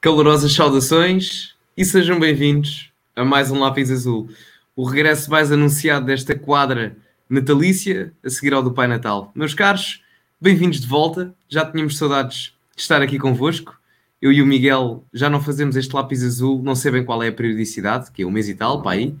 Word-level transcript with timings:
Calorosas 0.00 0.52
saudações 0.52 1.56
e 1.76 1.84
sejam 1.84 2.20
bem-vindos 2.20 2.92
a 3.16 3.24
mais 3.24 3.50
um 3.50 3.58
Lápis 3.58 3.90
Azul, 3.90 4.30
o 4.76 4.84
regresso 4.84 5.28
mais 5.28 5.50
anunciado 5.50 6.06
desta 6.06 6.38
quadra 6.38 6.96
natalícia 7.28 8.12
a 8.24 8.30
seguir 8.30 8.54
ao 8.54 8.62
do 8.62 8.72
Pai 8.72 8.86
Natal. 8.86 9.32
Meus 9.34 9.54
caros, 9.54 10.04
bem-vindos 10.40 10.80
de 10.80 10.86
volta. 10.86 11.34
Já 11.48 11.68
tínhamos 11.68 11.98
saudades 11.98 12.54
de 12.76 12.82
estar 12.82 13.02
aqui 13.02 13.18
convosco. 13.18 13.76
Eu 14.22 14.30
e 14.30 14.40
o 14.40 14.46
Miguel 14.46 15.04
já 15.12 15.28
não 15.28 15.40
fazemos 15.40 15.74
este 15.74 15.92
lápis 15.92 16.22
azul, 16.22 16.62
não 16.62 16.76
sei 16.76 16.92
bem 16.92 17.04
qual 17.04 17.20
é 17.20 17.26
a 17.26 17.32
periodicidade, 17.32 18.12
que 18.12 18.22
é 18.22 18.26
um 18.26 18.30
mês 18.30 18.48
e 18.48 18.54
tal, 18.54 18.80
para 18.80 18.92
aí, 18.92 19.16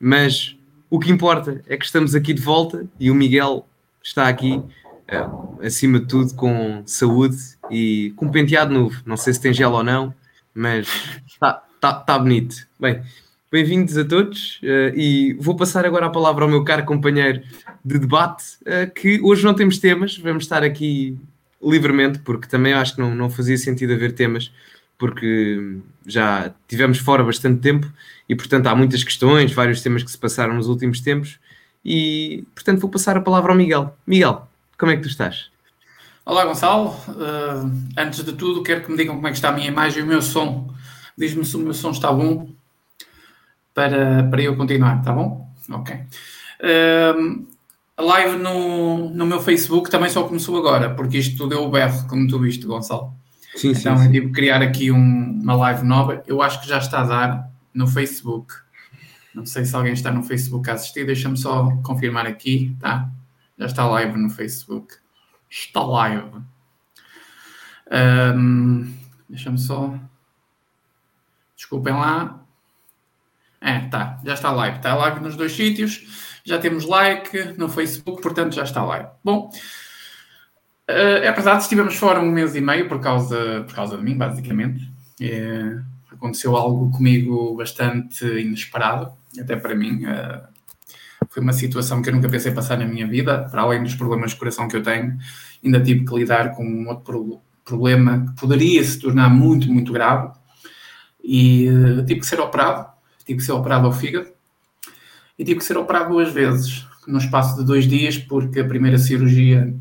mas 0.00 0.56
o 0.90 0.98
que 0.98 1.12
importa 1.12 1.62
é 1.68 1.76
que 1.76 1.84
estamos 1.84 2.16
aqui 2.16 2.34
de 2.34 2.42
volta 2.42 2.84
e 2.98 3.12
o 3.12 3.14
Miguel 3.14 3.64
está 4.02 4.26
aqui 4.26 4.56
uh, 4.56 5.64
acima 5.64 6.00
de 6.00 6.06
tudo, 6.06 6.34
com 6.34 6.82
saúde 6.84 7.55
e 7.70 8.12
com 8.16 8.28
penteado 8.30 8.72
novo. 8.72 9.00
Não 9.04 9.16
sei 9.16 9.32
se 9.32 9.40
tem 9.40 9.52
gel 9.52 9.72
ou 9.72 9.82
não, 9.82 10.14
mas 10.54 10.88
está 11.26 11.62
tá, 11.80 11.92
tá 11.92 12.18
bonito. 12.18 12.66
Bem, 12.78 13.02
bem-vindos 13.50 13.96
a 13.96 14.04
todos 14.04 14.60
uh, 14.62 14.96
e 14.96 15.34
vou 15.40 15.56
passar 15.56 15.84
agora 15.84 16.06
a 16.06 16.10
palavra 16.10 16.44
ao 16.44 16.50
meu 16.50 16.64
caro 16.64 16.84
companheiro 16.84 17.42
de 17.84 17.98
debate, 17.98 18.44
uh, 18.62 18.90
que 18.92 19.20
hoje 19.22 19.44
não 19.44 19.54
temos 19.54 19.78
temas, 19.78 20.16
vamos 20.18 20.44
estar 20.44 20.62
aqui 20.62 21.18
livremente, 21.62 22.18
porque 22.20 22.46
também 22.46 22.72
acho 22.72 22.94
que 22.94 23.00
não, 23.00 23.14
não 23.14 23.30
fazia 23.30 23.56
sentido 23.56 23.92
haver 23.92 24.12
temas, 24.12 24.52
porque 24.98 25.78
já 26.06 26.52
tivemos 26.68 26.98
fora 26.98 27.22
bastante 27.22 27.60
tempo 27.60 27.90
e, 28.28 28.34
portanto, 28.34 28.66
há 28.66 28.74
muitas 28.74 29.04
questões, 29.04 29.52
vários 29.52 29.82
temas 29.82 30.02
que 30.02 30.10
se 30.10 30.18
passaram 30.18 30.54
nos 30.54 30.68
últimos 30.68 31.00
tempos. 31.00 31.38
E, 31.84 32.44
portanto, 32.54 32.80
vou 32.80 32.90
passar 32.90 33.16
a 33.16 33.20
palavra 33.20 33.52
ao 33.52 33.58
Miguel. 33.58 33.96
Miguel, 34.06 34.48
como 34.78 34.90
é 34.90 34.96
que 34.96 35.02
tu 35.02 35.08
estás? 35.08 35.50
Olá, 36.28 36.44
Gonçalo. 36.44 36.88
Uh, 37.08 37.70
antes 37.96 38.24
de 38.24 38.32
tudo, 38.32 38.60
quero 38.64 38.82
que 38.82 38.90
me 38.90 38.96
digam 38.96 39.14
como 39.14 39.28
é 39.28 39.30
que 39.30 39.36
está 39.36 39.50
a 39.50 39.52
minha 39.52 39.68
imagem 39.68 40.00
e 40.00 40.02
o 40.02 40.06
meu 40.08 40.20
som. 40.20 40.74
Diz-me 41.16 41.44
se 41.44 41.54
o 41.54 41.60
meu 41.60 41.72
som 41.72 41.92
está 41.92 42.12
bom 42.12 42.48
para, 43.72 44.24
para 44.24 44.42
eu 44.42 44.56
continuar, 44.56 44.98
está 44.98 45.12
bom? 45.12 45.48
Ok. 45.70 45.94
Uh, 45.94 47.46
a 47.96 48.02
live 48.02 48.38
no, 48.38 49.08
no 49.10 49.24
meu 49.24 49.40
Facebook 49.40 49.88
também 49.88 50.10
só 50.10 50.24
começou 50.24 50.58
agora, 50.58 50.92
porque 50.92 51.18
isto 51.18 51.46
deu 51.46 51.62
o 51.62 51.70
berro, 51.70 52.08
como 52.08 52.26
tu 52.26 52.40
viste, 52.40 52.66
Gonçalo. 52.66 53.14
Sim, 53.54 53.70
então 53.70 53.96
sim, 53.96 54.06
eu 54.06 54.10
tive 54.10 54.26
que 54.26 54.32
criar 54.32 54.60
aqui 54.60 54.90
um, 54.90 55.40
uma 55.40 55.54
live 55.54 55.84
nova. 55.84 56.24
Eu 56.26 56.42
acho 56.42 56.60
que 56.60 56.68
já 56.68 56.78
está 56.78 57.02
a 57.02 57.04
dar 57.04 57.50
no 57.72 57.86
Facebook. 57.86 58.52
Não 59.32 59.46
sei 59.46 59.64
se 59.64 59.76
alguém 59.76 59.92
está 59.92 60.10
no 60.10 60.24
Facebook 60.24 60.68
a 60.68 60.72
assistir, 60.72 61.06
deixa-me 61.06 61.36
só 61.36 61.70
confirmar 61.84 62.26
aqui, 62.26 62.74
tá? 62.80 63.08
Já 63.56 63.66
está 63.66 63.86
live 63.86 64.18
no 64.18 64.28
Facebook. 64.28 65.05
Está 65.50 65.82
live. 65.82 66.30
Um, 67.90 68.94
Deixa-me 69.28 69.58
só. 69.58 69.98
Desculpem 71.56 71.94
lá. 71.94 72.40
É, 73.60 73.80
tá. 73.88 74.20
Já 74.24 74.34
está 74.34 74.52
live. 74.52 74.76
Está 74.76 74.94
live 74.94 75.20
nos 75.20 75.36
dois 75.36 75.52
sítios. 75.52 76.40
Já 76.44 76.58
temos 76.58 76.84
like 76.84 77.54
no 77.58 77.68
Facebook, 77.68 78.22
portanto 78.22 78.54
já 78.54 78.62
está 78.62 78.84
live. 78.84 79.08
Bom, 79.24 79.50
uh, 80.88 80.92
é 81.22 81.32
verdade, 81.32 81.62
estivemos 81.62 81.96
fora 81.96 82.20
um 82.20 82.30
mês 82.30 82.54
e 82.54 82.60
meio 82.60 82.88
por 82.88 83.00
causa, 83.00 83.64
por 83.66 83.74
causa 83.74 83.96
de 83.96 84.04
mim, 84.04 84.16
basicamente. 84.16 84.88
É, 85.20 85.80
aconteceu 86.12 86.56
algo 86.56 86.90
comigo 86.92 87.56
bastante 87.56 88.24
inesperado, 88.24 89.12
até 89.40 89.56
para 89.56 89.74
mim. 89.74 90.04
Uh, 90.04 90.55
foi 91.28 91.42
uma 91.42 91.52
situação 91.52 92.02
que 92.02 92.08
eu 92.08 92.14
nunca 92.14 92.28
pensei 92.28 92.52
passar 92.52 92.78
na 92.78 92.86
minha 92.86 93.06
vida, 93.06 93.48
para 93.50 93.62
além 93.62 93.82
dos 93.82 93.94
problemas 93.94 94.32
de 94.32 94.36
coração 94.36 94.68
que 94.68 94.76
eu 94.76 94.82
tenho, 94.82 95.16
ainda 95.64 95.80
tive 95.80 96.04
que 96.04 96.14
lidar 96.14 96.54
com 96.54 96.64
um 96.64 96.88
outro 96.88 97.40
problema 97.64 98.26
que 98.26 98.40
poderia 98.40 98.82
se 98.84 98.98
tornar 98.98 99.28
muito, 99.28 99.70
muito 99.72 99.92
grave. 99.92 100.32
E 101.22 101.68
uh, 101.68 102.04
tive 102.04 102.20
que 102.20 102.26
ser 102.26 102.40
operado, 102.40 102.88
tive 103.24 103.38
que 103.38 103.44
ser 103.44 103.52
operado 103.52 103.86
ao 103.86 103.92
fígado 103.92 104.28
e 105.38 105.44
tive 105.44 105.58
que 105.58 105.64
ser 105.64 105.76
operado 105.76 106.10
duas 106.10 106.32
vezes 106.32 106.86
no 107.06 107.18
espaço 107.18 107.56
de 107.56 107.64
dois 107.64 107.86
dias 107.86 108.16
porque 108.16 108.60
a 108.60 108.66
primeira 108.66 108.96
cirurgia 108.96 109.74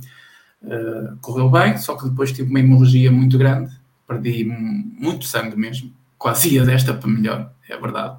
uh, 0.63 1.17
correu 1.21 1.49
bem, 1.49 1.77
só 1.77 1.95
que 1.95 2.09
depois 2.09 2.31
tive 2.31 2.49
uma 2.49 2.59
hemorragia 2.59 3.11
muito 3.11 3.37
grande, 3.37 3.71
perdi 4.07 4.43
muito 4.43 5.25
sangue 5.25 5.55
mesmo, 5.55 5.93
quase 6.17 6.55
ia 6.55 6.65
desta 6.65 6.93
para 6.93 7.09
melhor, 7.09 7.51
é 7.69 7.77
verdade 7.77 8.17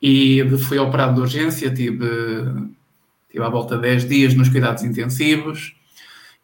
e 0.00 0.44
fui 0.58 0.78
operado 0.78 1.14
de 1.14 1.20
urgência, 1.20 1.72
tive, 1.72 2.06
tive 3.30 3.44
à 3.44 3.48
volta 3.48 3.76
de 3.76 3.82
10 3.82 4.08
dias 4.08 4.34
nos 4.34 4.48
cuidados 4.48 4.82
intensivos 4.82 5.74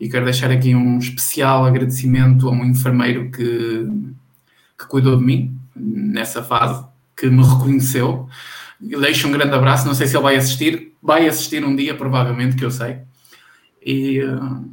e 0.00 0.08
quero 0.08 0.24
deixar 0.24 0.50
aqui 0.50 0.74
um 0.74 0.98
especial 0.98 1.64
agradecimento 1.64 2.48
a 2.48 2.52
um 2.52 2.64
enfermeiro 2.64 3.30
que, 3.30 3.86
que 4.78 4.86
cuidou 4.88 5.16
de 5.16 5.22
mim 5.22 5.56
nessa 5.76 6.42
fase, 6.42 6.84
que 7.16 7.28
me 7.28 7.42
reconheceu. 7.42 8.28
Deixo 8.80 9.28
um 9.28 9.32
grande 9.32 9.54
abraço, 9.54 9.86
não 9.86 9.94
sei 9.94 10.08
se 10.08 10.16
ele 10.16 10.24
vai 10.24 10.36
assistir, 10.36 10.92
vai 11.00 11.28
assistir 11.28 11.64
um 11.64 11.76
dia, 11.76 11.94
provavelmente, 11.94 12.56
que 12.56 12.64
eu 12.64 12.70
sei. 12.70 12.98
E 13.80 14.20
uh, 14.24 14.68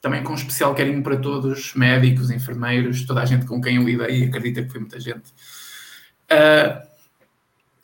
também 0.00 0.22
com 0.22 0.32
um 0.32 0.36
especial 0.36 0.74
carinho 0.74 1.02
para 1.02 1.18
todos, 1.18 1.74
médicos, 1.74 2.30
enfermeiros, 2.30 3.04
toda 3.04 3.20
a 3.20 3.26
gente 3.26 3.44
com 3.44 3.60
quem 3.60 3.76
eu 3.76 3.82
lidei, 3.82 4.24
acredita 4.24 4.62
que 4.62 4.70
foi 4.70 4.80
muita 4.80 4.98
gente. 4.98 5.30
Uh, 6.30 6.89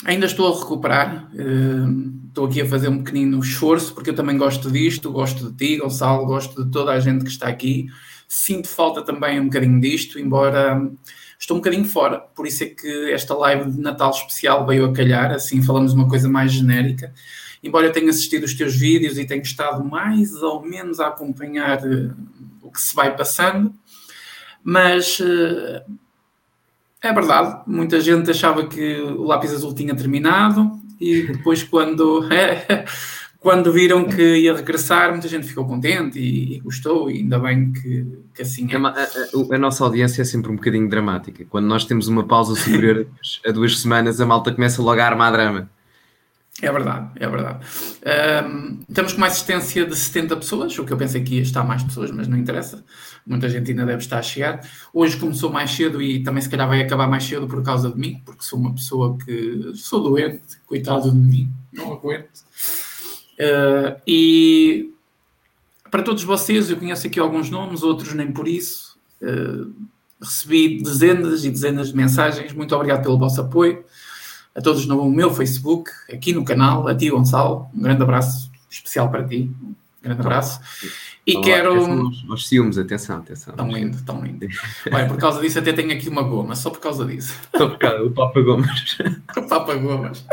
Ainda 0.05 0.27
estou 0.27 0.53
a 0.53 0.59
recuperar, 0.59 1.31
uh, 1.33 2.29
estou 2.29 2.47
aqui 2.47 2.61
a 2.61 2.67
fazer 2.67 2.89
um 2.89 3.03
pequenino 3.03 3.39
esforço, 3.41 3.95
porque 3.95 4.11
eu 4.11 4.15
também 4.15 4.37
gosto 4.37 4.71
disto, 4.71 5.11
gosto 5.11 5.51
de 5.51 5.57
ti, 5.57 5.79
Gonçalo, 5.79 6.27
gosto 6.27 6.65
de 6.65 6.71
toda 6.71 6.93
a 6.93 7.01
gente 7.01 7.25
que 7.25 7.31
está 7.31 7.49
aqui. 7.49 7.87
Sinto 8.29 8.69
falta 8.69 9.03
também 9.03 9.41
um 9.41 9.45
bocadinho 9.45 9.81
disto, 9.81 10.19
embora 10.19 10.91
estou 11.39 11.57
um 11.57 11.61
bocadinho 11.61 11.84
fora, 11.84 12.19
por 12.19 12.47
isso 12.47 12.65
é 12.65 12.67
que 12.67 13.11
esta 13.11 13.34
live 13.34 13.71
de 13.71 13.81
Natal 13.81 14.11
especial 14.11 14.67
veio 14.67 14.84
a 14.87 14.93
calhar, 14.93 15.33
assim 15.33 15.62
falamos 15.62 15.95
uma 15.95 16.09
coisa 16.09 16.28
mais 16.28 16.53
genérica. 16.53 17.13
Embora 17.63 17.87
eu 17.87 17.93
tenha 17.93 18.11
assistido 18.11 18.45
os 18.45 18.55
teus 18.55 18.77
vídeos 18.77 19.19
e 19.19 19.25
tenha 19.25 19.43
estado 19.43 19.83
mais 19.84 20.34
ou 20.43 20.63
menos 20.63 21.01
a 21.01 21.09
acompanhar 21.09 21.83
uh, 21.84 22.15
o 22.63 22.71
que 22.71 22.81
se 22.81 22.95
vai 22.95 23.17
passando, 23.17 23.75
mas 24.63 25.19
uh, 25.21 25.81
é 27.06 27.12
verdade, 27.12 27.62
muita 27.67 28.00
gente 28.00 28.31
achava 28.31 28.67
que 28.67 29.00
o 29.00 29.25
lápis 29.25 29.53
azul 29.53 29.75
tinha 29.75 29.94
terminado 29.94 30.72
e 31.00 31.22
depois 31.22 31.62
quando, 31.62 32.31
é, 32.33 32.84
quando 33.39 33.72
viram 33.72 34.05
que 34.05 34.39
ia 34.39 34.55
regressar, 34.55 35.11
muita 35.12 35.28
gente 35.28 35.47
ficou 35.47 35.66
contente 35.66 36.19
e, 36.19 36.56
e 36.56 36.61
gostou, 36.61 37.11
e 37.11 37.19
ainda 37.19 37.39
bem 37.39 37.72
que, 37.72 38.06
que 38.34 38.43
assim 38.43 38.69
é. 38.72 38.77
A, 38.77 38.89
a, 38.89 39.55
a, 39.55 39.59
nossa 39.59 39.84
audiência 39.84 40.22
é 40.22 40.25
sempre 40.25 40.50
um 40.50 40.56
bocadinho 40.56 40.89
dramática. 40.89 41.45
Quando 41.49 41.66
nós 41.66 41.84
temos 41.84 42.09
uma 42.09 42.25
pausa 42.25 42.55
superior 42.55 43.06
a 43.47 43.53
duas 43.53 43.78
semanas, 43.78 44.21
a 44.21 44.27
malta 44.27 44.53
começa 44.53 44.83
logo 44.83 45.00
a 45.00 45.06
armar 45.06 45.33
drama. 45.33 45.71
É 46.62 46.72
verdade, 46.72 47.11
é 47.17 47.28
verdade. 47.28 47.67
Um, 48.49 48.78
estamos 48.89 49.12
com 49.12 49.19
uma 49.19 49.27
assistência 49.27 49.84
de 49.84 49.94
70 49.94 50.37
pessoas, 50.37 50.78
o 50.78 50.84
que 50.87 50.93
eu 50.93 50.97
pensei 50.97 51.22
que 51.22 51.34
ia 51.34 51.43
estar 51.43 51.62
mais 51.62 51.83
pessoas, 51.83 52.11
mas 52.11 52.27
não 52.28 52.39
interessa. 52.39 52.83
Muita 53.27 53.49
gente 53.50 53.71
ainda 53.71 53.84
deve 53.84 53.99
estar 53.99 54.19
a 54.19 54.22
chegar. 54.22 54.66
Hoje 54.93 55.19
começou 55.19 55.50
mais 55.50 55.71
cedo 55.71 56.00
e 56.00 56.22
também 56.22 56.43
se 56.43 56.49
calhar 56.49 56.66
vai 56.66 56.81
acabar 56.81 57.06
mais 57.06 57.25
cedo 57.25 57.47
por 57.47 57.62
causa 57.62 57.91
de 57.91 57.99
mim, 57.99 58.22
porque 58.25 58.43
sou 58.43 58.59
uma 58.59 58.75
pessoa 58.75 59.19
que 59.19 59.72
sou 59.75 60.03
doente, 60.03 60.59
coitado 60.65 61.11
de 61.11 61.16
mim, 61.16 61.53
não 61.75 61.93
aguento. 61.93 62.41
Uh, 63.39 64.00
e 64.06 64.95
para 65.91 66.03
todos 66.03 66.25
vocês, 66.25 66.71
eu 66.71 66.78
conheço 66.78 67.06
aqui 67.06 67.21
alguns 67.21 67.51
nomes, 67.51 67.83
outros 67.83 68.15
nem 68.15 68.33
por 68.33 68.48
isso. 68.48 68.98
Uh, 69.21 69.75
recebi 70.19 70.83
dezenas 70.83 71.45
e 71.45 71.51
dezenas 71.51 71.89
de 71.89 71.97
mensagens. 71.97 72.54
Muito 72.54 72.75
obrigado 72.75 73.03
pelo 73.03 73.19
vosso 73.19 73.42
apoio 73.42 73.84
a 74.57 74.63
todos 74.63 74.87
no 74.87 75.11
meu 75.11 75.31
Facebook, 75.35 75.91
aqui 76.11 76.33
no 76.33 76.43
canal, 76.43 76.89
a 76.89 76.95
ti, 76.95 77.11
Gonçalo. 77.11 77.69
Um 77.75 77.83
grande 77.83 78.03
abraço 78.03 78.51
especial 78.71 79.11
para 79.11 79.23
ti. 79.23 79.51
Um 79.63 79.75
grande 80.03 80.23
abraço. 80.23 80.61
E 81.27 81.37
Olá, 81.37 81.45
quero. 81.45 82.11
Os 82.31 82.49
ciúmes, 82.49 82.79
atenção, 82.79 83.19
atenção. 83.19 83.55
Tão 83.55 83.71
lindo, 83.71 84.03
tão 84.03 84.25
lindo. 84.25 84.47
Olha, 84.91 85.07
por 85.07 85.19
causa 85.19 85.43
disso, 85.43 85.59
até 85.59 85.75
tenho 85.75 85.93
aqui 85.93 86.09
uma 86.09 86.23
goma, 86.23 86.57
só 86.57 86.71
por 86.71 86.81
causa 86.81 87.05
disso. 87.05 87.39
Só 87.55 87.69
por 87.69 87.79
causa 87.79 87.99
do 87.99 88.11
Papa 88.11 88.41
Gomas. 88.41 88.97
o 89.37 89.43
Papa 89.43 89.75
Gomas. 89.75 90.25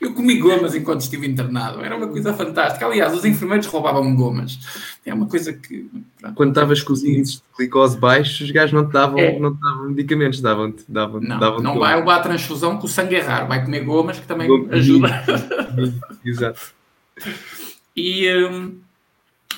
Eu 0.00 0.14
comi 0.14 0.38
gomas 0.38 0.74
enquanto 0.74 1.00
estive 1.00 1.26
internado, 1.26 1.80
era 1.80 1.96
uma 1.96 2.08
coisa 2.08 2.32
fantástica. 2.32 2.86
Aliás, 2.86 3.14
os 3.14 3.24
enfermeiros 3.24 3.66
roubavam 3.66 4.14
gomas. 4.14 4.58
É 5.04 5.12
uma 5.12 5.26
coisa 5.26 5.52
que. 5.52 5.88
Pronto. 6.20 6.34
Quando 6.34 6.50
estavas 6.50 6.82
com 6.82 6.92
os 6.92 7.02
índices 7.04 7.36
de 7.36 7.42
glicose 7.56 7.98
baixos, 7.98 8.40
os 8.40 8.50
gajos 8.50 8.72
não 8.72 8.86
te 8.86 8.92
davam, 8.92 9.18
é. 9.18 9.38
não 9.38 9.54
te 9.54 9.60
davam 9.60 9.88
medicamentos, 9.88 10.40
davam-te. 10.40 10.84
Davam, 10.88 11.20
não, 11.20 11.38
davam 11.38 11.60
não 11.60 11.78
vai 11.78 11.96
levar 11.96 12.16
a 12.16 12.20
transfusão 12.20 12.78
com 12.78 12.86
o 12.86 12.88
sangue 12.88 13.16
é 13.16 13.20
raro, 13.20 13.48
vai 13.48 13.64
comer 13.64 13.84
gomas 13.84 14.18
que 14.18 14.26
também 14.26 14.48
ajuda. 14.70 15.24
Exato. 16.24 16.60
E 17.96 18.28
hum, 18.34 18.78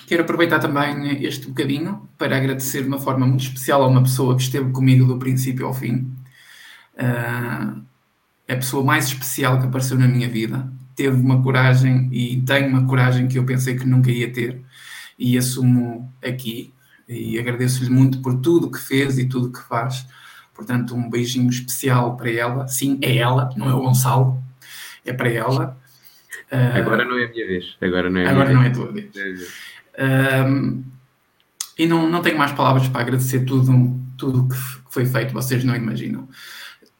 quero 0.06 0.22
aproveitar 0.22 0.58
também 0.58 1.22
este 1.24 1.46
bocadinho 1.46 2.08
para 2.18 2.36
agradecer 2.36 2.82
de 2.82 2.88
uma 2.88 2.98
forma 2.98 3.26
muito 3.26 3.44
especial 3.44 3.82
a 3.82 3.86
uma 3.86 4.02
pessoa 4.02 4.36
que 4.36 4.42
esteve 4.42 4.70
comigo 4.70 5.06
do 5.06 5.18
princípio 5.18 5.66
ao 5.66 5.74
fim. 5.74 6.10
Uh, 6.94 7.82
a 8.48 8.56
pessoa 8.56 8.84
mais 8.84 9.06
especial 9.06 9.60
que 9.60 9.66
apareceu 9.66 9.98
na 9.98 10.08
minha 10.08 10.28
vida. 10.28 10.70
Teve 10.94 11.16
uma 11.16 11.42
coragem 11.42 12.08
e 12.12 12.40
tem 12.42 12.68
uma 12.68 12.86
coragem 12.86 13.26
que 13.26 13.38
eu 13.38 13.44
pensei 13.44 13.76
que 13.76 13.86
nunca 13.86 14.10
ia 14.10 14.32
ter 14.32 14.60
e 15.18 15.36
assumo 15.36 16.12
aqui 16.24 16.72
e 17.08 17.38
agradeço-lhe 17.38 17.90
muito 17.90 18.20
por 18.22 18.40
tudo 18.40 18.70
que 18.70 18.78
fez 18.78 19.18
e 19.18 19.26
tudo 19.26 19.52
que 19.52 19.60
faz 19.60 20.06
Portanto, 20.54 20.94
um 20.94 21.10
beijinho 21.10 21.50
especial 21.50 22.16
para 22.16 22.30
ela. 22.30 22.68
Sim, 22.68 22.98
é 23.02 23.16
ela, 23.16 23.50
não 23.56 23.68
é 23.68 23.74
o 23.74 23.80
Gonçalo, 23.80 24.40
é 25.04 25.12
para 25.12 25.28
ela. 25.28 25.76
Uh, 26.50 26.78
agora 26.78 27.04
não 27.04 27.18
é 27.18 27.24
a 27.24 27.28
minha 27.28 27.46
vez. 27.46 27.76
Agora 27.80 28.08
não 28.08 28.20
é 28.20 28.26
a, 28.26 28.30
agora 28.30 28.52
não 28.52 28.62
é 28.62 28.68
a 28.68 28.72
tua 28.72 28.92
vez. 28.92 29.10
Uh, 29.94 30.84
e 31.76 31.86
não, 31.86 32.08
não 32.08 32.22
tenho 32.22 32.38
mais 32.38 32.52
palavras 32.52 32.86
para 32.88 33.00
agradecer 33.00 33.40
tudo 33.40 34.00
tudo 34.16 34.48
que 34.48 34.56
foi 34.90 35.04
feito, 35.04 35.34
vocês 35.34 35.64
não 35.64 35.74
imaginam. 35.74 36.28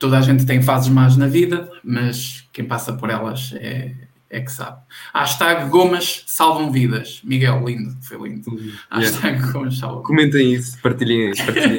Toda 0.05 0.19
a 0.19 0.21
gente 0.21 0.45
tem 0.45 0.61
fases 0.61 0.91
más 0.91 1.17
na 1.17 1.27
vida, 1.27 1.67
mas 1.83 2.47
quem 2.53 2.67
passa 2.67 2.93
por 2.93 3.09
elas 3.09 3.55
é, 3.55 3.95
é 4.29 4.39
que 4.39 4.53
sabe. 4.53 4.83
Hashtag 5.15 5.71
Gomas 5.71 6.25
salvam 6.27 6.71
vidas. 6.71 7.23
Miguel, 7.25 7.65
lindo, 7.67 7.97
foi 8.03 8.29
lindo. 8.29 8.51
Uhum. 8.51 8.71
Hashtag 8.91 9.39
yeah. 9.39 9.53
Gomas 9.53 9.79
salvam 9.79 10.03
Comentem 10.03 10.53
isso, 10.53 10.79
partilhem 10.83 11.31
isso. 11.31 11.43
Partilhem. 11.43 11.79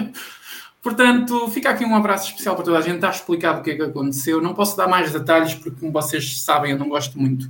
Portanto, 0.82 1.50
fica 1.50 1.68
aqui 1.68 1.84
um 1.84 1.94
abraço 1.94 2.30
especial 2.30 2.56
para 2.56 2.64
toda 2.64 2.78
a 2.78 2.80
gente. 2.80 2.94
Está 2.94 3.10
explicado 3.10 3.60
o 3.60 3.62
que 3.62 3.72
é 3.72 3.76
que 3.76 3.82
aconteceu. 3.82 4.40
Não 4.40 4.54
posso 4.54 4.74
dar 4.74 4.88
mais 4.88 5.12
detalhes, 5.12 5.52
porque, 5.52 5.78
como 5.78 5.92
vocês 5.92 6.40
sabem, 6.40 6.72
eu 6.72 6.78
não 6.78 6.88
gosto 6.88 7.20
muito 7.20 7.46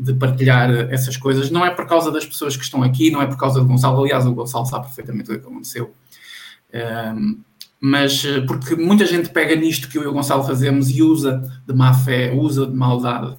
de 0.00 0.14
partilhar 0.14 0.70
essas 0.90 1.18
coisas. 1.18 1.50
Não 1.50 1.62
é 1.62 1.70
por 1.70 1.86
causa 1.86 2.10
das 2.10 2.24
pessoas 2.24 2.56
que 2.56 2.64
estão 2.64 2.82
aqui, 2.82 3.10
não 3.10 3.20
é 3.20 3.26
por 3.26 3.36
causa 3.36 3.60
do 3.60 3.66
Gonçalo. 3.66 4.02
Aliás, 4.02 4.24
o 4.24 4.32
Gonçalo 4.32 4.64
sabe 4.64 4.86
perfeitamente 4.86 5.30
o 5.30 5.38
que 5.38 5.46
aconteceu. 5.46 5.94
Um, 7.14 7.44
mas 7.80 8.24
eh, 8.24 8.40
porque 8.42 8.74
muita 8.74 9.04
gente 9.06 9.28
pega 9.28 9.54
nisto 9.54 9.88
que 9.88 9.98
eu 9.98 10.02
e 10.02 10.06
o 10.06 10.12
Gonçalo 10.12 10.44
fazemos 10.44 10.90
e 10.90 11.02
usa 11.02 11.42
de 11.66 11.74
má 11.74 11.92
fé, 11.92 12.32
usa 12.32 12.66
de 12.66 12.74
maldade. 12.74 13.36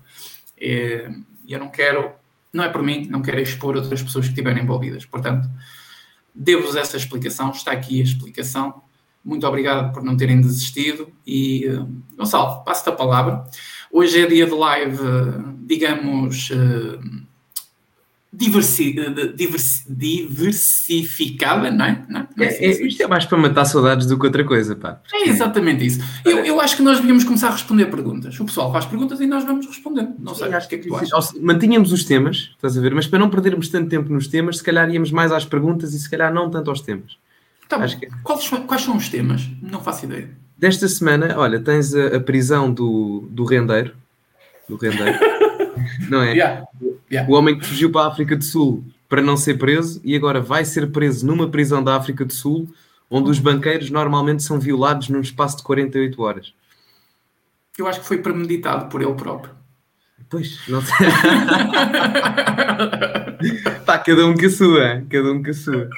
É, 0.60 1.12
e 1.46 1.54
eu 1.54 1.60
não 1.60 1.70
quero, 1.70 2.12
não 2.54 2.64
é 2.64 2.70
por 2.70 2.84
mim, 2.84 3.08
não 3.10 3.22
quero 3.22 3.40
expor 3.40 3.76
outras 3.76 4.02
pessoas 4.02 4.26
que 4.26 4.32
estiverem 4.32 4.64
envolvidas. 4.64 5.06
Portanto, 5.06 5.50
devo-vos 6.34 6.76
essa 6.76 6.98
explicação, 6.98 7.52
está 7.52 7.72
aqui 7.72 8.00
a 8.00 8.04
explicação. 8.04 8.82
Muito 9.24 9.46
obrigado 9.46 9.94
por 9.94 10.04
não 10.04 10.16
terem 10.16 10.40
desistido. 10.40 11.10
E, 11.26 11.68
uh, 11.68 11.88
Gonçalo, 12.16 12.64
passo-te 12.64 12.90
a 12.90 12.94
palavra. 12.94 13.44
Hoje 13.92 14.22
é 14.22 14.28
dia 14.28 14.46
de 14.46 14.54
live, 14.54 14.98
digamos. 15.66 16.50
Diversi, 18.32 18.94
diversi, 19.36 19.86
diversificada, 19.90 21.72
não 21.72 21.86
é? 21.86 22.06
Não 22.10 22.20
é? 22.22 22.28
É, 22.40 22.66
é, 22.66 22.86
isto 22.86 23.02
é 23.02 23.08
mais 23.08 23.26
para 23.26 23.38
matar 23.38 23.64
saudades 23.66 24.06
do 24.06 24.20
que 24.20 24.26
outra 24.26 24.44
coisa, 24.44 24.76
pá. 24.76 25.02
É 25.14 25.30
exatamente 25.30 25.86
isso. 25.86 26.02
Eu, 26.26 26.40
eu 26.40 26.60
acho 26.60 26.76
que 26.76 26.84
nós 26.84 26.98
devíamos 27.00 27.24
começar 27.24 27.48
a 27.48 27.52
responder 27.52 27.86
perguntas. 27.86 28.38
O 28.40 28.46
pessoal 28.46 28.72
faz 28.72 28.86
perguntas 28.86 29.22
e 29.22 29.26
nós 29.26 29.46
vamos 29.46 29.66
respondendo. 29.66 30.14
Não 30.20 30.36
sei, 30.36 30.54
acho 30.54 30.68
que 30.68 30.76
é 30.76 30.78
que 30.78 30.88
tu 30.88 30.96
achas. 30.96 31.34
Mantínhamos 31.40 31.92
os 31.94 32.04
temas, 32.04 32.52
estás 32.54 32.78
a 32.78 32.82
ver? 32.82 32.94
Mas 32.94 33.08
para 33.08 33.18
não 33.18 33.30
perdermos 33.30 33.70
tanto 33.70 33.90
tempo 33.90 34.12
nos 34.12 34.28
temas, 34.28 34.58
se 34.58 34.64
calhar 34.64 34.90
íamos 34.90 35.10
mais 35.12 35.32
às 35.32 35.46
perguntas 35.46 35.94
e 35.94 36.00
se 36.00 36.10
calhar 36.10 36.32
não 36.34 36.50
tanto 36.50 36.70
aos 36.70 36.82
temas. 36.82 37.18
Tá 37.70 37.78
acho 37.78 38.00
que... 38.00 38.08
quais, 38.24 38.48
quais 38.50 38.82
são 38.82 38.98
os 38.98 39.10
temas? 39.10 39.50
Não 39.62 39.82
faço 39.82 40.06
ideia. 40.06 40.30
Desta 40.58 40.88
semana, 40.88 41.36
olha, 41.38 41.60
tens 41.60 41.94
a, 41.94 42.18
a 42.18 42.20
prisão 42.20 42.72
do, 42.72 43.28
do 43.30 43.46
rendeiro. 43.46 43.94
Do 44.68 44.76
rendeiro. 44.76 45.18
não 46.10 46.22
é? 46.22 46.34
Yeah. 46.34 46.66
Yeah. 47.12 47.32
O 47.32 47.36
homem 47.36 47.58
que 47.58 47.66
fugiu 47.66 47.92
para 47.92 48.02
a 48.02 48.08
África 48.08 48.36
do 48.36 48.44
Sul 48.44 48.84
para 49.08 49.22
não 49.22 49.38
ser 49.38 49.58
preso 49.58 50.02
e 50.04 50.16
agora 50.16 50.42
vai 50.42 50.66
ser 50.66 50.92
preso 50.92 51.26
numa 51.26 51.50
prisão 51.50 51.84
da 51.84 51.96
África 51.96 52.26
do 52.26 52.34
Sul, 52.34 52.68
onde 53.10 53.30
os 53.30 53.40
banqueiros 53.40 53.90
normalmente 53.90 54.44
são 54.44 54.60
violados 54.60 55.10
num 55.10 55.22
espaço 55.22 55.58
de 55.58 55.64
48 55.64 56.22
horas. 56.22 56.54
Eu 57.78 57.88
acho 57.88 58.02
que 58.02 58.06
foi 58.06 58.18
premeditado 58.18 58.90
por 58.90 59.02
ele 59.02 59.14
próprio. 59.14 59.56
Pois, 60.30 60.60
não 60.68 60.82
sei. 60.82 60.98
Pá, 63.86 63.98
cada 64.00 64.26
um 64.26 64.36
com 64.36 64.46
a 64.46 64.50
sua, 64.50 65.04
cada 65.10 65.32
um 65.32 65.44
com 65.44 65.50
a 65.50 65.54
sua. 65.54 65.90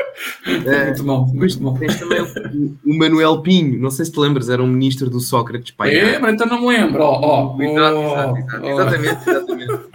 É, 0.46 0.86
muito 0.86 1.04
bom, 1.04 1.26
muito 1.34 1.60
bom. 1.60 1.78
Tens 1.78 2.00
também 2.00 2.22
o, 2.22 2.78
o, 2.86 2.98
Manuel 2.98 3.42
Pinho, 3.42 3.80
não 3.80 3.90
sei 3.90 4.06
se 4.06 4.12
te 4.12 4.20
lembras, 4.20 4.50
era 4.50 4.62
um 4.62 4.68
ministro 4.68 5.10
do 5.10 5.20
Sócrates. 5.20 5.72
Pá, 5.72 5.88
é, 5.88 6.20
mas 6.20 6.34
então 6.34 6.48
não 6.48 6.62
me 6.62 6.68
lembro. 6.68 7.02
Oh, 7.04 7.56
oh, 7.56 7.62
exato, 7.62 7.98
exato, 8.00 8.38
exato, 8.38 8.64
oh. 8.64 8.70
Exatamente, 8.70 9.30
exatamente. 9.30 9.90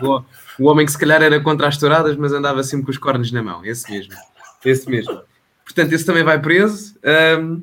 o 0.58 0.64
homem 0.67 0.87
que 0.87 0.93
se 0.93 0.99
calhar 0.99 1.23
era 1.23 1.41
contra 1.41 1.69
as 1.69 1.76
touradas, 1.76 2.17
mas 2.17 2.32
andava 2.32 2.62
sempre 2.62 2.87
com 2.87 2.91
os 2.91 2.99
cornos 2.99 3.31
na 3.32 3.43
mão. 3.43 3.64
Esse 3.64 3.91
mesmo. 3.91 4.14
Esse 4.64 4.88
mesmo. 4.88 5.20
Portanto, 5.64 5.93
esse 5.93 6.05
também 6.05 6.25
vai 6.25 6.41
preso. 6.41 6.94
Um, 7.41 7.62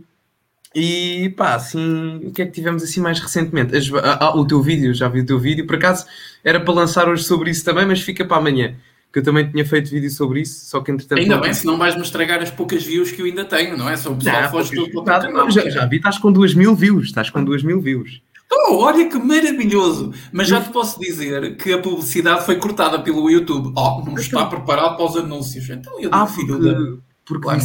e 0.74 1.34
pá, 1.36 1.56
assim, 1.56 2.22
o 2.24 2.32
que 2.32 2.42
é 2.42 2.46
que 2.46 2.52
tivemos 2.52 2.82
assim 2.82 3.02
mais 3.02 3.20
recentemente? 3.20 3.76
As, 3.76 3.90
ah, 3.94 4.34
o 4.38 4.46
teu 4.46 4.62
vídeo, 4.62 4.94
já 4.94 5.10
vi 5.10 5.20
o 5.20 5.26
teu 5.26 5.38
vídeo, 5.38 5.68
por 5.68 5.76
acaso 5.76 6.06
era 6.44 6.60
para 6.60 6.74
lançar 6.74 7.10
hoje 7.10 7.24
sobre 7.24 7.50
isso 7.50 7.66
também, 7.66 7.86
mas 7.86 8.02
fica 8.02 8.24
para 8.24 8.38
amanhã. 8.38 8.76
Que 9.12 9.20
eu 9.20 9.24
também 9.24 9.50
tinha 9.50 9.66
feito 9.66 9.90
vídeo 9.90 10.10
sobre 10.10 10.42
isso, 10.42 10.66
só 10.68 10.80
que 10.80 10.90
entretanto. 10.90 11.20
Ainda 11.20 11.38
bem, 11.38 11.54
se 11.54 11.66
não 11.66 11.78
vais-me 11.78 12.02
estragar 12.02 12.42
as 12.42 12.50
poucas 12.50 12.84
views 12.84 13.12
que 13.12 13.22
eu 13.22 13.26
ainda 13.26 13.44
tenho, 13.44 13.78
não 13.78 13.90
é? 13.90 13.98
Só 13.98 14.12
o 14.12 14.16
pessoal 14.16 14.50
foge 14.50 14.74
do 14.74 15.04
canal. 15.04 15.52
Já, 15.52 15.70
já 15.70 15.86
vi, 15.86 15.98
estás 15.98 16.18
com 16.18 16.32
2 16.32 16.54
mil 16.54 16.74
views, 16.76 17.08
estás 17.08 17.30
com 17.30 17.44
2 17.44 17.64
mil 17.64 17.82
views. 17.82 18.22
Oh, 18.54 18.76
olha 18.84 19.08
que 19.08 19.18
maravilhoso! 19.18 20.14
Mas 20.32 20.50
já 20.50 20.62
te 20.62 20.70
posso 20.70 21.00
dizer 21.00 21.56
que 21.56 21.72
a 21.72 21.80
publicidade 21.80 22.46
foi 22.46 22.58
cortada 22.58 23.00
pelo 23.00 23.30
YouTube. 23.30 23.74
Oh, 23.76 24.04
não 24.06 24.16
está 24.16 24.46
preparado 24.46 24.98
para 24.98 25.06
os 25.06 25.16
anúncios. 25.16 25.70
Então 25.70 25.94
eu 25.94 26.10
digo, 26.10 26.16
ah, 26.16 26.28
filho 26.28 26.58
porque, 26.58 26.70
da... 26.70 26.98
porque 27.26 27.44
claro, 27.44 27.62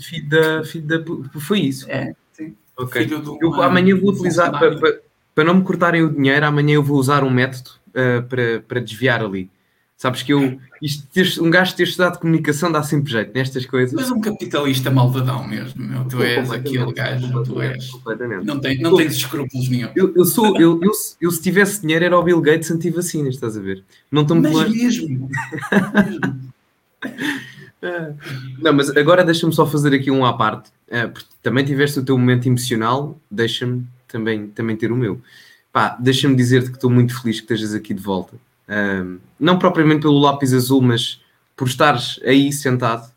filho 0.00 0.28
da, 0.28 0.64
filho 0.64 0.86
da... 0.86 1.40
Foi 1.40 1.60
isso. 1.60 1.88
É, 1.88 2.12
sim. 2.32 2.54
Ok. 2.76 3.08
Eu 3.40 3.62
amanhã 3.62 3.96
vou 3.96 4.10
utilizar, 4.10 4.50
para, 4.50 4.76
para, 4.78 5.00
para, 5.32 5.44
não 5.44 5.54
me 5.54 5.62
cortarem 5.62 6.02
o 6.02 6.12
dinheiro, 6.12 6.44
amanhã 6.44 6.74
eu 6.74 6.82
vou 6.82 6.98
usar 6.98 7.22
um 7.22 7.30
método 7.30 7.70
uh, 7.90 8.22
para, 8.28 8.60
para 8.66 8.80
desviar 8.80 9.22
ali. 9.22 9.48
Sabes 10.00 10.22
que 10.22 10.32
eu, 10.32 10.58
isto, 10.80 11.06
ter, 11.12 11.30
um 11.42 11.50
gajo 11.50 11.76
ter 11.76 11.82
estudado 11.82 12.18
comunicação 12.18 12.72
dá 12.72 12.82
sempre 12.82 13.12
jeito 13.12 13.34
nestas 13.34 13.66
coisas. 13.66 13.92
Mas 13.92 14.10
um 14.10 14.18
capitalista 14.18 14.90
malvadão 14.90 15.46
mesmo, 15.46 15.86
meu. 15.86 16.06
Tu 16.06 16.22
és 16.22 16.50
aquele 16.50 16.90
gajo, 16.94 17.42
tu 17.42 17.60
és. 17.60 17.90
Não, 18.42 18.58
tem, 18.58 18.80
não 18.80 18.96
tens 18.96 19.16
escrúpulos 19.16 19.68
nenhum. 19.68 19.90
Eu, 19.94 20.14
eu 20.16 20.24
sou, 20.24 20.58
eu, 20.58 20.80
eu, 20.82 20.90
eu, 21.20 21.30
se 21.30 21.42
tivesse 21.42 21.82
dinheiro 21.82 22.02
era 22.02 22.18
o 22.18 22.22
Bill 22.22 22.40
Gates 22.40 22.70
anti-vacinas, 22.70 23.34
estás 23.34 23.58
a 23.58 23.60
ver? 23.60 23.84
Não 24.10 24.22
estou 24.22 24.40
Mas 24.40 24.50
longe. 24.50 24.74
mesmo. 24.74 25.28
não, 28.58 28.72
mas 28.72 28.88
agora 28.96 29.22
deixa-me 29.22 29.52
só 29.52 29.66
fazer 29.66 29.92
aqui 29.92 30.10
um 30.10 30.24
à 30.24 30.32
parte. 30.32 30.70
É, 30.88 31.08
porque 31.08 31.28
também 31.42 31.62
tiveste 31.62 31.98
o 31.98 32.02
teu 32.02 32.16
momento 32.16 32.48
emocional, 32.48 33.20
deixa-me 33.30 33.86
também, 34.08 34.46
também 34.46 34.76
ter 34.76 34.90
o 34.90 34.96
meu. 34.96 35.20
Pá, 35.70 35.94
deixa-me 36.00 36.34
dizer-te 36.34 36.70
que 36.70 36.76
estou 36.76 36.88
muito 36.88 37.20
feliz 37.20 37.36
que 37.36 37.42
estejas 37.42 37.74
aqui 37.74 37.92
de 37.92 38.00
volta 38.00 38.34
não 39.38 39.58
propriamente 39.58 40.02
pelo 40.02 40.18
lápis 40.18 40.52
azul, 40.52 40.80
mas 40.80 41.20
por 41.56 41.68
estares 41.68 42.20
aí 42.24 42.52
sentado 42.52 43.10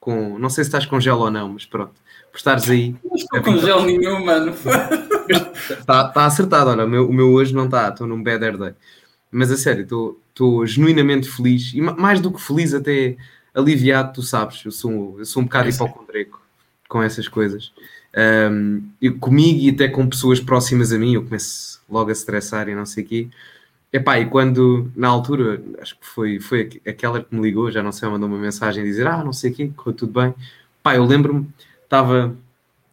com. 0.00 0.38
Não 0.38 0.50
sei 0.50 0.64
se 0.64 0.68
estás 0.68 0.86
com 0.86 1.00
gel 1.00 1.18
ou 1.18 1.30
não, 1.30 1.50
mas 1.50 1.64
pronto. 1.64 1.94
Por 2.30 2.38
estares 2.38 2.68
aí. 2.68 2.94
Não 3.04 3.14
estou 3.14 3.42
com 3.42 3.58
gel 3.58 3.84
nenhum, 3.84 4.24
mano. 4.24 4.52
Está 5.70 6.04
tá 6.12 6.26
acertado, 6.26 6.70
olha. 6.70 6.84
O 6.84 6.88
meu, 6.88 7.08
o 7.08 7.12
meu 7.12 7.32
hoje 7.32 7.54
não 7.54 7.64
está, 7.64 7.88
estou 7.88 8.06
num 8.06 8.22
bad 8.22 8.44
hair 8.44 8.58
day. 8.58 8.74
Mas 9.30 9.50
a 9.50 9.56
sério, 9.56 9.82
estou 9.82 10.66
genuinamente 10.66 11.28
feliz 11.28 11.72
e 11.74 11.80
mais 11.80 12.20
do 12.20 12.30
que 12.30 12.40
feliz, 12.40 12.74
até 12.74 13.16
aliviado, 13.54 14.12
tu 14.12 14.22
sabes. 14.22 14.64
Eu 14.64 14.70
sou, 14.70 15.16
eu 15.18 15.24
sou 15.24 15.42
um 15.42 15.46
bocado 15.46 15.68
é 15.68 15.72
hipocondreco 15.72 16.40
com 16.88 17.02
essas 17.02 17.26
coisas. 17.26 17.72
Um, 18.16 18.82
eu, 19.00 19.18
comigo 19.18 19.60
e 19.60 19.70
até 19.70 19.88
com 19.88 20.08
pessoas 20.08 20.40
próximas 20.40 20.92
a 20.92 20.98
mim, 20.98 21.14
eu 21.14 21.24
começo 21.24 21.80
logo 21.88 22.10
a 22.10 22.12
estressar 22.12 22.68
e 22.68 22.74
não 22.74 22.86
sei 22.86 23.04
o 23.04 23.06
quê. 23.06 23.28
Epá, 23.96 24.20
e 24.20 24.26
quando, 24.26 24.92
na 24.94 25.08
altura, 25.08 25.62
acho 25.80 25.98
que 25.98 26.06
foi, 26.06 26.38
foi 26.38 26.82
aquela 26.86 27.24
que 27.24 27.34
me 27.34 27.40
ligou, 27.40 27.70
já 27.70 27.82
não 27.82 27.90
sei, 27.90 28.06
mandou 28.10 28.28
uma 28.28 28.36
mensagem 28.36 28.82
a 28.82 28.86
dizer, 28.86 29.06
ah, 29.06 29.24
não 29.24 29.32
sei 29.32 29.50
o 29.50 29.54
quê, 29.54 29.72
correu 29.74 29.94
tudo 29.96 30.20
bem. 30.20 30.34
Pá, 30.82 30.96
eu 30.96 31.04
lembro-me, 31.06 31.48
estava 31.82 32.36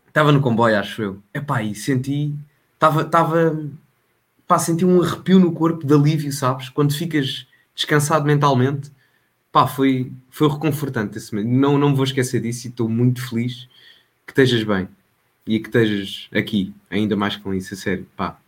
estava 0.07 0.31
no 0.31 0.39
comboio, 0.39 0.79
acho 0.79 1.01
eu. 1.01 1.23
Epá, 1.33 1.61
e 1.61 1.75
senti, 1.75 2.33
estava, 2.75 3.01
estava, 3.01 3.69
pá, 4.47 4.57
senti 4.57 4.85
um 4.85 5.01
arrepio 5.01 5.39
no 5.39 5.51
corpo 5.51 5.85
de 5.85 5.93
alívio, 5.93 6.31
sabes? 6.31 6.69
Quando 6.69 6.93
ficas 6.93 7.47
descansado 7.75 8.25
mentalmente, 8.25 8.89
pá, 9.51 9.67
foi, 9.67 10.09
foi 10.29 10.47
reconfortante 10.47 11.17
esse 11.17 11.35
momento. 11.35 11.51
Não, 11.51 11.77
não 11.77 11.89
me 11.89 11.95
vou 11.97 12.05
esquecer 12.05 12.39
disso 12.39 12.67
e 12.67 12.69
estou 12.69 12.87
muito 12.87 13.27
feliz 13.27 13.67
que 14.25 14.31
estejas 14.31 14.63
bem 14.63 14.87
e 15.45 15.59
que 15.59 15.67
estejas 15.67 16.29
aqui, 16.33 16.73
ainda 16.89 17.17
mais 17.17 17.35
com 17.35 17.53
isso, 17.53 17.73
a 17.73 17.77
sério, 17.77 18.07
pá 18.15 18.39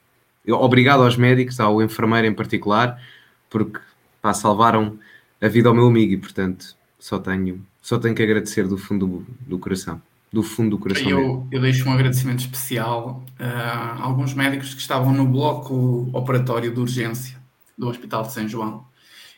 obrigado 0.53 1.03
aos 1.03 1.17
médicos, 1.17 1.59
ao 1.59 1.81
enfermeiro 1.81 2.27
em 2.27 2.33
particular, 2.33 3.01
porque 3.49 3.79
pá, 4.21 4.33
salvaram 4.33 4.97
a 5.41 5.47
vida 5.47 5.69
ao 5.69 5.75
meu 5.75 5.87
amigo 5.87 6.13
e, 6.13 6.17
portanto, 6.17 6.75
só 6.99 7.19
tenho, 7.19 7.65
só 7.81 7.97
tenho 7.97 8.15
que 8.15 8.23
agradecer 8.23 8.67
do 8.67 8.77
fundo 8.77 9.07
do, 9.07 9.25
do 9.47 9.59
coração. 9.59 10.01
Do 10.31 10.43
fundo 10.43 10.71
do 10.71 10.79
coração. 10.79 11.09
Eu, 11.09 11.47
eu 11.51 11.61
deixo 11.61 11.87
um 11.87 11.93
agradecimento 11.93 12.39
especial 12.39 13.23
a 13.39 14.01
alguns 14.01 14.33
médicos 14.33 14.73
que 14.73 14.81
estavam 14.81 15.13
no 15.13 15.25
bloco 15.25 16.09
operatório 16.11 16.73
de 16.73 16.79
urgência 16.79 17.39
do 17.77 17.87
Hospital 17.87 18.23
de 18.23 18.33
São 18.33 18.47
João. 18.47 18.85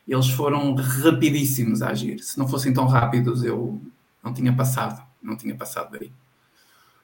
Eles 0.08 0.30
foram 0.30 0.74
rapidíssimos 0.74 1.82
a 1.82 1.90
agir. 1.90 2.20
Se 2.20 2.40
não 2.40 2.48
fossem 2.48 2.74
tão 2.74 2.88
rápidos, 2.88 3.44
eu 3.44 3.82
não 4.24 4.34
tinha 4.34 4.54
passado. 4.54 5.06
Não 5.22 5.36
tinha 5.36 5.54
passado 5.54 5.92
daí. 5.92 6.12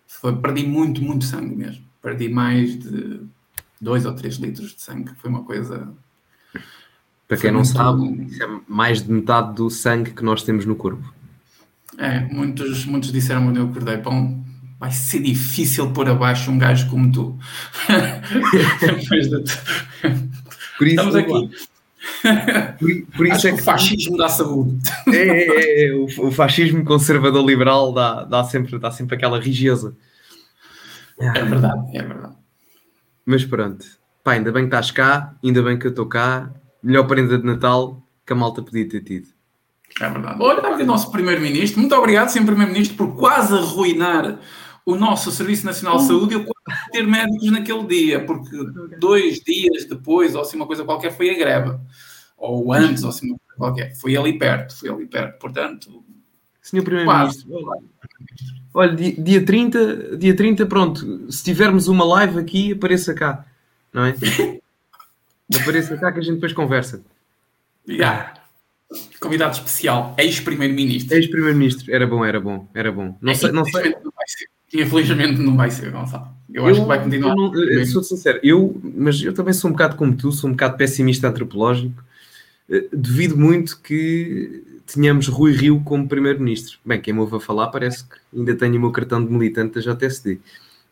Foi, 0.08 0.36
perdi 0.38 0.66
muito, 0.66 1.02
muito 1.02 1.26
sangue 1.26 1.56
mesmo. 1.56 1.84
Perdi 2.02 2.30
mais 2.30 2.80
de 2.80 3.22
2 3.84 4.06
ou 4.06 4.14
3 4.14 4.36
litros 4.38 4.74
de 4.74 4.82
sangue. 4.82 5.12
Foi 5.18 5.30
uma 5.30 5.44
coisa. 5.44 5.90
Para 7.28 7.38
quem 7.38 7.52
não 7.52 7.64
sabe, 7.64 8.26
isso 8.26 8.44
é 8.44 8.48
mais 8.68 9.02
de 9.02 9.12
metade 9.12 9.56
do 9.56 9.70
sangue 9.70 10.12
que 10.12 10.24
nós 10.24 10.44
temos 10.44 10.66
no 10.66 10.76
corpo. 10.76 11.14
É, 11.98 12.22
muitos, 12.22 12.86
muitos 12.86 13.12
disseram 13.12 13.46
quando 13.46 13.58
eu 13.58 13.66
acordei: 13.66 13.98
bom, 13.98 14.44
vai 14.80 14.92
ser 14.92 15.22
difícil 15.22 15.92
pôr 15.92 16.10
abaixo 16.10 16.52
um 16.52 16.58
gajo 16.58 16.90
como 16.90 17.12
tu. 17.12 17.38
Depois 18.82 19.30
de... 19.30 19.44
Por 20.78 20.88
isso, 20.88 20.96
Estamos 20.96 21.16
aqui. 21.16 21.50
Por, 22.80 23.16
por 23.16 23.28
isso 23.28 23.48
é 23.48 23.52
que 23.52 23.58
que 23.58 23.62
o 23.62 23.66
fascismo 23.66 24.18
dá 24.18 24.28
saúde. 24.28 24.78
é, 25.08 25.18
é, 25.18 25.88
é, 25.88 25.94
o, 25.94 26.06
o 26.28 26.32
fascismo 26.32 26.84
conservador 26.84 27.46
liberal 27.46 27.94
dá, 27.94 28.24
dá, 28.24 28.44
sempre, 28.44 28.78
dá 28.78 28.92
sempre 28.92 29.16
aquela 29.16 29.40
rigideza. 29.40 29.96
É 31.20 31.44
verdade, 31.44 31.98
é 31.98 32.02
verdade. 32.02 32.43
Mas 33.26 33.46
pronto, 33.46 33.86
pá, 34.24 34.34
ainda 34.34 34.52
bem 34.52 34.64
que 34.64 34.68
estás 34.68 34.92
cá, 34.92 35.36
ainda 35.44 35.62
bem 35.62 35.78
que 35.78 35.88
eu 35.88 35.92
estou 35.92 36.08
cá. 36.08 36.52
Melhor 36.82 37.06
prenda 37.08 37.38
de 37.38 37.46
Natal 37.46 38.02
que 38.26 38.34
a 38.34 38.36
malta 38.36 38.62
podia 38.62 38.88
ter 38.88 39.02
tido. 39.02 39.28
É 40.02 40.10
verdade. 40.10 40.42
Olha, 40.42 40.58
está 40.58 40.74
aqui 40.74 40.84
o 40.84 40.86
nosso 40.86 41.12
Primeiro-Ministro. 41.12 41.80
Muito 41.80 41.96
obrigado, 41.96 42.30
Sr. 42.30 42.46
Primeiro-Ministro, 42.46 42.98
por 42.98 43.16
quase 43.16 43.54
arruinar 43.54 44.40
o 44.86 44.96
nosso 44.96 45.32
Serviço 45.32 45.66
Nacional 45.66 45.98
de 45.98 46.08
Saúde 46.08 46.34
e 46.34 46.38
eu 46.38 46.46
quase 46.46 46.92
ter 46.92 47.08
médicos 47.08 47.52
naquele 47.52 47.86
dia, 47.86 48.26
porque 48.26 48.58
dois 49.00 49.40
dias 49.40 49.86
depois, 49.86 50.36
ou 50.36 50.42
assim 50.42 50.58
uma 50.58 50.68
coisa 50.68 50.84
qualquer, 50.84 51.16
foi 51.16 51.30
a 51.30 51.38
greve. 51.38 51.78
Ou 52.38 52.74
antes, 52.74 53.04
ou 53.04 53.10
assim 53.10 53.28
uma 53.28 53.38
coisa 53.38 53.58
qualquer. 53.58 53.96
Foi 53.96 54.18
ali 54.18 54.38
perto, 54.38 54.78
foi 54.78 54.90
ali 54.90 55.06
perto. 55.06 55.40
Portanto, 55.40 56.04
Senhor 56.62 56.84
Primeiro-Ministro, 56.84 57.50
olha, 58.74 58.96
dia, 58.96 59.14
dia, 59.18 59.46
30, 59.46 60.18
dia 60.18 60.36
30, 60.36 60.66
pronto, 60.66 61.32
se 61.32 61.44
tivermos 61.44 61.88
uma 61.88 62.04
live 62.06 62.40
aqui, 62.40 62.74
apareça 62.74 63.14
cá, 63.14 63.46
não 63.94 64.06
é? 64.06 64.16
apareça 65.62 65.98
cá 65.98 66.12
que 66.12 66.20
a 66.20 66.22
gente 66.24 66.36
depois 66.36 66.54
conversa. 66.54 67.02
já. 67.88 68.34
Convidado 69.20 69.54
especial, 69.56 70.14
ex-primeiro-ministro. 70.20 71.16
Ex-Primeiro-Ministro, 71.18 71.92
era 71.92 72.06
bom, 72.06 72.24
era 72.24 72.40
bom, 72.40 72.68
era 72.76 72.92
bom. 72.92 73.18
Não 73.20 73.34
sei, 73.34 73.52
não 73.52 73.66
sei. 73.66 73.82
Infelizmente 73.82 74.04
não 74.04 74.12
vai 74.12 74.28
ser. 74.28 74.48
Infelizmente 74.74 75.42
não 75.42 75.58
vai 75.58 75.72
ser, 75.72 75.92
Gonçalo. 75.92 76.28
Eu, 76.54 76.68
acho 76.68 76.82
que 76.82 76.88
vai 76.88 77.04
continuar. 77.04 77.30
eu 77.32 77.36
não- 77.36 77.56
eu 77.56 77.86
sou 77.88 78.04
sincero, 78.04 78.40
eu, 78.44 78.80
mas 78.96 79.20
eu 79.24 79.34
também 79.34 79.52
sou 79.54 79.70
um 79.70 79.74
bocado 79.74 79.96
como 79.96 80.16
tu, 80.16 80.32
sou 80.32 80.48
um 80.48 80.54
bocado 80.54 80.78
pessimista 80.78 81.28
antropológico. 81.28 82.04
Eh, 82.70 82.86
Devido 82.94 83.36
muito 83.36 83.80
que 83.82 84.64
tenhamos 84.86 85.28
Rui 85.28 85.52
Rio 85.54 85.82
como 85.84 86.08
Primeiro-Ministro. 86.08 86.80
Bem, 86.86 87.02
quem 87.02 87.14
me 87.14 87.20
ouve 87.20 87.36
a 87.36 87.40
falar 87.40 87.68
parece 87.68 88.04
que 88.04 88.16
ainda 88.36 88.56
tenho 88.56 88.78
o 88.78 88.80
meu 88.80 88.92
cartão 88.92 89.24
de 89.24 89.32
militante 89.32 89.80
da 89.80 89.94
JSD. 89.94 90.40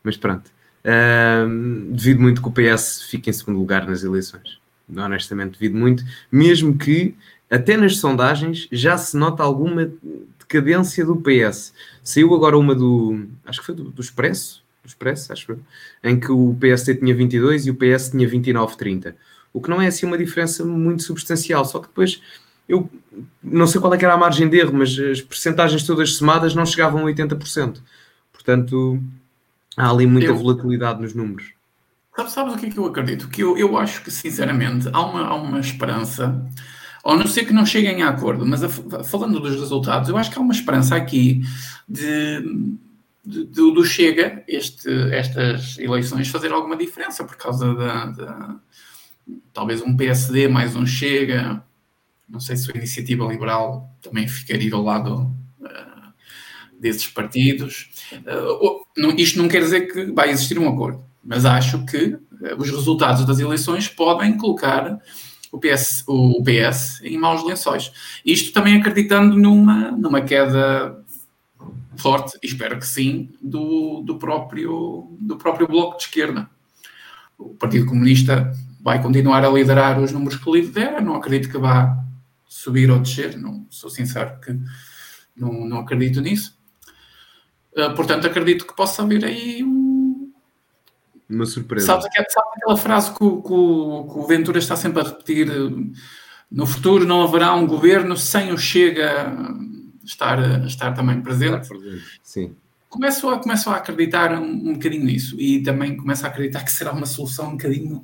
Mas 0.04 0.18
pronto. 0.18 0.50
Ahm, 0.84 1.92
devido 1.92 2.22
muito 2.22 2.42
que 2.42 2.48
o 2.48 2.52
PS 2.52 3.04
fique 3.04 3.30
em 3.30 3.34
segundo 3.34 3.60
lugar 3.60 3.86
nas 3.88 4.04
eleições. 4.04 4.60
Honestamente, 4.96 5.54
devido 5.54 5.78
muito. 5.78 6.04
Mesmo 6.32 6.78
que, 6.78 7.16
até 7.50 7.78
nas 7.78 7.98
sondagens, 7.98 8.68
já 8.72 8.98
se 8.98 9.16
nota 9.16 9.44
alguma 9.44 9.92
decadência 10.40 11.06
do 11.06 11.16
PS. 11.16 11.74
Saiu 12.04 12.34
agora 12.34 12.58
uma 12.58 12.76
do. 12.76 13.26
Acho 13.46 13.60
que 13.60 13.66
foi 13.66 13.76
do, 13.76 13.86
do 13.86 14.02
Expresso. 14.02 14.64
Do 14.84 14.88
Expresso, 14.88 15.32
acho 15.32 15.52
eu. 15.52 15.60
Em 16.04 16.20
que 16.20 16.32
o 16.32 16.56
PSD 16.60 16.96
tinha 16.96 17.16
22 17.16 17.68
e 17.68 17.72
o 17.72 17.76
PS 17.76 18.10
tinha 18.10 18.28
29, 18.28 18.76
30. 18.76 19.16
O 19.54 19.62
que 19.62 19.70
não 19.70 19.82
é 19.82 19.88
assim 19.88 20.06
uma 20.06 20.18
diferença 20.18 20.66
muito 20.66 21.04
substancial. 21.04 21.64
Só 21.66 21.80
que 21.80 21.88
depois. 21.88 22.22
Eu 22.68 22.90
não 23.44 23.68
sei 23.68 23.82
qual 23.82 23.94
é 23.94 23.98
que 23.98 24.06
era 24.06 24.14
a 24.14 24.18
margem 24.18 24.48
de 24.50 24.58
erro, 24.58 24.74
mas 24.74 24.98
as 24.98 25.22
percentagens 25.22 25.84
todas 25.84 26.16
somadas 26.16 26.56
não 26.56 26.66
chegavam 26.66 27.02
a 27.02 27.12
80%. 27.12 27.82
Portanto, 28.32 29.02
há 29.78 29.90
ali 29.90 30.06
muita 30.08 30.28
Eu- 30.28 30.38
volatilidade 30.38 31.02
nos 31.02 31.14
números. 31.14 31.52
Sabes, 32.16 32.34
sabes 32.34 32.54
o 32.54 32.58
que 32.58 32.66
é 32.66 32.70
que 32.70 32.78
eu 32.78 32.86
acredito? 32.86 33.30
Que 33.30 33.42
eu, 33.42 33.58
eu 33.58 33.78
acho 33.78 34.04
que, 34.04 34.12
sinceramente, 34.12 34.90
há 34.92 35.02
uma, 35.02 35.22
há 35.28 35.34
uma 35.36 35.60
esperança, 35.60 36.46
ou 37.04 37.16
não 37.18 37.26
sei 37.26 37.46
que 37.46 37.54
não 37.54 37.66
cheguem 37.66 38.04
a 38.04 38.10
acordo, 38.10 38.46
mas 38.46 38.64
a- 38.64 39.04
falando 39.04 39.40
dos 39.40 39.56
resultados, 39.60 40.10
eu 40.10 40.18
acho 40.18 40.30
que 40.30 40.38
há 40.38 40.42
uma 40.42 40.54
esperança 40.54 40.96
aqui 40.96 41.42
de, 41.88 42.42
de- 43.26 43.46
do, 43.46 43.72
do 43.72 43.84
Chega, 43.86 44.44
este, 44.48 44.90
estas 45.14 45.78
eleições, 45.80 46.28
fazer 46.28 46.52
alguma 46.52 46.76
diferença 46.76 47.24
por 47.24 47.38
causa 47.38 47.74
da, 47.74 48.06
da- 48.08 48.56
talvez 49.54 49.82
um 49.82 49.96
PSD 49.96 50.48
mais 50.50 50.76
um 50.76 50.86
Chega, 50.86 51.64
não 52.32 52.40
sei 52.40 52.56
se 52.56 52.72
a 52.72 52.78
Iniciativa 52.78 53.26
Liberal 53.26 53.94
também 54.02 54.28
ficaria 54.28 54.74
ao 54.74 54.82
lado 54.84 55.32
ah, 55.64 56.12
desses 56.80 57.08
partidos. 57.08 57.90
O- 58.62 58.86
não- 58.98 59.12
isto 59.12 59.38
não 59.42 59.48
quer 59.48 59.60
dizer 59.62 59.92
que 59.92 60.06
vai 60.12 60.30
existir 60.30 60.58
um 60.58 60.68
acordo, 60.70 61.04
mas 61.24 61.46
acho 61.46 61.86
que 61.86 62.18
eh, 62.44 62.56
os 62.58 62.70
resultados 62.70 63.26
das 63.26 63.40
eleições 63.40 63.88
podem 63.88 64.38
colocar 64.38 65.00
o 65.52 65.60
PS, 65.60 66.04
o 66.08 66.42
PS 66.44 67.02
em 67.04 67.18
maus 67.18 67.44
lençóis. 67.44 67.92
Isto 68.26 68.54
também 68.54 68.78
acreditando 68.78 69.38
numa, 69.38 69.92
numa 69.92 70.22
queda 70.22 70.98
forte, 71.98 72.38
espero 72.42 72.80
que 72.80 72.88
sim, 72.88 73.30
do, 73.42 74.02
do, 74.02 74.18
próprio, 74.18 75.16
do 75.20 75.36
próprio 75.38 75.68
Bloco 75.68 75.98
de 75.98 76.04
Esquerda. 76.06 76.50
O 77.38 77.50
Partido 77.56 77.86
Comunista 77.86 78.52
vai 78.82 79.02
continuar 79.02 79.44
a 79.46 79.50
liderar 79.50 80.00
os 80.00 80.12
números 80.12 80.40
que 80.40 80.50
lidera, 80.50 81.02
não 81.02 81.16
acredito 81.16 81.52
que 81.52 81.58
vá 81.58 82.02
subir 82.54 82.92
ou 82.92 83.00
descer, 83.00 83.38
não 83.38 83.66
sou 83.70 83.90
sincero 83.90 84.38
que 84.42 84.54
não, 85.34 85.54
não 85.66 85.78
acredito 85.80 86.20
nisso. 86.20 86.60
Uh, 87.72 87.96
portanto, 87.96 88.28
acredito 88.28 88.68
que 88.68 88.76
possa 88.76 89.02
haver 89.04 89.24
aí 89.24 89.64
um. 89.64 90.34
Uma 91.30 91.46
surpresa. 91.46 91.86
Sabes, 91.86 92.06
aquela- 92.08 92.28
sabes 92.30 92.50
aquela 92.58 92.76
frase 92.78 93.16
que 93.16 93.24
o, 93.24 93.42
que 93.42 93.54
o- 93.54 94.04
que 94.12 94.20
o 94.20 94.28
Ventura 94.28 94.60
está 94.60 94.76
sempre 94.76 95.02
a 95.02 95.06
repetir? 95.06 95.50
uh, 95.50 95.92
No 96.52 96.66
futuro 96.66 97.06
não 97.06 97.24
haverá 97.24 97.54
um 97.56 97.66
governo 97.66 98.18
sem 98.18 98.52
o 98.52 98.58
Chega 98.58 99.30
uh, 99.32 100.04
estar, 100.04 100.66
estar 100.66 100.92
também 100.94 101.22
presente. 101.22 101.70
Sim. 102.22 102.54
Começo 102.90 103.30
a, 103.30 103.40
começo 103.40 103.70
a 103.70 103.78
acreditar 103.78 104.34
um, 104.38 104.44
um 104.44 104.74
bocadinho 104.74 105.06
nisso 105.06 105.40
e 105.40 105.64
também 105.64 105.96
começo 105.96 106.26
a 106.26 106.28
acreditar 106.28 106.66
que 106.66 106.72
será 106.74 106.92
uma 106.92 107.06
solução 107.06 107.48
um 107.48 107.52
bocadinho 107.52 108.04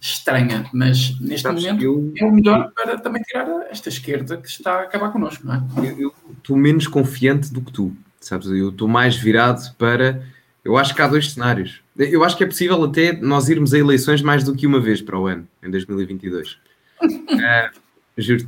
estranha, 0.00 0.64
mas 0.72 1.18
neste 1.20 1.42
Sabes, 1.42 1.62
momento 1.64 1.82
eu- 1.82 2.12
é 2.16 2.24
o 2.24 2.32
melhor 2.32 2.72
para 2.72 2.98
também 2.98 3.22
tirar 3.22 3.46
esta 3.70 3.88
esquerda 3.90 4.36
que 4.38 4.48
está 4.48 4.76
a 4.76 4.82
acabar 4.82 5.10
connosco, 5.12 5.46
não 5.46 5.54
é? 5.54 5.62
Eu 5.98 6.14
estou 6.38 6.56
menos 6.56 6.86
confiante 6.86 7.52
do 7.52 7.60
que 7.60 7.70
tu, 7.72 7.94
sabes? 8.20 8.46
Eu 8.48 8.70
estou 8.70 8.88
mais 8.88 9.14
virado 9.16 9.60
para. 9.76 10.22
Eu 10.64 10.76
acho 10.78 10.94
que 10.94 11.02
há 11.02 11.06
dois 11.06 11.32
cenários. 11.32 11.80
Eu 11.96 12.24
acho 12.24 12.36
que 12.36 12.44
é 12.44 12.46
possível 12.46 12.82
até 12.84 13.12
nós 13.12 13.48
irmos 13.50 13.74
a 13.74 13.78
eleições 13.78 14.22
mais 14.22 14.42
do 14.42 14.54
que 14.54 14.66
uma 14.66 14.80
vez 14.80 15.02
para 15.02 15.18
o 15.18 15.26
ano, 15.26 15.46
em 15.62 15.70
2022. 15.70 16.56
Ah, 17.42 17.70
juro 18.18 18.46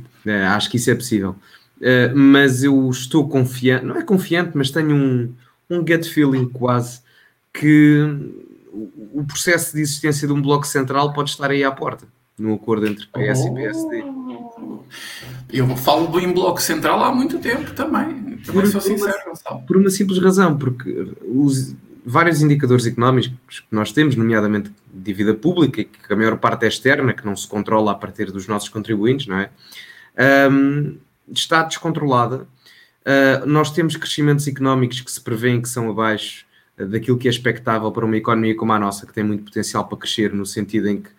acho 0.55 0.69
que 0.69 0.77
isso 0.77 0.89
é 0.91 0.95
possível. 0.95 1.35
Ah, 1.81 2.11
mas 2.15 2.63
eu 2.63 2.89
estou 2.89 3.27
confiante, 3.27 3.85
não 3.85 3.95
é 3.97 4.03
confiante, 4.03 4.51
mas 4.55 4.71
tenho 4.71 4.95
um, 4.95 5.33
um 5.69 5.79
gut 5.79 6.07
feeling 6.09 6.47
quase 6.49 7.01
que 7.53 7.99
o- 8.73 9.19
o 9.21 9.23
processo 9.25 9.75
de 9.75 9.81
existência 9.81 10.27
de 10.27 10.33
um 10.33 10.41
bloco 10.41 10.65
central 10.67 11.13
pode 11.13 11.29
estar 11.29 11.49
aí 11.51 11.63
à 11.63 11.71
porta, 11.71 12.05
num 12.37 12.53
acordo 12.53 12.87
entre 12.87 13.05
PS 13.07 13.45
e 13.45 13.53
PSD. 13.53 14.03
Eu 15.51 15.75
falo 15.77 16.07
do 16.07 16.19
em 16.19 16.31
bloco 16.33 16.61
central 16.61 17.03
há 17.03 17.13
muito 17.13 17.39
tempo 17.39 17.71
também. 17.73 18.37
Também 18.45 18.65
sou 18.65 18.81
sincero, 18.81 19.17
Gonçalo. 19.25 19.61
Por 19.67 19.77
uma 19.77 19.89
simples 19.89 20.19
razão, 20.19 20.57
porque 20.57 21.13
os 21.25 21.75
vários 22.05 22.41
indicadores 22.41 22.85
económicos 22.85 23.59
que 23.61 23.67
nós 23.71 23.91
temos, 23.91 24.15
nomeadamente 24.15 24.71
dívida 24.93 25.33
pública, 25.33 25.83
que 25.83 26.11
a 26.13 26.15
maior 26.15 26.37
parte 26.37 26.65
é 26.65 26.67
externa, 26.67 27.13
que 27.13 27.25
não 27.25 27.35
se 27.35 27.47
controla 27.47 27.91
a 27.91 27.95
partir 27.95 28.31
dos 28.31 28.47
nossos 28.47 28.67
contribuintes, 28.69 29.27
não 29.27 29.37
é? 29.37 29.49
Ahm, 30.17 30.97
está 31.31 31.63
descontrolada. 31.63 32.47
Ah, 33.05 33.45
nós 33.45 33.71
temos 33.71 33.95
crescimentos 33.95 34.47
económicos 34.47 34.99
que 35.01 35.11
se 35.11 35.21
prevêem 35.21 35.61
que 35.61 35.69
são 35.69 35.89
abaixo 35.89 36.42
daquilo 36.77 37.17
que 37.17 37.27
é 37.27 37.31
expectável 37.31 37.91
para 37.91 38.05
uma 38.05 38.17
economia 38.17 38.55
como 38.55 38.73
a 38.73 38.79
nossa, 38.79 39.05
que 39.05 39.13
tem 39.13 39.23
muito 39.23 39.43
potencial 39.43 39.87
para 39.87 39.97
crescer, 39.97 40.33
no 40.33 40.45
sentido 40.45 40.87
em 40.89 41.01
que 41.01 41.09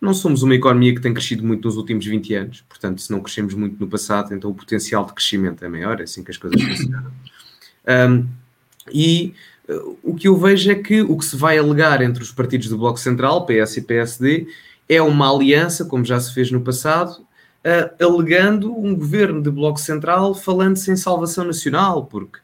não 0.00 0.14
somos 0.14 0.42
uma 0.42 0.54
economia 0.54 0.94
que 0.94 1.00
tem 1.00 1.12
crescido 1.12 1.44
muito 1.44 1.66
nos 1.66 1.76
últimos 1.76 2.06
20 2.06 2.34
anos, 2.34 2.64
portanto, 2.68 3.02
se 3.02 3.10
não 3.10 3.20
crescemos 3.20 3.52
muito 3.52 3.78
no 3.78 3.86
passado, 3.86 4.34
então 4.34 4.50
o 4.50 4.54
potencial 4.54 5.04
de 5.04 5.12
crescimento 5.12 5.64
é 5.64 5.68
maior, 5.68 6.00
é 6.00 6.04
assim 6.04 6.24
que 6.24 6.30
as 6.30 6.38
coisas 6.38 6.60
funcionam. 6.62 7.12
Um, 7.86 8.26
e 8.92 9.34
uh, 9.68 9.98
o 10.02 10.14
que 10.14 10.26
eu 10.26 10.36
vejo 10.36 10.70
é 10.70 10.74
que 10.74 11.02
o 11.02 11.18
que 11.18 11.24
se 11.24 11.36
vai 11.36 11.58
alegar 11.58 12.00
entre 12.00 12.22
os 12.22 12.32
partidos 12.32 12.68
do 12.68 12.78
Bloco 12.78 12.98
Central, 12.98 13.44
PS 13.44 13.76
e 13.76 13.82
PSD, 13.82 14.46
é 14.88 15.02
uma 15.02 15.30
aliança, 15.32 15.84
como 15.84 16.04
já 16.04 16.18
se 16.18 16.32
fez 16.32 16.50
no 16.50 16.62
passado, 16.62 17.22
uh, 17.64 18.04
alegando 18.04 18.74
um 18.74 18.94
governo 18.94 19.42
de 19.42 19.50
Bloco 19.50 19.78
Central 19.78 20.34
falando-se 20.34 20.90
em 20.90 20.96
salvação 20.96 21.44
nacional, 21.44 22.06
porque 22.06 22.38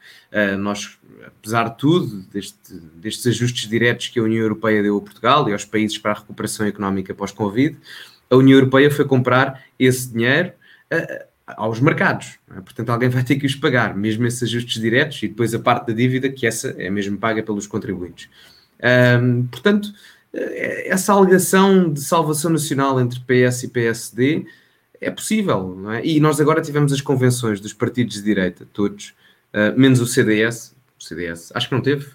nós, 0.59 0.97
apesar 1.25 1.69
de 1.69 1.77
tudo, 1.77 2.21
deste, 2.31 2.73
destes 2.95 3.27
ajustes 3.27 3.69
diretos 3.69 4.09
que 4.09 4.19
a 4.19 4.23
União 4.23 4.41
Europeia 4.41 4.83
deu 4.83 4.97
a 4.97 5.01
Portugal 5.01 5.47
e 5.49 5.53
aos 5.53 5.65
países 5.65 5.97
para 5.97 6.11
a 6.11 6.15
recuperação 6.15 6.65
económica 6.65 7.13
pós-Covid, 7.13 7.77
a 8.29 8.35
União 8.35 8.57
Europeia 8.57 8.91
foi 8.91 9.05
comprar 9.05 9.63
esse 9.79 10.11
dinheiro 10.11 10.51
uh, 10.93 11.25
aos 11.47 11.79
mercados. 11.79 12.37
É? 12.55 12.59
Portanto, 12.59 12.89
alguém 12.89 13.09
vai 13.09 13.23
ter 13.23 13.37
que 13.37 13.45
os 13.45 13.55
pagar, 13.55 13.95
mesmo 13.95 14.25
esses 14.25 14.43
ajustes 14.43 14.81
diretos 14.81 15.23
e 15.23 15.27
depois 15.27 15.53
a 15.53 15.59
parte 15.59 15.87
da 15.87 15.93
dívida, 15.93 16.29
que 16.29 16.45
essa 16.45 16.75
é 16.77 16.89
mesmo 16.89 17.17
paga 17.17 17.41
pelos 17.41 17.65
contribuintes. 17.65 18.29
Portanto, 19.49 19.91
essa 20.85 21.13
alegação 21.13 21.91
de 21.91 22.01
salvação 22.01 22.51
nacional 22.51 22.99
entre 22.99 23.19
PS 23.21 23.63
e 23.63 23.67
PSD 23.69 24.45
é 24.99 25.09
possível, 25.09 25.79
é? 25.91 26.05
E 26.05 26.19
nós 26.19 26.39
agora 26.39 26.61
tivemos 26.61 26.91
as 26.91 27.01
convenções 27.01 27.59
dos 27.59 27.73
partidos 27.73 28.15
de 28.15 28.23
direita, 28.23 28.67
todos, 28.73 29.13
uh, 29.57 29.79
menos 29.79 29.99
o 29.99 30.05
CDS. 30.05 30.75
O 30.99 31.03
CDS, 31.03 31.51
acho 31.53 31.69
que 31.69 31.75
não 31.75 31.81
teve. 31.81 32.07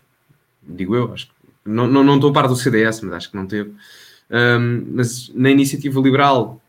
digo 0.62 0.94
eu, 0.94 1.12
acho 1.12 1.26
que 1.26 1.32
não, 1.64 1.87
não, 1.87 2.02
não 2.02 2.16
estou 2.16 2.30
a 2.30 2.32
par 2.32 2.49
do 2.49 2.56
CDS, 2.56 3.00
mas 3.02 3.12
acho 3.14 3.30
que 3.30 3.37
não 3.37 3.46
teve. 3.46 3.72
Um, 4.30 4.84
mas 4.94 5.30
na 5.34 5.50
iniciativa 5.50 6.00
liberal 6.00 6.61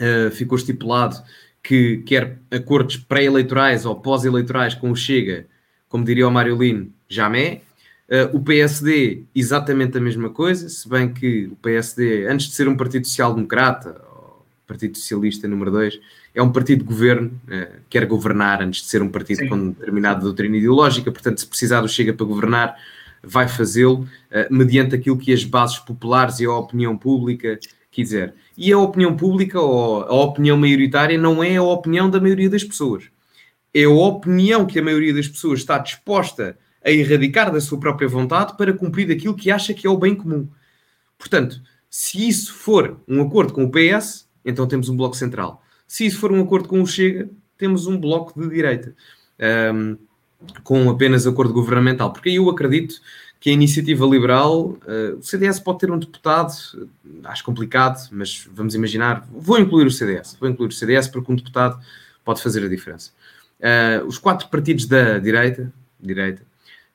uh, 0.00 0.30
ficou 0.30 0.56
estipulado 0.56 1.22
que 1.62 1.98
quer 1.98 2.38
acordos 2.50 2.96
pré-eleitorais 2.96 3.84
ou 3.84 3.96
pós-eleitorais 3.96 4.74
com 4.74 4.90
o 4.90 4.96
Chega, 4.96 5.46
como 5.88 6.04
diria 6.04 6.26
o 6.26 6.30
Mário 6.30 6.56
Lino, 6.56 6.92
jamais. 7.08 7.60
Uh, 8.08 8.36
o 8.36 8.40
PSD, 8.40 9.24
exatamente 9.34 9.98
a 9.98 10.00
mesma 10.00 10.30
coisa, 10.30 10.68
se 10.68 10.88
bem 10.88 11.12
que 11.12 11.46
o 11.46 11.56
PSD, 11.56 12.26
antes 12.28 12.46
de 12.46 12.54
ser 12.54 12.68
um 12.68 12.76
partido 12.76 13.06
social-democrata, 13.06 14.00
Partido 14.66 14.98
Socialista 14.98 15.46
número 15.46 15.70
2, 15.70 16.00
é 16.34 16.42
um 16.42 16.50
partido 16.50 16.80
de 16.80 16.84
governo, 16.84 17.40
uh, 17.44 17.80
quer 17.88 18.04
governar 18.06 18.62
antes 18.62 18.82
de 18.82 18.88
ser 18.88 19.02
um 19.02 19.08
partido 19.08 19.38
Sim. 19.38 19.48
com 19.48 19.70
determinada 19.70 20.20
doutrina 20.20 20.56
ideológica, 20.56 21.12
portanto, 21.12 21.38
se 21.38 21.46
precisar 21.46 21.80
do 21.80 21.88
Chega 21.88 22.12
para 22.12 22.26
governar, 22.26 22.76
vai 23.22 23.48
fazê-lo 23.48 24.02
uh, 24.02 24.54
mediante 24.54 24.94
aquilo 24.94 25.16
que 25.16 25.32
as 25.32 25.44
bases 25.44 25.78
populares 25.78 26.40
e 26.40 26.46
a 26.46 26.52
opinião 26.52 26.96
pública 26.96 27.58
quiser. 27.90 28.34
E 28.56 28.72
a 28.72 28.78
opinião 28.78 29.16
pública 29.16 29.60
ou 29.60 30.02
a 30.02 30.14
opinião 30.14 30.56
maioritária 30.56 31.16
não 31.16 31.42
é 31.42 31.56
a 31.56 31.62
opinião 31.62 32.10
da 32.10 32.20
maioria 32.20 32.50
das 32.50 32.62
pessoas. 32.62 33.04
É 33.72 33.84
a 33.84 33.90
opinião 33.90 34.66
que 34.66 34.78
a 34.78 34.82
maioria 34.82 35.14
das 35.14 35.28
pessoas 35.28 35.60
está 35.60 35.78
disposta 35.78 36.58
a 36.84 36.90
erradicar 36.90 37.50
da 37.50 37.60
sua 37.60 37.80
própria 37.80 38.08
vontade 38.08 38.56
para 38.56 38.72
cumprir 38.72 39.10
aquilo 39.10 39.34
que 39.34 39.50
acha 39.50 39.74
que 39.74 39.86
é 39.86 39.90
o 39.90 39.96
bem 39.96 40.14
comum. 40.14 40.48
Portanto, 41.18 41.60
se 41.90 42.28
isso 42.28 42.52
for 42.52 43.00
um 43.08 43.22
acordo 43.22 43.52
com 43.52 43.64
o 43.64 43.70
PS, 43.70 44.25
então 44.46 44.66
temos 44.66 44.88
um 44.88 44.96
bloco 44.96 45.16
central. 45.16 45.62
Se 45.86 46.06
isso 46.06 46.18
for 46.18 46.32
um 46.32 46.40
acordo 46.40 46.68
com 46.68 46.80
o 46.80 46.86
Chega, 46.86 47.28
temos 47.58 47.86
um 47.86 47.98
bloco 47.98 48.40
de 48.40 48.48
direita. 48.48 48.94
Um, 49.74 49.98
com 50.62 50.88
apenas 50.90 51.26
acordo 51.26 51.52
governamental. 51.52 52.12
Porque 52.12 52.28
aí 52.28 52.36
eu 52.36 52.48
acredito 52.48 53.00
que 53.40 53.50
a 53.50 53.52
iniciativa 53.52 54.04
liberal, 54.06 54.78
uh, 54.86 55.18
o 55.18 55.22
CDS 55.22 55.60
pode 55.60 55.80
ter 55.80 55.90
um 55.90 55.98
deputado, 55.98 56.52
acho 57.24 57.44
complicado, 57.44 58.08
mas 58.12 58.46
vamos 58.50 58.74
imaginar, 58.74 59.26
vou 59.30 59.58
incluir 59.58 59.86
o 59.86 59.90
CDS, 59.90 60.36
vou 60.40 60.48
incluir 60.48 60.68
o 60.68 60.72
CDS 60.72 61.08
porque 61.08 61.30
um 61.30 61.36
deputado 61.36 61.78
pode 62.24 62.42
fazer 62.42 62.64
a 62.64 62.68
diferença. 62.68 63.10
Uh, 63.60 64.06
os 64.06 64.18
quatro 64.18 64.48
partidos 64.48 64.86
da 64.86 65.18
direita, 65.18 65.72
direita 66.00 66.42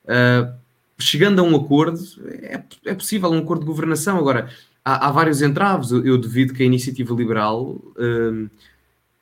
uh, 0.04 0.52
chegando 0.98 1.40
a 1.40 1.42
um 1.42 1.56
acordo, 1.56 1.98
é, 2.42 2.62
é, 2.86 2.94
possível 2.94 3.30
um 3.30 3.38
acordo 3.38 3.60
de 3.60 3.66
governação. 3.66 4.18
Agora, 4.18 4.48
há, 4.84 5.08
há 5.08 5.10
vários 5.10 5.42
entraves. 5.42 5.90
Eu, 5.90 6.18
duvido 6.18 6.54
que 6.54 6.62
a 6.62 6.66
iniciativa 6.66 7.14
liberal 7.14 7.80
uh, 7.96 8.50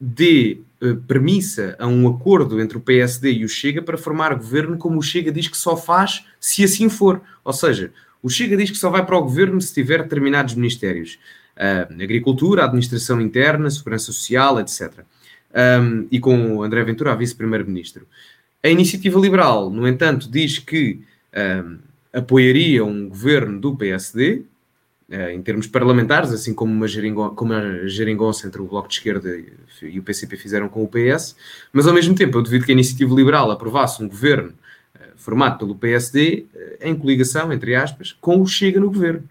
dê 0.00 0.58
uh, 0.82 0.96
premissa 1.06 1.76
a 1.78 1.86
um 1.86 2.08
acordo 2.08 2.60
entre 2.60 2.78
o 2.78 2.80
PSD 2.80 3.32
e 3.32 3.44
o 3.44 3.48
Chega 3.48 3.82
para 3.82 3.98
formar 3.98 4.34
governo, 4.34 4.78
como 4.78 4.98
o 4.98 5.02
Chega 5.02 5.30
diz 5.30 5.48
que 5.48 5.56
só 5.56 5.76
faz 5.76 6.24
se 6.38 6.64
assim 6.64 6.88
for. 6.88 7.20
Ou 7.44 7.52
seja, 7.52 7.92
o 8.22 8.28
Chega 8.28 8.56
diz 8.56 8.70
que 8.70 8.76
só 8.76 8.90
vai 8.90 9.04
para 9.04 9.16
o 9.16 9.22
governo 9.22 9.60
se 9.60 9.72
tiver 9.72 10.02
determinados 10.02 10.54
ministérios. 10.54 11.18
Uh, 11.56 12.02
agricultura, 12.02 12.64
administração 12.64 13.20
interna, 13.20 13.70
segurança 13.70 14.06
social, 14.06 14.58
etc. 14.60 15.04
Um, 15.52 16.06
e 16.10 16.20
com 16.20 16.62
André 16.62 16.82
Ventura 16.84 17.12
a 17.12 17.16
vice-primeiro-ministro. 17.16 18.06
A 18.62 18.68
iniciativa 18.68 19.18
liberal, 19.18 19.68
no 19.70 19.86
entanto, 19.86 20.30
diz 20.30 20.58
que 20.58 21.00
um, 21.64 21.78
apoiaria 22.12 22.84
um 22.84 23.08
governo 23.08 23.60
do 23.60 23.76
PSD, 23.76 24.44
em 25.10 25.42
termos 25.42 25.66
parlamentares, 25.66 26.30
assim 26.30 26.54
como 26.54 26.72
uma, 26.72 26.86
geringonça, 26.86 27.34
como 27.34 27.52
a 27.52 27.88
geringonça 27.88 28.46
entre 28.46 28.62
o 28.62 28.66
Bloco 28.66 28.88
de 28.88 28.94
Esquerda 28.94 29.36
e 29.82 29.98
o 29.98 30.02
PCP 30.02 30.36
fizeram 30.36 30.68
com 30.68 30.84
o 30.84 30.88
PS, 30.88 31.34
mas 31.72 31.88
ao 31.88 31.94
mesmo 31.94 32.14
tempo 32.14 32.38
eu 32.38 32.42
duvido 32.42 32.64
que 32.64 32.70
a 32.70 32.74
iniciativa 32.74 33.12
liberal 33.12 33.50
aprovasse 33.50 34.00
um 34.00 34.08
governo 34.08 34.50
uh, 34.94 34.98
formado 35.16 35.58
pelo 35.58 35.74
PSD 35.74 36.46
eh, 36.54 36.78
em 36.82 36.94
coligação, 36.94 37.52
entre 37.52 37.74
aspas, 37.74 38.16
com 38.20 38.40
o 38.40 38.46
Chega 38.46 38.78
no 38.78 38.86
governo. 38.86 39.24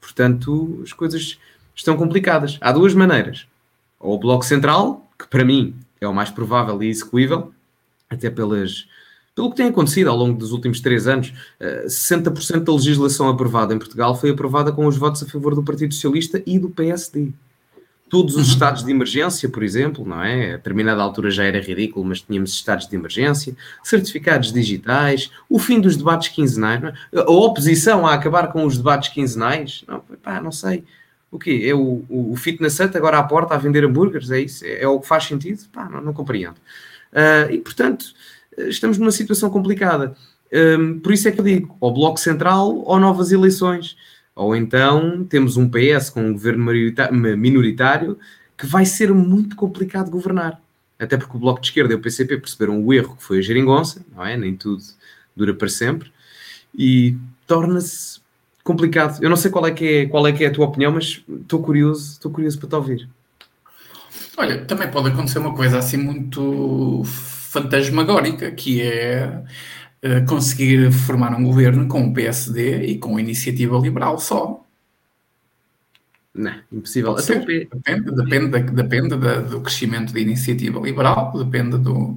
Portanto, 0.00 0.80
as 0.82 0.92
coisas 0.92 1.38
estão 1.76 1.96
complicadas. 1.96 2.58
Há 2.60 2.72
duas 2.72 2.92
maneiras. 2.92 3.46
Ou 4.00 4.16
o 4.16 4.18
Bloco 4.18 4.44
Central, 4.44 5.08
que 5.16 5.28
para 5.28 5.44
mim 5.44 5.76
é 6.00 6.08
o 6.08 6.14
mais 6.14 6.30
provável 6.30 6.82
e 6.82 6.88
execuível, 6.88 7.52
até 8.08 8.30
pelas, 8.30 8.88
pelo 9.40 9.50
que 9.50 9.56
tem 9.56 9.68
acontecido 9.68 10.10
ao 10.10 10.16
longo 10.16 10.38
dos 10.38 10.52
últimos 10.52 10.80
três 10.80 11.06
anos, 11.06 11.32
60% 11.58 12.56
eh, 12.56 12.60
da 12.60 12.72
legislação 12.74 13.26
aprovada 13.26 13.72
em 13.72 13.78
Portugal 13.78 14.14
foi 14.14 14.28
aprovada 14.28 14.70
com 14.70 14.86
os 14.86 14.98
votos 14.98 15.22
a 15.22 15.26
favor 15.26 15.54
do 15.54 15.62
Partido 15.62 15.94
Socialista 15.94 16.42
e 16.44 16.58
do 16.58 16.68
PSD. 16.68 17.32
Todos 18.10 18.34
os 18.34 18.48
uhum. 18.48 18.52
estados 18.52 18.84
de 18.84 18.90
emergência, 18.90 19.48
por 19.48 19.62
exemplo, 19.62 20.04
não 20.06 20.22
é? 20.22 20.54
A 20.54 20.56
determinada 20.58 21.00
altura 21.00 21.30
já 21.30 21.44
era 21.44 21.58
ridículo, 21.58 22.04
mas 22.04 22.20
tínhamos 22.20 22.52
estados 22.52 22.86
de 22.86 22.94
emergência, 22.94 23.56
certificados 23.82 24.52
digitais, 24.52 25.30
o 25.48 25.58
fim 25.58 25.80
dos 25.80 25.96
debates 25.96 26.28
quinzenais, 26.28 26.82
é? 26.84 26.92
a 27.18 27.30
oposição 27.30 28.06
a 28.06 28.12
acabar 28.12 28.52
com 28.52 28.66
os 28.66 28.76
debates 28.76 29.08
quinzenais, 29.08 29.84
não, 29.88 30.00
pá, 30.22 30.38
não 30.38 30.52
sei. 30.52 30.84
O 31.30 31.38
quê? 31.38 31.62
É 31.64 31.74
o, 31.74 32.04
o, 32.10 32.32
o 32.32 32.36
fitness 32.36 32.78
hut 32.78 32.94
agora 32.94 33.16
à 33.16 33.22
porta 33.22 33.54
a 33.54 33.58
vender 33.58 33.84
hambúrgueres? 33.84 34.30
É 34.30 34.40
isso? 34.40 34.66
É, 34.66 34.82
é 34.82 34.88
o 34.88 35.00
que 35.00 35.08
faz 35.08 35.24
sentido? 35.24 35.62
Pá, 35.72 35.88
não, 35.88 36.02
não 36.02 36.12
compreendo. 36.12 36.56
Uh, 37.12 37.50
e, 37.50 37.58
portanto, 37.58 38.04
estamos 38.56 38.98
numa 38.98 39.10
situação 39.10 39.50
complicada. 39.50 40.14
Um, 40.52 40.98
por 40.98 41.12
isso 41.12 41.28
é 41.28 41.32
que 41.32 41.40
eu 41.40 41.44
digo, 41.44 41.76
ou 41.80 41.92
Bloco 41.92 42.18
Central 42.18 42.82
ou 42.84 42.98
novas 42.98 43.32
eleições. 43.32 43.96
Ou 44.34 44.56
então 44.56 45.24
temos 45.24 45.56
um 45.56 45.68
PS 45.68 46.10
com 46.10 46.22
um 46.22 46.32
governo 46.32 46.64
minoritário 47.36 48.18
que 48.56 48.66
vai 48.66 48.84
ser 48.84 49.12
muito 49.12 49.56
complicado 49.56 50.10
governar. 50.10 50.60
Até 50.98 51.16
porque 51.16 51.36
o 51.36 51.40
Bloco 51.40 51.60
de 51.60 51.68
Esquerda 51.68 51.92
e 51.92 51.96
o 51.96 52.00
PCP 52.00 52.36
perceberam 52.38 52.84
o 52.84 52.92
erro 52.92 53.16
que 53.16 53.22
foi 53.22 53.38
a 53.38 53.42
geringonça, 53.42 54.04
não 54.14 54.24
é? 54.24 54.36
Nem 54.36 54.54
tudo 54.54 54.82
dura 55.34 55.54
para 55.54 55.68
sempre. 55.68 56.12
E 56.76 57.16
torna-se 57.46 58.20
complicado. 58.62 59.22
Eu 59.22 59.30
não 59.30 59.36
sei 59.36 59.50
qual 59.50 59.66
é, 59.66 59.70
que 59.70 59.84
é, 59.84 60.06
qual 60.06 60.26
é 60.26 60.32
que 60.32 60.44
é 60.44 60.48
a 60.48 60.52
tua 60.52 60.66
opinião, 60.66 60.92
mas 60.92 61.24
estou 61.28 61.62
curioso, 61.62 62.12
estou 62.12 62.30
curioso 62.30 62.58
para 62.58 62.68
te 62.68 62.74
ouvir. 62.74 63.08
Olha, 64.36 64.64
também 64.64 64.90
pode 64.90 65.08
acontecer 65.08 65.38
uma 65.38 65.54
coisa 65.54 65.78
assim 65.78 65.96
muito 65.96 67.02
fantasmagórica, 67.50 68.52
que 68.52 68.80
é 68.80 69.26
uh, 69.26 70.24
conseguir 70.28 70.92
formar 70.92 71.34
um 71.34 71.42
governo 71.42 71.88
com 71.88 72.06
o 72.06 72.14
PSD 72.14 72.84
e 72.86 72.98
com 72.98 73.16
a 73.16 73.20
iniciativa 73.20 73.76
liberal 73.76 74.20
só. 74.20 74.64
Não, 76.32 76.54
impossível. 76.70 77.16
Depende, 77.16 77.68
depende, 78.12 78.60
depende 78.72 79.16
da, 79.16 79.40
do 79.40 79.60
crescimento 79.62 80.12
da 80.12 80.20
iniciativa 80.20 80.78
liberal, 80.78 81.32
depende 81.36 81.76
do, 81.76 82.16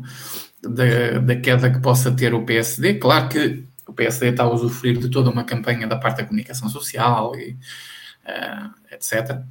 da, 0.62 1.18
da 1.18 1.36
queda 1.36 1.72
que 1.72 1.80
possa 1.80 2.12
ter 2.12 2.36
o 2.36 2.46
PSD. 2.46 3.00
Claro 3.00 3.28
que 3.28 3.64
o 3.88 3.94
PSD 3.94 4.30
está 4.30 4.44
a 4.44 4.52
usufruir 4.52 5.00
de 5.00 5.10
toda 5.10 5.32
uma 5.32 5.44
campanha 5.44 5.88
da 5.88 5.98
parte 5.98 6.18
da 6.18 6.26
comunicação 6.26 6.70
social 6.70 7.36
e 7.36 7.54
uh, 7.54 8.72
eh, 8.92 8.96
etc 8.96 9.44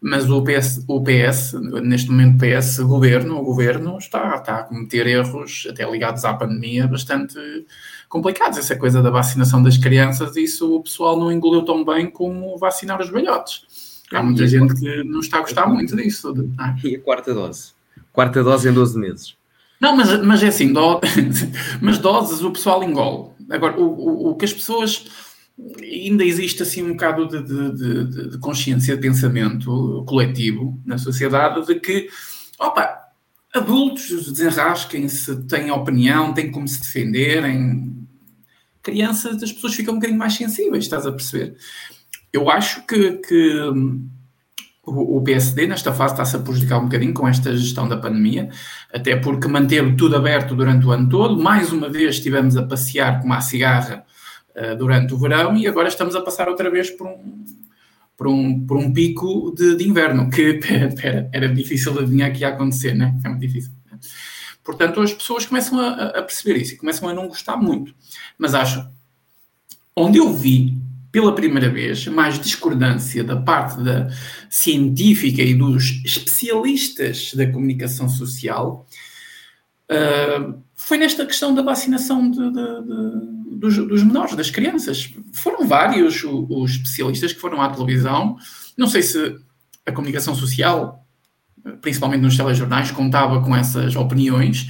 mas 0.00 0.30
o 0.30 0.42
PS, 0.42 0.82
o 0.88 1.02
PS, 1.02 1.52
neste 1.82 2.10
momento 2.10 2.38
PS 2.38 2.78
governo, 2.78 3.38
o 3.38 3.44
governo 3.44 3.98
está, 3.98 4.36
está 4.36 4.56
a 4.60 4.62
cometer 4.62 5.06
erros 5.06 5.66
até 5.68 5.88
ligados 5.88 6.24
à 6.24 6.32
pandemia 6.32 6.86
bastante 6.86 7.36
complicados. 8.08 8.58
Essa 8.58 8.76
coisa 8.76 9.02
da 9.02 9.10
vacinação 9.10 9.62
das 9.62 9.76
crianças, 9.76 10.36
isso 10.36 10.76
o 10.76 10.82
pessoal 10.82 11.18
não 11.18 11.30
engoliu 11.30 11.62
tão 11.62 11.84
bem 11.84 12.10
como 12.10 12.56
vacinar 12.56 12.98
os 13.00 13.10
velhotes. 13.10 13.66
Há 14.10 14.22
muita 14.22 14.46
gente 14.46 14.74
que 14.74 15.04
não 15.04 15.20
está 15.20 15.38
a 15.38 15.42
gostar 15.42 15.66
muito 15.66 15.94
disso. 15.94 16.34
Ah. 16.58 16.74
E 16.82 16.96
a 16.96 17.00
quarta 17.00 17.34
dose? 17.34 17.72
Quarta 18.12 18.42
dose 18.42 18.68
em 18.68 18.72
12 18.72 18.98
meses. 18.98 19.36
Não, 19.80 19.96
mas, 19.96 20.22
mas 20.22 20.42
é 20.42 20.48
assim, 20.48 20.72
do... 20.72 21.00
mas 21.80 21.98
doses 21.98 22.42
o 22.42 22.50
pessoal 22.50 22.82
engole. 22.82 23.30
Agora, 23.50 23.78
o, 23.78 23.84
o, 23.84 24.30
o 24.30 24.34
que 24.34 24.44
as 24.44 24.52
pessoas 24.52 25.06
ainda 25.82 26.24
existe 26.24 26.62
assim 26.62 26.82
um 26.82 26.90
bocado 26.90 27.26
de, 27.26 27.42
de, 27.42 28.04
de, 28.04 28.30
de, 28.30 28.38
consciência 28.38 28.94
de 28.94 29.02
pensamento 29.02 30.04
coletivo 30.06 30.80
na 30.84 30.98
sociedade 30.98 31.66
de 31.66 31.78
que, 31.78 32.08
opa, 32.58 32.98
adultos 33.54 34.32
desenrasquem-se, 34.32 35.42
têm 35.46 35.70
opinião, 35.70 36.32
têm 36.32 36.50
como 36.50 36.66
se 36.66 36.80
defenderem. 36.80 38.06
Crianças, 38.82 39.42
as 39.42 39.52
pessoas 39.52 39.74
ficam 39.74 39.94
um 39.94 39.96
bocadinho 39.98 40.18
mais 40.18 40.34
sensíveis, 40.34 40.84
estás 40.84 41.06
a 41.06 41.12
perceber? 41.12 41.56
Eu 42.32 42.48
acho 42.48 42.86
que, 42.86 43.12
que 43.18 43.60
o 44.84 45.20
PSD 45.22 45.66
nesta 45.66 45.92
fase 45.92 46.14
está-se 46.14 46.36
a 46.36 46.38
prejudicar 46.38 46.78
um 46.78 46.84
bocadinho 46.84 47.12
com 47.12 47.28
esta 47.28 47.54
gestão 47.56 47.88
da 47.88 47.96
pandemia, 47.96 48.48
até 48.92 49.16
porque 49.16 49.46
manteve 49.46 49.94
tudo 49.96 50.16
aberto 50.16 50.54
durante 50.54 50.86
o 50.86 50.90
ano 50.90 51.08
todo. 51.08 51.40
Mais 51.40 51.72
uma 51.72 51.88
vez 51.88 52.16
estivemos 52.16 52.56
a 52.56 52.62
passear 52.62 53.20
com 53.20 53.26
uma 53.26 53.40
cigarra 53.40 54.04
uh, 54.56 54.76
durante 54.76 55.14
o 55.14 55.18
verão 55.18 55.56
e 55.56 55.66
agora 55.66 55.88
estamos 55.88 56.14
a 56.14 56.20
passar 56.20 56.48
outra 56.48 56.70
vez 56.70 56.90
por 56.90 57.06
um, 57.06 57.44
por 58.16 58.28
um, 58.28 58.66
por 58.66 58.76
um 58.76 58.92
pico 58.92 59.54
de, 59.56 59.76
de 59.76 59.88
inverno, 59.88 60.30
que 60.30 60.54
pera, 60.54 60.88
pera, 60.94 61.30
era 61.32 61.48
difícil 61.48 61.98
adivinhar 61.98 62.32
que 62.32 62.40
ia 62.40 62.48
acontecer, 62.48 62.94
né? 62.94 63.18
É 63.24 63.28
muito 63.28 63.40
difícil. 63.40 63.72
Portanto, 64.62 65.00
as 65.00 65.12
pessoas 65.12 65.46
começam 65.46 65.80
a, 65.80 66.04
a 66.18 66.22
perceber 66.22 66.58
isso 66.58 66.74
e 66.74 66.76
começam 66.76 67.08
a 67.08 67.14
não 67.14 67.26
gostar 67.26 67.56
muito. 67.56 67.94
Mas 68.38 68.54
acho, 68.54 68.86
onde 69.96 70.18
eu 70.18 70.32
vi 70.32 70.78
pela 71.10 71.34
primeira 71.34 71.68
vez, 71.68 72.06
mais 72.06 72.38
discordância 72.38 73.24
da 73.24 73.36
parte 73.36 73.82
da 73.82 74.08
científica 74.48 75.42
e 75.42 75.54
dos 75.54 76.02
especialistas 76.04 77.34
da 77.34 77.50
comunicação 77.50 78.08
social, 78.08 78.86
uh, 79.90 80.62
foi 80.80 80.98
nesta 80.98 81.26
questão 81.26 81.54
da 81.54 81.62
vacinação 81.62 82.30
de, 82.30 82.38
de, 82.38 82.52
de, 82.52 83.56
dos, 83.58 83.76
dos, 83.76 84.02
menores, 84.02 84.34
das 84.34 84.50
crianças. 84.50 85.12
Foram 85.32 85.66
vários 85.66 86.24
os, 86.24 86.46
os 86.48 86.70
especialistas 86.72 87.32
que 87.32 87.40
foram 87.40 87.60
à 87.60 87.68
televisão. 87.68 88.36
Não 88.76 88.88
sei 88.88 89.02
se 89.02 89.36
a 89.86 89.92
comunicação 89.92 90.34
social, 90.34 91.06
principalmente 91.80 92.22
nos 92.22 92.36
telejornais, 92.36 92.90
contava 92.90 93.42
com 93.42 93.54
essas 93.54 93.94
opiniões, 93.94 94.66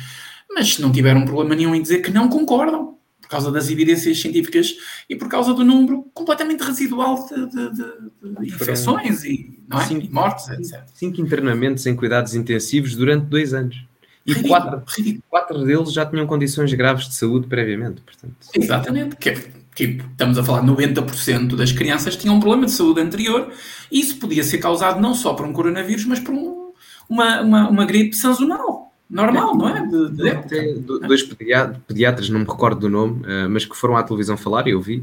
mas 0.52 0.78
não 0.78 0.90
tiveram 0.90 1.24
problema 1.24 1.54
nenhum 1.54 1.74
em 1.74 1.82
dizer 1.82 2.00
que 2.00 2.10
não 2.10 2.28
concordam 2.28 2.98
por 3.20 3.28
causa 3.28 3.52
das 3.52 3.70
evidências 3.70 4.20
científicas 4.20 4.74
e 5.08 5.14
por 5.14 5.28
causa 5.28 5.54
do 5.54 5.64
número 5.64 6.02
completamente 6.12 6.64
residual 6.64 7.24
de, 7.28 8.46
infecções 8.48 9.22
e, 9.22 9.56
é? 9.72 9.92
e, 9.94 10.10
mortes, 10.10 10.48
etc. 10.48 10.82
Cinco 10.92 11.20
internamentos 11.20 11.86
em 11.86 11.94
cuidados 11.94 12.34
intensivos 12.34 12.96
durante 12.96 13.26
dois 13.26 13.54
anos. 13.54 13.89
E 14.26 14.33
ridículo, 14.33 14.61
quatro, 14.61 14.83
ridículo. 14.96 15.24
quatro 15.28 15.64
deles 15.64 15.92
já 15.92 16.04
tinham 16.04 16.26
condições 16.26 16.72
graves 16.74 17.09
de 17.09 17.14
saúde 17.14 17.46
previamente. 17.46 18.02
Portanto. 18.02 18.35
Exatamente. 18.54 19.16
Que, 19.16 19.35
tipo, 19.74 20.04
estamos 20.11 20.38
a 20.38 20.44
falar 20.44 20.61
de 20.61 20.66
90% 20.66 21.56
das 21.56 21.72
crianças 21.72 22.16
tinham 22.16 22.37
um 22.37 22.40
problema 22.40 22.66
de 22.66 22.72
saúde 22.72 23.00
anterior 23.00 23.50
e 23.90 24.00
isso 24.00 24.16
podia 24.18 24.44
ser 24.44 24.59
causado 24.59 25.00
não 25.00 25.14
só 25.14 25.35
por 25.35 25.46
um 25.46 25.52
coronavírus, 25.52 26.04
mas 26.04 26.20
por 26.20 26.35
um, 26.35 26.72
uma, 27.09 27.40
uma, 27.40 27.68
uma 27.70 27.85
gripe 27.85 28.14
sazonal 28.14 28.80
normal, 29.11 29.56
não 29.56 29.68
é? 29.68 29.87
De, 29.87 30.11
de 30.11 30.28
Até 30.30 30.74
dois 30.74 31.22
pediatras, 31.24 32.30
não 32.30 32.40
me 32.40 32.46
recordo 32.46 32.83
do 32.83 32.88
nome, 32.88 33.22
uh, 33.22 33.50
mas 33.50 33.64
que 33.64 33.76
foram 33.76 33.96
à 33.96 34.02
televisão 34.02 34.37
falar 34.37 34.68
e 34.68 34.70
eu 34.70 34.80
vi, 34.80 34.98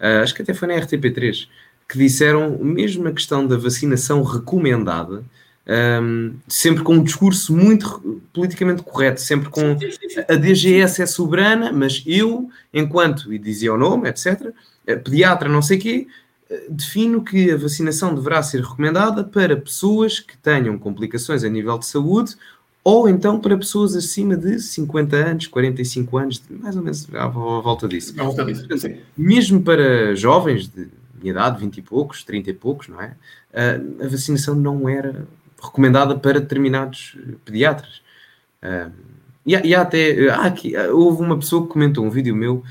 uh, 0.00 0.22
acho 0.22 0.34
que 0.34 0.42
até 0.42 0.52
foi 0.52 0.66
na 0.66 0.74
RTP3, 0.74 1.46
que 1.88 1.98
disseram 1.98 2.58
mesmo 2.58 3.06
a 3.06 3.12
questão 3.12 3.46
da 3.46 3.56
vacinação 3.56 4.22
recomendada, 4.22 5.22
um, 5.66 6.34
sempre 6.48 6.82
com 6.82 6.94
um 6.94 7.02
discurso 7.02 7.54
muito 7.56 8.20
politicamente 8.32 8.82
correto, 8.82 9.20
sempre 9.20 9.48
com 9.48 9.76
a 10.28 10.34
DGS 10.34 11.02
é 11.02 11.06
soberana, 11.06 11.72
mas 11.72 12.02
eu, 12.06 12.50
enquanto, 12.72 13.32
e 13.32 13.38
dizia 13.38 13.72
o 13.72 13.78
nome, 13.78 14.08
etc., 14.08 14.52
eh, 14.86 14.96
pediatra 14.96 15.48
não 15.48 15.62
sei 15.62 15.78
quê, 15.78 16.06
defino 16.68 17.22
que 17.22 17.50
a 17.50 17.56
vacinação 17.56 18.14
deverá 18.14 18.42
ser 18.42 18.60
recomendada 18.60 19.24
para 19.24 19.56
pessoas 19.56 20.20
que 20.20 20.36
tenham 20.36 20.78
complicações 20.78 21.44
a 21.44 21.48
nível 21.48 21.78
de 21.78 21.86
saúde 21.86 22.36
ou 22.84 23.08
então 23.08 23.40
para 23.40 23.56
pessoas 23.56 23.94
acima 23.94 24.36
de 24.36 24.58
50 24.58 25.16
anos, 25.16 25.46
45 25.46 26.18
anos, 26.18 26.42
mais 26.50 26.76
ou 26.76 26.82
menos 26.82 27.08
à 27.14 27.28
volta 27.28 27.86
disso. 27.86 28.12
À 28.18 28.24
volta 28.24 28.44
disso 28.44 28.66
Mesmo 29.16 29.62
para 29.62 30.14
jovens 30.16 30.68
de 30.68 30.88
minha 31.20 31.30
idade, 31.30 31.60
20 31.60 31.76
e 31.76 31.82
poucos, 31.82 32.24
30 32.24 32.50
e 32.50 32.52
poucos, 32.52 32.88
não 32.88 33.00
é? 33.00 33.14
a 33.54 34.08
vacinação 34.08 34.54
não 34.54 34.88
era 34.88 35.26
recomendada 35.62 36.16
para 36.18 36.40
determinados 36.40 37.16
pediatras. 37.44 38.02
e, 39.46 39.56
há, 39.56 39.66
e 39.66 39.74
há 39.74 39.80
até. 39.82 40.28
Há 40.30 40.46
aqui, 40.46 40.76
houve 40.76 41.22
uma 41.22 41.38
pessoa 41.38 41.62
que 41.62 41.72
comentou 41.72 42.04
um 42.04 42.10
vídeo 42.10 42.34
meu 42.34 42.62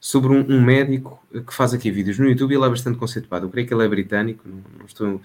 sobre 0.00 0.32
um, 0.32 0.40
um, 0.48 0.60
médico 0.60 1.18
que 1.32 1.54
faz 1.54 1.72
aqui 1.72 1.90
vídeos 1.90 2.18
no 2.18 2.28
YouTube 2.28 2.52
e 2.52 2.56
ele 2.56 2.66
é 2.66 2.68
bastante 2.68 2.98
conceituado. 2.98 3.46
Eu 3.46 3.50
creio 3.50 3.66
que 3.66 3.72
ele 3.72 3.84
é 3.84 3.88
britânico, 3.88 4.46
não, 4.46 4.62
não 4.78 4.86
estou, 4.86 5.20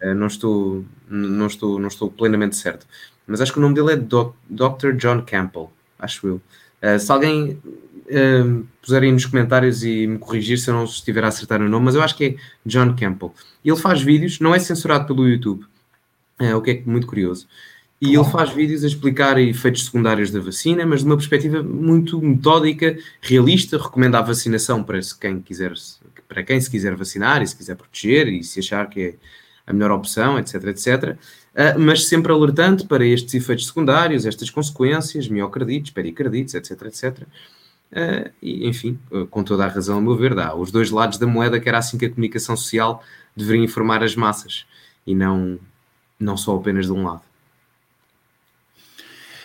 não, 0.00 0.26
estou, 0.26 0.84
não, 1.08 1.46
estou, 1.46 1.78
não 1.78 1.88
estou 1.88 2.10
plenamente 2.10 2.56
certo 2.56 2.86
mas 3.26 3.40
acho 3.40 3.52
que 3.52 3.58
o 3.58 3.62
nome 3.62 3.74
dele 3.74 3.92
é 3.92 3.96
Dr. 3.96 4.92
John 4.96 5.22
Campbell, 5.22 5.70
acho 5.98 6.26
eu. 6.26 6.40
Uh, 6.82 6.98
se 6.98 7.10
alguém 7.12 7.52
uh, 7.52 8.66
puser 8.80 9.02
aí 9.02 9.12
nos 9.12 9.26
comentários 9.26 9.84
e 9.84 10.06
me 10.06 10.18
corrigir 10.18 10.58
se 10.58 10.68
eu 10.68 10.74
não 10.74 10.84
estiver 10.84 11.24
a 11.24 11.28
acertar 11.28 11.60
o 11.60 11.68
nome, 11.68 11.86
mas 11.86 11.94
eu 11.94 12.02
acho 12.02 12.16
que 12.16 12.24
é 12.24 12.34
John 12.66 12.96
Campbell. 12.96 13.32
Ele 13.64 13.76
faz 13.76 14.02
vídeos, 14.02 14.40
não 14.40 14.54
é 14.54 14.58
censurado 14.58 15.06
pelo 15.06 15.28
YouTube, 15.28 15.64
é, 16.44 16.54
o 16.54 16.60
que 16.60 16.70
é 16.70 16.82
muito 16.84 17.06
curioso. 17.06 17.46
E 18.00 18.16
ele 18.16 18.24
faz 18.24 18.50
vídeos 18.50 18.82
a 18.82 18.88
explicar 18.88 19.38
efeitos 19.38 19.84
secundários 19.84 20.32
da 20.32 20.40
vacina, 20.40 20.84
mas 20.84 21.00
de 21.00 21.06
uma 21.06 21.16
perspectiva 21.16 21.62
muito 21.62 22.20
metódica, 22.20 22.98
realista, 23.20 23.78
recomenda 23.78 24.18
a 24.18 24.22
vacinação 24.22 24.82
para 24.82 24.98
quem 25.20 25.40
quiser, 25.40 25.72
para 26.28 26.42
quem 26.42 26.60
se 26.60 26.68
quiser 26.68 26.96
vacinar 26.96 27.42
e 27.42 27.46
se 27.46 27.54
quiser 27.54 27.76
proteger 27.76 28.26
e 28.26 28.42
se 28.42 28.58
achar 28.58 28.90
que 28.90 29.00
é 29.00 29.14
a 29.64 29.72
melhor 29.72 29.92
opção, 29.92 30.36
etc, 30.36 30.64
etc. 30.64 31.16
Uh, 31.54 31.78
mas 31.78 32.06
sempre 32.08 32.32
alertando 32.32 32.88
para 32.88 33.06
estes 33.06 33.34
efeitos 33.34 33.68
secundários, 33.68 34.26
estas 34.26 34.50
consequências, 34.50 35.28
miocardites, 35.28 35.92
pericardites, 35.92 36.54
etc, 36.54 36.82
etc. 36.82 37.18
Uh, 37.92 38.30
e, 38.42 38.66
enfim, 38.66 38.98
uh, 39.12 39.26
com 39.26 39.44
toda 39.44 39.64
a 39.64 39.68
razão, 39.68 39.98
a 39.98 40.00
meu 40.00 40.16
ver, 40.16 40.34
dá 40.34 40.56
os 40.56 40.72
dois 40.72 40.90
lados 40.90 41.18
da 41.18 41.26
moeda, 41.26 41.60
que 41.60 41.68
era 41.68 41.78
assim 41.78 41.96
que 41.96 42.06
a 42.06 42.10
comunicação 42.10 42.56
social 42.56 43.04
deveria 43.36 43.62
informar 43.62 44.02
as 44.02 44.16
massas, 44.16 44.66
e 45.06 45.14
não, 45.14 45.58
não 46.22 46.36
só 46.36 46.56
apenas 46.56 46.86
de 46.86 46.92
um 46.92 47.04
lado. 47.04 47.22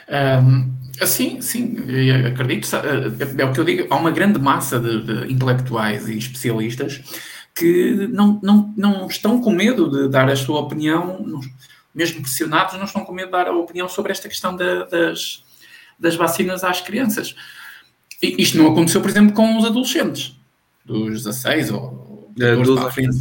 Um, 0.09 0.71
sim, 1.05 1.41
sim, 1.41 1.77
acredito. 2.25 2.67
É, 2.75 3.41
é 3.41 3.45
o 3.45 3.51
que 3.51 3.59
eu 3.59 3.65
digo, 3.65 3.87
há 3.93 3.97
uma 3.97 4.11
grande 4.11 4.39
massa 4.39 4.79
de, 4.79 5.01
de 5.03 5.33
intelectuais 5.33 6.07
e 6.07 6.17
especialistas 6.17 7.03
que 7.53 8.07
não, 8.11 8.39
não, 8.41 8.73
não 8.77 9.07
estão 9.07 9.41
com 9.41 9.51
medo 9.51 9.89
de 9.89 10.09
dar 10.09 10.29
a 10.29 10.35
sua 10.35 10.59
opinião, 10.59 11.41
mesmo 11.93 12.21
pressionados, 12.21 12.75
não 12.75 12.85
estão 12.85 13.03
com 13.03 13.11
medo 13.11 13.27
de 13.27 13.31
dar 13.31 13.47
a 13.47 13.51
opinião 13.51 13.89
sobre 13.89 14.11
esta 14.11 14.29
questão 14.29 14.55
da, 14.55 14.85
das, 14.85 15.43
das 15.99 16.15
vacinas 16.15 16.63
às 16.63 16.81
crianças. 16.81 17.35
E 18.21 18.41
isto 18.41 18.57
não 18.57 18.71
aconteceu, 18.71 19.01
por 19.01 19.09
exemplo, 19.09 19.33
com 19.33 19.57
os 19.57 19.65
adolescentes, 19.65 20.35
dos 20.85 21.23
16 21.23 21.71
ou 21.71 22.31
12, 22.35 22.71
é, 22.71 22.75
para 22.75 22.87
a 22.87 22.91
frente. 22.91 23.17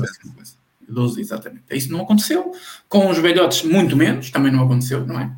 12, 0.89 1.21
exatamente. 1.21 1.65
Isso 1.71 1.93
não 1.93 2.03
aconteceu. 2.03 2.53
Com 2.89 3.09
os 3.11 3.19
velhotes, 3.19 3.63
muito 3.63 3.97
menos, 3.97 4.31
também 4.31 4.53
não 4.53 4.65
aconteceu, 4.65 5.07
não 5.07 5.21
é? 5.21 5.33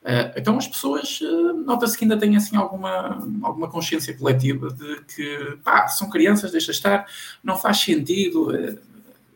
Uh, 0.00 0.32
então 0.34 0.56
as 0.56 0.66
pessoas, 0.66 1.20
uh, 1.20 1.52
nota-se 1.64 1.96
que 1.96 2.04
ainda 2.04 2.16
têm 2.16 2.34
assim 2.34 2.56
alguma, 2.56 3.22
alguma 3.42 3.68
consciência 3.68 4.16
coletiva 4.16 4.70
de 4.70 5.02
que 5.14 5.58
pá, 5.62 5.88
são 5.88 6.08
crianças, 6.08 6.52
deixa 6.52 6.70
estar, 6.70 7.06
não 7.44 7.54
faz 7.54 7.80
sentido 7.80 8.50
uh, 8.50 8.78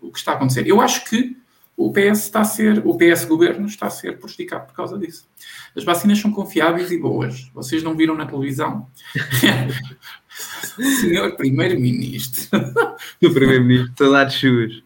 o 0.01 0.11
que 0.11 0.19
está 0.19 0.33
a 0.33 0.35
acontecer. 0.37 0.67
Eu 0.67 0.81
acho 0.81 1.05
que 1.05 1.37
o 1.77 1.93
PS 1.93 2.25
está 2.25 2.41
a 2.41 2.45
ser, 2.45 2.87
o 2.87 2.97
PS 2.97 3.25
governo 3.25 3.67
está 3.67 3.89
a 3.89 3.91
ser 3.91 4.19
prejudicado 4.19 4.67
por 4.67 4.75
causa 4.75 4.97
disso. 4.97 5.29
As 5.77 5.85
vacinas 5.85 6.19
são 6.19 6.33
confiáveis 6.33 6.91
e 6.91 6.99
boas. 6.99 7.51
Vocês 7.53 7.83
não 7.83 7.97
viram 7.97 8.15
na 8.17 8.27
televisão? 8.27 8.89
Senhor 11.01 11.37
Primeiro-Ministro. 11.37 12.59
o 13.23 13.31
Primeiro-Ministro, 13.33 14.27
de 14.27 14.33
chuvas. 14.33 14.84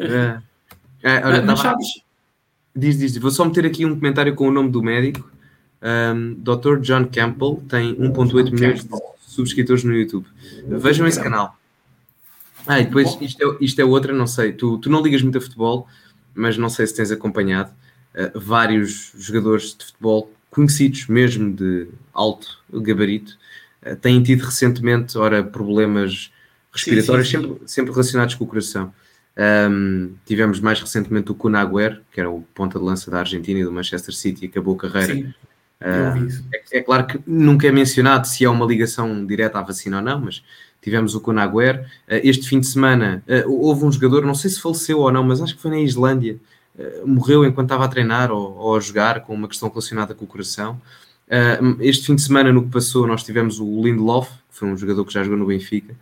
É. 0.00 0.40
É, 1.02 1.26
olha, 1.26 1.42
Mas 1.42 1.62
tava... 1.62 1.78
Diz, 2.74 2.98
diz, 2.98 3.16
vou 3.16 3.30
só 3.30 3.44
meter 3.44 3.66
aqui 3.66 3.84
um 3.84 3.94
comentário 3.94 4.34
com 4.34 4.48
o 4.48 4.52
nome 4.52 4.70
do 4.70 4.82
médico. 4.82 5.30
Um, 5.82 6.34
Dr. 6.34 6.78
John 6.80 7.06
Campbell 7.06 7.62
tem 7.68 7.94
1.8 7.96 8.52
milhões 8.52 8.84
de 8.84 8.90
subscritores 9.26 9.82
no 9.82 9.94
YouTube. 9.94 10.26
Vejam 10.66 11.06
esse 11.06 11.20
canal. 11.20 11.56
Ah, 12.66 12.78
e 12.78 12.84
depois 12.84 13.16
isto 13.20 13.42
é, 13.42 13.64
isto 13.64 13.80
é 13.80 13.84
outra, 13.84 14.12
não 14.12 14.26
sei. 14.26 14.52
Tu, 14.52 14.78
tu 14.78 14.90
não 14.90 15.02
ligas 15.02 15.22
muito 15.22 15.38
a 15.38 15.40
futebol, 15.40 15.88
mas 16.34 16.56
não 16.58 16.68
sei 16.68 16.86
se 16.86 16.94
tens 16.94 17.10
acompanhado 17.10 17.70
uh, 18.14 18.38
vários 18.38 19.12
jogadores 19.16 19.74
de 19.76 19.86
futebol 19.86 20.30
conhecidos, 20.50 21.06
mesmo 21.06 21.52
de 21.52 21.88
alto 22.12 22.58
gabarito, 22.72 23.38
uh, 23.84 23.96
têm 23.96 24.22
tido 24.22 24.44
recentemente, 24.44 25.16
ora, 25.16 25.42
problemas 25.42 26.30
respiratórios, 26.72 27.28
sim, 27.28 27.38
sim, 27.38 27.42
sim. 27.42 27.48
Sempre, 27.48 27.68
sempre 27.68 27.92
relacionados 27.92 28.34
com 28.34 28.44
o 28.44 28.46
coração. 28.46 28.92
Um, 29.40 30.16
tivemos 30.26 30.60
mais 30.60 30.78
recentemente 30.80 31.32
o 31.32 31.34
Kun 31.34 31.54
Agüero, 31.54 32.02
que 32.12 32.20
era 32.20 32.30
o 32.30 32.42
ponta 32.54 32.78
de 32.78 32.84
lança 32.84 33.10
da 33.10 33.20
Argentina 33.20 33.58
e 33.58 33.64
do 33.64 33.72
Manchester 33.72 34.14
City, 34.14 34.44
acabou 34.44 34.74
a 34.74 34.78
carreira. 34.78 35.14
Sim, 35.14 35.22
uh, 35.80 36.44
é, 36.52 36.78
é, 36.78 36.82
claro 36.82 37.06
que 37.06 37.18
nunca 37.26 37.66
é 37.66 37.72
mencionado 37.72 38.28
se 38.28 38.44
há 38.44 38.50
uma 38.50 38.66
ligação 38.66 39.24
direta 39.24 39.58
à 39.58 39.62
vacina 39.62 39.96
ou 39.96 40.02
não, 40.02 40.20
mas 40.20 40.44
tivemos 40.82 41.14
o 41.14 41.22
Kun 41.22 41.38
Agüero. 41.38 41.80
Uh, 41.80 42.20
este 42.22 42.46
fim 42.46 42.60
de 42.60 42.66
semana 42.66 43.24
uh, 43.26 43.50
houve 43.50 43.82
um 43.86 43.90
jogador, 43.90 44.26
não 44.26 44.34
sei 44.34 44.50
se 44.50 44.60
faleceu 44.60 44.98
ou 44.98 45.10
não, 45.10 45.24
mas 45.24 45.40
acho 45.40 45.56
que 45.56 45.62
foi 45.62 45.70
na 45.70 45.80
Islândia, 45.80 46.38
morreu 47.04 47.44
enquanto 47.44 47.66
estava 47.66 47.84
a 47.84 47.88
treinar 47.88 48.30
ou, 48.30 48.56
ou, 48.56 48.76
a 48.76 48.80
jogar 48.80 49.20
com 49.20 49.34
uma 49.34 49.48
questão 49.48 49.68
relacionada 49.68 50.14
com 50.14 50.24
o 50.24 50.28
coração. 50.28 50.80
este 51.80 52.06
fim 52.06 52.14
de 52.14 52.22
semana, 52.22 52.52
no 52.52 52.62
que 52.62 52.70
passou, 52.70 53.06
nós 53.06 53.22
tivemos 53.22 53.58
o 53.60 53.82
Lindelof, 53.82 54.30
que 54.30 54.56
foi 54.56 54.68
um 54.68 54.76
jogador 54.76 55.04
que 55.04 55.12
já 55.12 55.22
jogou 55.22 55.38
no 55.38 55.46
Benfica 55.46 55.94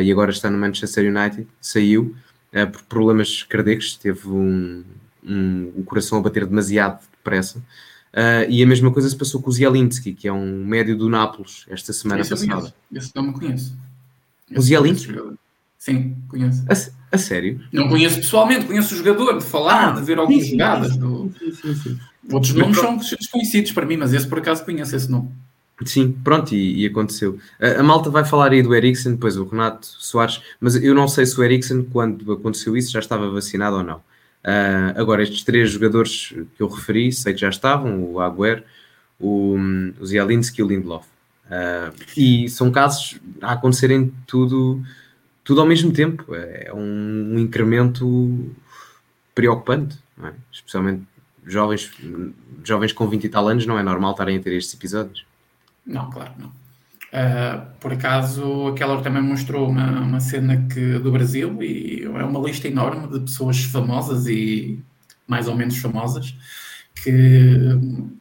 e 0.00 0.12
agora 0.12 0.30
está 0.30 0.48
no 0.48 0.58
Manchester 0.58 1.10
United, 1.10 1.48
saiu 1.60 2.14
uh, 2.52 2.70
por 2.70 2.82
problemas 2.82 3.42
cardíacos, 3.42 3.96
teve 3.96 4.28
um, 4.28 4.84
um, 5.26 5.72
o 5.76 5.84
coração 5.84 6.18
a 6.18 6.22
bater 6.22 6.46
demasiado 6.46 7.00
depressa. 7.10 7.58
Uh, 7.58 8.48
e 8.48 8.62
a 8.62 8.66
mesma 8.66 8.90
coisa 8.90 9.08
se 9.08 9.16
passou 9.16 9.42
com 9.42 9.50
o 9.50 9.52
Zielinski, 9.52 10.14
que 10.14 10.26
é 10.26 10.32
um 10.32 10.64
médio 10.64 10.96
do 10.96 11.08
Nápoles, 11.08 11.66
esta 11.68 11.92
semana 11.92 12.22
Esse 12.22 12.30
passada. 12.30 12.74
Esse 12.92 13.10
não 13.14 13.24
me 13.24 13.32
conheço. 13.32 13.76
o 14.54 14.60
Zielinski? 14.60 15.14
Sim, 15.78 16.16
conheço. 16.28 16.64
A, 16.68 17.14
a, 17.14 17.18
sério? 17.18 17.60
Não 17.72 17.88
conheço 17.88 18.16
pessoalmente, 18.16 18.66
conheço 18.66 18.94
o 18.94 18.96
jogador, 18.96 19.38
de 19.38 19.44
falar, 19.44 19.90
ah, 19.90 19.92
de 19.92 20.02
ver 20.02 20.18
algumas 20.18 20.46
jogadas. 20.46 20.96
Do... 20.96 21.30
Sim, 21.38 21.52
sim, 21.52 21.74
sim. 21.74 21.98
Outros 22.32 22.54
nomes 22.54 22.78
são 22.78 22.96
desconhecidos 22.96 23.72
para 23.72 23.86
mim, 23.86 23.96
mas 23.96 24.12
esse 24.12 24.26
por 24.26 24.38
acaso 24.38 24.64
conheço 24.64 24.96
esse 24.96 25.10
nome. 25.10 25.30
Sim, 25.84 26.12
pronto, 26.24 26.54
e, 26.54 26.82
e 26.82 26.86
aconteceu. 26.86 27.38
A, 27.60 27.80
a, 27.80 27.82
malta 27.82 28.08
vai 28.08 28.24
falar 28.24 28.52
aí 28.52 28.62
do 28.62 28.74
Eriksen, 28.74 29.12
depois 29.12 29.36
o 29.36 29.44
Renato 29.44 29.86
Soares, 29.86 30.40
mas 30.58 30.74
eu 30.76 30.94
não 30.94 31.06
sei 31.06 31.26
se 31.26 31.38
o 31.38 31.44
Eriksen, 31.44 31.84
quando 31.84 32.32
aconteceu 32.32 32.76
isso, 32.76 32.90
já 32.90 32.98
estava 33.00 33.30
vacinado 33.30 33.76
ou 33.76 33.82
não. 33.82 33.98
Uh, 33.98 34.94
agora, 34.96 35.22
estes 35.22 35.42
três 35.42 35.70
jogadores 35.70 36.34
que 36.56 36.62
eu 36.62 36.68
referi, 36.68 37.12
sei 37.12 37.34
que 37.34 37.40
já 37.40 37.50
estavam, 37.50 38.02
o 38.02 38.20
Agüero, 38.20 38.62
o, 39.20 39.56
o 40.00 40.06
Zielinski 40.06 40.60
e 40.60 40.64
o 40.64 40.68
Lindelof. 40.68 41.04
Uh, 41.46 41.94
e 42.16 42.48
são 42.48 42.70
casos 42.70 43.20
a 43.42 43.52
acontecerem 43.52 44.12
tudo, 44.26 44.82
tudo 45.44 45.60
ao 45.60 45.66
mesmo 45.66 45.92
tempo. 45.92 46.34
É 46.34 46.70
um, 46.72 47.34
um 47.34 47.38
incremento 47.38 48.50
preocupante, 49.34 49.98
é? 50.22 50.32
especialmente 50.50 51.02
jovens, 51.44 51.90
jovens 52.64 52.92
com 52.92 53.06
20 53.08 53.24
e 53.24 53.28
tal 53.28 53.46
anos, 53.48 53.66
não 53.66 53.78
é 53.78 53.82
normal 53.82 54.12
estarem 54.12 54.38
a 54.38 54.40
ter 54.40 54.54
estes 54.54 54.74
episódios. 54.74 55.25
Não, 55.86 56.10
claro, 56.10 56.32
não. 56.38 56.48
Uh, 56.48 57.64
por 57.78 57.92
acaso, 57.92 58.68
aquela 58.68 59.00
também 59.00 59.22
mostrou 59.22 59.70
uma, 59.70 60.00
uma 60.00 60.20
cena 60.20 60.66
que, 60.66 60.98
do 60.98 61.12
Brasil 61.12 61.62
e 61.62 62.02
é 62.02 62.08
uma 62.08 62.40
lista 62.40 62.66
enorme 62.66 63.06
de 63.06 63.20
pessoas 63.20 63.62
famosas 63.64 64.26
e 64.26 64.78
mais 65.26 65.46
ou 65.48 65.54
menos 65.54 65.78
famosas 65.78 66.36
que, 66.94 67.10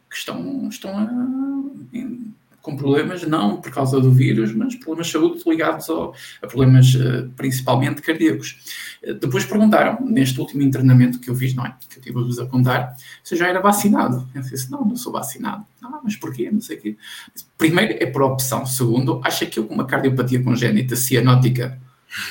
que 0.09 0.15
estão, 0.15 0.69
estão 0.69 0.97
a, 0.97 1.09
com 2.65 2.75
problemas, 2.75 3.21
não 3.21 3.61
por 3.61 3.71
causa 3.71 4.01
do 4.01 4.11
vírus, 4.11 4.51
mas 4.51 4.73
problemas 4.73 5.05
de 5.05 5.13
saúde 5.13 5.43
ligados 5.45 5.87
ao, 5.87 6.15
a 6.41 6.47
problemas 6.47 6.95
uh, 6.95 7.29
principalmente 7.37 8.01
cardíacos. 8.01 8.57
Uh, 9.03 9.13
depois 9.13 9.45
perguntaram, 9.45 10.03
neste 10.03 10.39
último 10.39 10.63
internamento 10.63 11.19
que 11.19 11.29
eu 11.29 11.35
fiz, 11.35 11.53
não 11.53 11.63
é? 11.63 11.75
Que 11.87 11.99
eu 11.99 12.01
tive-vos 12.01 12.39
a 12.39 12.47
contar, 12.47 12.95
se 13.23 13.35
eu 13.35 13.37
já 13.37 13.47
era 13.47 13.61
vacinado. 13.61 14.27
Eu 14.33 14.41
disse, 14.41 14.71
não, 14.71 14.83
não 14.83 14.95
sou 14.95 15.13
vacinado. 15.13 15.63
Ah, 15.83 15.99
mas 16.03 16.15
porquê? 16.15 16.49
Não 16.51 16.59
sei 16.59 16.77
o 16.77 16.81
quê. 16.81 16.97
Primeiro, 17.55 17.97
é 18.01 18.07
por 18.07 18.23
opção. 18.23 18.65
Segundo, 18.65 19.21
acha 19.23 19.45
que 19.45 19.59
eu 19.59 19.65
com 19.65 19.75
uma 19.75 19.85
cardiopatia 19.85 20.43
congénita 20.43 20.95
cianótica 20.95 21.79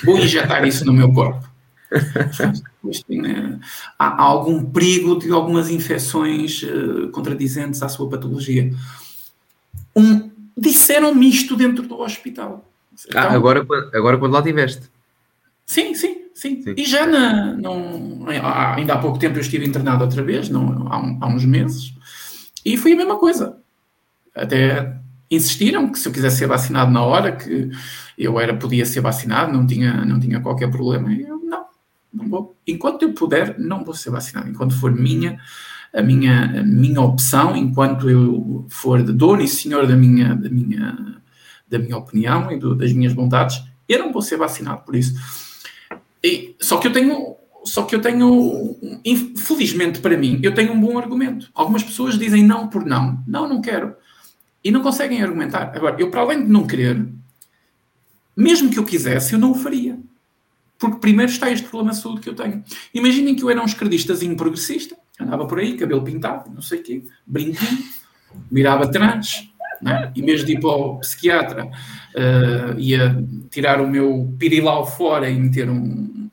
vou 0.03 0.18
injetar 0.18 0.66
isso 0.66 0.85
no 0.85 0.92
meu 0.92 1.12
corpo? 1.12 1.49
Né? 3.09 3.61
há, 3.99 4.23
algum 4.23 4.64
perigo 4.64 5.16
de 5.18 5.31
algumas 5.31 5.70
infecções 5.70 6.62
uh, 6.64 7.09
contradizentes 7.11 7.83
à 7.83 7.88
sua 7.88 8.09
patologia 8.09 8.70
um, 9.97 10.31
disseram-me 10.57 11.29
isto 11.29 11.57
dentro 11.57 11.87
do 11.87 12.01
hospital. 12.01 12.69
Ah, 12.93 12.97
então, 13.09 13.21
ah, 13.23 13.33
agora, 13.33 13.67
agora 13.93 14.19
quando 14.19 14.33
lá 14.33 14.41
estiveste. 14.41 14.91
Sim, 15.67 15.95
sim, 15.95 16.29
sim, 16.35 16.63
sim. 16.63 16.75
E 16.77 16.85
já 16.85 17.07
na, 17.07 17.55
não, 17.55 18.27
ainda 18.77 18.95
há 18.95 18.99
pouco 18.99 19.19
tempo 19.19 19.37
eu 19.37 19.41
estive 19.41 19.67
internado 19.67 20.05
outra 20.05 20.23
vez, 20.23 20.49
não, 20.49 20.87
há, 20.89 20.97
há 21.21 21.29
uns 21.29 21.45
meses, 21.45 21.95
e 22.65 22.77
foi 22.77 22.93
a 22.93 22.97
mesma 22.97 23.17
coisa. 23.17 23.59
Até 24.35 24.97
insistiram 25.31 25.91
que 25.91 25.99
se 25.99 26.09
eu 26.09 26.13
quisesse 26.13 26.39
ser 26.39 26.47
vacinado 26.47 26.91
na 26.91 27.03
hora, 27.03 27.33
que 27.33 27.71
eu 28.17 28.39
era, 28.39 28.55
podia 28.55 28.85
ser 28.87 29.01
vacinado, 29.01 29.53
não 29.53 29.67
tinha, 29.67 30.05
não 30.05 30.21
tinha 30.21 30.41
qualquer 30.41 30.71
problema. 30.71 31.13
E 31.13 31.23
eu, 31.23 31.39
não, 31.39 31.65
não 32.13 32.29
vou. 32.29 32.57
Enquanto 32.67 33.03
eu 33.03 33.13
puder, 33.13 33.59
não 33.59 33.85
vou 33.85 33.95
ser 33.95 34.11
vacinado. 34.11 34.49
Enquanto 34.49 34.79
for 34.79 34.93
minha, 34.93 35.39
a 35.95 36.03
minha, 36.03 36.61
a 36.61 36.63
minha 36.65 37.01
opção, 37.01 37.57
enquanto 37.57 38.11
eu 38.11 38.67
for 38.69 39.03
dono 39.03 39.43
e 39.43 39.49
senhor 39.49 39.87
da 39.87 39.95
minha, 39.95 40.35
da 40.35 40.49
minha, 40.49 41.23
da 41.69 41.79
minha 41.79 41.97
opinião 41.97 42.51
e 42.51 42.59
do, 42.59 42.75
das 42.75 42.93
minhas 42.93 43.13
vontades, 43.13 43.63
eu 43.89 44.01
não 44.01 44.13
vou 44.13 44.21
ser 44.21 44.37
vacinado 44.37 44.83
por 44.83 44.97
isso. 44.97 45.15
E, 46.23 46.57
só 46.61 46.79
que 46.79 46.89
eu 46.89 46.93
tenho, 46.93 47.37
só 47.65 47.85
que 47.85 47.95
eu 47.95 48.01
tenho, 48.01 48.77
infelizmente 49.05 50.01
para 50.01 50.17
mim, 50.17 50.41
eu 50.43 50.53
tenho 50.53 50.73
um 50.73 50.81
bom 50.81 50.99
argumento. 50.99 51.49
Algumas 51.55 51.85
pessoas 51.85 52.19
dizem 52.19 52.43
não 52.43 52.67
por 52.69 52.85
não. 52.85 53.23
Não, 53.27 53.49
não 53.49 53.61
quero. 53.61 53.95
E 54.65 54.71
não 54.71 54.83
conseguem 54.83 55.23
argumentar. 55.23 55.73
Agora, 55.77 55.97
eu 55.99 56.11
para 56.11 56.23
além 56.23 56.43
de 56.43 56.51
não 56.51 56.67
querer, 56.67 57.07
mesmo 58.37 58.69
que 58.71 58.79
eu 58.79 58.85
quisesse, 58.85 59.35
eu 59.35 59.39
não 59.39 59.53
o 59.53 59.55
faria. 59.55 59.97
Porque 60.77 60.99
primeiro 60.99 61.31
está 61.31 61.51
este 61.51 61.69
problema 61.69 61.93
de 61.93 62.01
saúde 62.01 62.21
que 62.21 62.29
eu 62.29 62.35
tenho. 62.35 62.65
Imaginem 62.93 63.37
que 63.37 63.45
eu 63.45 63.51
era 63.51 63.63
um 63.63 63.67
esquerdistazinho 63.67 64.37
progressista, 64.37 64.97
Andava 65.20 65.46
por 65.46 65.59
aí, 65.59 65.77
cabelo 65.77 66.03
pintado, 66.03 66.50
não 66.50 66.62
sei 66.62 66.81
o 66.81 66.83
quê, 66.83 67.05
brinquinho, 67.24 67.85
mirava 68.50 68.90
trans, 68.90 69.48
né? 69.81 70.12
em 70.14 70.24
vez 70.24 70.44
de 70.44 70.55
ir 70.55 70.61
para 70.61 70.70
o 70.70 70.98
psiquiatra, 70.98 71.66
uh, 71.66 72.79
ia 72.79 73.24
tirar 73.50 73.81
o 73.81 73.87
meu 73.87 74.35
pirilau 74.38 74.85
fora 74.85 75.31
e 75.31 75.38
meter 75.38 75.70
um, 75.70 76.29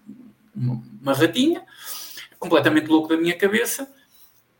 uma, 0.55 0.81
uma 1.01 1.13
ratinha, 1.13 1.61
completamente 2.39 2.87
louco 2.87 3.09
da 3.09 3.17
minha 3.17 3.37
cabeça. 3.37 3.87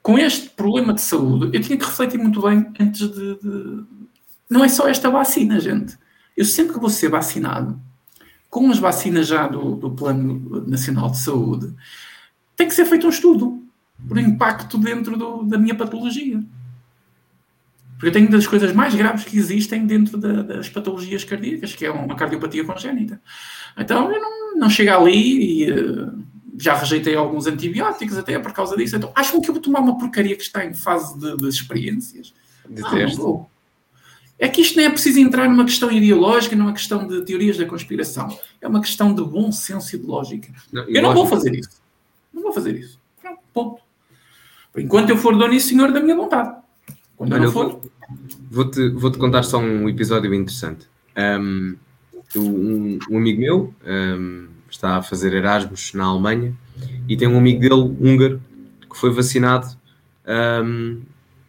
Com 0.03 0.17
este 0.17 0.49
problema 0.49 0.93
de 0.93 1.01
saúde, 1.01 1.55
eu 1.55 1.62
tinha 1.62 1.77
que 1.77 1.86
refletir 1.86 2.19
muito 2.19 2.41
bem 2.41 2.71
antes 2.79 3.10
de, 3.10 3.36
de... 3.39 3.84
Não 4.49 4.63
é 4.63 4.69
só 4.69 4.88
esta 4.88 5.10
vacina, 5.10 5.60
gente. 5.60 5.97
Eu 6.36 6.45
sempre 6.45 6.73
que 6.73 6.79
vou 6.79 6.89
ser 6.89 7.10
vacinado, 7.10 7.79
com 8.49 8.69
as 8.69 8.79
vacinas 8.79 9.27
já 9.27 9.47
do, 9.47 9.75
do 9.75 9.91
Plano 9.91 10.65
Nacional 10.67 11.10
de 11.10 11.19
Saúde, 11.19 11.73
tem 12.55 12.67
que 12.67 12.73
ser 12.73 12.86
feito 12.86 13.07
um 13.07 13.10
estudo 13.10 13.61
por 14.08 14.18
impacto 14.18 14.78
dentro 14.78 15.18
do, 15.18 15.44
da 15.44 15.58
minha 15.58 15.76
patologia. 15.76 16.42
Porque 17.94 18.08
eu 18.08 18.12
tenho 18.12 18.32
das 18.32 18.48
coisas 18.48 18.74
mais 18.74 18.96
graves 18.96 19.24
que 19.26 19.38
existem 19.38 19.86
dentro 19.86 20.18
da, 20.18 20.42
das 20.42 20.68
patologias 20.68 21.24
cardíacas, 21.24 21.76
que 21.76 21.86
é 21.86 21.92
uma 21.92 22.16
cardiopatia 22.16 22.66
congénita. 22.66 23.22
Então 23.78 24.12
eu 24.12 24.20
não, 24.20 24.56
não 24.58 24.70
chego 24.70 24.92
ali 24.92 25.66
e 25.66 25.72
uh, 25.72 26.24
já 26.58 26.76
rejeitei 26.76 27.16
alguns 27.16 27.46
antibióticos 27.46 28.18
até 28.18 28.40
por 28.40 28.54
causa 28.54 28.76
disso. 28.76 28.96
Então 28.96 29.12
acham 29.16 29.40
que 29.40 29.50
eu 29.50 29.54
vou 29.54 29.62
tomar 29.62 29.82
uma 29.82 29.98
porcaria 29.98 30.36
que 30.36 30.42
está 30.42 30.66
em 30.66 30.74
fase 30.74 31.18
de, 31.20 31.38
de 31.38 31.48
experiências? 31.48 32.34
De 32.68 32.82
não, 32.82 32.92
não 32.92 33.16
vou. 33.16 33.52
É 34.40 34.50
que 34.50 34.62
isto 34.62 34.76
nem 34.78 34.88
é 34.88 34.90
preciso 34.90 35.20
entrar 35.20 35.48
numa 35.48 35.66
questão 35.66 35.92
ideológica, 35.92 36.56
numa 36.56 36.74
questão 36.74 37.08
de 37.08 37.24
teorias 37.24 37.58
da 37.58 37.66
conspiração. 37.68 38.36
É 38.60 38.68
uma 38.68 38.82
questão 38.82 39.14
de 39.14 39.24
bom 39.24 39.52
senso 39.52 39.96
e 39.96 40.00
de 40.00 40.06
lógica. 40.08 40.52
Não, 40.74 40.84
eu 40.90 41.04
não 41.04 41.14
vou 41.14 41.28
fazer 41.28 41.54
isso. 41.54 41.80
Não 42.34 42.42
vou 42.42 42.52
fazer 42.52 42.76
isso. 42.76 43.00
Pronto, 43.22 43.40
ponto. 43.54 43.82
Enquanto 44.77 45.10
eu 45.10 45.17
for 45.17 45.38
dono 45.38 45.53
e 45.53 45.60
senhor 45.60 45.91
da 45.91 45.99
minha 45.99 46.15
vontade. 46.15 46.55
Quando 47.17 47.34
Olha, 47.34 47.43
eu 47.43 47.51
for. 47.51 47.81
Vou-te 48.49 48.89
vou 48.89 49.12
-te 49.12 49.17
contar 49.17 49.43
só 49.43 49.57
um 49.60 49.88
episódio 49.88 50.34
interessante. 50.34 50.88
Um, 51.17 51.75
um, 52.36 52.99
um 53.10 53.17
amigo 53.17 53.39
meu 53.39 53.73
um, 53.86 54.47
está 54.69 54.97
a 54.97 55.01
fazer 55.01 55.34
Erasmus 55.34 55.93
na 55.93 56.05
Alemanha 56.05 56.53
e 57.07 57.15
tem 57.15 57.27
um 57.27 57.38
amigo 57.38 57.60
dele, 57.60 57.95
húngaro, 57.99 58.41
que 58.89 58.97
foi 58.97 59.12
vacinado 59.12 59.67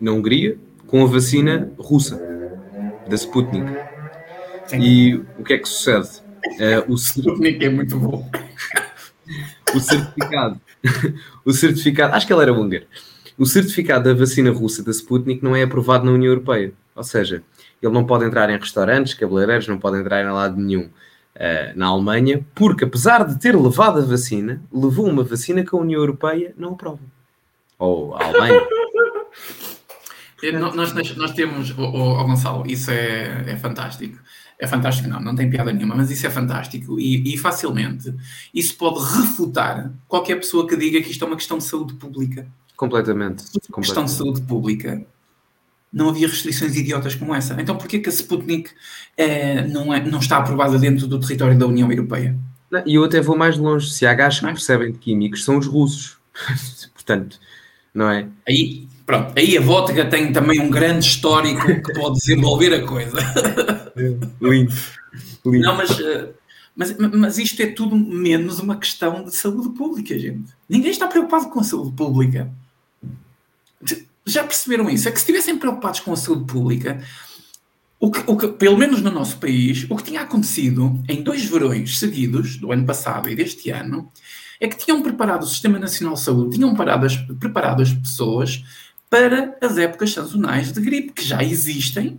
na 0.01 0.13
Hungria 0.13 0.59
com 0.87 1.03
a 1.03 1.07
vacina 1.07 1.73
russa, 1.79 2.21
da 3.09 3.15
Sputnik. 3.15 3.67
Sim. 4.67 4.81
E 4.81 5.15
o 5.39 5.45
que 5.45 5.55
é 5.55 5.59
que 5.59 5.69
sucede? 5.69 6.09
Uh, 6.47 6.93
o 6.93 6.95
Sputnik 6.97 7.65
é 7.65 7.71
muito 7.71 7.99
bom. 7.99 8.29
O 9.75 9.81
certificado, 9.81 10.61
o 11.45 11.53
certificado, 11.53 12.15
acho 12.15 12.27
que 12.27 12.33
ele 12.33 12.43
era 12.43 12.53
húngaro 12.53 12.85
o 13.39 13.47
certificado 13.47 14.05
da 14.05 14.15
vacina 14.15 14.51
russa 14.51 14.83
da 14.83 14.91
Sputnik 14.91 15.43
não 15.43 15.57
é 15.57 15.63
aprovado 15.63 16.05
na 16.05 16.13
União 16.13 16.31
Europeia. 16.31 16.73
Ou 16.95 17.03
seja, 17.03 17.43
ele 17.83 17.93
não 17.93 18.05
pode 18.05 18.25
entrar 18.25 18.51
em 18.51 18.59
restaurantes, 18.59 19.15
cabeleireiros, 19.15 19.67
não 19.67 19.79
pode 19.79 19.99
entrar 19.99 20.23
em 20.23 20.31
lado 20.31 20.61
nenhum 20.61 20.85
uh, 20.85 21.73
na 21.75 21.87
Alemanha, 21.87 22.45
porque 22.55 22.85
apesar 22.85 23.27
de 23.27 23.41
ter 23.41 23.57
levado 23.57 23.99
a 23.99 24.05
vacina, 24.05 24.63
levou 24.73 25.09
uma 25.09 25.25
vacina 25.25 25.65
que 25.65 25.75
a 25.75 25.79
União 25.79 26.01
Europeia 26.01 26.55
não 26.57 26.73
aprova. 26.73 27.01
Ou 27.79 28.15
a 28.15 28.27
Alemanha. 28.27 28.61
nós, 30.75 30.93
nós, 30.93 31.17
nós, 31.17 31.33
temos, 31.33 31.73
oh, 31.77 31.83
oh, 31.83 32.25
Gonçalo, 32.25 32.67
isso 32.67 32.91
é, 32.91 33.45
é 33.49 33.57
fantástico. 33.57 34.19
É 34.63 34.67
fantástico, 34.69 35.09
não, 35.09 35.19
não 35.19 35.35
tem 35.35 35.51
piada 35.51 35.73
nenhuma, 35.73 35.97
mas 35.97 36.09
isso 36.09 36.25
é 36.25 36.31
fantástico 36.31 36.97
e, 37.01 37.35
e, 37.35 37.37
facilmente 37.37 38.15
isso 38.55 38.77
pode 38.77 39.01
refutar 39.01 39.93
qualquer 40.07 40.37
pessoa 40.37 40.69
que 40.69 40.77
diga 40.77 41.03
que 41.03 41.11
isto 41.11 41.25
é 41.25 41.27
uma 41.27 41.35
questão 41.35 41.59
de 41.59 41.65
saúde 41.65 41.95
pública. 41.95 42.47
Completamente. 42.77 43.43
Completamente. 43.43 43.75
Questão 43.75 44.05
de 44.05 44.13
saúde 44.13 44.43
pública. 44.43 45.05
Não 45.93 46.11
havia 46.11 46.29
restrições 46.29 46.77
idiotas 46.77 47.17
como 47.17 47.35
essa. 47.35 47.61
Então, 47.61 47.77
porquê 47.77 47.99
que 47.99 48.09
a 48.09 48.13
Sputnik 48.13 48.71
é, 49.17 49.67
não, 49.67 49.93
é, 49.93 50.01
não 50.01 50.21
está 50.21 50.37
aprovada 50.37 50.79
dentro 50.79 51.09
do 51.09 51.19
território 51.19 51.59
da 51.59 51.67
União 51.67 51.91
Europeia? 51.91 52.39
E 52.87 52.95
eu 52.95 53.03
até 53.03 53.21
vou 53.21 53.37
mais 53.37 53.59
longe. 53.59 53.91
Se 53.91 54.07
há 54.07 54.15
gajos 54.15 54.39
que 54.39 54.47
é? 54.47 54.53
percebem 54.53 54.93
de 54.93 54.99
químicos, 54.99 55.45
são 55.45 55.59
os 55.59 55.67
russos. 55.67 56.19
Portanto, 56.95 57.41
não 57.93 58.09
é? 58.09 58.29
Aí, 58.49 58.87
pronto. 59.13 59.33
Aí 59.37 59.59
a 59.59 59.61
vodka 59.61 60.05
tem 60.07 60.33
também 60.33 60.59
um 60.61 60.71
grande 60.71 61.07
histórico 61.07 61.67
que 61.83 61.93
pode 61.93 62.19
desenvolver 62.19 62.73
a 62.75 62.87
coisa. 62.87 63.19
Lindo. 64.41 64.75
Lindo. 65.45 65.67
Não, 65.67 65.77
mas... 65.77 66.01
Eh, 66.01 66.31
mas, 66.75 66.97
mas 66.97 67.37
isto 67.37 67.61
é 67.61 67.67
tudo 67.67 67.95
menos 67.95 68.59
uma 68.59 68.77
questão 68.77 69.25
de 69.25 69.37
saúde 69.37 69.77
pública, 69.77 70.19
gente. 70.19 70.51
Ninguém 70.67 70.91
está 70.91 71.07
preocupado 71.07 71.51
com 71.51 71.61
a 71.61 71.65
saúde 71.65 71.95
pública. 71.95 72.51
Já 74.25 74.43
perceberam 74.43 74.89
isso? 74.89 75.07
É 75.07 75.13
que 75.13 75.19
se 75.19 75.25
estivessem 75.25 75.59
preocupados 75.59 76.01
com 76.01 76.15
a 76.15 76.17
saúde 76.17 76.51
pública, 76.51 77.05
o 78.01 78.11
que, 78.11 78.23
o 78.27 78.37
que, 78.39 78.49
pelo 78.49 78.79
menos 78.79 79.03
no 79.03 79.11
nosso 79.11 79.37
país, 79.37 79.87
o 79.91 79.97
que 79.97 80.05
tinha 80.05 80.23
acontecido 80.23 80.99
em 81.07 81.23
dois 81.23 81.45
verões 81.45 81.99
seguidos, 81.99 82.57
do 82.57 82.73
ano 82.73 82.87
passado 82.87 83.29
e 83.29 83.37
deste 83.37 83.69
ano, 83.69 84.11
é 84.59 84.67
que 84.67 84.79
tinham 84.79 85.03
preparado 85.03 85.43
o 85.43 85.47
Sistema 85.47 85.79
Nacional 85.79 86.15
de 86.15 86.21
Saúde, 86.21 86.57
tinham 86.57 86.75
parado 86.75 87.05
as, 87.05 87.17
preparado 87.17 87.83
as 87.83 87.93
pessoas 87.93 88.65
para 89.13 89.59
as 89.61 89.77
épocas 89.77 90.15
sazonais 90.15 90.73
de 90.73 90.81
gripe, 90.81 91.13
que 91.13 91.23
já 91.23 91.43
existem 91.43 92.19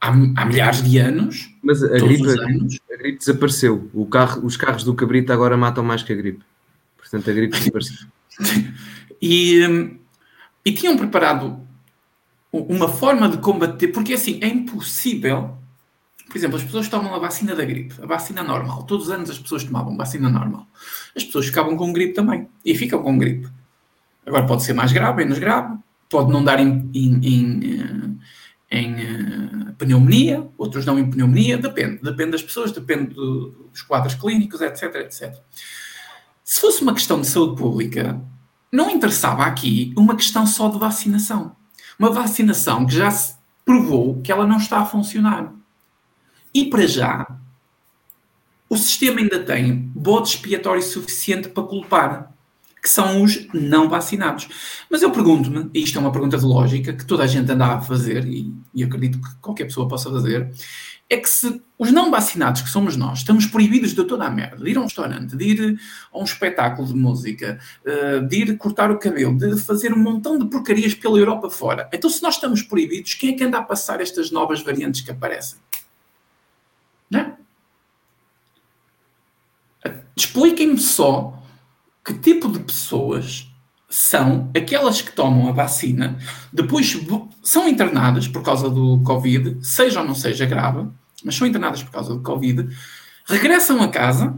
há, 0.00 0.08
há 0.08 0.44
milhares 0.44 0.82
de 0.82 0.98
anos. 0.98 1.54
Mas 1.62 1.80
a 1.80 1.90
gripe, 1.90 2.26
anos. 2.26 2.80
a 2.92 2.96
gripe 2.96 3.18
desapareceu. 3.20 3.88
O 3.94 4.04
carro, 4.04 4.44
os 4.44 4.56
carros 4.56 4.82
do 4.82 4.94
cabrito 4.94 5.32
agora 5.32 5.56
matam 5.56 5.84
mais 5.84 6.02
que 6.02 6.12
a 6.12 6.16
gripe. 6.16 6.44
Portanto, 6.96 7.30
a 7.30 7.32
gripe 7.32 7.56
desapareceu. 7.56 8.08
E, 9.20 9.66
hum, 9.66 9.98
e 10.64 10.70
tinham 10.70 10.96
preparado 10.96 11.60
uma 12.52 12.86
forma 12.86 13.28
de 13.28 13.38
combater, 13.38 13.88
porque 13.88 14.12
assim, 14.12 14.38
é 14.40 14.46
impossível. 14.46 15.58
Por 16.28 16.36
exemplo, 16.36 16.56
as 16.56 16.62
pessoas 16.62 16.88
tomam 16.88 17.12
a 17.12 17.18
vacina 17.18 17.52
da 17.56 17.64
gripe, 17.64 17.96
a 18.00 18.06
vacina 18.06 18.44
normal. 18.44 18.84
Todos 18.84 19.06
os 19.06 19.12
anos 19.12 19.28
as 19.28 19.40
pessoas 19.40 19.64
tomavam 19.64 19.96
vacina 19.96 20.30
normal. 20.30 20.68
As 21.16 21.24
pessoas 21.24 21.46
ficavam 21.46 21.76
com 21.76 21.92
gripe 21.92 22.14
também. 22.14 22.48
E 22.64 22.76
ficam 22.76 23.02
com 23.02 23.18
gripe. 23.18 23.48
Agora 24.28 24.46
pode 24.46 24.62
ser 24.62 24.74
mais 24.74 24.92
grave, 24.92 25.24
menos 25.24 25.38
grave. 25.38 25.78
Pode 26.10 26.30
não 26.30 26.44
dar 26.44 26.60
em, 26.60 26.90
em, 26.94 27.20
em, 27.26 28.20
em 28.70 28.94
uh, 28.94 29.72
pneumonia, 29.78 30.46
outros 30.58 30.84
não 30.84 30.98
em 30.98 31.10
pneumonia. 31.10 31.56
Depende. 31.56 32.02
Depende 32.02 32.32
das 32.32 32.42
pessoas, 32.42 32.70
depende 32.70 33.14
do, 33.14 33.70
dos 33.72 33.82
quadros 33.82 34.14
clínicos, 34.14 34.60
etc, 34.60 34.94
etc. 34.96 35.34
Se 36.44 36.60
fosse 36.60 36.82
uma 36.82 36.92
questão 36.92 37.20
de 37.20 37.26
saúde 37.26 37.56
pública, 37.56 38.20
não 38.70 38.90
interessava 38.90 39.44
aqui 39.44 39.92
uma 39.96 40.14
questão 40.14 40.46
só 40.46 40.68
de 40.68 40.78
vacinação. 40.78 41.56
Uma 41.98 42.10
vacinação 42.10 42.86
que 42.86 42.94
já 42.94 43.10
se 43.10 43.34
provou 43.64 44.20
que 44.20 44.30
ela 44.30 44.46
não 44.46 44.58
está 44.58 44.80
a 44.80 44.86
funcionar. 44.86 45.52
E 46.54 46.66
para 46.66 46.86
já, 46.86 47.26
o 48.68 48.76
sistema 48.76 49.20
ainda 49.20 49.42
tem 49.42 49.74
bode 49.74 50.28
expiatório 50.28 50.82
suficiente 50.82 51.48
para 51.48 51.62
culpar, 51.62 52.32
que 52.82 52.88
são 52.88 53.22
os 53.22 53.46
não 53.52 53.88
vacinados. 53.88 54.48
Mas 54.90 55.02
eu 55.02 55.10
pergunto-me, 55.10 55.70
e 55.74 55.82
isto 55.82 55.98
é 55.98 56.00
uma 56.00 56.12
pergunta 56.12 56.38
de 56.38 56.44
lógica 56.44 56.92
que 56.92 57.04
toda 57.04 57.24
a 57.24 57.26
gente 57.26 57.50
anda 57.50 57.66
a 57.66 57.80
fazer, 57.80 58.24
e, 58.26 58.52
e 58.74 58.84
acredito 58.84 59.20
que 59.20 59.34
qualquer 59.40 59.64
pessoa 59.64 59.88
possa 59.88 60.10
fazer, 60.10 60.50
é 61.10 61.16
que 61.16 61.28
se 61.28 61.62
os 61.78 61.90
não 61.90 62.10
vacinados, 62.10 62.60
que 62.60 62.68
somos 62.68 62.96
nós, 62.96 63.20
estamos 63.20 63.46
proibidos 63.46 63.94
de 63.94 64.04
toda 64.04 64.26
a 64.26 64.30
merda, 64.30 64.62
de 64.62 64.70
ir 64.70 64.76
a 64.76 64.80
um 64.80 64.84
restaurante, 64.84 65.36
de 65.36 65.44
ir 65.44 65.80
a 66.12 66.18
um 66.18 66.24
espetáculo 66.24 66.86
de 66.86 66.94
música, 66.94 67.58
eh, 67.84 68.20
de 68.20 68.36
ir 68.36 68.58
cortar 68.58 68.90
o 68.90 68.98
cabelo, 68.98 69.36
de 69.38 69.58
fazer 69.58 69.94
um 69.94 69.98
montão 69.98 70.38
de 70.38 70.44
porcarias 70.46 70.94
pela 70.94 71.18
Europa 71.18 71.48
fora. 71.48 71.88
Então, 71.92 72.10
se 72.10 72.22
nós 72.22 72.34
estamos 72.34 72.62
proibidos, 72.62 73.14
quem 73.14 73.30
é 73.30 73.32
que 73.36 73.44
anda 73.44 73.58
a 73.58 73.62
passar 73.62 74.02
estas 74.02 74.30
novas 74.30 74.60
variantes 74.60 75.00
que 75.00 75.10
aparecem? 75.10 75.58
Não? 77.08 77.38
Expliquem-me 80.14 80.78
só 80.78 81.37
que 82.08 82.14
tipo 82.14 82.50
de 82.50 82.58
pessoas 82.60 83.52
são 83.86 84.50
aquelas 84.56 85.02
que 85.02 85.12
tomam 85.12 85.46
a 85.46 85.52
vacina, 85.52 86.18
depois 86.50 86.98
são 87.42 87.68
internadas 87.68 88.26
por 88.26 88.42
causa 88.42 88.70
do 88.70 88.98
Covid, 89.02 89.58
seja 89.60 90.00
ou 90.00 90.06
não 90.06 90.14
seja 90.14 90.46
grave, 90.46 90.88
mas 91.22 91.34
são 91.34 91.46
internadas 91.46 91.82
por 91.82 91.92
causa 91.92 92.14
do 92.14 92.22
Covid, 92.22 92.66
regressam 93.26 93.82
a 93.82 93.88
casa, 93.88 94.34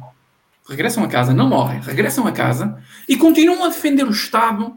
regressam 0.69 1.05
a 1.05 1.07
casa, 1.07 1.33
não 1.33 1.49
morrem, 1.49 1.81
regressam 1.81 2.27
a 2.27 2.33
casa 2.33 2.83
e 3.09 3.17
continuam 3.17 3.63
a 3.63 3.69
defender 3.69 4.05
o 4.05 4.11
Estado, 4.11 4.75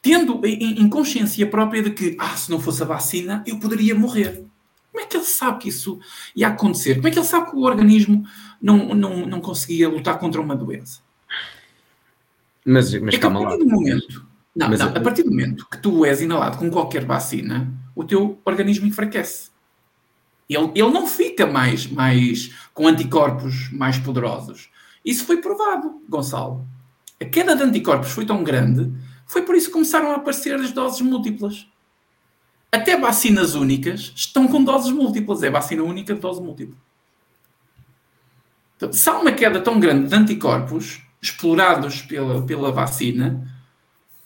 tendo 0.00 0.40
em, 0.46 0.88
consciência 0.88 1.46
própria 1.46 1.82
de 1.82 1.90
que, 1.90 2.16
ah, 2.18 2.34
se 2.34 2.50
não 2.50 2.58
fosse 2.58 2.82
a 2.82 2.86
vacina, 2.86 3.44
eu 3.46 3.58
poderia 3.58 3.94
morrer. 3.94 4.46
Como 4.90 5.04
é 5.04 5.06
que 5.06 5.18
ele 5.18 5.24
sabe 5.24 5.58
que 5.58 5.68
isso 5.68 6.00
ia 6.34 6.48
acontecer? 6.48 6.94
Como 6.94 7.08
é 7.08 7.10
que 7.10 7.18
ele 7.18 7.26
sabe 7.26 7.50
que 7.50 7.56
o 7.56 7.60
organismo 7.60 8.24
não, 8.60 8.94
não, 8.94 9.26
não 9.26 9.40
conseguia 9.42 9.86
lutar 9.86 10.18
contra 10.18 10.40
uma 10.40 10.56
doença? 10.56 11.09
Mas, 12.64 12.94
mas 13.00 13.14
é 13.14 13.18
calma 13.18 13.40
lá. 13.40 13.58
Momento, 13.58 14.26
não, 14.54 14.68
mas, 14.68 14.80
não, 14.80 14.88
a 14.88 15.00
partir 15.00 15.22
do 15.22 15.30
momento 15.30 15.66
que 15.68 15.78
tu 15.78 16.04
és 16.04 16.20
inalado 16.20 16.58
com 16.58 16.70
qualquer 16.70 17.04
vacina, 17.04 17.72
o 17.94 18.04
teu 18.04 18.38
organismo 18.44 18.86
enfraquece. 18.86 19.50
Ele, 20.48 20.70
ele 20.74 20.90
não 20.90 21.06
fica 21.06 21.46
mais, 21.46 21.86
mais 21.86 22.52
com 22.74 22.88
anticorpos 22.88 23.70
mais 23.72 23.98
poderosos. 23.98 24.68
Isso 25.04 25.24
foi 25.24 25.38
provado, 25.38 26.02
Gonçalo. 26.08 26.66
A 27.20 27.24
queda 27.24 27.54
de 27.54 27.62
anticorpos 27.62 28.10
foi 28.10 28.26
tão 28.26 28.42
grande, 28.42 28.92
foi 29.26 29.42
por 29.42 29.54
isso 29.54 29.66
que 29.66 29.72
começaram 29.74 30.10
a 30.10 30.16
aparecer 30.16 30.54
as 30.56 30.72
doses 30.72 31.00
múltiplas. 31.00 31.68
Até 32.72 32.98
vacinas 32.98 33.54
únicas 33.54 34.12
estão 34.14 34.46
com 34.46 34.62
doses 34.62 34.92
múltiplas. 34.92 35.42
É 35.42 35.50
vacina 35.50 35.82
única 35.82 36.14
de 36.14 36.20
dose 36.20 36.40
múltipla. 36.40 36.76
Então, 38.76 38.92
se 38.92 39.08
há 39.08 39.18
uma 39.18 39.32
queda 39.32 39.60
tão 39.60 39.78
grande 39.78 40.08
de 40.08 40.14
anticorpos, 40.14 41.02
explorados 41.20 42.02
pela, 42.02 42.42
pela 42.46 42.72
vacina, 42.72 43.46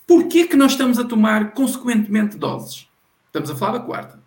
porquê 0.06 0.46
que 0.46 0.56
nós 0.56 0.72
estamos 0.72 0.98
a 0.98 1.04
tomar 1.04 1.52
consequentemente 1.52 2.36
doses? 2.36 2.88
Estamos 3.26 3.50
a 3.50 3.56
falar 3.56 3.78
da 3.78 3.84
quarta. 3.84 4.22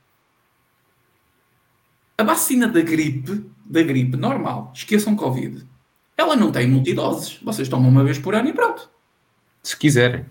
A 2.17 2.23
vacina 2.23 2.67
da 2.67 2.81
gripe, 2.81 3.45
da 3.65 3.81
gripe 3.83 4.17
normal, 4.17 4.71
esqueçam 4.73 5.15
Covid, 5.15 5.65
ela 6.17 6.35
não 6.35 6.51
tem 6.51 6.67
multidoses. 6.67 7.39
Vocês 7.43 7.69
tomam 7.69 7.89
uma 7.89 8.03
vez 8.03 8.17
por 8.17 8.33
ano 8.33 8.49
e 8.49 8.53
pronto. 8.53 8.89
Se 9.61 9.77
quiserem. 9.77 10.25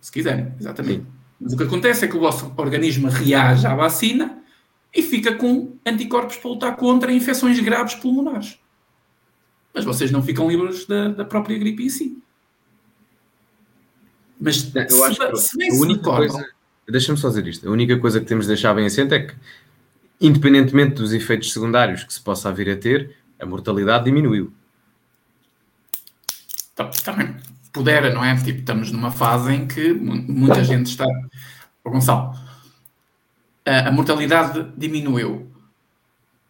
Se 0.00 0.10
quiserem, 0.10 0.52
exatamente. 0.58 1.02
Sim. 1.02 1.06
Mas 1.38 1.52
o 1.52 1.56
que 1.56 1.64
acontece 1.64 2.04
é 2.04 2.08
que 2.08 2.16
o 2.16 2.20
vosso 2.20 2.52
organismo 2.56 3.08
reage 3.08 3.66
à 3.66 3.74
vacina 3.74 4.42
e 4.94 5.02
fica 5.02 5.34
com 5.34 5.76
anticorpos 5.84 6.36
para 6.36 6.50
lutar 6.50 6.76
contra 6.76 7.12
infecções 7.12 7.58
graves 7.60 7.94
pulmonares 7.96 8.61
mas 9.74 9.84
vocês 9.84 10.10
não 10.10 10.22
ficam 10.22 10.48
livres 10.48 10.86
da, 10.86 11.08
da 11.08 11.24
própria 11.24 11.58
gripe 11.58 11.84
em 11.84 11.88
si. 11.88 12.22
Mas 14.40 14.74
eu 14.74 14.88
se, 14.88 15.02
acho 15.02 15.30
que 15.30 15.36
se 15.36 15.70
a 15.70 15.74
única 15.74 16.02
coisa. 16.02 16.46
Deixa-me 16.88 17.16
só 17.16 17.28
dizer 17.28 17.46
isto. 17.46 17.68
A 17.68 17.70
única 17.70 17.96
coisa 17.98 18.20
que 18.20 18.26
temos 18.26 18.46
de 18.46 18.48
deixar 18.48 18.74
bem 18.74 18.86
assente 18.86 19.14
é 19.14 19.20
que, 19.20 19.34
independentemente 20.20 20.96
dos 20.96 21.12
efeitos 21.12 21.52
secundários 21.52 22.02
que 22.02 22.12
se 22.12 22.20
possa 22.20 22.52
vir 22.52 22.68
a 22.70 22.76
ter, 22.76 23.16
a 23.38 23.46
mortalidade 23.46 24.04
diminuiu. 24.04 24.52
Também 27.04 27.36
pudera, 27.72 28.12
não 28.12 28.24
é? 28.24 28.36
Tipo, 28.36 28.60
estamos 28.60 28.90
numa 28.90 29.10
fase 29.10 29.52
em 29.52 29.66
que 29.66 29.92
muita 29.92 30.64
gente 30.64 30.86
está. 30.86 31.06
Oh, 31.84 31.90
Gonçalo, 31.90 32.34
a, 33.64 33.88
a 33.88 33.92
mortalidade 33.92 34.72
diminuiu. 34.76 35.50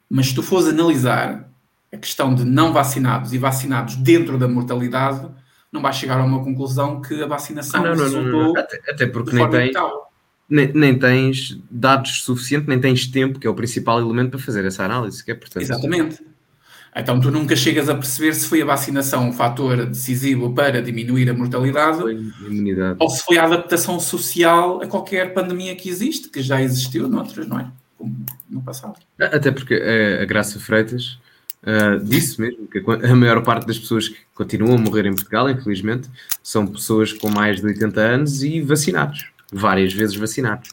Mas 0.09 0.29
se 0.29 0.35
tu 0.35 0.43
fores 0.43 0.67
analisar 0.67 1.52
a 1.93 1.97
questão 1.97 2.35
de 2.35 2.45
não 2.45 2.73
vacinados 2.73 3.33
e 3.33 3.39
vacinados 3.39 3.97
dentro 3.97 4.39
da 4.39 4.49
mortalidade, 4.49 5.29
não 5.71 5.83
vai 5.83 5.93
chegar 5.93 6.19
a 6.19 6.25
uma 6.25 6.43
conclusão 6.43 7.01
que 7.01 7.23
a 7.23 7.27
vacinação 7.27 7.85
ah, 7.85 7.95
não, 7.95 8.09
não, 8.09 8.23
não, 8.23 8.57
até, 8.57 8.81
até, 8.89 9.07
porque 9.07 9.35
nem 9.35 9.51
tens, 9.51 9.77
nem, 10.49 10.73
nem, 10.73 10.99
tens 10.99 11.61
dados 11.71 12.23
suficientes, 12.23 12.69
nem 12.69 12.81
tens 12.81 13.07
tempo, 13.07 13.39
que 13.39 13.47
é 13.47 13.51
o 13.51 13.55
principal 13.55 14.01
elemento 14.01 14.31
para 14.31 14.41
fazer 14.41 14.65
essa 14.65 14.85
análise. 14.85 15.25
Que 15.25 15.33
é, 15.33 15.35
portanto... 15.35 15.63
Exatamente. 15.63 16.33
Então 16.95 17.19
tu 17.19 17.31
nunca 17.31 17.57
chegas 17.57 17.89
a 17.89 17.95
perceber 17.95 18.35
se 18.35 18.47
foi 18.47 18.61
a 18.61 18.67
vacinação 18.67 19.27
um 19.29 19.33
fator 19.33 19.87
decisivo 19.87 20.53
para 20.53 20.83
diminuir 20.83 21.31
a 21.31 21.33
mortalidade 21.33 22.03
ou 22.99 23.09
se 23.09 23.25
foi 23.25 23.39
a 23.39 23.45
adaptação 23.45 23.99
social 23.99 24.83
a 24.83 24.87
qualquer 24.87 25.33
pandemia 25.33 25.75
que 25.75 25.89
existe, 25.89 26.29
que 26.29 26.43
já 26.43 26.61
existiu 26.61 27.09
noutras, 27.09 27.47
não 27.47 27.59
é? 27.59 27.71
Como 27.97 28.27
no 28.49 28.61
passado. 28.61 28.99
Até 29.19 29.51
porque 29.51 29.75
a, 29.75 30.23
a 30.23 30.27
Graça 30.27 30.61
Freitas 30.61 31.19
uh, 31.63 32.03
disse 32.05 32.41
mesmo 32.41 32.67
que 32.67 32.79
a 32.79 33.15
maior 33.17 33.43
parte 33.43 33.67
das 33.67 33.79
pessoas 33.79 34.09
que 34.09 34.19
continuam 34.35 34.77
a 34.77 34.79
morrer 34.79 35.07
em 35.07 35.15
Portugal, 35.15 35.49
infelizmente, 35.49 36.09
são 36.43 36.67
pessoas 36.67 37.13
com 37.13 37.31
mais 37.31 37.61
de 37.61 37.67
80 37.67 38.01
anos 38.01 38.43
e 38.43 38.61
vacinados, 38.61 39.31
várias 39.53 39.93
vezes 39.93 40.17
vacinados. 40.17 40.71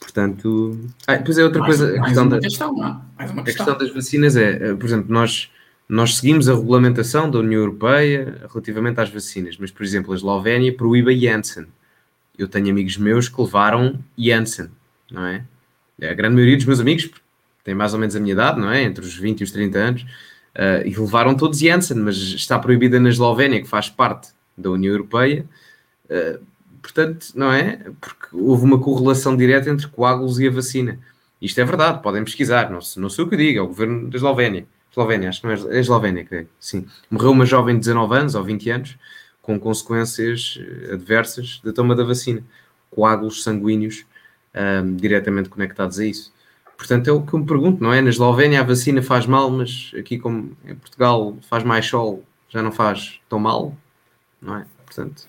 Portanto, 0.00 0.78
ah, 1.06 1.16
depois 1.16 1.38
é 1.38 1.44
outra 1.44 1.60
mais, 1.60 1.76
coisa. 1.76 2.00
A 2.00 2.04
questão, 2.04 2.28
da, 2.28 2.40
questão, 2.40 3.02
a 3.18 3.42
questão 3.42 3.78
das 3.78 3.92
vacinas 3.92 4.36
é, 4.36 4.70
eh, 4.70 4.74
por 4.74 4.86
exemplo, 4.86 5.12
nós, 5.12 5.50
nós 5.88 6.16
seguimos 6.16 6.48
a 6.48 6.54
regulamentação 6.54 7.30
da 7.30 7.38
União 7.40 7.60
Europeia 7.60 8.46
relativamente 8.48 9.00
às 9.00 9.10
vacinas, 9.10 9.56
mas, 9.58 9.70
por 9.70 9.82
exemplo, 9.82 10.12
a 10.12 10.16
Eslovénia 10.16 10.74
proíbe 10.74 11.12
a 11.12 11.18
Janssen. 11.18 11.66
Eu 12.38 12.46
tenho 12.46 12.70
amigos 12.70 12.96
meus 12.96 13.28
que 13.28 13.40
levaram 13.40 13.98
Janssen, 14.16 14.68
não 15.10 15.26
é? 15.26 15.44
A 16.00 16.14
grande 16.14 16.36
maioria 16.36 16.56
dos 16.56 16.66
meus 16.66 16.78
amigos, 16.78 17.10
têm 17.68 17.74
mais 17.74 17.92
ou 17.92 18.00
menos 18.00 18.16
a 18.16 18.20
minha 18.20 18.32
idade, 18.32 18.58
não 18.58 18.70
é? 18.70 18.82
Entre 18.82 19.04
os 19.04 19.14
20 19.14 19.40
e 19.40 19.44
os 19.44 19.50
30 19.50 19.78
anos, 19.78 20.02
uh, 20.02 20.86
e 20.86 20.96
levaram 20.96 21.34
todos 21.34 21.58
Janssen, 21.58 21.98
mas 21.98 22.16
está 22.16 22.58
proibida 22.58 22.98
na 22.98 23.10
Eslovénia, 23.10 23.60
que 23.60 23.68
faz 23.68 23.90
parte 23.90 24.30
da 24.56 24.70
União 24.70 24.92
Europeia. 24.92 25.44
Uh, 26.06 26.42
portanto, 26.80 27.28
não 27.34 27.52
é? 27.52 27.78
Porque 28.00 28.26
houve 28.32 28.64
uma 28.64 28.78
correlação 28.78 29.36
direta 29.36 29.68
entre 29.68 29.86
coágulos 29.88 30.40
e 30.40 30.48
a 30.48 30.50
vacina. 30.50 30.98
Isto 31.42 31.60
é 31.60 31.64
verdade, 31.64 32.02
podem 32.02 32.24
pesquisar, 32.24 32.70
não, 32.70 32.80
não 32.96 33.10
sei 33.10 33.24
o 33.24 33.28
que 33.28 33.36
digo, 33.36 33.58
é 33.58 33.62
o 33.62 33.66
governo 33.66 34.08
da 34.08 34.16
Eslovénia. 34.16 34.66
Eslovénia, 34.90 35.28
acho 35.28 35.42
que 35.42 35.46
não 35.46 35.52
é, 35.52 35.76
é 35.76 35.80
Eslovénia, 35.80 36.24
que 36.24 36.46
sim. 36.58 36.86
Morreu 37.10 37.30
uma 37.30 37.44
jovem 37.44 37.74
de 37.74 37.80
19 37.80 38.16
anos 38.16 38.34
ou 38.34 38.42
20 38.42 38.70
anos 38.70 38.96
com 39.42 39.60
consequências 39.60 40.58
eh, 40.60 40.94
adversas 40.94 41.60
da 41.62 41.72
toma 41.72 41.94
da 41.94 42.02
vacina. 42.02 42.42
Coágulos 42.90 43.42
sanguíneos 43.42 44.04
um, 44.54 44.96
diretamente 44.96 45.48
conectados 45.48 45.98
a 45.98 46.04
isso. 46.04 46.32
Portanto, 46.78 47.08
é 47.08 47.12
o 47.12 47.20
que 47.22 47.34
eu 47.34 47.40
me 47.40 47.44
pergunto, 47.44 47.82
não 47.82 47.92
é? 47.92 48.00
Na 48.00 48.08
Eslovénia 48.08 48.60
a 48.60 48.62
vacina 48.62 49.02
faz 49.02 49.26
mal, 49.26 49.50
mas 49.50 49.90
aqui 49.98 50.16
como 50.16 50.56
em 50.64 50.76
Portugal 50.76 51.36
faz 51.50 51.64
mais 51.64 51.84
sol, 51.84 52.22
já 52.48 52.62
não 52.62 52.70
faz 52.70 53.20
tão 53.28 53.40
mal, 53.40 53.76
não 54.40 54.58
é? 54.58 54.64
Portanto, 54.86 55.26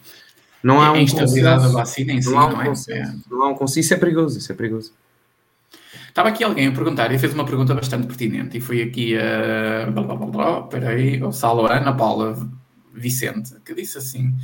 não 0.61 0.79
há 0.79 0.91
um 0.91 0.97
instabilidade 0.97 1.63
da 1.63 1.69
vacina 1.69 2.13
em 2.13 2.21
si, 2.21 2.29
não, 2.29 2.39
há 2.39 2.45
um 2.45 2.51
não 2.51 2.61
é? 2.61 2.65
Consenso, 2.65 3.11
é? 3.11 3.31
Não 3.31 3.43
há 3.43 3.49
um 3.49 3.55
consenso, 3.55 3.79
isso 3.79 3.93
é 3.95 3.97
perigoso, 3.97 4.37
isso 4.37 4.51
é 4.51 4.55
perigoso. 4.55 4.93
Estava 6.07 6.29
aqui 6.29 6.43
alguém 6.43 6.67
a 6.67 6.71
perguntar 6.71 7.11
e 7.11 7.17
fez 7.17 7.33
uma 7.33 7.45
pergunta 7.45 7.73
bastante 7.73 8.05
pertinente 8.05 8.57
e 8.57 8.61
foi 8.61 8.83
aqui 8.83 9.17
a... 9.17 9.89
Uh, 9.89 10.63
espera 10.65 10.89
aí, 10.89 11.21
o 11.23 11.31
Salo 11.31 11.65
Ana 11.65 11.93
Paula 11.93 12.47
Vicente, 12.93 13.55
que 13.65 13.73
disse 13.73 13.97
assim, 13.97 14.35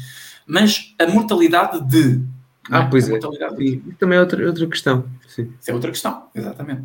mas 0.47 0.95
a 0.97 1.05
mortalidade 1.07 1.81
de 1.87 2.23
Ah, 2.70 2.84
é? 2.84 2.88
pois 2.89 3.09
é. 3.09 3.20
Sim, 3.20 3.84
também 3.99 4.18
é 4.18 4.22
outra, 4.22 4.45
outra 4.45 4.68
questão. 4.68 5.05
Sim. 5.28 5.51
Isso 5.59 5.72
é 5.72 5.74
outra 5.74 5.91
questão, 5.91 6.24
exatamente. 6.34 6.84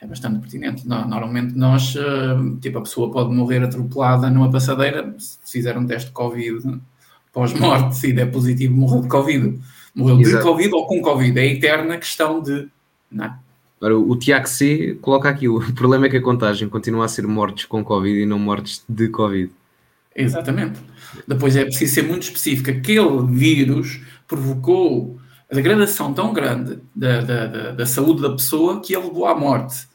É 0.00 0.06
bastante 0.06 0.40
pertinente. 0.40 0.88
Normalmente 0.88 1.56
nós, 1.56 1.94
eh, 1.94 2.58
tipo, 2.60 2.78
a 2.78 2.82
pessoa 2.82 3.12
pode 3.12 3.34
morrer 3.34 3.62
atropelada 3.62 4.30
numa 4.30 4.50
passadeira, 4.50 5.14
se 5.18 5.38
fizer 5.44 5.76
um 5.76 5.86
teste 5.86 6.08
de 6.08 6.14
Covid 6.14 6.80
pós-morte, 7.32 7.96
se 7.96 8.12
der 8.12 8.30
positivo, 8.30 8.74
morreu 8.74 9.02
de 9.02 9.08
Covid. 9.08 9.60
Morreu 9.94 10.20
Exato. 10.20 10.38
de 10.38 10.42
Covid 10.42 10.74
ou 10.74 10.86
com 10.86 11.02
Covid. 11.02 11.38
É 11.38 11.42
a 11.42 11.46
eterna 11.46 11.98
questão 11.98 12.42
de. 12.42 12.68
Não 13.10 13.24
é? 13.26 13.34
Agora, 13.78 13.98
o 13.98 14.16
Tiago 14.16 14.48
C 14.48 14.98
coloca 15.00 15.28
aqui: 15.28 15.48
o 15.48 15.60
problema 15.74 16.06
é 16.06 16.08
que 16.08 16.16
a 16.16 16.22
contagem 16.22 16.68
continua 16.68 17.04
a 17.04 17.08
ser 17.08 17.26
mortes 17.26 17.66
com 17.66 17.84
Covid 17.84 18.20
e 18.20 18.26
não 18.26 18.38
mortes 18.38 18.82
de 18.88 19.08
Covid. 19.08 19.52
Exatamente. 20.14 20.80
Depois 21.26 21.56
é 21.56 21.64
preciso 21.64 21.94
ser 21.94 22.02
muito 22.02 22.22
específico. 22.24 22.70
Aquele 22.70 23.26
vírus 23.26 24.00
provocou 24.26 25.18
a 25.50 25.54
degradação 25.54 26.14
tão 26.14 26.32
grande 26.32 26.78
da, 26.94 27.20
da, 27.20 27.46
da, 27.46 27.70
da 27.72 27.86
saúde 27.86 28.22
da 28.22 28.30
pessoa 28.30 28.80
que 28.80 28.94
ele 28.94 29.06
levou 29.06 29.26
à 29.26 29.34
morte. 29.34 29.88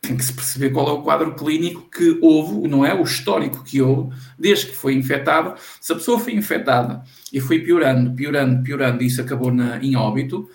Tem 0.00 0.16
que 0.16 0.24
se 0.24 0.32
perceber 0.32 0.70
qual 0.70 0.88
é 0.88 0.92
o 0.92 1.02
quadro 1.02 1.34
clínico 1.34 1.88
que 1.90 2.18
houve, 2.20 2.68
não 2.68 2.84
é? 2.84 2.94
O 2.94 3.02
histórico 3.02 3.64
que 3.64 3.80
houve 3.80 4.14
desde 4.38 4.66
que 4.66 4.76
foi 4.76 4.94
infectado. 4.94 5.54
Se 5.80 5.92
a 5.92 5.96
pessoa 5.96 6.18
foi 6.18 6.34
infectada 6.34 7.02
e 7.32 7.40
foi 7.40 7.60
piorando, 7.60 8.14
piorando, 8.14 8.62
piorando 8.62 9.02
e 9.02 9.06
isso 9.06 9.20
acabou 9.20 9.52
na, 9.52 9.78
em 9.82 9.96
óbito, 9.96 10.48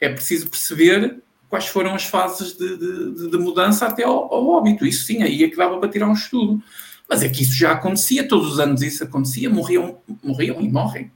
é 0.00 0.08
preciso 0.08 0.48
perceber 0.48 1.22
quais 1.48 1.66
foram 1.66 1.94
as 1.94 2.04
fases 2.04 2.56
de, 2.56 2.76
de, 2.78 3.30
de 3.30 3.38
mudança 3.38 3.86
até 3.86 4.04
ao, 4.04 4.32
ao, 4.32 4.48
óbito. 4.48 4.86
Isso 4.86 5.04
sim, 5.04 5.22
aí 5.22 5.44
é 5.44 5.50
que 5.50 5.56
dava 5.56 5.78
para 5.78 5.88
tirar 5.88 6.08
um 6.08 6.14
estudo. 6.14 6.62
Mas 7.10 7.24
é 7.24 7.28
que 7.28 7.42
isso 7.42 7.54
já 7.54 7.72
acontecia, 7.72 8.26
todos 8.28 8.52
os 8.52 8.60
anos 8.60 8.82
isso 8.82 9.02
acontecia, 9.02 9.50
morriam, 9.50 9.98
morriam 10.22 10.60
e 10.60 10.70
morrem, 10.70 11.10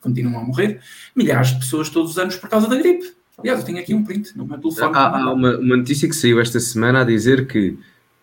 continuam 0.00 0.40
a 0.40 0.44
morrer, 0.44 0.80
milhares 1.14 1.50
de 1.50 1.60
pessoas 1.60 1.88
todos 1.88 2.10
os 2.10 2.18
anos 2.18 2.34
por 2.34 2.50
causa 2.50 2.66
da 2.66 2.76
gripe. 2.76 3.14
Aliás, 3.38 3.60
eu 3.60 3.64
tenho 3.64 3.78
aqui 3.78 3.94
um 3.94 4.04
print 4.04 4.36
no 4.36 4.44
meu 4.44 4.58
telefone. 4.58 4.92
Há, 4.94 5.22
há 5.22 5.32
uma, 5.32 5.56
uma 5.56 5.76
notícia 5.76 6.08
que 6.08 6.16
saiu 6.16 6.40
esta 6.40 6.58
semana 6.58 7.02
a 7.02 7.04
dizer 7.04 7.46
que 7.46 7.78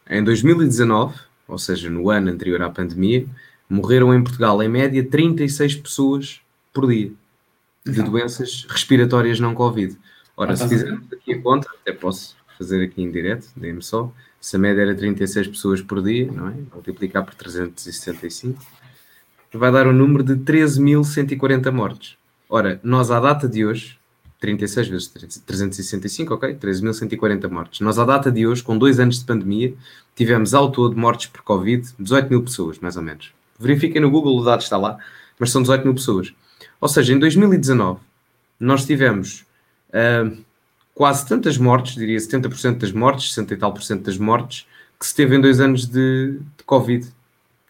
em 0.10 0.22
2019, 0.22 1.16
ou 1.48 1.58
seja, 1.58 1.90
no 1.90 2.10
ano 2.10 2.30
anterior 2.30 2.62
à 2.62 2.70
pandemia, 2.70 3.26
morreram 3.70 4.14
em 4.14 4.22
Portugal, 4.22 4.62
em 4.62 4.68
média, 4.68 5.04
36 5.04 5.78
pessoas 5.78 6.42
por 6.74 6.88
dia 6.88 7.12
de 7.86 8.00
não. 8.00 8.10
doenças 8.10 8.66
respiratórias 8.70 9.40
não 9.40 9.56
Covid. 9.56 9.98
Ora, 10.36 10.56
se 10.56 10.68
fizermos 10.68 11.12
aqui 11.12 11.34
a 11.34 11.42
conta, 11.42 11.70
até 11.82 11.94
posso 11.94 12.36
fazer 12.58 12.84
aqui 12.84 13.02
em 13.02 13.10
direto, 13.10 13.48
dê-me 13.56 13.82
só. 13.82 14.12
Se 14.40 14.56
a 14.56 14.60
média 14.60 14.82
era 14.82 14.96
36 14.96 15.48
pessoas 15.48 15.82
por 15.82 16.02
dia, 16.02 16.32
não 16.32 16.48
é? 16.48 16.54
Multiplicar 16.74 17.26
por 17.26 17.34
365, 17.36 18.64
vai 19.54 19.72
dar 19.72 19.88
um 19.88 19.94
número 19.94 20.24
de 20.24 20.36
13.140 20.36 21.72
mortes. 21.72 22.18
Ora, 22.50 22.80
nós 22.84 23.12
à 23.12 23.20
data 23.20 23.48
de 23.48 23.66
hoje, 23.66 23.98
36 24.40 24.88
vezes 24.88 25.08
365, 25.46 26.34
ok? 26.34 26.56
13.140 26.56 27.50
mortes. 27.50 27.80
Nós 27.82 27.98
à 27.98 28.06
data 28.06 28.32
de 28.32 28.46
hoje, 28.46 28.64
com 28.64 28.78
dois 28.78 29.00
anos 29.00 29.20
de 29.20 29.26
pandemia, 29.26 29.74
tivemos 30.16 30.54
ao 30.54 30.72
todo 30.72 30.98
mortes 30.98 31.28
por 31.28 31.42
Covid 31.42 31.88
18 32.00 32.30
mil 32.30 32.44
pessoas, 32.44 32.80
mais 32.80 32.96
ou 32.96 33.04
menos. 33.04 33.34
Verifiquem 33.60 34.02
no 34.02 34.12
Google, 34.12 34.38
o 34.38 34.44
dado 34.44 34.62
está 34.62 34.78
lá, 34.78 34.98
mas 35.40 35.50
são 35.50 35.62
18 35.62 35.84
mil 35.84 35.96
pessoas. 35.96 36.34
Ou 36.80 36.88
seja, 36.88 37.14
em 37.14 37.20
2019, 37.20 38.00
nós 38.60 38.86
tivemos 38.86 39.46
uh, 39.90 40.38
quase 40.98 41.28
tantas 41.28 41.60
mortes, 41.60 41.94
diria 41.94 42.18
70% 42.18 42.80
das 42.80 42.92
mortes, 42.92 43.30
60 43.30 43.54
e 43.54 43.58
tal 43.58 43.72
por 43.72 43.84
cento 43.84 44.04
das 44.06 44.18
mortes, 44.18 44.66
que 45.00 45.06
se 45.06 45.14
teve 45.14 45.36
em 45.36 45.40
dois 45.40 45.60
anos 45.60 45.86
de, 45.86 46.40
de 46.58 46.64
Covid, 46.66 47.08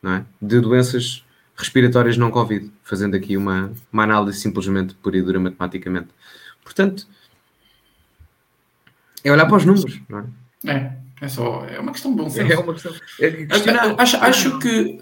não 0.02 0.14
é? 0.14 0.26
De 0.42 0.62
doenças 0.62 1.26
respiratórias 1.58 2.16
não 2.16 2.32
Covid, 2.32 2.72
fazendo 2.84 3.18
aqui 3.18 3.36
uma, 3.36 3.74
uma 3.92 4.04
análise 4.04 4.40
simplesmente 4.40 4.96
pura 4.96 5.18
e 5.18 5.22
dura 5.22 5.42
matematicamente. 5.42 6.08
Portanto, 6.64 7.06
é 9.26 9.30
olhar 9.30 9.46
para 9.46 9.58
os 9.58 9.66
números, 9.66 10.00
não 10.08 10.20
é? 10.64 10.72
É, 10.72 10.92
é 11.20 11.28
só, 11.28 11.66
é 11.66 11.78
uma 11.82 11.92
questão 11.92 12.12
de 12.12 12.18
bom 12.24 12.30
senso. 12.30 12.50
É 12.50 12.58
uma 12.58 12.74
questão. 12.74 12.94
É 13.20 13.46
acho, 13.98 14.18
acho 14.18 14.60
que 14.60 15.02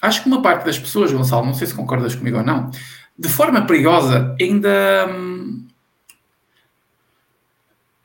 acho 0.00 0.22
que 0.22 0.28
uma 0.28 0.40
parte 0.40 0.64
das 0.64 0.78
pessoas, 0.78 1.12
Gonçalo, 1.12 1.44
não 1.44 1.52
sei 1.52 1.66
se 1.66 1.74
concordas 1.74 2.14
comigo 2.14 2.38
ou 2.38 2.42
não, 2.42 2.70
de 3.18 3.28
forma 3.28 3.66
perigosa 3.66 4.34
ainda 4.40 5.08
hum, 5.10 5.35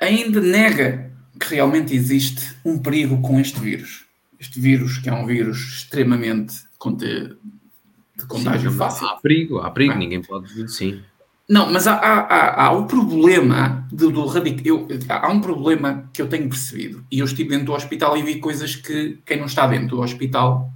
ainda 0.02 0.42
nega 0.42 1.12
que 1.40 1.56
realmente 1.56 1.96
existe 1.96 2.56
um 2.66 2.78
perigo 2.78 3.22
com 3.22 3.40
este 3.40 3.60
vírus. 3.60 4.06
Este 4.40 4.60
vírus, 4.60 4.98
que 4.98 5.10
é 5.10 5.14
um 5.14 5.26
vírus 5.26 5.58
extremamente 5.58 6.56
de, 6.98 7.36
contágio 8.28 8.72
sim, 8.72 8.78
fácil. 8.78 9.08
Há 9.08 9.18
perigo, 9.18 9.60
há 9.60 9.70
perigo, 9.70 9.94
é? 9.94 9.98
ninguém 9.98 10.22
pode 10.22 10.48
dizer 10.48 10.68
sim. 10.68 11.02
Não, 11.48 11.72
mas 11.72 11.86
há, 11.86 11.96
há, 11.96 12.66
há, 12.66 12.72
o 12.72 12.86
problema 12.86 13.86
do, 13.92 14.10
do 14.10 14.26
radic... 14.26 14.66
eu, 14.66 14.88
há 15.10 15.30
um 15.30 15.42
problema 15.42 16.10
que 16.14 16.22
eu 16.22 16.28
tenho 16.28 16.48
percebido. 16.48 17.06
E 17.12 17.20
eu 17.20 17.26
estive 17.26 17.50
dentro 17.50 17.66
do 17.66 17.74
hospital 17.74 18.18
e 18.18 18.24
vi 18.24 18.40
coisas 18.40 18.76
que 18.76 19.20
quem 19.26 19.38
não 19.38 19.48
está 19.48 19.68
dentro 19.68 19.98
do 19.98 20.02
hospital, 20.02 20.72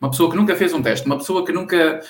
uma 0.00 0.10
pessoa 0.10 0.30
que 0.30 0.36
nunca 0.36 0.54
fez 0.54 0.72
um 0.72 0.80
teste, 0.80 1.04
uma 1.04 1.18
pessoa 1.18 1.44
que 1.44 1.52
nunca 1.52 2.00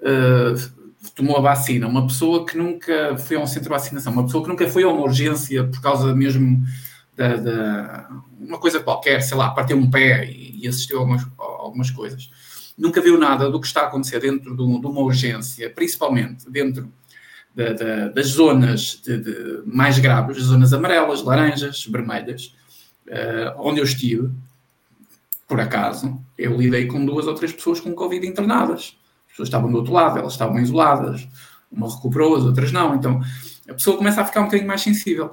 uh, 0.00 0.77
tomou 1.14 1.36
a 1.36 1.40
vacina, 1.40 1.86
uma 1.86 2.06
pessoa 2.06 2.44
que 2.44 2.56
nunca 2.56 3.16
foi 3.18 3.36
a 3.36 3.40
um 3.40 3.46
centro 3.46 3.64
de 3.64 3.68
vacinação, 3.68 4.12
uma 4.12 4.24
pessoa 4.24 4.42
que 4.42 4.50
nunca 4.50 4.68
foi 4.68 4.82
a 4.82 4.88
uma 4.88 5.02
urgência 5.02 5.64
por 5.64 5.80
causa 5.80 6.14
mesmo 6.14 6.62
da, 7.16 7.36
da 7.36 8.08
uma 8.38 8.58
coisa 8.58 8.80
qualquer, 8.80 9.20
sei 9.20 9.36
lá, 9.36 9.50
partiu 9.50 9.76
um 9.76 9.90
pé 9.90 10.24
e, 10.26 10.64
e 10.64 10.68
assistiu 10.68 10.98
a 10.98 11.00
algumas, 11.00 11.22
a 11.22 11.42
algumas 11.42 11.90
coisas. 11.90 12.30
Nunca 12.76 13.00
viu 13.00 13.18
nada 13.18 13.50
do 13.50 13.60
que 13.60 13.66
está 13.66 13.82
a 13.82 13.86
acontecer 13.86 14.20
dentro 14.20 14.56
de, 14.56 14.62
um, 14.62 14.80
de 14.80 14.86
uma 14.86 15.00
urgência, 15.00 15.68
principalmente 15.70 16.48
dentro 16.48 16.92
da, 17.54 17.72
da, 17.72 18.08
das 18.08 18.28
zonas 18.28 19.00
de, 19.04 19.18
de 19.18 19.62
mais 19.66 19.98
graves, 19.98 20.36
as 20.36 20.44
zonas 20.44 20.72
amarelas, 20.72 21.22
laranjas, 21.22 21.84
vermelhas, 21.86 22.54
uh, 23.08 23.54
onde 23.58 23.80
eu 23.80 23.84
estive, 23.84 24.30
por 25.48 25.60
acaso, 25.60 26.20
eu 26.36 26.56
lidei 26.56 26.86
com 26.86 27.04
duas 27.04 27.26
ou 27.26 27.34
três 27.34 27.52
pessoas 27.52 27.80
com 27.80 27.92
Covid 27.94 28.24
internadas 28.26 28.96
pessoas 29.38 29.48
estavam 29.48 29.70
do 29.70 29.78
outro 29.78 29.92
lado, 29.92 30.18
elas 30.18 30.32
estavam 30.32 30.58
isoladas, 30.58 31.28
uma 31.70 31.88
recuperou, 31.88 32.36
as 32.36 32.42
outras 32.42 32.72
não. 32.72 32.94
Então 32.94 33.20
a 33.68 33.74
pessoa 33.74 33.96
começa 33.96 34.20
a 34.20 34.24
ficar 34.24 34.40
um 34.40 34.44
bocadinho 34.44 34.68
mais 34.68 34.80
sensível. 34.80 35.32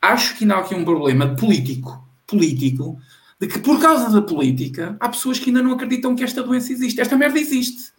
Acho 0.00 0.36
que 0.36 0.44
ainda 0.44 0.56
há 0.56 0.60
aqui 0.60 0.74
um 0.74 0.84
problema 0.84 1.34
político, 1.34 2.06
político, 2.26 2.98
de 3.38 3.46
que 3.46 3.58
por 3.58 3.80
causa 3.80 4.10
da 4.10 4.22
política 4.22 4.96
há 4.98 5.08
pessoas 5.08 5.38
que 5.38 5.50
ainda 5.50 5.62
não 5.62 5.72
acreditam 5.72 6.16
que 6.16 6.24
esta 6.24 6.42
doença 6.42 6.72
existe. 6.72 7.00
Esta 7.00 7.16
merda 7.16 7.38
existe. 7.38 7.92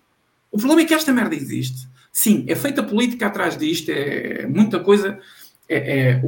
O 0.52 0.58
problema 0.58 0.82
é 0.82 0.86
que 0.86 0.94
esta 0.94 1.14
merda 1.14 1.36
existe. 1.36 1.88
Sim, 2.12 2.46
é 2.48 2.56
feita 2.56 2.82
política 2.82 3.28
atrás 3.28 3.58
disto, 3.58 3.90
é 3.90 4.48
muita 4.48 4.80
coisa 4.80 5.20
é, 5.70 6.00
é 6.00 6.22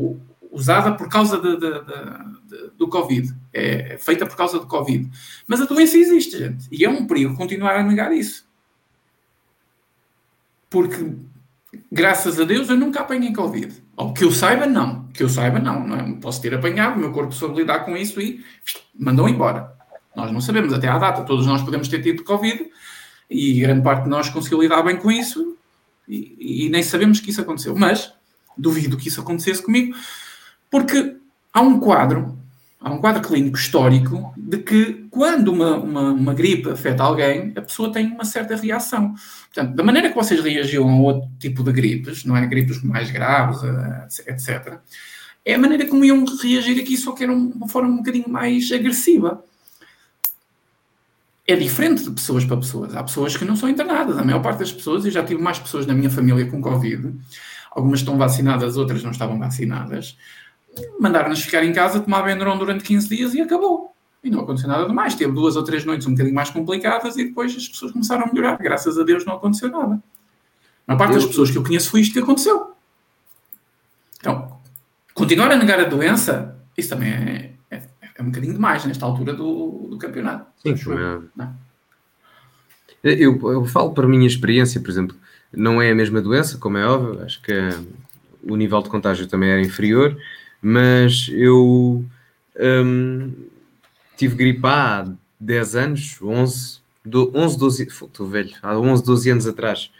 usada 0.52 0.92
por 0.92 1.10
causa 1.10 1.40
de, 1.40 1.58
de, 1.58 1.72
de, 1.72 2.72
do 2.78 2.88
Covid. 2.88 3.34
É 3.52 3.98
feita 3.98 4.26
por 4.26 4.36
causa 4.36 4.60
do 4.60 4.68
Covid. 4.68 5.10
Mas 5.48 5.62
a 5.62 5.66
doença 5.66 5.98
existe, 5.98 6.38
gente. 6.38 6.68
E 6.72 6.86
é 6.86 6.90
um 6.90 7.08
perigo 7.08 7.36
continuar 7.36 7.76
a 7.76 7.84
negar 7.84 8.12
isso 8.12 8.49
porque 10.70 11.14
graças 11.92 12.40
a 12.40 12.44
Deus 12.44 12.70
eu 12.70 12.78
nunca 12.78 13.02
apanhei 13.02 13.34
Covid. 13.34 13.74
Ou 13.96 14.14
que 14.14 14.24
eu 14.24 14.32
saiba, 14.32 14.66
não. 14.66 15.08
Que 15.08 15.24
eu 15.24 15.30
saiba, 15.30 15.60
não. 15.60 15.88
não 15.88 15.96
é? 15.98 16.14
Posso 16.22 16.42
ter 16.42 16.54
apanhado, 16.54 16.98
o 16.98 17.00
meu 17.00 17.12
corpo 17.12 17.34
soube 17.34 17.58
lidar 17.58 17.80
com 17.80 17.98
isso 17.98 18.22
e 18.22 18.44
mandou 18.98 19.28
embora. 19.28 19.74
Nós 20.16 20.32
não 20.32 20.42
sabemos 20.42 20.74
até 20.74 20.88
à 20.88 20.98
data. 20.98 21.24
Todos 21.24 21.46
nós 21.46 21.62
podemos 21.62 21.88
ter 21.88 22.02
tido 22.02 22.24
Covid 22.24 22.70
e 23.30 23.60
grande 23.60 23.84
parte 23.84 24.04
de 24.04 24.10
nós 24.10 24.30
conseguiu 24.30 24.62
lidar 24.62 24.82
bem 24.82 24.98
com 24.98 25.12
isso 25.12 25.56
e, 26.08 26.66
e 26.66 26.70
nem 26.70 26.82
sabemos 26.82 27.20
que 27.20 27.30
isso 27.30 27.42
aconteceu. 27.42 27.76
Mas 27.76 28.14
duvido 28.58 28.98
que 28.98 29.08
isso 29.08 29.22
acontecesse 29.22 29.62
comigo 29.62 29.96
porque 30.70 31.16
há 31.54 31.62
um 31.62 31.80
quadro 31.80 32.39
há 32.80 32.92
um 32.92 33.00
quadro 33.00 33.22
clínico 33.22 33.58
histórico 33.58 34.34
de 34.38 34.58
que 34.60 35.06
quando 35.10 35.52
uma, 35.52 35.78
uma, 35.78 36.02
uma, 36.12 36.34
gripe 36.34 36.70
afeta 36.70 37.04
alguém, 37.04 37.54
a 37.56 37.62
pessoa 37.62 37.92
tem 37.92 38.08
uma 38.08 38.24
certa 38.24 38.56
reação. 38.56 39.14
Portanto, 39.54 39.76
da 39.76 39.84
maneira 39.84 40.10
que 40.10 40.16
vocês 40.16 40.40
reagiam 40.40 40.90
a 40.90 40.96
outro 40.96 41.30
tipo 41.40 41.64
de 41.64 41.72
gripes, 41.72 42.24
não 42.24 42.38
é? 42.38 42.46
Gripes 42.48 42.82
mais 42.82 43.12
graves, 43.12 43.62
eh, 43.64 44.32
etc., 44.32 44.80
é 45.46 45.56
a 45.56 45.60
maneira 45.60 45.88
como 45.88 46.04
iam 46.06 46.24
reagir 46.42 46.80
aqui, 46.80 46.96
só 46.96 47.12
que 47.14 47.24
era 47.24 47.34
uma 47.34 47.68
forma 47.68 47.90
um 47.90 47.98
bocadinho 47.98 48.30
mais 48.30 48.72
agressiva. 48.72 49.44
É 51.48 51.56
diferente 51.56 52.04
de 52.04 52.12
pessoas 52.12 52.46
para 52.46 52.58
pessoas. 52.58 52.96
Há 52.96 53.04
pessoas 53.04 53.36
que 53.36 53.46
não 53.46 53.56
são 53.56 53.68
internadas. 53.68 54.18
A 54.18 54.24
maior 54.24 54.42
parte 54.42 54.60
das 54.60 54.72
pessoas, 54.72 55.06
eu 55.06 55.12
já 55.12 55.24
tive 55.24 55.42
mais 55.42 55.58
pessoas 55.58 55.88
na 55.88 55.94
minha 55.96 56.10
família 56.10 56.46
com 56.46 56.62
Covid. 56.62 57.16
Algumas 57.72 58.00
estão 58.00 58.18
vacinadas, 58.18 58.78
outras 58.78 59.02
não 59.02 59.12
estavam 59.12 59.40
vacinadas 59.40 60.16
mandaram-nos 61.00 61.42
ficar 61.42 61.64
em 61.64 61.74
casa, 61.74 62.00
tomar 62.00 62.24
Benuron 62.24 62.58
durante 62.58 62.84
15 62.84 63.10
dias 63.10 63.34
e 63.34 63.42
acabou. 63.42 63.94
E 64.24 64.30
não 64.30 64.42
aconteceu 64.42 64.68
nada 64.68 64.86
de 64.86 64.94
mais. 64.94 65.16
Teve 65.16 65.32
duas 65.32 65.56
ou 65.56 65.64
três 65.64 65.86
noites 65.86 66.06
um 66.06 66.12
bocadinho 66.12 66.36
mais 66.36 66.50
complicadas 66.50 67.18
e 67.18 67.26
depois 67.26 67.56
as 67.56 67.68
pessoas 67.68 67.92
começaram 67.92 68.26
a 68.26 68.28
melhorar. 68.28 68.58
Graças 68.58 68.98
a 68.98 69.04
Deus 69.04 69.26
não 69.26 69.36
aconteceu 69.36 69.70
nada. 69.70 70.02
A 70.88 70.96
parte 70.96 71.14
das 71.14 71.26
pessoas 71.26 71.52
que 71.52 71.58
eu 71.58 71.64
conheço 71.64 71.90
foi 71.90 72.02
isto 72.02 72.14
que 72.14 72.20
aconteceu. 72.20 72.74
Então, 74.20 74.60
continuar 75.14 75.52
a 75.52 75.56
negar 75.56 75.80
a 75.80 75.84
doença, 75.84 76.58
isso 76.76 76.90
também 76.90 77.12
é, 77.12 77.54
é, 77.72 77.84
é 78.18 78.22
um 78.22 78.26
bocadinho 78.26 78.54
demais 78.54 78.84
nesta 78.86 79.06
altura 79.06 79.34
do, 79.34 79.88
do 79.90 79.98
campeonato. 79.98 80.48
Sim, 80.58 80.74
é. 83.04 83.14
eu, 83.14 83.40
eu, 83.52 83.66
falo 83.66 83.94
para 83.94 84.06
a 84.06 84.10
minha 84.10 84.28
experiência, 84.28 84.82
por 84.82 84.90
exemplo, 84.90 85.16
Não 85.54 85.82
é 85.82 85.92
a 85.92 85.96
mesma 85.96 86.22
doença, 86.22 86.58
como 86.58 86.78
é 86.78 86.86
óbvio, 86.86 87.24
acho 87.24 87.42
que 87.42 87.54
o 88.44 88.56
nível 88.56 88.82
de 88.82 88.90
contágio 88.90 89.28
também 89.28 89.50
era 89.50 89.62
inferior, 89.62 90.18
mas 90.62 91.30
eu 91.32 92.04
um, 92.60 93.34
tive 94.18 94.36
gripe 94.36 94.66
há 94.66 95.08
10 95.40 95.76
anos, 95.76 96.20
11, 96.22 96.80
11 97.34 97.58
12, 97.58 97.84
estou 97.84 98.28
velho, 98.28 98.52
há 98.62 98.78
11, 98.78 99.04
12 99.04 99.30
anos 99.32 99.48
atrás. 99.48 99.92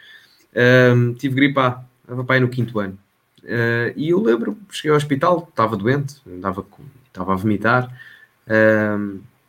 Um, 0.94 1.14
tive 1.14 1.34
gripe 1.34 1.58
A, 1.58 1.82
estava 2.02 2.24
pai 2.24 2.40
no 2.40 2.48
quinto 2.48 2.78
ano. 2.78 2.98
Uh, 3.42 3.92
e 3.96 4.10
eu 4.10 4.20
lembro, 4.20 4.58
cheguei 4.70 4.90
ao 4.90 4.96
hospital, 4.96 5.46
estava 5.48 5.76
doente, 5.76 6.16
andava, 6.26 6.66
estava 7.06 7.32
a 7.32 7.36
vomitar. 7.36 7.90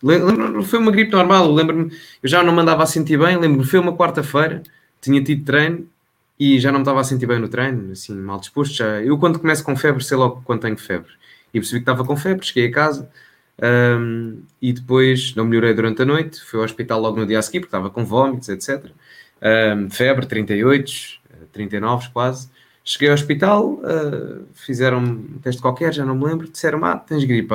Lembro, 0.03 0.63
foi 0.63 0.79
uma 0.79 0.91
gripe 0.91 1.11
normal, 1.11 1.51
lembro-me, 1.51 1.91
eu 2.23 2.29
já 2.29 2.41
não 2.41 2.53
me 2.53 2.61
andava 2.61 2.83
a 2.83 2.87
sentir 2.87 3.17
bem, 3.17 3.37
lembro-me, 3.37 3.63
foi 3.63 3.79
uma 3.79 3.95
quarta-feira, 3.95 4.63
tinha 4.99 5.23
tido 5.23 5.45
treino 5.45 5.87
e 6.41 6.59
já 6.59 6.71
não 6.71 6.79
me 6.79 6.81
estava 6.81 6.99
a 6.99 7.03
sentir 7.03 7.27
bem 7.27 7.37
no 7.37 7.47
treino, 7.47 7.91
assim, 7.91 8.15
mal 8.15 8.39
disposto. 8.39 8.73
Já. 8.73 8.99
Eu, 8.99 9.15
quando 9.19 9.37
começo 9.37 9.63
com 9.63 9.75
febre, 9.75 10.03
sei 10.03 10.17
logo 10.17 10.41
quando 10.43 10.61
tenho 10.61 10.75
febre. 10.75 11.11
E 11.53 11.59
percebi 11.59 11.81
que 11.81 11.83
estava 11.83 12.03
com 12.03 12.17
febre, 12.17 12.43
cheguei 12.43 12.67
a 12.67 12.71
casa 12.71 13.07
um, 13.61 14.41
e 14.59 14.73
depois 14.73 15.35
não 15.35 15.45
melhorei 15.45 15.71
durante 15.75 16.01
a 16.01 16.05
noite. 16.05 16.41
Fui 16.41 16.57
ao 16.57 16.65
hospital 16.65 16.99
logo 16.99 17.19
no 17.19 17.27
dia 17.27 17.37
a 17.37 17.43
seguir, 17.43 17.59
porque 17.59 17.67
estava 17.67 17.91
com 17.91 18.03
vômitos, 18.03 18.49
etc. 18.49 18.87
Um, 19.39 19.91
febre, 19.91 20.25
38, 20.25 20.91
39 21.53 22.09
quase. 22.11 22.49
Cheguei 22.83 23.09
ao 23.09 23.13
hospital, 23.13 23.73
uh, 23.73 24.43
fizeram 24.55 24.97
um 24.97 25.37
teste 25.43 25.61
qualquer, 25.61 25.93
já 25.93 26.03
não 26.03 26.15
me 26.15 26.25
lembro, 26.25 26.49
disseram: 26.49 26.83
Ah, 26.83 26.97
tens 26.97 27.23
gripe. 27.23 27.53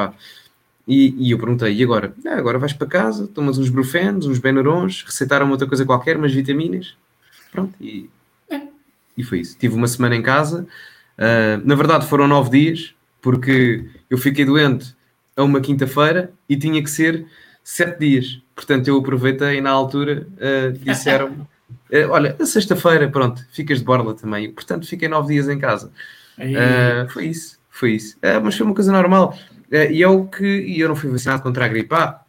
E, 0.87 1.13
e, 1.27 1.33
eu 1.33 1.39
perguntei: 1.39 1.75
E 1.75 1.83
agora? 1.83 2.15
Ah, 2.25 2.39
agora 2.39 2.57
vais 2.57 2.73
para 2.73 2.87
casa, 2.87 3.27
tomas 3.27 3.59
uns 3.59 3.69
brufenos, 3.69 4.27
uns 4.27 4.39
benarons, 4.39 5.03
receitaram 5.03 5.51
outra 5.51 5.67
coisa 5.67 5.85
qualquer, 5.85 6.17
umas 6.17 6.33
vitaminas. 6.33 6.97
Pronto, 7.51 7.75
e. 7.81 8.09
e 9.17 9.23
foi 9.23 9.41
isso. 9.41 9.57
Tive 9.59 9.75
uma 9.75 9.89
semana 9.89 10.15
em 10.15 10.23
casa. 10.23 10.67
Uh, 11.19 11.65
na 11.65 11.75
verdade, 11.75 12.07
foram 12.07 12.29
nove 12.29 12.51
dias, 12.51 12.95
porque 13.23 13.89
eu 14.11 14.19
fiquei 14.19 14.45
doente 14.45 14.95
a 15.37 15.43
uma 15.43 15.61
quinta-feira 15.61 16.33
e 16.49 16.57
tinha 16.57 16.83
que 16.83 16.91
ser 16.91 17.27
sete 17.63 17.99
dias. 17.99 18.41
Portanto, 18.55 18.89
eu 18.89 18.99
aproveitei 18.99 19.61
na 19.61 19.71
altura, 19.71 20.27
uh, 20.33 20.73
disseram 20.79 21.31
uh, 21.31 22.11
olha, 22.11 22.37
a 22.41 22.47
sexta-feira, 22.47 23.09
pronto, 23.09 23.45
ficas 23.51 23.79
de 23.79 23.85
borla 23.85 24.15
também. 24.15 24.51
Portanto, 24.53 24.87
fiquei 24.87 25.09
nove 25.09 25.35
dias 25.35 25.49
em 25.49 25.59
casa. 25.59 25.91
Uh, 26.39 27.09
foi 27.11 27.27
isso, 27.27 27.59
foi 27.71 27.93
isso. 27.93 28.17
Mas 28.43 28.57
foi 28.57 28.67
uma 28.67 28.75
coisa 28.75 28.93
normal. 28.93 29.37
e 29.71 30.03
é 30.03 30.09
o 30.09 30.27
que 30.27 30.45
e 30.45 30.81
eu 30.81 30.89
não 30.89 30.97
fui 30.97 31.11
vacinado 31.11 31.43
contra 31.43 31.65
a 31.65 31.69
gripe 31.69 31.95
A. 31.95 32.21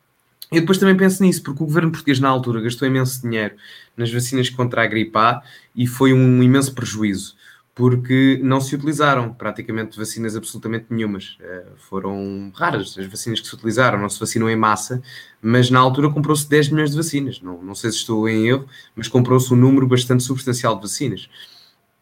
E 0.51 0.59
depois 0.59 0.77
também 0.77 0.95
penso 0.95 1.21
nisso, 1.23 1.43
porque 1.43 1.61
o 1.61 1.65
governo 1.65 1.91
português 1.91 2.19
na 2.19 2.29
altura 2.29 2.61
gastou 2.61 2.87
imenso 2.87 3.21
dinheiro 3.21 3.55
nas 3.97 4.11
vacinas 4.11 4.49
contra 4.49 4.83
a 4.83 4.87
gripe 4.87 5.17
A 5.17 5.41
e 5.75 5.85
foi 5.85 6.13
um 6.13 6.41
imenso 6.41 6.73
prejuízo 6.73 7.35
porque 7.77 8.39
não 8.41 8.59
se 8.59 8.73
utilizaram 8.73 9.31
praticamente 9.31 9.99
vacinas 9.99 10.35
absolutamente 10.35 10.87
nenhumas. 10.89 11.37
Uh, 11.39 11.77
foram 11.77 12.51
raras 12.55 12.97
as 12.97 13.05
vacinas 13.05 13.39
que 13.39 13.45
se 13.45 13.53
utilizaram, 13.53 13.99
não 13.99 14.09
se 14.09 14.19
vacinou 14.19 14.49
em 14.49 14.55
massa, 14.55 14.99
mas 15.39 15.69
na 15.69 15.79
altura 15.79 16.09
comprou-se 16.09 16.49
10 16.49 16.69
milhões 16.69 16.89
de 16.89 16.97
vacinas. 16.97 17.39
Não, 17.39 17.61
não 17.61 17.75
sei 17.75 17.91
se 17.91 17.97
estou 17.97 18.27
em 18.27 18.47
erro, 18.47 18.67
mas 18.95 19.07
comprou-se 19.07 19.53
um 19.53 19.55
número 19.55 19.85
bastante 19.85 20.23
substancial 20.23 20.73
de 20.73 20.81
vacinas. 20.81 21.29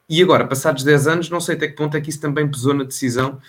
E 0.07 0.23
agora, 0.23 0.47
passados 0.47 0.81
10 0.85 1.07
anos, 1.07 1.29
não 1.29 1.41
sei 1.41 1.55
até 1.55 1.67
que 1.67 1.75
ponto 1.75 1.97
é 1.97 1.99
que 1.99 2.09
isso 2.09 2.21
também 2.21 2.49
pesou 2.49 2.73
na 2.73 2.85
decisão 2.85 3.41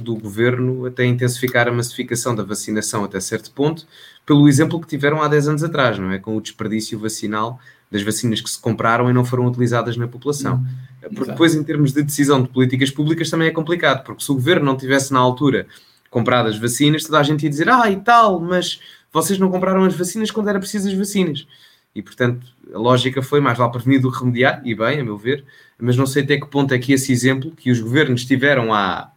do 0.00 0.16
governo 0.16 0.86
até 0.86 1.04
intensificar 1.04 1.68
a 1.68 1.72
massificação 1.72 2.34
da 2.34 2.42
vacinação 2.42 3.04
até 3.04 3.20
certo 3.20 3.52
ponto, 3.52 3.86
pelo 4.26 4.48
exemplo 4.48 4.80
que 4.80 4.86
tiveram 4.86 5.22
há 5.22 5.28
10 5.28 5.48
anos 5.48 5.64
atrás, 5.64 5.98
não 5.98 6.10
é? 6.10 6.18
Com 6.18 6.36
o 6.36 6.40
desperdício 6.40 6.98
vacinal 6.98 7.60
das 7.90 8.02
vacinas 8.02 8.40
que 8.40 8.50
se 8.50 8.58
compraram 8.58 9.08
e 9.10 9.12
não 9.12 9.24
foram 9.24 9.46
utilizadas 9.46 9.96
na 9.96 10.08
população. 10.08 10.56
Hum. 10.56 10.66
Porque 11.00 11.14
Exato. 11.16 11.30
depois, 11.30 11.54
em 11.54 11.62
termos 11.62 11.92
de 11.92 12.02
decisão 12.02 12.42
de 12.42 12.48
políticas 12.48 12.90
públicas, 12.90 13.30
também 13.30 13.48
é 13.48 13.50
complicado, 13.50 14.04
porque 14.04 14.22
se 14.22 14.30
o 14.30 14.34
governo 14.34 14.66
não 14.66 14.76
tivesse 14.76 15.12
na 15.12 15.18
altura 15.18 15.66
comprado 16.10 16.48
as 16.48 16.58
vacinas, 16.58 17.04
toda 17.04 17.18
a 17.18 17.22
gente 17.22 17.44
ia 17.44 17.50
dizer, 17.50 17.68
ah, 17.68 17.90
e 17.90 17.96
tal, 17.96 18.40
mas 18.40 18.80
vocês 19.12 19.38
não 19.38 19.50
compraram 19.50 19.84
as 19.84 19.94
vacinas 19.94 20.30
quando 20.30 20.48
era 20.48 20.58
preciso 20.58 20.88
as 20.88 20.94
vacinas. 20.94 21.46
E, 21.94 22.02
portanto, 22.02 22.46
a 22.72 22.78
lógica 22.78 23.22
foi 23.22 23.40
mais 23.40 23.58
lá 23.58 23.68
prevenir 23.68 24.00
do 24.00 24.12
que 24.12 24.18
remediar, 24.18 24.60
e 24.64 24.74
bem, 24.74 25.00
a 25.00 25.04
meu 25.04 25.16
ver, 25.16 25.44
mas 25.78 25.96
não 25.96 26.06
sei 26.06 26.22
até 26.22 26.36
que 26.36 26.46
ponto 26.46 26.74
é 26.74 26.78
que 26.78 26.92
esse 26.92 27.12
exemplo 27.12 27.52
que 27.52 27.70
os 27.70 27.80
governos 27.80 28.24
tiveram 28.24 28.74
há 28.74 29.10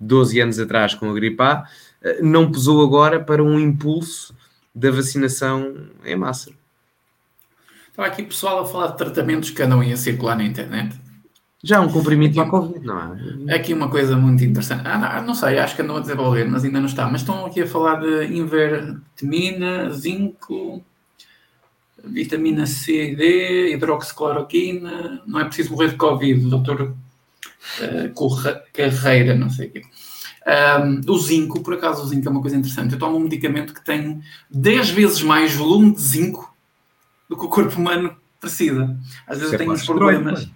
12 0.00 0.40
anos 0.40 0.58
atrás 0.58 0.94
com 0.94 1.10
a 1.10 1.14
gripe 1.14 1.42
A, 1.42 1.64
eh, 2.02 2.22
não 2.22 2.50
pesou 2.50 2.82
agora 2.82 3.20
para 3.20 3.42
um 3.42 3.58
impulso 3.58 4.34
da 4.74 4.90
vacinação 4.90 5.74
em 6.04 6.16
massa. 6.16 6.50
Estava 7.88 8.08
aqui 8.08 8.22
pessoal 8.22 8.60
a 8.60 8.66
falar 8.66 8.88
de 8.88 8.96
tratamentos 8.96 9.50
que 9.50 9.62
andam 9.62 9.80
a 9.80 9.96
circular 9.96 10.36
na 10.36 10.44
internet. 10.44 10.98
Já 11.62 11.80
um 11.80 11.92
comprimido 11.92 12.34
para 12.34 12.44
a 12.44 12.48
Covid, 12.48 12.86
não 12.86 13.18
é? 13.46 13.54
Aqui 13.54 13.74
uma 13.74 13.90
coisa 13.90 14.16
muito 14.16 14.42
interessante. 14.42 14.82
Ah, 14.86 15.20
não, 15.20 15.26
não, 15.26 15.34
sei, 15.34 15.58
acho 15.58 15.76
que 15.76 15.82
andam 15.82 15.98
a 15.98 16.00
desenvolver, 16.00 16.48
mas 16.48 16.64
ainda 16.64 16.80
não 16.80 16.86
está. 16.86 17.06
Mas 17.06 17.20
estão 17.20 17.44
aqui 17.44 17.60
a 17.60 17.66
falar 17.66 17.96
de 17.96 18.34
invertemina, 18.34 19.90
zinco, 19.90 20.82
vitamina 22.02 22.64
C 22.64 23.12
e 23.12 23.16
D, 23.16 23.74
hidroxicloroquina. 23.74 25.22
Não 25.26 25.40
é 25.40 25.44
preciso 25.44 25.72
morrer 25.72 25.88
de 25.88 25.96
Covid, 25.96 26.48
doutor 26.48 26.96
uh, 27.80 28.62
Carreira, 28.72 29.34
não 29.34 29.50
sei 29.50 29.68
o 29.68 29.70
quê. 29.70 29.82
Um, 30.46 31.12
o 31.12 31.18
zinco, 31.18 31.60
por 31.60 31.74
acaso, 31.74 32.02
o 32.02 32.06
zinco 32.06 32.26
é 32.26 32.30
uma 32.30 32.40
coisa 32.40 32.56
interessante. 32.56 32.94
Eu 32.94 32.98
tomo 32.98 33.16
um 33.16 33.20
medicamento 33.20 33.74
que 33.74 33.84
tem 33.84 34.20
10 34.50 34.90
vezes 34.90 35.22
mais 35.22 35.54
volume 35.54 35.94
de 35.94 36.00
zinco 36.00 36.54
do 37.28 37.36
que 37.36 37.44
o 37.44 37.48
corpo 37.48 37.78
humano 37.78 38.16
precisa. 38.40 38.96
Às 39.26 39.38
vezes 39.38 39.52
eu 39.52 39.56
é 39.56 39.58
tenho 39.58 39.72
uns 39.72 39.84
problemas. 39.84 40.48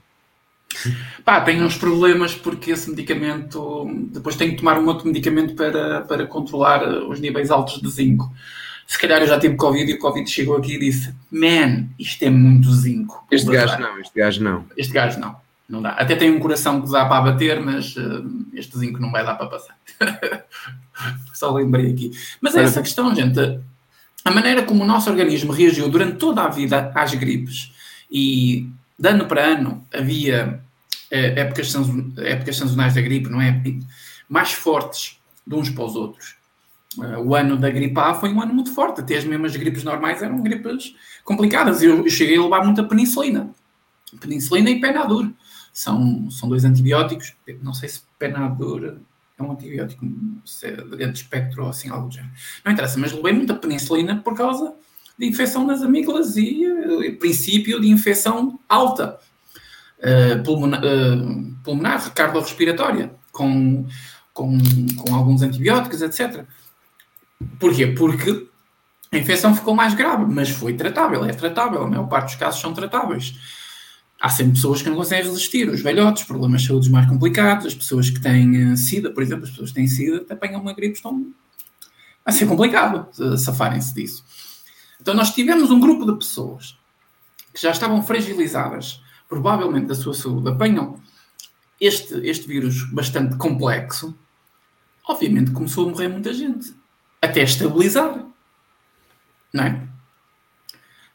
Pá, 1.24 1.40
tenho 1.40 1.64
uns 1.64 1.76
problemas 1.76 2.34
porque 2.34 2.72
esse 2.72 2.90
medicamento. 2.90 3.86
Depois 4.10 4.36
tenho 4.36 4.52
que 4.52 4.58
tomar 4.58 4.78
um 4.78 4.86
outro 4.86 5.06
medicamento 5.06 5.54
para, 5.54 6.00
para 6.02 6.26
controlar 6.26 6.86
os 7.08 7.20
níveis 7.20 7.50
altos 7.50 7.80
de 7.80 7.88
zinco. 7.88 8.32
Se 8.86 8.98
calhar 8.98 9.20
eu 9.20 9.26
já 9.26 9.38
tive 9.38 9.56
Covid 9.56 9.90
e 9.90 9.94
o 9.94 9.98
Covid 9.98 10.28
chegou 10.28 10.56
aqui 10.56 10.74
e 10.74 10.78
disse: 10.78 11.14
Man, 11.30 11.86
isto 11.98 12.22
é 12.24 12.30
muito 12.30 12.72
zinco. 12.72 13.24
Este 13.30 13.50
gajo 13.50 13.78
não, 13.78 14.00
este 14.00 14.18
gajo 14.18 14.42
não. 14.42 14.64
Este 14.76 14.92
gajo 14.92 15.20
não, 15.20 15.36
não 15.68 15.80
dá. 15.80 15.90
Até 15.90 16.14
tem 16.16 16.30
um 16.30 16.38
coração 16.38 16.80
que 16.80 16.90
dá 16.90 17.06
para 17.06 17.32
bater, 17.32 17.60
mas 17.60 17.96
uh, 17.96 18.24
este 18.52 18.78
zinco 18.78 19.00
não 19.00 19.10
vai 19.10 19.24
dar 19.24 19.34
para 19.34 19.46
passar. 19.46 19.76
Só 21.32 21.52
lembrei 21.52 21.92
aqui. 21.92 22.12
Mas 22.40 22.54
é 22.54 22.62
essa 22.62 22.82
questão, 22.82 23.14
gente. 23.14 23.38
A 24.24 24.30
maneira 24.30 24.62
como 24.62 24.84
o 24.84 24.86
nosso 24.86 25.10
organismo 25.10 25.52
reagiu 25.52 25.88
durante 25.88 26.16
toda 26.16 26.42
a 26.42 26.48
vida 26.48 26.92
às 26.94 27.14
gripes 27.14 27.72
e 28.10 28.68
de 28.98 29.08
ano 29.08 29.26
para 29.26 29.44
ano 29.44 29.86
havia 29.92 30.60
eh, 31.10 31.40
épocas, 31.40 31.74
épocas 32.18 32.56
sazonais 32.56 32.94
da 32.94 33.00
gripe, 33.00 33.28
não 33.28 33.40
é? 33.40 33.62
Mais 34.28 34.52
fortes 34.52 35.20
de 35.46 35.54
uns 35.54 35.68
para 35.68 35.84
os 35.84 35.96
outros. 35.96 36.36
Uh, 36.96 37.20
o 37.20 37.34
ano 37.34 37.56
da 37.56 37.70
gripe 37.70 37.98
A 37.98 38.14
foi 38.14 38.32
um 38.32 38.40
ano 38.40 38.54
muito 38.54 38.72
forte, 38.72 39.00
até 39.00 39.16
as 39.16 39.24
mesmas 39.24 39.54
gripes 39.56 39.82
normais 39.82 40.22
eram 40.22 40.40
gripes 40.42 40.94
complicadas. 41.24 41.82
Eu, 41.82 42.04
eu 42.04 42.10
cheguei 42.10 42.38
a 42.38 42.42
levar 42.42 42.64
muita 42.64 42.84
penicilina. 42.84 43.50
Penicilina 44.20 44.70
e 44.70 44.80
Penadur. 44.80 45.30
São, 45.74 46.30
são 46.30 46.48
dois 46.48 46.64
antibióticos. 46.64 47.34
Não 47.60 47.74
sei 47.74 47.88
se 47.90 48.02
Penadur 48.18 49.00
é 49.36 49.42
um 49.42 49.52
antibiótico 49.52 50.06
é 50.62 50.70
de 50.70 50.96
grande 50.96 51.18
espectro 51.18 51.64
ou 51.64 51.68
assim, 51.68 51.90
algo 51.90 52.08
do 52.08 52.14
género. 52.14 52.32
Não 52.64 52.72
interessa, 52.72 52.98
mas 52.98 53.12
levei 53.12 53.32
muita 53.32 53.54
penicilina 53.54 54.16
por 54.16 54.36
causa 54.36 54.72
de 55.18 55.26
infecção 55.26 55.66
nas 55.66 55.82
amígdalas 55.82 56.36
e 56.36 56.64
uh, 56.66 57.18
princípio 57.18 57.80
de 57.80 57.88
infecção 57.88 58.58
alta 58.68 59.18
uh, 59.98 60.42
pulmonar, 60.44 60.80
uh, 60.80 61.56
pulmonar 61.64 62.14
cardiorrespiratória, 62.14 63.12
com, 63.32 63.86
com, 64.32 64.58
com 64.96 65.14
alguns 65.14 65.42
antibióticos, 65.42 66.02
etc. 66.02 66.44
Porquê? 67.58 67.88
Porque 67.88 68.46
a 69.12 69.18
infecção 69.18 69.54
ficou 69.54 69.74
mais 69.74 69.94
grave, 69.94 70.24
mas 70.26 70.50
foi 70.50 70.74
tratável, 70.74 71.24
é 71.24 71.32
tratável, 71.32 71.82
a 71.82 71.86
maior 71.88 72.06
parte 72.06 72.26
dos 72.26 72.36
casos 72.36 72.60
são 72.60 72.72
tratáveis. 72.72 73.34
Há 74.24 74.30
sempre 74.30 74.54
pessoas 74.54 74.80
que 74.80 74.88
não 74.88 74.96
conseguem 74.96 75.26
resistir, 75.26 75.68
os 75.68 75.82
velhotes, 75.82 76.24
problemas 76.24 76.62
de 76.62 76.68
saúde 76.68 76.90
mais 76.90 77.06
complicados, 77.06 77.66
as 77.66 77.74
pessoas 77.74 78.08
que 78.08 78.18
têm 78.18 78.74
SIDA, 78.74 79.10
por 79.10 79.22
exemplo, 79.22 79.44
as 79.44 79.50
pessoas 79.50 79.68
que 79.68 79.74
têm 79.74 79.86
SIDA 79.86 80.24
apanham 80.30 80.62
uma 80.62 80.72
gripe, 80.72 80.94
estão 80.94 81.30
a 82.24 82.32
ser 82.32 82.46
complicado 82.46 83.06
safarem-se 83.36 83.92
disso. 83.92 84.24
Então, 84.98 85.12
nós 85.12 85.34
tivemos 85.34 85.70
um 85.70 85.78
grupo 85.78 86.10
de 86.10 86.16
pessoas 86.16 86.74
que 87.52 87.60
já 87.60 87.70
estavam 87.70 88.02
fragilizadas, 88.02 89.02
provavelmente 89.28 89.88
da 89.88 89.94
sua 89.94 90.14
saúde, 90.14 90.48
apanham 90.48 90.98
este, 91.78 92.14
este 92.26 92.48
vírus 92.48 92.82
bastante 92.90 93.36
complexo. 93.36 94.16
Obviamente 95.06 95.50
começou 95.50 95.86
a 95.86 95.90
morrer 95.90 96.08
muita 96.08 96.32
gente, 96.32 96.74
até 97.20 97.42
estabilizar. 97.42 98.24
Não 99.52 99.64
é? 99.64 99.86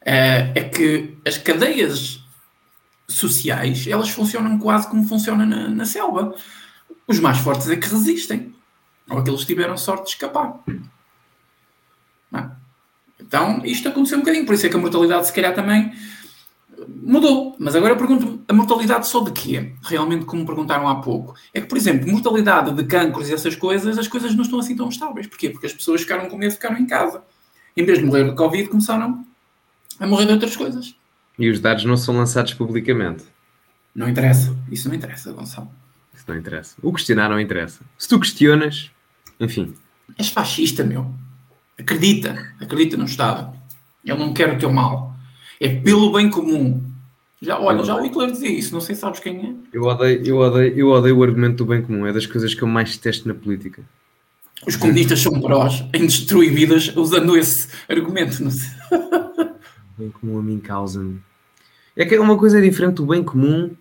É, 0.00 0.52
é 0.54 0.62
que 0.62 1.18
as 1.26 1.38
cadeias 1.38 2.19
sociais 3.10 3.86
elas 3.86 4.08
funcionam 4.10 4.58
quase 4.58 4.88
como 4.88 5.06
funciona 5.06 5.44
na, 5.44 5.68
na 5.68 5.84
selva. 5.84 6.34
Os 7.06 7.18
mais 7.18 7.38
fortes 7.38 7.68
é 7.68 7.76
que 7.76 7.88
resistem, 7.88 8.54
ou 9.08 9.18
aqueles 9.18 9.40
que 9.40 9.46
tiveram 9.46 9.76
sorte 9.76 10.04
de 10.04 10.10
escapar. 10.10 10.60
Não 12.30 12.40
é? 12.40 12.50
Então, 13.20 13.64
isto 13.64 13.88
aconteceu 13.88 14.18
um 14.18 14.22
bocadinho, 14.22 14.46
por 14.46 14.54
isso 14.54 14.66
é 14.66 14.68
que 14.68 14.76
a 14.76 14.78
mortalidade, 14.78 15.26
se 15.26 15.32
calhar, 15.32 15.54
também 15.54 15.92
mudou. 16.88 17.56
Mas 17.58 17.74
agora 17.74 17.92
eu 17.94 17.96
pergunto 17.96 18.42
a 18.48 18.52
mortalidade 18.52 19.06
só 19.06 19.20
de 19.20 19.32
quê? 19.32 19.72
Realmente, 19.82 20.24
como 20.24 20.46
perguntaram 20.46 20.88
há 20.88 20.96
pouco. 20.96 21.34
É 21.52 21.60
que, 21.60 21.66
por 21.66 21.76
exemplo, 21.76 22.10
mortalidade 22.10 22.72
de 22.72 22.84
cancros 22.84 23.28
e 23.28 23.34
essas 23.34 23.54
coisas, 23.54 23.98
as 23.98 24.08
coisas 24.08 24.34
não 24.34 24.42
estão 24.42 24.58
assim 24.58 24.76
tão 24.76 24.88
estáveis. 24.88 25.26
Porquê? 25.26 25.50
Porque 25.50 25.66
as 25.66 25.72
pessoas 25.72 26.02
ficaram 26.02 26.28
com 26.28 26.36
medo, 26.36 26.52
ficaram 26.52 26.78
em 26.78 26.86
casa. 26.86 27.22
Em 27.76 27.84
vez 27.84 27.98
de 27.98 28.04
morrer 28.04 28.24
de 28.24 28.34
Covid, 28.34 28.68
começaram 28.68 29.24
a 29.98 30.06
morrer 30.06 30.26
de 30.26 30.32
outras 30.32 30.56
coisas. 30.56 30.94
E 31.40 31.48
os 31.48 31.58
dados 31.58 31.84
não 31.84 31.96
são 31.96 32.14
lançados 32.14 32.52
publicamente. 32.52 33.24
Não 33.94 34.06
interessa. 34.06 34.54
Isso 34.70 34.88
não 34.88 34.94
interessa, 34.94 35.32
Gonçalo. 35.32 35.70
Isso 36.14 36.24
não 36.28 36.36
interessa. 36.36 36.76
O 36.82 36.92
questionar 36.92 37.30
não 37.30 37.40
interessa. 37.40 37.80
Se 37.96 38.06
tu 38.06 38.20
questionas, 38.20 38.90
enfim. 39.40 39.74
És 40.18 40.28
fascista, 40.28 40.84
meu. 40.84 41.10
Acredita. 41.78 42.52
Acredita 42.60 42.98
no 42.98 43.06
Estado. 43.06 43.58
Ele 44.04 44.18
não 44.18 44.34
quer 44.34 44.54
o 44.54 44.58
teu 44.58 44.70
mal. 44.70 45.16
É 45.58 45.68
pelo 45.68 46.12
bem 46.12 46.28
comum. 46.28 46.84
Já, 47.40 47.58
olha, 47.58 47.82
já 47.84 47.96
o 47.96 48.02
Hitler 48.02 48.30
dizia 48.30 48.50
isso, 48.50 48.74
não 48.74 48.82
sei 48.82 48.94
se 48.94 49.00
sabes 49.00 49.18
quem 49.18 49.38
é. 49.38 49.54
Eu 49.72 49.84
odeio, 49.84 50.22
eu, 50.26 50.36
odeio, 50.36 50.78
eu 50.78 50.88
odeio 50.90 51.16
o 51.16 51.22
argumento 51.22 51.64
do 51.64 51.70
bem 51.70 51.80
comum, 51.80 52.06
é 52.06 52.12
das 52.12 52.26
coisas 52.26 52.54
que 52.54 52.60
eu 52.60 52.68
mais 52.68 52.94
detesto 52.94 53.26
na 53.26 53.32
política. 53.32 53.82
Os 54.66 54.76
comunistas 54.76 55.20
são 55.20 55.40
prós 55.40 55.82
em 55.94 56.06
destruir 56.06 56.52
vidas 56.52 56.94
usando 56.94 57.34
esse 57.38 57.68
argumento. 57.88 58.44
Não 58.44 58.50
sei. 58.50 58.68
O 58.92 60.02
bem 60.02 60.10
comum 60.10 60.38
a 60.38 60.42
mim 60.42 60.58
causa-me. 60.58 61.18
É 62.00 62.06
que 62.06 62.14
é 62.14 62.20
uma 62.20 62.38
coisa 62.38 62.62
diferente 62.62 62.94
do 62.94 63.04
bem 63.04 63.22
comum 63.22 63.76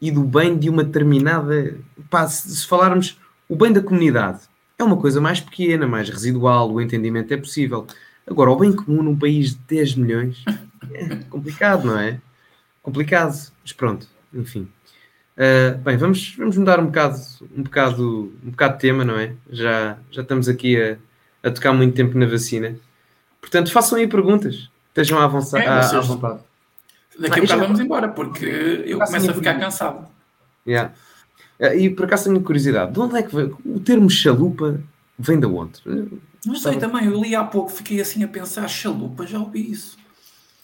e 0.00 0.10
do 0.10 0.24
bem 0.24 0.58
de 0.58 0.68
uma 0.68 0.82
determinada. 0.82 1.78
Pá, 2.10 2.26
se, 2.26 2.50
se 2.50 2.66
falarmos 2.66 3.16
o 3.48 3.54
bem 3.54 3.72
da 3.72 3.80
comunidade, 3.80 4.40
é 4.76 4.82
uma 4.82 4.96
coisa 4.96 5.20
mais 5.20 5.40
pequena, 5.40 5.86
mais 5.86 6.10
residual, 6.10 6.68
o 6.72 6.80
entendimento 6.80 7.32
é 7.32 7.36
possível. 7.36 7.86
Agora, 8.26 8.50
o 8.50 8.56
bem 8.56 8.72
comum 8.72 9.04
num 9.04 9.16
país 9.16 9.50
de 9.50 9.60
10 9.68 9.94
milhões 9.94 10.44
é 10.92 11.14
complicado, 11.30 11.84
não 11.86 11.96
é? 11.96 12.20
Complicado, 12.82 13.36
mas 13.62 13.72
pronto, 13.72 14.08
enfim. 14.34 14.68
Uh, 15.36 15.78
bem, 15.78 15.96
vamos, 15.96 16.34
vamos 16.36 16.56
mudar 16.56 16.80
um 16.80 16.86
bocado, 16.86 17.20
um, 17.56 17.62
bocado, 17.62 18.32
um 18.44 18.50
bocado 18.50 18.74
de 18.74 18.80
tema, 18.80 19.04
não 19.04 19.16
é? 19.16 19.34
Já, 19.48 19.96
já 20.10 20.22
estamos 20.22 20.48
aqui 20.48 20.76
a, 20.76 20.96
a 21.44 21.52
tocar 21.52 21.72
muito 21.72 21.94
tempo 21.94 22.18
na 22.18 22.26
vacina. 22.26 22.74
Portanto, 23.40 23.70
façam 23.70 23.96
aí 23.96 24.08
perguntas. 24.08 24.68
Estejam 24.88 25.20
à, 25.20 25.30
é, 25.56 25.68
à, 25.68 25.88
à 25.88 26.00
vontade. 26.00 26.49
Daqui 27.20 27.40
a 27.40 27.42
bocado 27.42 27.60
vamos 27.60 27.80
embora, 27.80 28.08
porque 28.08 28.46
eu 28.86 28.98
começo 28.98 29.30
a 29.30 29.34
ficar 29.34 29.60
cansado. 29.60 30.08
Yeah. 30.66 30.94
Uh, 31.60 31.74
e 31.78 31.90
por 31.90 32.06
acaso 32.06 32.24
tenho 32.24 32.40
curiosidade, 32.40 32.92
de 32.92 33.00
onde 33.00 33.16
é 33.16 33.22
que 33.22 33.34
vem? 33.34 33.52
O 33.64 33.78
termo 33.78 34.08
chalupa 34.08 34.80
vem 35.18 35.38
de 35.38 35.46
onde? 35.46 35.82
Não 36.46 36.56
sei 36.56 36.78
também, 36.78 37.04
eu 37.04 37.22
li 37.22 37.34
há 37.34 37.44
pouco, 37.44 37.70
fiquei 37.70 38.00
assim 38.00 38.24
a 38.24 38.28
pensar, 38.28 38.66
chalupa, 38.66 39.26
já 39.26 39.38
ouvi 39.38 39.70
isso. 39.70 39.98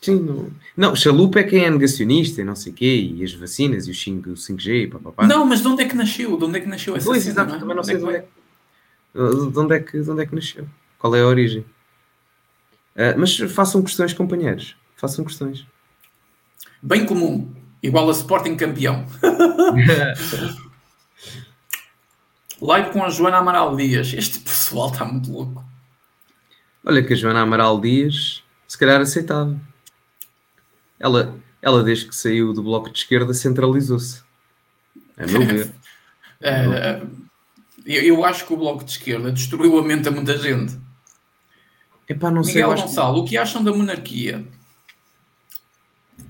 Sim, 0.01 0.21
não. 0.21 0.51
não, 0.77 0.97
chalupa 0.97 1.41
é 1.41 1.43
quem 1.43 1.65
é 1.65 1.71
negacionista 1.71 2.41
e 2.41 2.45
não 2.45 2.55
sei 2.55 2.73
o 2.73 2.75
quê, 2.75 3.13
e 3.15 3.25
as 3.25 3.35
vacinas 3.35 3.87
e 3.87 3.91
o 3.91 3.95
5, 3.95 4.31
5G 4.31 4.85
e 4.85 4.87
papapá. 4.87 5.27
Não, 5.27 5.45
mas 5.45 5.61
de 5.61 5.69
onde 5.69 5.83
é 5.83 5.89
que 5.89 5.97
nasceu? 5.97 6.37
De 6.39 6.45
onde 6.45 6.59
é 6.59 6.61
que 6.61 6.69
nasceu 6.69 6.97
essa 6.97 7.07
Pois, 7.07 7.27
exato, 7.27 7.55
é? 7.55 7.59
também 7.59 7.77
não 7.77 7.83
sei 7.83 7.99
de 7.99 8.05
onde 8.05 8.17
é, 8.17 8.21
que, 8.21 8.29
de, 9.51 9.59
onde 9.59 9.75
é 9.75 9.81
que, 9.81 10.01
de 10.01 10.11
onde 10.11 10.23
é 10.23 10.27
que 10.27 10.35
nasceu. 10.35 10.67
Qual 10.99 11.15
é 11.15 11.21
a 11.21 11.27
origem? 11.27 11.61
Uh, 12.95 13.19
mas 13.19 13.37
façam 13.37 13.83
questões, 13.83 14.15
companheiros. 14.15 14.77
Façam 14.97 15.25
questões. 15.25 15.67
Bem 16.87 17.05
comum, 17.05 17.53
igual 17.83 18.09
a 18.09 18.13
Sporting 18.13 18.55
campeão. 18.55 19.05
Live 22.63 22.93
com 22.93 23.03
a 23.03 23.11
Joana 23.11 23.39
Amaral 23.39 23.75
Dias. 23.75 24.13
Este 24.13 24.39
pessoal 24.39 24.93
está 24.93 25.05
muito 25.05 25.33
louco. 25.33 25.65
Olha 26.85 27.03
que 27.03 27.13
a 27.13 27.17
Joana 27.17 27.41
Amaral 27.41 27.81
Dias, 27.81 28.45
se 28.69 28.79
calhar 28.79 29.01
aceitava. 29.01 29.61
Ela, 31.01 31.35
ela 31.61 31.83
desde 31.83 32.07
que 32.07 32.15
saiu 32.15 32.53
do 32.53 32.63
Bloco 32.63 32.89
de 32.89 33.01
Esquerda, 33.01 33.35
centralizou-se. 33.35 34.23
A 35.17 35.27
meu 35.27 35.45
ver. 35.45 35.75
é, 36.41 37.03
eu, 37.85 38.03
eu, 38.03 38.25
acho 38.25 38.47
que 38.47 38.55
o 38.55 38.57
Bloco 38.57 38.85
de 38.85 38.93
Esquerda 38.93 39.33
destruiu 39.33 39.77
a 39.77 39.83
mente 39.83 40.07
a 40.07 40.13
muita 40.13 40.39
gente. 40.39 40.79
Epá, 42.09 42.31
não 42.31 42.43
Miguel 42.43 42.77
sei, 42.77 42.87
Gonçalo, 42.87 43.15
que... 43.17 43.21
o 43.21 43.25
que 43.25 43.37
acham 43.37 43.65
da 43.65 43.73
monarquia? 43.73 44.47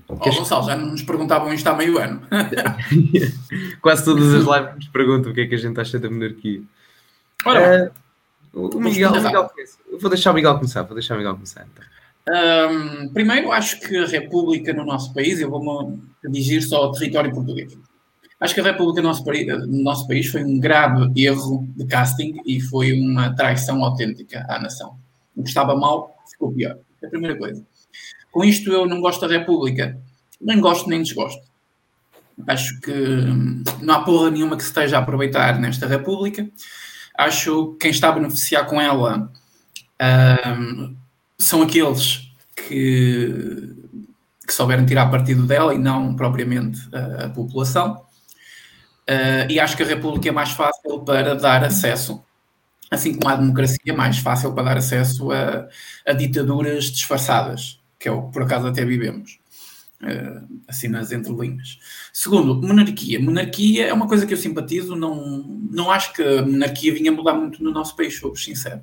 Oh, 0.09 0.15
Gonçalo, 0.15 0.65
já 0.65 0.75
nos 0.75 1.01
perguntavam 1.01 1.53
isto 1.53 1.67
há 1.67 1.75
meio 1.75 1.97
ano. 1.97 2.21
Quase 3.81 4.05
todas 4.05 4.33
as 4.33 4.43
lives 4.43 4.75
nos 4.75 4.87
perguntam 4.87 5.31
o 5.31 5.35
que 5.35 5.41
é 5.41 5.47
que 5.47 5.55
a 5.55 5.57
gente 5.57 5.79
acha 5.79 5.99
da 5.99 6.09
monarquia. 6.09 6.61
Ora, 7.45 7.91
uh, 8.53 8.77
o 8.77 8.79
Miguel, 8.79 9.11
Miguel, 9.11 9.51
vou 9.99 10.09
deixar 10.09 10.31
o 10.31 10.33
Miguel 10.33 10.55
começar, 10.55 10.83
vou 10.83 10.93
deixar 10.93 11.15
o 11.15 11.17
Miguel 11.17 11.33
começar. 11.33 11.67
Então. 11.71 11.83
Um, 12.29 13.09
primeiro, 13.09 13.51
acho 13.51 13.79
que 13.81 13.97
a 13.97 14.05
República 14.05 14.73
no 14.73 14.85
nosso 14.85 15.13
país, 15.13 15.39
eu 15.39 15.49
vou-me 15.49 16.01
dirigir 16.23 16.61
só 16.61 16.77
ao 16.77 16.91
território 16.91 17.33
português. 17.33 17.77
Acho 18.39 18.53
que 18.53 18.59
a 18.59 18.63
República 18.63 19.01
no 19.01 19.07
nosso, 19.07 19.23
no 19.25 19.83
nosso 19.83 20.07
país 20.07 20.27
foi 20.27 20.43
um 20.43 20.59
grave 20.59 21.11
erro 21.15 21.67
de 21.75 21.85
casting 21.85 22.37
e 22.45 22.61
foi 22.61 22.93
uma 22.93 23.35
traição 23.35 23.83
autêntica 23.83 24.45
à 24.47 24.59
nação. 24.59 24.97
O 25.35 25.43
que 25.43 25.49
estava 25.49 25.75
mal 25.75 26.15
ficou 26.29 26.51
pior. 26.51 26.77
É 27.01 27.07
a 27.07 27.09
primeira 27.09 27.37
coisa. 27.37 27.65
Com 28.31 28.43
isto, 28.43 28.71
eu 28.71 28.85
não 28.85 29.01
gosto 29.01 29.21
da 29.21 29.27
República. 29.27 29.99
Nem 30.39 30.59
gosto 30.59 30.89
nem 30.89 31.01
desgosto. 31.01 31.41
Acho 32.45 32.79
que 32.81 32.93
não 33.81 33.95
há 33.95 34.03
porra 34.03 34.29
nenhuma 34.29 34.55
que 34.55 34.63
se 34.63 34.69
esteja 34.69 34.97
a 34.97 35.01
aproveitar 35.01 35.59
nesta 35.59 35.87
República. 35.87 36.47
Acho 37.17 37.71
que 37.73 37.79
quem 37.79 37.91
está 37.91 38.09
a 38.09 38.11
beneficiar 38.11 38.67
com 38.67 38.79
ela 38.79 39.31
um, 40.59 40.95
são 41.37 41.63
aqueles 41.63 42.31
que, 42.55 43.73
que 44.45 44.53
souberam 44.53 44.85
tirar 44.85 45.09
partido 45.09 45.47
dela 45.47 45.73
e 45.73 45.79
não 45.79 46.15
propriamente 46.15 46.79
a, 46.93 47.25
a 47.25 47.29
população. 47.29 48.05
Uh, 49.09 49.49
e 49.49 49.59
acho 49.59 49.75
que 49.75 49.83
a 49.83 49.87
República 49.87 50.29
é 50.29 50.31
mais 50.31 50.51
fácil 50.51 50.99
para 50.99 51.33
dar 51.33 51.63
acesso, 51.63 52.21
assim 52.91 53.15
como 53.15 53.29
a 53.29 53.37
democracia 53.37 53.79
é 53.87 53.93
mais 53.93 54.19
fácil 54.19 54.53
para 54.53 54.63
dar 54.63 54.77
acesso 54.77 55.31
a, 55.31 55.67
a 56.05 56.13
ditaduras 56.13 56.85
disfarçadas 56.91 57.79
que 57.99 58.07
é 58.07 58.11
o 58.11 58.23
que 58.23 58.33
por 58.33 58.43
acaso 58.43 58.67
até 58.67 58.85
vivemos, 58.85 59.39
uh, 60.01 60.47
assim 60.67 60.87
nas 60.87 61.11
entrelinhas. 61.11 61.79
Segundo, 62.13 62.61
monarquia. 62.61 63.19
Monarquia 63.19 63.87
é 63.87 63.93
uma 63.93 64.07
coisa 64.07 64.25
que 64.25 64.33
eu 64.33 64.37
simpatizo, 64.37 64.95
não, 64.95 65.43
não 65.71 65.91
acho 65.91 66.13
que 66.13 66.21
a 66.21 66.41
monarquia 66.43 66.93
vinha 66.93 67.11
mudar 67.11 67.33
muito 67.33 67.63
no 67.63 67.71
nosso 67.71 67.95
país, 67.95 68.17
sou 68.17 68.35
sincero. 68.35 68.81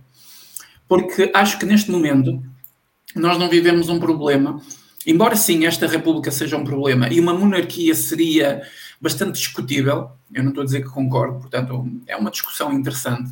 Porque 0.88 1.30
acho 1.34 1.58
que 1.58 1.66
neste 1.66 1.90
momento 1.90 2.42
nós 3.14 3.38
não 3.38 3.48
vivemos 3.48 3.88
um 3.88 4.00
problema, 4.00 4.60
embora 5.06 5.36
sim 5.36 5.66
esta 5.66 5.86
república 5.86 6.30
seja 6.30 6.56
um 6.56 6.64
problema 6.64 7.08
e 7.08 7.20
uma 7.20 7.32
monarquia 7.32 7.94
seria 7.94 8.62
bastante 9.00 9.38
discutível, 9.38 10.10
eu 10.32 10.42
não 10.42 10.50
estou 10.50 10.62
a 10.62 10.64
dizer 10.64 10.82
que 10.82 10.90
concordo, 10.90 11.38
portanto 11.38 11.86
é 12.06 12.16
uma 12.16 12.30
discussão 12.30 12.72
interessante. 12.72 13.30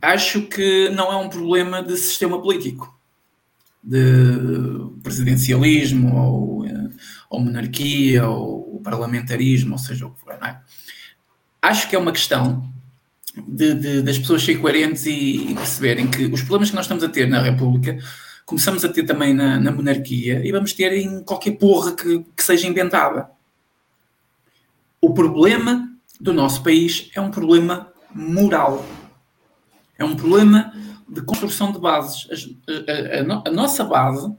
Acho 0.00 0.42
que 0.42 0.88
não 0.90 1.12
é 1.12 1.16
um 1.16 1.28
problema 1.28 1.82
de 1.82 1.96
sistema 1.96 2.40
político 2.40 2.95
de 3.86 4.98
presidencialismo 5.00 6.16
ou, 6.16 6.66
eh, 6.66 6.90
ou 7.30 7.40
monarquia 7.40 8.28
ou 8.28 8.80
parlamentarismo, 8.82 9.72
ou 9.72 9.78
seja 9.78 10.06
o 10.06 10.10
que 10.10 10.20
for. 10.20 10.32
É? 10.32 10.58
Acho 11.62 11.88
que 11.88 11.94
é 11.94 11.98
uma 11.98 12.10
questão 12.12 12.68
de, 13.46 13.74
de, 13.74 14.02
das 14.02 14.18
pessoas 14.18 14.42
serem 14.42 14.60
coerentes 14.60 15.06
e, 15.06 15.50
e, 15.50 15.54
perceberem 15.54 16.08
que 16.08 16.24
os 16.26 16.42
problemas 16.42 16.70
que 16.70 16.76
nós 16.76 16.84
estamos 16.84 17.04
a 17.04 17.08
ter 17.08 17.28
na 17.28 17.40
República 17.40 17.96
começamos 18.44 18.84
a 18.84 18.88
ter 18.88 19.04
também 19.04 19.34
na, 19.34 19.58
na 19.60 19.70
monarquia 19.70 20.44
e 20.44 20.50
vamos 20.50 20.72
ter 20.72 20.92
em 20.92 21.22
qualquer 21.22 21.52
porra 21.52 21.92
que, 21.92 22.24
que 22.36 22.42
seja 22.42 22.66
inventada. 22.66 23.28
O 25.00 25.14
problema 25.14 25.88
do 26.20 26.32
nosso 26.32 26.62
país 26.62 27.10
é 27.14 27.20
um 27.20 27.30
problema 27.30 27.92
moral. 28.12 28.84
É 29.98 30.04
um 30.04 30.16
problema 30.16 30.72
de 31.08 31.22
construção 31.22 31.72
de 31.72 31.78
bases. 31.78 32.28
A, 32.68 32.72
a, 32.72 33.36
a, 33.36 33.42
a, 33.48 33.50
nossa 33.50 33.84
base 33.84 34.32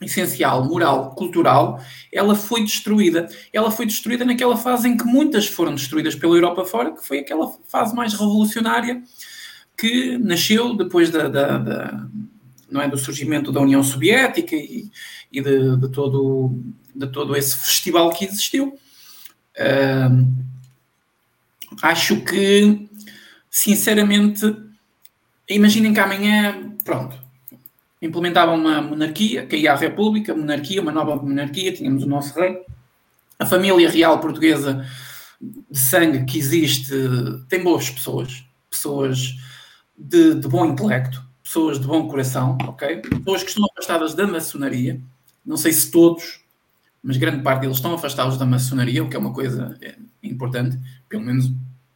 essencial, 0.00 0.64
moral, 0.64 1.10
cultural, 1.14 1.78
ela 2.10 2.34
foi 2.34 2.62
destruída. 2.62 3.28
Ela 3.52 3.70
foi 3.70 3.84
destruída 3.84 4.24
naquela 4.24 4.56
fase 4.56 4.88
em 4.88 4.96
que 4.96 5.04
muitas 5.04 5.46
foram 5.46 5.74
destruídas 5.74 6.14
pela 6.14 6.34
Europa 6.34 6.64
fora, 6.64 6.92
que 6.92 7.06
foi 7.06 7.18
aquela 7.18 7.52
fase 7.68 7.94
mais 7.94 8.14
revolucionária 8.14 9.02
que 9.76 10.18
nasceu 10.18 10.76
depois 10.76 11.10
da, 11.10 11.28
da, 11.28 11.58
da 11.58 12.06
não 12.70 12.80
é, 12.80 12.88
do 12.88 12.98
surgimento 12.98 13.50
da 13.50 13.60
União 13.60 13.82
Soviética 13.82 14.54
e, 14.54 14.90
e 15.32 15.40
de, 15.40 15.76
de, 15.76 15.88
todo, 15.88 16.54
de 16.94 17.06
todo 17.08 17.36
esse 17.36 17.56
festival 17.56 18.10
que 18.10 18.24
existiu. 18.24 18.78
Uh, 19.56 20.28
acho 21.82 22.22
que, 22.24 22.88
sinceramente, 23.50 24.54
Imaginem 25.50 25.92
que 25.92 25.98
amanhã, 25.98 26.76
pronto, 26.84 27.18
implementavam 28.00 28.54
uma 28.54 28.80
monarquia, 28.80 29.44
caía 29.46 29.72
a 29.72 29.76
República, 29.76 30.34
monarquia, 30.34 30.80
uma 30.80 30.92
nova 30.92 31.16
monarquia, 31.16 31.72
tínhamos 31.72 32.04
o 32.04 32.08
nosso 32.08 32.38
rei. 32.38 32.62
A 33.36 33.44
família 33.44 33.90
real 33.90 34.20
portuguesa 34.20 34.86
de 35.40 35.78
sangue 35.78 36.24
que 36.24 36.38
existe 36.38 36.92
tem 37.48 37.64
boas 37.64 37.90
pessoas, 37.90 38.44
pessoas 38.70 39.34
de, 39.98 40.34
de 40.34 40.46
bom 40.46 40.66
intelecto, 40.66 41.20
pessoas 41.42 41.80
de 41.80 41.86
bom 41.86 42.06
coração, 42.06 42.56
ok? 42.68 42.98
Pessoas 42.98 43.42
que 43.42 43.48
estão 43.48 43.66
afastadas 43.72 44.14
da 44.14 44.26
maçonaria, 44.26 45.00
não 45.44 45.56
sei 45.56 45.72
se 45.72 45.90
todos, 45.90 46.40
mas 47.02 47.16
grande 47.16 47.42
parte 47.42 47.62
deles 47.62 47.76
estão 47.76 47.94
afastados 47.94 48.38
da 48.38 48.46
maçonaria, 48.46 49.02
o 49.02 49.08
que 49.08 49.16
é 49.16 49.18
uma 49.18 49.32
coisa 49.32 49.76
é, 49.82 49.96
importante, 50.22 50.78
pelo 51.08 51.24
menos 51.24 51.50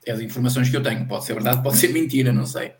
é 0.05 0.13
as 0.13 0.21
informações 0.21 0.69
que 0.69 0.77
eu 0.77 0.83
tenho. 0.83 1.07
Pode 1.07 1.25
ser 1.25 1.35
verdade, 1.35 1.63
pode 1.63 1.77
ser 1.77 1.89
mentira, 1.93 2.33
não 2.33 2.47
sei. 2.47 2.73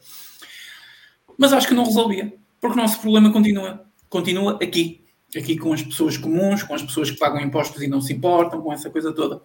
Mas 1.39 1.53
acho 1.53 1.69
que 1.69 1.75
não 1.75 1.85
resolvia, 1.85 2.33
porque 2.61 2.79
o 2.79 2.83
nosso 2.83 3.01
problema 3.01 3.33
continua, 3.33 3.85
continua 4.09 4.59
aqui. 4.63 5.01
Aqui 5.37 5.59
com 5.59 5.73
as 5.73 5.83
pessoas 5.83 6.17
comuns, 6.17 6.63
com 6.63 6.75
as 6.75 6.83
pessoas 6.83 7.11
que 7.11 7.19
pagam 7.19 7.41
impostos 7.41 7.83
e 7.83 7.89
não 7.89 8.01
se 8.01 8.13
importam, 8.13 8.63
com 8.63 8.73
essa 8.73 8.89
coisa 8.89 9.13
toda. 9.13 9.43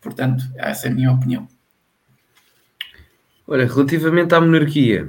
Portanto, 0.00 0.44
essa 0.56 0.88
é 0.88 0.90
a 0.90 0.94
minha 0.94 1.12
opinião. 1.12 1.46
Olha, 3.46 3.64
relativamente 3.64 4.34
à 4.34 4.40
monarquia, 4.40 5.08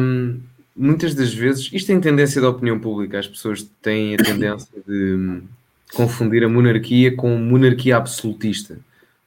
hum, 0.00 0.40
muitas 0.74 1.14
das 1.14 1.34
vezes, 1.34 1.68
isto 1.72 1.88
tem 1.88 2.00
tendência 2.00 2.40
da 2.40 2.48
opinião 2.48 2.78
pública, 2.78 3.18
as 3.18 3.26
pessoas 3.26 3.62
têm 3.82 4.14
a 4.14 4.18
tendência 4.18 4.70
de 4.86 5.14
hum, 5.14 5.42
confundir 5.92 6.44
a 6.44 6.48
monarquia 6.48 7.14
com 7.14 7.36
monarquia 7.36 7.96
absolutista. 7.96 8.78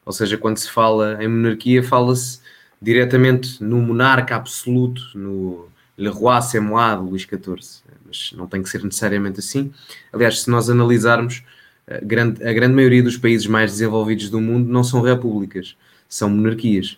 Ou 0.05 0.13
seja, 0.13 0.37
quando 0.37 0.57
se 0.57 0.71
fala 0.71 1.23
em 1.23 1.27
monarquia, 1.27 1.83
fala-se 1.83 2.39
diretamente 2.81 3.63
no 3.63 3.77
monarca 3.77 4.35
absoluto, 4.35 5.01
no 5.15 5.69
Le 5.97 6.09
Roi 6.09 6.41
c'est 6.41 6.59
moi, 6.59 6.95
de 6.95 7.03
Luís 7.03 7.21
XIV. 7.21 7.83
Mas 8.05 8.33
não 8.35 8.47
tem 8.47 8.61
que 8.61 8.69
ser 8.69 8.83
necessariamente 8.83 9.39
assim. 9.39 9.71
Aliás, 10.11 10.41
se 10.41 10.49
nós 10.49 10.69
analisarmos, 10.69 11.43
a 11.87 12.03
grande, 12.03 12.43
a 12.43 12.51
grande 12.51 12.73
maioria 12.73 13.03
dos 13.03 13.17
países 13.17 13.47
mais 13.47 13.71
desenvolvidos 13.71 14.29
do 14.29 14.41
mundo 14.41 14.67
não 14.67 14.83
são 14.83 15.01
repúblicas, 15.01 15.77
são 16.09 16.29
monarquias. 16.29 16.97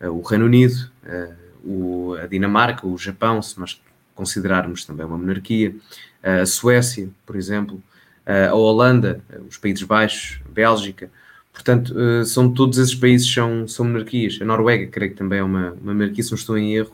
O 0.00 0.20
Reino 0.22 0.46
Unido, 0.46 0.90
a 2.22 2.26
Dinamarca, 2.26 2.86
o 2.86 2.96
Japão, 2.96 3.42
se 3.42 3.58
nós 3.58 3.80
considerarmos 4.14 4.84
também 4.84 5.04
uma 5.04 5.18
monarquia, 5.18 5.74
a 6.22 6.46
Suécia, 6.46 7.08
por 7.26 7.36
exemplo, 7.36 7.82
a 8.24 8.54
Holanda, 8.54 9.20
os 9.48 9.58
Países 9.58 9.82
Baixos, 9.82 10.40
a 10.46 10.48
Bélgica, 10.50 11.10
Portanto, 11.54 11.94
uh, 11.96 12.24
são 12.24 12.52
todos 12.52 12.78
esses 12.78 12.96
países 12.96 13.32
são, 13.32 13.66
são 13.68 13.86
monarquias. 13.86 14.38
A 14.42 14.44
Noruega, 14.44 14.88
creio 14.88 15.12
que 15.12 15.16
também 15.16 15.38
é 15.38 15.42
uma, 15.42 15.70
uma 15.80 15.94
monarquia, 15.94 16.22
se 16.22 16.32
não 16.32 16.36
estou 16.36 16.58
em 16.58 16.74
erro. 16.74 16.92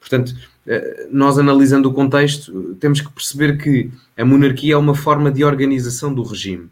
portanto, 0.00 0.30
uh, 0.66 1.08
nós 1.12 1.38
analisando 1.38 1.88
o 1.90 1.92
contexto, 1.92 2.74
temos 2.80 3.02
que 3.02 3.12
perceber 3.12 3.58
que 3.58 3.90
a 4.16 4.24
monarquia 4.24 4.74
é 4.74 4.76
uma 4.76 4.94
forma 4.94 5.30
de 5.30 5.44
organização 5.44 6.12
do 6.12 6.22
regime. 6.22 6.70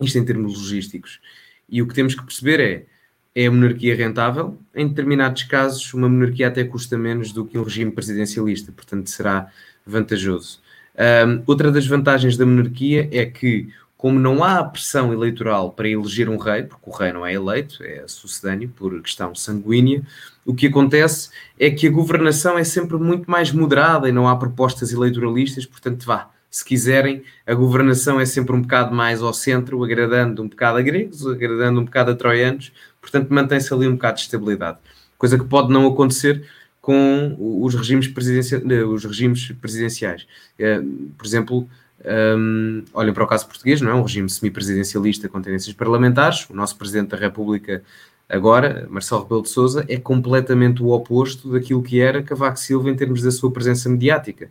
Isto 0.00 0.18
em 0.18 0.24
termos 0.24 0.56
logísticos. 0.56 1.20
E 1.68 1.82
o 1.82 1.88
que 1.88 1.94
temos 1.94 2.14
que 2.14 2.24
perceber 2.24 2.60
é, 2.60 2.86
é 3.34 3.46
a 3.46 3.50
monarquia 3.50 3.96
rentável? 3.96 4.56
Em 4.74 4.86
determinados 4.86 5.42
casos, 5.42 5.92
uma 5.92 6.08
monarquia 6.08 6.46
até 6.46 6.62
custa 6.62 6.96
menos 6.96 7.32
do 7.32 7.44
que 7.44 7.58
um 7.58 7.64
regime 7.64 7.90
presidencialista, 7.90 8.70
portanto 8.70 9.10
será 9.10 9.50
vantajoso. 9.84 10.60
Um, 10.94 11.42
outra 11.46 11.72
das 11.72 11.86
vantagens 11.86 12.36
da 12.36 12.44
monarquia 12.44 13.08
é 13.10 13.24
que 13.24 13.68
como 14.02 14.18
não 14.18 14.42
há 14.42 14.64
pressão 14.64 15.12
eleitoral 15.12 15.70
para 15.70 15.88
eleger 15.88 16.28
um 16.28 16.36
rei, 16.36 16.64
porque 16.64 16.90
o 16.90 16.92
rei 16.92 17.12
não 17.12 17.24
é 17.24 17.34
eleito, 17.34 17.84
é 17.84 18.02
sucedâneo 18.08 18.68
por 18.68 19.00
questão 19.00 19.32
sanguínea, 19.32 20.02
o 20.44 20.52
que 20.52 20.66
acontece 20.66 21.30
é 21.56 21.70
que 21.70 21.86
a 21.86 21.90
governação 21.90 22.58
é 22.58 22.64
sempre 22.64 22.96
muito 22.96 23.30
mais 23.30 23.52
moderada 23.52 24.08
e 24.08 24.12
não 24.12 24.26
há 24.26 24.34
propostas 24.34 24.92
eleitoralistas, 24.92 25.66
portanto, 25.66 26.04
vá, 26.04 26.28
se 26.50 26.64
quiserem, 26.64 27.22
a 27.46 27.54
governação 27.54 28.18
é 28.18 28.26
sempre 28.26 28.56
um 28.56 28.62
bocado 28.62 28.92
mais 28.92 29.22
ao 29.22 29.32
centro, 29.32 29.84
agradando 29.84 30.42
um 30.42 30.48
bocado 30.48 30.78
a 30.78 30.82
gregos, 30.82 31.24
agradando 31.24 31.80
um 31.80 31.84
bocado 31.84 32.10
a 32.10 32.16
troianos, 32.16 32.72
portanto, 33.00 33.28
mantém-se 33.30 33.72
ali 33.72 33.86
um 33.86 33.92
bocado 33.92 34.16
de 34.16 34.22
estabilidade. 34.22 34.78
Coisa 35.16 35.38
que 35.38 35.44
pode 35.44 35.72
não 35.72 35.86
acontecer 35.86 36.44
com 36.80 37.36
os 37.38 37.72
regimes, 37.76 38.08
presidenciais, 38.08 38.64
os 38.64 39.04
regimes 39.04 39.52
presidenciais. 39.60 40.26
Eh, 40.58 40.82
por 41.16 41.24
exemplo, 41.24 41.68
um, 42.04 42.84
olhem 42.92 43.12
para 43.12 43.24
o 43.24 43.26
caso 43.26 43.46
português, 43.46 43.80
não 43.80 43.90
é? 43.90 43.94
Um 43.94 44.02
regime 44.02 44.28
semipresidencialista 44.28 45.28
com 45.28 45.40
tendências 45.40 45.74
parlamentares. 45.74 46.48
O 46.50 46.54
nosso 46.54 46.76
Presidente 46.76 47.10
da 47.10 47.16
República, 47.16 47.82
agora, 48.28 48.86
Marcelo 48.90 49.22
Rebelo 49.22 49.42
de 49.42 49.48
Souza, 49.48 49.84
é 49.88 49.96
completamente 49.96 50.82
o 50.82 50.88
oposto 50.88 51.52
daquilo 51.52 51.82
que 51.82 52.00
era 52.00 52.22
Cavaco 52.22 52.58
Silva 52.58 52.90
em 52.90 52.96
termos 52.96 53.22
da 53.22 53.30
sua 53.30 53.50
presença 53.52 53.88
mediática. 53.88 54.50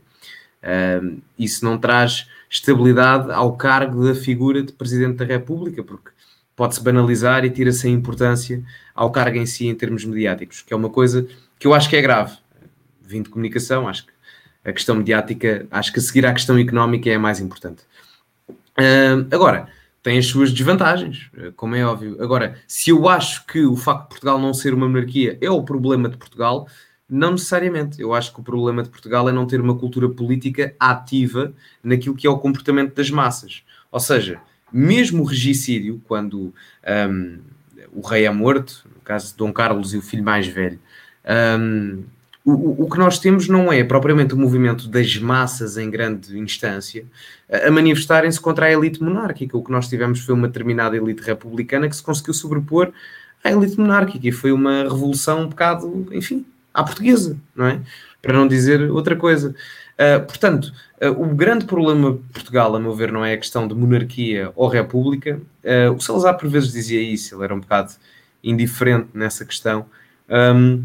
Um, 1.01 1.17
isso 1.37 1.65
não 1.65 1.77
traz 1.77 2.27
estabilidade 2.49 3.31
ao 3.31 3.55
cargo 3.55 4.05
da 4.05 4.13
figura 4.13 4.61
de 4.61 4.71
Presidente 4.71 5.17
da 5.17 5.25
República, 5.25 5.83
porque 5.83 6.11
pode-se 6.55 6.83
banalizar 6.83 7.43
e 7.43 7.49
tira-se 7.49 7.87
a 7.87 7.89
importância 7.89 8.63
ao 8.93 9.11
cargo 9.11 9.37
em 9.37 9.45
si 9.45 9.67
em 9.67 9.75
termos 9.75 10.05
mediáticos, 10.05 10.61
que 10.61 10.73
é 10.73 10.77
uma 10.77 10.89
coisa 10.89 11.25
que 11.57 11.65
eu 11.65 11.73
acho 11.73 11.89
que 11.89 11.95
é 11.95 12.01
grave. 12.01 12.37
Vim 13.01 13.23
de 13.23 13.29
comunicação, 13.29 13.87
acho 13.87 14.05
que 14.05 14.10
a 14.63 14.71
questão 14.71 14.95
mediática, 14.95 15.65
acho 15.71 15.91
que 15.91 15.99
a 15.99 16.01
seguir 16.01 16.25
à 16.25 16.33
questão 16.33 16.57
económica 16.57 17.09
é 17.09 17.15
a 17.15 17.19
mais 17.19 17.39
importante. 17.39 17.83
Uh, 18.49 19.27
agora, 19.31 19.67
tem 20.03 20.17
as 20.17 20.25
suas 20.25 20.51
desvantagens, 20.51 21.29
como 21.55 21.75
é 21.75 21.85
óbvio. 21.85 22.17
Agora, 22.21 22.57
se 22.67 22.89
eu 22.89 23.07
acho 23.07 23.45
que 23.45 23.65
o 23.65 23.75
facto 23.75 24.03
de 24.03 24.09
Portugal 24.09 24.39
não 24.39 24.53
ser 24.53 24.73
uma 24.73 24.87
monarquia 24.87 25.37
é 25.39 25.49
o 25.49 25.63
problema 25.63 26.09
de 26.09 26.17
Portugal, 26.17 26.67
não 27.11 27.31
necessariamente. 27.31 28.01
Eu 28.01 28.13
acho 28.13 28.33
que 28.33 28.39
o 28.39 28.43
problema 28.43 28.81
de 28.81 28.89
Portugal 28.89 29.27
é 29.27 29.31
não 29.31 29.45
ter 29.45 29.59
uma 29.59 29.77
cultura 29.77 30.09
política 30.09 30.73
ativa 30.79 31.53
naquilo 31.83 32.15
que 32.15 32.25
é 32.25 32.29
o 32.29 32.39
comportamento 32.39 32.95
das 32.95 33.11
massas. 33.11 33.63
Ou 33.91 33.99
seja, 33.99 34.39
mesmo 34.71 35.21
o 35.21 35.25
regicídio, 35.25 36.01
quando 36.07 36.53
um, 37.09 37.39
o 37.91 38.01
rei 38.01 38.25
é 38.25 38.31
morto, 38.31 38.87
no 38.95 39.01
caso 39.01 39.31
de 39.31 39.37
Dom 39.37 39.51
Carlos 39.51 39.93
e 39.93 39.97
o 39.97 40.01
filho 40.01 40.23
mais 40.23 40.47
velho, 40.47 40.79
um, 41.59 42.03
o, 42.43 42.85
o 42.85 42.89
que 42.89 42.97
nós 42.97 43.19
temos 43.19 43.47
não 43.47 43.71
é 43.71 43.83
propriamente 43.83 44.33
o 44.33 44.37
movimento 44.37 44.87
das 44.87 45.17
massas 45.17 45.77
em 45.77 45.89
grande 45.89 46.37
instância 46.39 47.05
a 47.49 47.69
manifestarem-se 47.69 48.39
contra 48.39 48.65
a 48.65 48.71
elite 48.71 49.03
monárquica. 49.03 49.57
O 49.57 49.63
que 49.63 49.71
nós 49.71 49.87
tivemos 49.87 50.21
foi 50.21 50.33
uma 50.33 50.47
determinada 50.47 50.95
elite 50.95 51.21
republicana 51.21 51.87
que 51.87 51.95
se 51.95 52.01
conseguiu 52.01 52.33
sobrepor 52.33 52.91
à 53.43 53.51
elite 53.51 53.79
monárquica 53.79 54.27
e 54.27 54.31
foi 54.31 54.51
uma 54.51 54.83
revolução 54.83 55.41
um 55.41 55.47
bocado, 55.47 56.07
enfim, 56.11 56.45
à 56.73 56.83
portuguesa, 56.83 57.37
não 57.55 57.67
é? 57.67 57.79
Para 58.21 58.33
não 58.33 58.47
dizer 58.47 58.89
outra 58.91 59.15
coisa. 59.15 59.55
Uh, 59.93 60.25
portanto, 60.25 60.71
uh, 61.01 61.09
o 61.09 61.27
grande 61.35 61.65
problema 61.65 62.13
de 62.13 62.17
Portugal, 62.33 62.75
a 62.75 62.79
meu 62.79 62.95
ver, 62.95 63.11
não 63.11 63.23
é 63.23 63.33
a 63.33 63.37
questão 63.37 63.67
de 63.67 63.75
monarquia 63.75 64.51
ou 64.55 64.67
república. 64.67 65.39
Uh, 65.63 65.93
o 65.93 65.99
Salazar 65.99 66.37
por 66.37 66.49
vezes 66.49 66.71
dizia 66.71 67.01
isso, 67.01 67.35
ele 67.35 67.43
era 67.43 67.53
um 67.53 67.59
bocado 67.59 67.91
indiferente 68.43 69.09
nessa 69.13 69.45
questão. 69.45 69.85
Um, 70.29 70.83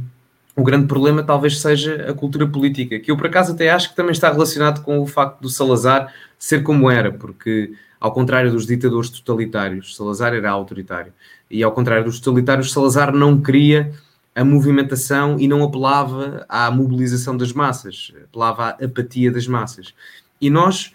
o 0.57 0.65
grande 0.65 0.87
problema 0.87 1.23
talvez 1.23 1.61
seja 1.61 2.11
a 2.11 2.15
cultura 2.15 2.49
política, 2.49 2.99
que 2.99 3.11
eu 3.11 3.17
por 3.17 3.27
acaso 3.27 3.53
até 3.53 3.71
acho 3.71 3.91
que 3.91 3.97
também 3.97 4.13
está 4.13 4.33
relacionado 4.33 4.83
com 4.83 4.99
o 4.99 5.07
facto 5.07 5.41
do 5.41 5.51
Salazar 5.51 6.13
ser 6.39 6.63
como 6.63 6.91
era, 6.91 7.13
porque 7.13 7.75
ao 8.01 8.11
contrário 8.11 8.51
dos 8.51 8.67
ditadores 8.67 9.11
totalitários, 9.11 9.95
Salazar 9.95 10.33
era 10.33 10.51
autoritário, 10.51 11.13
e 11.51 11.63
ao 11.63 11.73
contrário 11.73 12.05
dos 12.05 12.19
totalitários, 12.19 12.73
Salazar 12.73 13.13
não 13.13 13.41
queria 13.41 13.93
a 14.35 14.45
movimentação 14.45 15.39
e 15.39 15.47
não 15.47 15.63
apelava 15.63 16.45
à 16.49 16.71
mobilização 16.71 17.37
das 17.37 17.53
massas, 17.53 18.13
apelava 18.25 18.65
à 18.65 18.69
apatia 18.85 19.31
das 19.31 19.47
massas. 19.47 19.95
E 20.41 20.51
nós, 20.51 20.93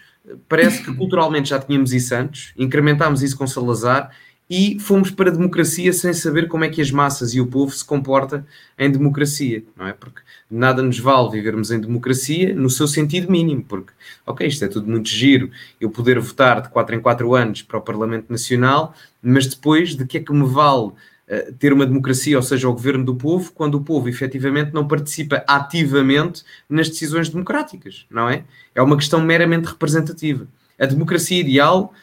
parece 0.47 0.83
que 0.83 0.93
culturalmente 0.93 1.49
já 1.49 1.59
tínhamos 1.59 1.93
isso 1.93 2.13
antes, 2.13 2.53
incrementámos 2.57 3.23
isso 3.23 3.37
com 3.37 3.47
Salazar 3.47 4.11
e 4.53 4.77
fomos 4.81 5.09
para 5.09 5.29
a 5.29 5.33
democracia 5.33 5.93
sem 5.93 6.11
saber 6.11 6.49
como 6.49 6.65
é 6.65 6.69
que 6.69 6.81
as 6.81 6.91
massas 6.91 7.33
e 7.33 7.39
o 7.39 7.47
povo 7.47 7.71
se 7.71 7.85
comporta 7.85 8.45
em 8.77 8.91
democracia, 8.91 9.63
não 9.77 9.87
é? 9.87 9.93
Porque 9.93 10.19
nada 10.49 10.83
nos 10.83 10.99
vale 10.99 11.31
vivermos 11.31 11.71
em 11.71 11.79
democracia 11.79 12.53
no 12.53 12.69
seu 12.69 12.85
sentido 12.85 13.31
mínimo, 13.31 13.63
porque, 13.63 13.93
ok, 14.27 14.45
isto 14.45 14.65
é 14.65 14.67
tudo 14.67 14.91
muito 14.91 15.07
giro, 15.07 15.49
eu 15.79 15.89
poder 15.89 16.19
votar 16.19 16.61
de 16.61 16.67
4 16.67 16.97
em 16.97 16.99
4 16.99 17.33
anos 17.33 17.61
para 17.61 17.77
o 17.77 17.81
Parlamento 17.81 18.29
Nacional, 18.29 18.93
mas 19.23 19.47
depois 19.47 19.95
de 19.95 20.05
que 20.05 20.17
é 20.17 20.19
que 20.19 20.33
me 20.33 20.45
vale 20.45 20.87
uh, 20.87 21.53
ter 21.57 21.71
uma 21.71 21.85
democracia, 21.85 22.35
ou 22.35 22.43
seja, 22.43 22.67
o 22.67 22.73
governo 22.73 23.05
do 23.05 23.15
povo, 23.15 23.53
quando 23.53 23.75
o 23.75 23.81
povo 23.81 24.09
efetivamente 24.09 24.73
não 24.73 24.85
participa 24.85 25.45
ativamente 25.47 26.43
nas 26.69 26.89
decisões 26.89 27.29
democráticas, 27.29 28.05
não 28.11 28.29
é? 28.29 28.43
É 28.75 28.81
uma 28.81 28.97
questão 28.97 29.21
meramente 29.21 29.67
representativa. 29.67 30.45
A 30.77 30.85
democracia 30.85 31.39
ideal 31.39 31.93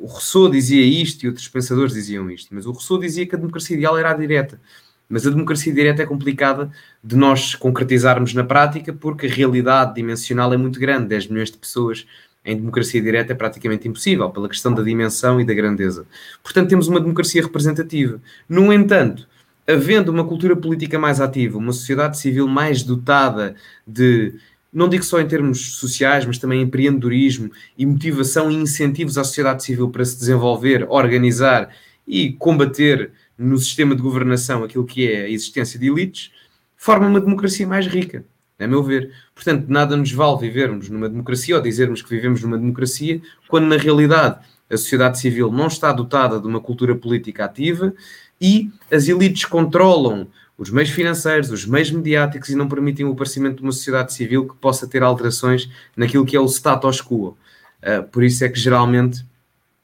o 0.00 0.06
Rousseau 0.06 0.48
dizia 0.48 0.82
isto 0.82 1.24
e 1.24 1.28
outros 1.28 1.48
pensadores 1.48 1.92
diziam 1.92 2.30
isto, 2.30 2.54
mas 2.54 2.66
o 2.66 2.70
Rousseau 2.70 2.98
dizia 2.98 3.26
que 3.26 3.34
a 3.34 3.38
democracia 3.38 3.76
ideal 3.76 3.98
era 3.98 4.10
a 4.10 4.14
direta. 4.14 4.60
Mas 5.08 5.26
a 5.26 5.30
democracia 5.30 5.72
direta 5.72 6.02
é 6.02 6.06
complicada 6.06 6.70
de 7.02 7.16
nós 7.16 7.54
concretizarmos 7.54 8.34
na 8.34 8.44
prática 8.44 8.92
porque 8.92 9.26
a 9.26 9.30
realidade 9.30 9.94
dimensional 9.94 10.52
é 10.52 10.56
muito 10.56 10.78
grande. 10.78 11.08
10 11.08 11.28
milhões 11.28 11.50
de 11.50 11.56
pessoas 11.56 12.06
em 12.44 12.56
democracia 12.56 13.00
direta 13.00 13.32
é 13.32 13.36
praticamente 13.36 13.88
impossível, 13.88 14.30
pela 14.30 14.48
questão 14.48 14.72
da 14.72 14.82
dimensão 14.82 15.40
e 15.40 15.44
da 15.44 15.54
grandeza. 15.54 16.06
Portanto, 16.42 16.68
temos 16.68 16.88
uma 16.88 17.00
democracia 17.00 17.42
representativa. 17.42 18.20
No 18.48 18.72
entanto, 18.72 19.26
havendo 19.66 20.10
uma 20.10 20.24
cultura 20.24 20.54
política 20.54 20.98
mais 20.98 21.20
ativa, 21.20 21.58
uma 21.58 21.72
sociedade 21.72 22.18
civil 22.18 22.46
mais 22.46 22.82
dotada 22.82 23.54
de 23.86 24.34
não 24.72 24.88
digo 24.88 25.04
só 25.04 25.20
em 25.20 25.26
termos 25.26 25.76
sociais, 25.76 26.26
mas 26.26 26.38
também 26.38 26.62
empreendedorismo 26.62 27.50
e 27.76 27.86
motivação 27.86 28.50
e 28.50 28.54
incentivos 28.54 29.16
à 29.16 29.24
sociedade 29.24 29.64
civil 29.64 29.90
para 29.90 30.04
se 30.04 30.18
desenvolver, 30.18 30.86
organizar 30.88 31.70
e 32.06 32.32
combater 32.32 33.12
no 33.36 33.56
sistema 33.58 33.94
de 33.94 34.02
governação 34.02 34.64
aquilo 34.64 34.84
que 34.84 35.10
é 35.10 35.22
a 35.22 35.30
existência 35.30 35.78
de 35.78 35.88
elites, 35.88 36.32
forma 36.76 37.06
uma 37.06 37.20
democracia 37.20 37.66
mais 37.66 37.86
rica. 37.86 38.24
a 38.58 38.66
meu 38.66 38.82
ver. 38.82 39.12
Portanto, 39.34 39.66
nada 39.68 39.96
nos 39.96 40.10
vale 40.10 40.38
vivermos 40.38 40.88
numa 40.90 41.08
democracia 41.08 41.56
ou 41.56 41.62
dizermos 41.62 42.02
que 42.02 42.10
vivemos 42.10 42.42
numa 42.42 42.58
democracia, 42.58 43.20
quando 43.46 43.66
na 43.66 43.76
realidade 43.76 44.40
a 44.70 44.76
sociedade 44.76 45.18
civil 45.18 45.50
não 45.50 45.68
está 45.68 45.92
dotada 45.92 46.40
de 46.40 46.46
uma 46.46 46.60
cultura 46.60 46.94
política 46.94 47.44
ativa 47.44 47.94
e 48.40 48.70
as 48.90 49.08
elites 49.08 49.44
controlam 49.44 50.28
os 50.58 50.70
meios 50.70 50.90
financeiros, 50.90 51.52
os 51.52 51.64
meios 51.64 51.92
mediáticos 51.92 52.48
e 52.48 52.56
não 52.56 52.68
permitem 52.68 53.06
o 53.06 53.12
aparecimento 53.12 53.58
de 53.58 53.62
uma 53.62 53.70
sociedade 53.70 54.12
civil 54.12 54.48
que 54.48 54.56
possa 54.56 54.88
ter 54.88 55.04
alterações 55.04 55.70
naquilo 55.96 56.26
que 56.26 56.36
é 56.36 56.40
o 56.40 56.48
status 56.48 57.00
quo. 57.00 57.36
Uh, 57.80 58.02
por 58.10 58.24
isso 58.24 58.44
é 58.44 58.48
que 58.48 58.58
geralmente 58.58 59.24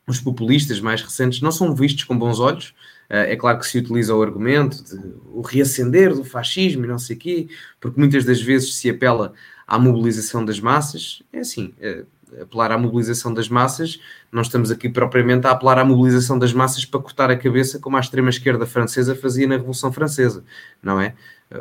os 0.04 0.20
populistas 0.20 0.80
mais 0.80 1.00
recentes 1.00 1.40
não 1.40 1.52
são 1.52 1.72
vistos 1.76 2.02
com 2.02 2.18
bons 2.18 2.40
olhos. 2.40 2.74
Uh, 3.08 3.22
é 3.28 3.36
claro 3.36 3.60
que 3.60 3.68
se 3.68 3.78
utiliza 3.78 4.12
o 4.16 4.20
argumento 4.20 4.82
de 4.82 5.14
o 5.32 5.42
reacender 5.42 6.12
do 6.12 6.24
fascismo 6.24 6.84
e 6.84 6.88
não 6.88 6.98
sei 6.98 7.14
o 7.14 7.18
quê, 7.20 7.48
porque 7.80 8.00
muitas 8.00 8.24
das 8.24 8.42
vezes 8.42 8.74
se 8.74 8.90
apela 8.90 9.32
à 9.68 9.78
mobilização 9.78 10.44
das 10.44 10.58
massas. 10.58 11.22
É 11.32 11.38
assim, 11.38 11.72
uh, 11.78 12.04
apelar 12.41 12.72
à 12.72 12.78
mobilização 12.78 13.32
das 13.32 13.49
massas, 13.49 14.01
não 14.30 14.43
estamos 14.43 14.70
aqui 14.70 14.89
propriamente 14.89 15.47
a 15.47 15.51
apelar 15.51 15.78
à 15.78 15.85
mobilização 15.85 16.39
das 16.39 16.53
massas 16.53 16.85
para 16.85 17.01
cortar 17.01 17.30
a 17.30 17.37
cabeça 17.37 17.78
como 17.78 17.97
a 17.97 18.01
extrema-esquerda 18.01 18.66
francesa 18.66 19.14
fazia 19.14 19.47
na 19.47 19.57
Revolução 19.57 19.93
Francesa, 19.93 20.45
não 20.82 21.01
é? 21.01 21.14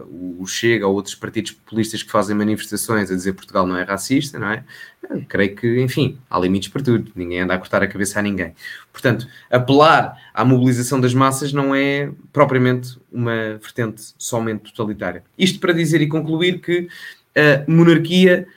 O 0.10 0.48
Chega 0.48 0.88
ou 0.88 0.96
outros 0.96 1.14
partidos 1.14 1.52
populistas 1.52 2.02
que 2.02 2.10
fazem 2.10 2.36
manifestações 2.36 3.12
a 3.12 3.16
dizer 3.16 3.34
Portugal 3.34 3.68
não 3.68 3.78
é 3.78 3.84
racista, 3.84 4.40
não 4.40 4.50
é? 4.50 4.64
Eu 5.08 5.24
creio 5.28 5.56
que, 5.56 5.82
enfim, 5.82 6.18
há 6.30 6.40
limites 6.40 6.70
para 6.70 6.82
tudo, 6.82 7.12
ninguém 7.16 7.42
anda 7.42 7.54
a 7.54 7.58
cortar 7.58 7.84
a 7.84 7.88
cabeça 7.88 8.18
a 8.18 8.22
ninguém. 8.22 8.56
Portanto, 8.92 9.28
apelar 9.52 10.18
à 10.34 10.44
mobilização 10.44 11.00
das 11.00 11.14
massas 11.14 11.54
não 11.54 11.76
é 11.76 12.10
propriamente 12.32 12.98
uma 13.12 13.60
vertente 13.62 14.14
somente 14.18 14.72
totalitária. 14.72 15.24
Isto 15.38 15.60
para 15.60 15.74
dizer 15.74 16.02
e 16.02 16.08
concluir 16.08 16.60
que 16.60 16.88
a 17.36 17.70
monarquia 17.70 18.48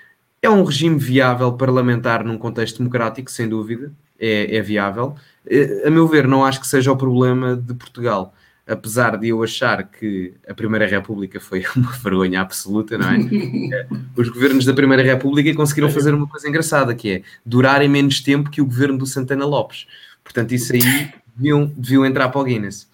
é 0.42 0.50
um 0.50 0.64
regime 0.64 0.98
viável 0.98 1.52
parlamentar 1.52 2.24
num 2.24 2.38
contexto 2.38 2.78
democrático, 2.78 3.30
sem 3.30 3.48
dúvida, 3.48 3.92
é, 4.18 4.56
é 4.56 4.62
viável. 4.62 5.14
Eh, 5.48 5.84
a 5.86 5.90
meu 5.90 6.06
ver, 6.06 6.26
não 6.26 6.44
acho 6.44 6.60
que 6.60 6.66
seja 6.66 6.92
o 6.92 6.96
problema 6.96 7.56
de 7.56 7.74
Portugal 7.74 8.32
apesar 8.66 9.16
de 9.16 9.28
eu 9.28 9.42
achar 9.42 9.84
que 9.84 10.34
a 10.48 10.52
Primeira 10.52 10.86
República 10.86 11.38
foi 11.38 11.64
uma 11.76 11.92
vergonha 11.92 12.40
absoluta, 12.40 12.98
não 12.98 13.08
é? 13.08 13.18
Os 14.16 14.28
governos 14.28 14.64
da 14.64 14.74
Primeira 14.74 15.02
República 15.02 15.54
conseguiram 15.54 15.88
fazer 15.90 16.12
uma 16.12 16.26
coisa 16.26 16.48
engraçada, 16.48 16.94
que 16.94 17.10
é 17.10 17.22
durarem 17.44 17.88
menos 17.88 18.20
tempo 18.20 18.50
que 18.50 18.60
o 18.60 18.66
governo 18.66 18.98
do 18.98 19.06
Santana 19.06 19.46
Lopes. 19.46 19.86
Portanto, 20.24 20.52
isso 20.52 20.72
aí 20.72 21.12
deviam, 21.36 21.72
deviam 21.76 22.04
entrar 22.04 22.28
para 22.28 22.40
o 22.40 22.44
Guinness. 22.44 22.88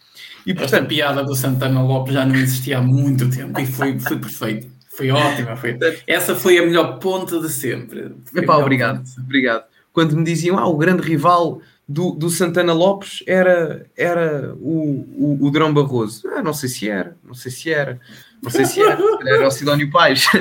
E, 0.45 0.53
portanto, 0.53 0.75
Esta 0.75 0.87
piada 0.87 1.25
do 1.25 1.35
Santana 1.35 1.83
Lopes 1.83 2.13
já 2.13 2.27
não 2.27 2.35
existia 2.35 2.79
há 2.79 2.83
muito 2.83 3.31
tempo 3.31 3.59
e 3.59 3.67
foi, 3.67 3.99
foi 3.99 4.19
perfeito. 4.19 4.69
Foi 4.97 5.11
ótima. 5.11 5.57
Foi... 5.57 5.79
Essa 6.07 6.35
foi 6.35 6.59
a 6.59 6.63
melhor 6.63 6.99
ponta 6.99 7.41
de 7.41 7.49
sempre. 7.49 8.15
Epá, 8.35 8.57
obrigado, 8.57 9.03
obrigado. 9.19 9.65
Quando 9.93 10.17
me 10.17 10.25
diziam, 10.25 10.59
ah, 10.59 10.67
o 10.67 10.77
grande 10.77 11.03
rival 11.03 11.61
do, 11.89 12.13
do 12.13 12.31
Santana 12.31 12.73
Lopes 12.73 13.23
era, 13.27 13.87
era 13.97 14.55
o, 14.59 15.07
o, 15.17 15.47
o 15.47 15.51
Drão 15.51 15.73
Barroso. 15.73 16.29
Ah, 16.29 16.43
não 16.43 16.53
sei 16.53 16.69
se 16.69 16.89
era, 16.89 17.17
não 17.25 17.35
sei 17.35 17.51
se 17.51 17.73
era, 17.73 18.01
não 18.43 18.51
sei 18.51 18.65
se 18.65 18.81
era, 18.81 18.99
era 19.27 19.47
o 19.47 19.51
Sidónio 19.51 19.91
Pais. 19.91 20.27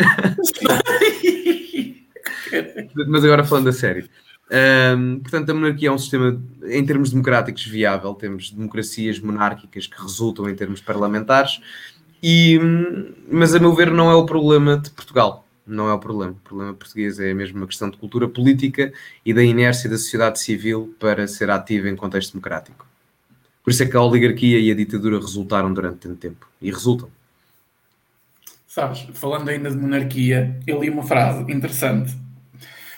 Mas 3.07 3.23
agora 3.23 3.43
falando 3.43 3.69
a 3.69 3.73
sério. 3.73 4.09
Um, 4.97 5.19
portanto, 5.19 5.49
a 5.49 5.53
monarquia 5.53 5.87
é 5.87 5.91
um 5.91 5.97
sistema, 5.97 6.41
em 6.65 6.85
termos 6.85 7.11
democráticos, 7.11 7.65
viável. 7.65 8.13
Temos 8.13 8.51
democracias 8.51 9.17
monárquicas 9.19 9.87
que 9.87 10.01
resultam 10.01 10.49
em 10.49 10.55
termos 10.55 10.81
parlamentares, 10.81 11.61
e, 12.21 12.59
mas 13.29 13.55
a 13.55 13.59
meu 13.59 13.73
ver, 13.73 13.91
não 13.91 14.09
é 14.09 14.15
o 14.15 14.25
problema 14.25 14.77
de 14.77 14.89
Portugal 14.91 15.45
não 15.65 15.89
é 15.89 15.93
o 15.93 15.99
problema. 15.99 16.33
O 16.33 16.47
problema 16.47 16.73
português 16.73 17.19
é 17.19 17.33
mesmo 17.33 17.57
uma 17.57 17.67
questão 17.67 17.89
de 17.89 17.97
cultura 17.97 18.27
política 18.27 18.91
e 19.25 19.33
da 19.33 19.43
inércia 19.43 19.89
da 19.89 19.97
sociedade 19.97 20.39
civil 20.39 20.93
para 20.99 21.27
ser 21.27 21.49
ativa 21.49 21.89
em 21.89 21.95
contexto 21.95 22.33
democrático. 22.33 22.85
Por 23.63 23.71
isso 23.71 23.83
é 23.83 23.85
que 23.85 23.95
a 23.95 24.01
oligarquia 24.01 24.59
e 24.59 24.71
a 24.71 24.75
ditadura 24.75 25.19
resultaram 25.19 25.73
durante 25.73 25.99
tanto 25.99 26.15
tempo. 26.15 26.47
E 26.61 26.71
resultam. 26.71 27.09
Sabes, 28.67 29.05
falando 29.13 29.49
ainda 29.49 29.69
de 29.69 29.77
monarquia, 29.77 30.59
eu 30.65 30.81
li 30.81 30.89
uma 30.89 31.03
frase 31.03 31.51
interessante 31.51 32.17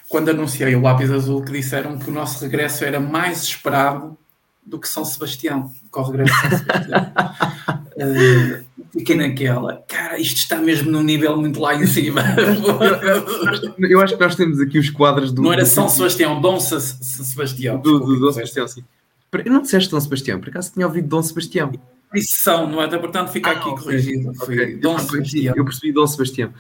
quando 0.08 0.30
anunciei 0.30 0.76
o 0.76 0.82
lápis 0.82 1.10
azul 1.10 1.44
que 1.44 1.52
disseram 1.52 1.98
que 1.98 2.10
o 2.10 2.14
nosso 2.14 2.44
regresso 2.44 2.86
era 2.86 3.00
mais 3.00 3.42
esperado 3.42 4.16
do 4.64 4.80
que 4.80 4.88
São 4.88 5.04
Sebastião, 5.04 5.74
com 5.90 6.02
o 6.02 6.12
regresso 6.12 6.34
de 6.34 6.50
São 6.50 6.58
Sebastião. 6.60 7.14
uh, 7.98 8.63
fiquei 8.94 9.16
naquela, 9.16 9.84
cara, 9.88 10.20
isto 10.20 10.38
está 10.38 10.58
mesmo 10.58 10.92
num 10.92 11.02
nível 11.02 11.36
muito 11.36 11.60
lá 11.60 11.76
em 11.76 11.88
cima. 11.88 12.22
eu 13.80 14.00
acho 14.00 14.16
que 14.16 14.24
nós 14.24 14.36
temos 14.36 14.60
aqui 14.60 14.78
os 14.78 14.90
quadros 14.92 15.32
do. 15.32 15.42
Não 15.42 15.52
era 15.52 15.66
São 15.66 15.90
Sebastião, 15.90 16.40
Dom 16.40 16.60
Sebastião. 16.60 17.80
Do, 17.80 18.00
do 18.00 18.20
Dom 18.20 18.32
Sebastião, 18.32 18.68
sim. 18.68 18.84
Eu 19.34 19.52
não 19.52 19.64
disseste 19.64 19.90
Dom 19.90 20.00
Sebastião, 20.00 20.40
por 20.40 20.50
acaso 20.50 20.72
tinha 20.72 20.86
ouvido 20.86 21.08
Dom 21.08 21.24
Sebastião. 21.24 21.72
Isso 22.14 22.36
são, 22.38 22.70
não 22.70 22.80
é? 22.80 22.86
Até 22.86 23.00
portanto 23.00 23.32
fica 23.32 23.50
ah, 23.50 23.54
aqui 23.54 23.70
okay. 23.70 23.84
corrigido. 23.84 24.32
Okay. 24.44 24.76
Dom 24.76 24.94
eu, 24.94 25.00
Sebastião. 25.00 25.56
Eu 25.58 25.66
percebi 25.66 25.92
Dom 25.92 26.06
Sebastião. 26.06 26.54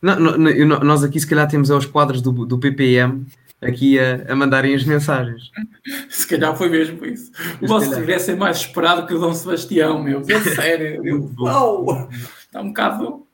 Não, 0.00 0.18
não, 0.18 0.80
nós 0.80 1.04
aqui 1.04 1.18
se 1.18 1.26
calhar 1.26 1.48
temos 1.48 1.70
os 1.70 1.86
quadros 1.86 2.20
do, 2.20 2.32
do 2.44 2.58
PPM 2.58 3.24
aqui 3.62 3.98
a, 3.98 4.32
a 4.32 4.36
mandarem 4.36 4.74
as 4.74 4.84
mensagens. 4.84 5.50
Se 6.10 6.26
calhar 6.26 6.56
foi 6.56 6.68
mesmo 6.68 7.04
isso. 7.06 7.30
O 7.60 7.66
vosso 7.66 7.90
regresso 7.94 8.32
é 8.32 8.36
mais 8.36 8.58
esperado 8.58 9.06
que 9.06 9.14
o 9.14 9.18
Dom 9.18 9.32
Sebastião, 9.32 10.02
meu. 10.02 10.22
É 10.28 10.40
sério. 10.54 11.06
Eu, 11.06 11.30
uau! 11.38 12.08
Está 12.40 12.60
um 12.60 12.68
bocado 12.68 13.26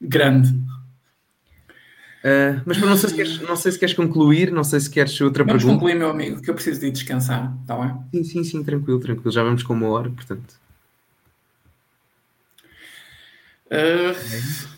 grande. 0.00 0.48
Uh, 2.24 2.58
mas 2.64 2.78
não 2.78 2.96
sei, 2.96 3.10
se 3.10 3.16
queres, 3.16 3.40
não 3.42 3.54
sei 3.54 3.72
se 3.72 3.78
queres 3.78 3.94
concluir, 3.94 4.50
não 4.50 4.64
sei 4.64 4.80
se 4.80 4.88
queres 4.88 5.20
outra 5.20 5.44
vamos 5.44 5.62
pergunta. 5.62 5.78
concluir, 5.78 5.98
meu 5.98 6.08
amigo, 6.08 6.40
que 6.40 6.48
eu 6.48 6.54
preciso 6.54 6.80
de 6.80 6.90
descansar, 6.90 7.54
está 7.60 7.76
bem? 7.76 7.94
Sim, 8.14 8.24
sim, 8.24 8.44
sim, 8.44 8.64
tranquilo, 8.64 8.98
tranquilo. 8.98 9.30
Já 9.30 9.42
vamos 9.42 9.62
com 9.62 9.74
uma 9.74 9.88
hora, 9.88 10.08
portanto. 10.08 10.54
Uh, 13.66 14.16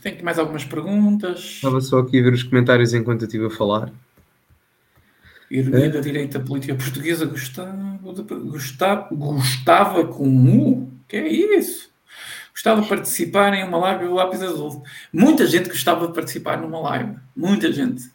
tenho 0.02 0.24
mais 0.24 0.40
algumas 0.40 0.64
perguntas. 0.64 1.38
Estava 1.38 1.80
só 1.80 2.00
aqui 2.00 2.18
a 2.18 2.22
ver 2.24 2.32
os 2.32 2.42
comentários 2.42 2.92
enquanto 2.94 3.22
eu 3.22 3.26
estive 3.26 3.46
a 3.46 3.50
falar. 3.50 3.92
Ironia 5.51 5.86
é? 5.86 5.90
da 5.90 6.01
direita 6.01 6.40
política 6.40 6.74
portuguesa 6.74 7.24
gostava, 7.24 7.99
gostava, 8.03 9.09
gostava 9.12 10.07
com 10.07 10.28
U? 10.28 10.97
que 11.09 11.16
é 11.16 11.28
isso? 11.28 11.90
Gostava 12.53 12.80
de 12.82 12.88
participar 12.88 13.55
em 13.55 13.64
uma 13.64 13.78
live 13.78 14.07
do 14.07 14.14
Lápis 14.14 14.42
Azul. 14.42 14.82
Muita 15.12 15.47
gente 15.47 15.68
gostava 15.68 16.07
de 16.07 16.14
participar 16.14 16.59
numa 16.59 16.80
live. 16.80 17.16
Muita 17.36 17.70
gente. 17.70 18.11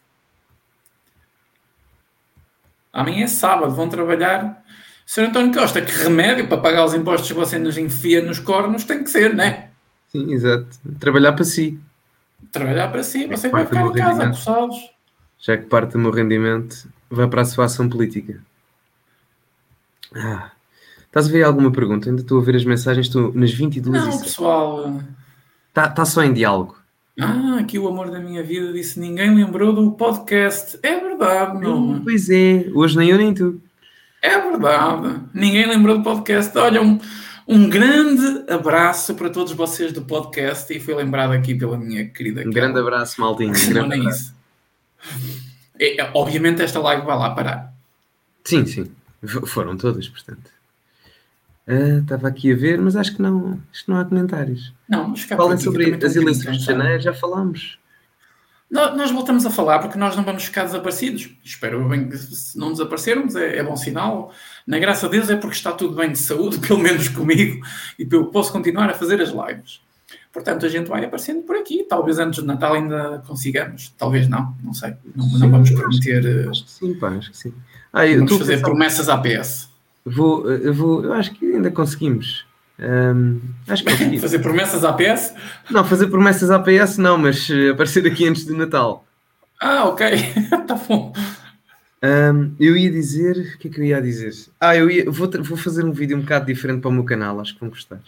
Amanhã 2.92 3.24
é 3.24 3.28
sábado, 3.28 3.74
vão 3.74 3.88
trabalhar. 3.88 4.62
Sr. 5.06 5.26
António 5.26 5.54
Costa, 5.54 5.82
que 5.82 5.92
remédio 5.92 6.48
para 6.48 6.58
pagar 6.58 6.86
os 6.86 6.94
impostos 6.94 7.28
que 7.30 7.34
você 7.34 7.58
nos 7.58 7.78
enfia 7.78 8.22
nos 8.22 8.40
cornos 8.40 8.84
tem 8.84 9.04
que 9.04 9.10
ser, 9.10 9.34
não 9.34 9.44
é? 9.44 9.70
Sim, 10.08 10.34
exato. 10.34 10.68
Trabalhar 11.00 11.34
para 11.34 11.46
si. 11.46 11.80
Trabalhar 12.52 12.90
para 12.90 13.04
si. 13.04 13.28
Você 13.28 13.50
vai 13.50 13.66
ficar 13.66 13.86
em 13.86 13.94
casa, 13.94 14.28
coçados. 14.28 14.78
Já 15.40 15.58
que 15.58 15.66
parte 15.66 15.94
do 15.94 16.00
meu 16.00 16.12
rendimento 16.12 16.88
vai 17.12 17.28
para 17.28 17.42
a 17.42 17.46
sua 17.46 17.66
ação 17.66 17.90
política. 17.90 18.42
Ah, 20.16 20.52
estás 21.06 21.28
a 21.28 21.32
ver 21.32 21.44
alguma 21.44 21.72
pergunta? 21.72 22.10
Ainda 22.10 22.22
estou 22.22 22.40
a 22.40 22.44
ver 22.44 22.56
as 22.56 22.66
mensagens, 22.66 23.08
estou 23.08 23.34
nas 23.34 23.52
22 23.52 24.06
Não, 24.06 24.10
e 24.10 24.22
pessoal. 24.22 25.02
Está 25.70 25.90
tá 25.90 26.06
só 26.06 26.24
em 26.24 26.34
diálogo. 26.34 26.78
Ah, 27.20 27.58
aqui 27.60 27.78
o 27.78 27.88
amor 27.88 28.10
da 28.10 28.20
minha 28.20 28.42
vida 28.42 28.72
disse 28.72 29.00
ninguém 29.00 29.36
lembrou 29.36 29.74
do 29.74 29.92
podcast. 29.92 30.80
É 30.82 31.00
verdade, 31.00 31.60
não? 31.60 32.02
Pois 32.02 32.30
é, 32.30 32.70
hoje 32.74 32.98
nem 32.98 33.10
eu 33.10 33.18
nem 33.18 33.34
tu. 33.34 33.62
É 34.22 34.40
verdade. 34.40 35.20
Ninguém 35.34 35.68
lembrou 35.68 35.98
do 35.98 36.04
podcast. 36.04 36.58
Olha, 36.58 36.82
um, 36.82 37.00
um 37.48 37.70
grande 37.70 38.52
abraço 38.52 39.14
para 39.16 39.30
todos 39.30 39.52
vocês 39.52 39.92
do 39.92 40.04
podcast 40.04 40.74
e 40.74 40.80
foi 40.80 40.94
lembrado 40.96 41.32
aqui 41.32 41.54
pela 41.54 41.78
minha 41.78 42.08
querida. 42.08 42.42
Um 42.42 42.52
grande 42.52 42.80
abraço, 42.80 43.20
Maltinho. 43.20 43.50
Um 43.50 43.70
grande 43.70 43.98
não 43.98 44.08
é 44.08 44.12
isso. 44.12 44.34
Obviamente 46.14 46.62
esta 46.62 46.80
live 46.80 47.06
vai 47.06 47.18
lá 47.18 47.30
parar. 47.32 47.74
Sim, 48.44 48.66
sim. 48.66 48.92
Foram 49.48 49.78
todas, 49.78 50.08
portanto. 50.08 50.50
Uh, 51.68 52.00
estava 52.00 52.28
aqui 52.28 52.52
a 52.52 52.56
ver, 52.56 52.80
mas 52.80 52.96
acho 52.96 53.16
que 53.16 53.22
não, 53.22 53.60
acho 53.72 53.86
que 53.86 53.92
não 53.92 54.00
há 54.00 54.06
comentários. 54.06 54.74
Não, 54.90 55.10
mas 55.10 55.22
Falem 55.22 55.58
sobre 55.58 55.94
as 56.04 56.16
eleições 56.16 56.58
de 56.58 56.66
janeiro, 56.66 57.02
já 57.02 57.14
falámos. 57.14 57.80
Nós 58.72 59.12
voltamos 59.12 59.46
a 59.46 59.50
falar 59.50 59.80
porque 59.80 59.98
nós 59.98 60.16
não 60.16 60.24
vamos 60.24 60.46
ficar 60.46 60.64
desaparecidos. 60.64 61.30
Espero 61.44 61.90
bem 61.90 62.08
que 62.08 62.18
se 62.18 62.58
não 62.58 62.72
desaparecermos, 62.72 63.36
é, 63.36 63.58
é, 63.58 63.64
bom 63.64 63.76
sinal. 63.76 64.34
Na 64.66 64.80
graça 64.80 65.08
a 65.08 65.10
Deus 65.10 65.30
é 65.30 65.36
porque 65.36 65.58
está 65.58 65.74
tudo 65.74 65.94
bem 65.94 66.14
de 66.14 66.18
saúde, 66.18 66.58
pelo 66.66 66.80
menos 66.80 67.10
comigo, 67.10 67.66
e 68.00 68.08
eu 68.10 68.28
posso 68.28 68.50
continuar 68.50 68.90
a 68.90 68.94
fazer 68.94 69.22
as 69.22 69.30
lives. 69.30 69.82
Portanto, 70.34 70.66
a 70.66 70.70
gente 70.70 70.88
vai 70.88 71.04
aparecendo 71.04 71.42
por 71.42 71.58
aqui. 71.58 71.84
Talvez 71.84 72.18
antes 72.18 72.42
de 72.42 72.48
Natal 72.48 72.74
ainda 72.74 73.22
consigamos. 73.28 73.94
Talvez 73.98 74.30
não, 74.30 74.56
não 74.64 74.74
sei. 74.74 74.94
Não, 75.16 75.26
sim, 75.26 75.40
não 75.40 75.52
vamos 75.52 75.72
prometer. 75.72 76.26
Eh, 76.26 76.50
acho 76.50 76.64
que 76.64 76.72
sim, 76.72 76.94
pá, 76.94 77.10
acho 77.10 77.32
que 77.32 77.38
sim. 77.38 77.54
Ah, 77.92 78.06
vamos 78.06 78.38
fazer 78.38 78.62
promessas 78.62 79.10
à 79.10 79.18
PS. 79.18 79.70
Vou, 80.06 80.50
eu 80.50 80.74
vou, 80.74 81.04
eu 81.04 81.14
acho 81.14 81.32
que 81.34 81.46
ainda 81.46 81.70
conseguimos. 81.70 82.46
Um, 82.80 83.42
acho 83.68 83.84
que 83.84 83.92
consegui. 83.92 84.20
fazer 84.20 84.40
promessas 84.40 84.84
à 84.86 84.94
PS? 84.94 85.34
Não, 85.70 85.84
fazer 85.84 86.08
promessas 86.08 86.50
à 86.50 86.60
PS 86.60 86.98
não, 86.98 87.18
mas 87.18 87.50
uh, 87.50 87.72
aparecer 87.72 88.08
aqui 88.08 88.28
antes 88.28 88.46
do 88.46 88.56
Natal. 88.56 89.06
Ah, 89.60 89.84
ok. 89.86 90.08
tá 90.66 90.76
bom. 90.76 91.14
Um, 92.02 92.56
eu 92.58 92.78
ia 92.78 92.90
dizer. 92.90 93.54
O 93.56 93.58
que 93.60 93.68
é 93.68 93.72
que 93.72 93.80
eu 93.82 93.84
ia 93.84 94.02
dizer? 94.02 94.34
Ah, 94.60 94.78
eu 94.78 94.90
ia, 94.90 95.12
vou, 95.12 95.30
vou 95.44 95.58
fazer 95.58 95.84
um 95.84 95.92
vídeo 95.92 96.18
um 96.18 96.22
bocado 96.22 96.46
diferente 96.46 96.80
para 96.80 96.90
o 96.90 96.94
meu 96.94 97.04
canal, 97.04 97.40
acho 97.42 97.54
que 97.54 97.60
vão 97.60 97.70
gostar. 97.70 98.00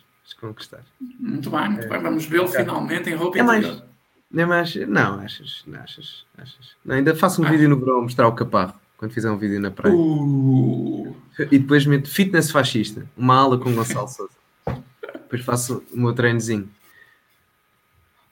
Vão 0.44 0.52
gostar. 0.52 0.84
Muito 1.00 1.50
bem, 1.50 1.70
muito 1.70 1.86
é, 1.86 1.88
bem. 1.88 2.02
Vamos 2.02 2.26
vê-lo 2.26 2.46
é, 2.46 2.60
finalmente 2.60 3.10
em 3.10 3.16
roupa 3.16 3.40
é 3.40 3.44
mais, 3.44 3.66
é 3.66 4.46
mais, 4.46 4.76
Não, 4.76 5.20
achas, 5.22 5.64
não 5.66 5.80
achas, 5.80 6.26
achas. 6.38 6.76
Não, 6.84 6.96
ainda 6.96 7.16
faço 7.16 7.42
um 7.42 7.46
ah. 7.46 7.50
vídeo 7.50 7.70
no 7.70 7.80
verão 7.80 8.00
a 8.00 8.02
mostrar 8.02 8.28
o 8.28 8.34
caparro 8.34 8.74
quando 8.98 9.14
fizer 9.14 9.32
um 9.32 9.38
vídeo 9.38 9.62
na 9.62 9.72
praia. 9.72 9.96
Uh. 9.96 11.16
E 11.50 11.58
depois 11.58 11.86
meto 11.86 12.10
fitness 12.10 12.52
fascista, 12.52 13.08
uma 13.16 13.36
aula 13.36 13.58
com 13.58 13.74
Gonçalo 13.74 14.08
Souza. 14.10 14.34
depois 15.14 15.42
faço 15.46 15.82
o 15.94 15.98
meu 15.98 16.14
treinozinho. 16.14 16.70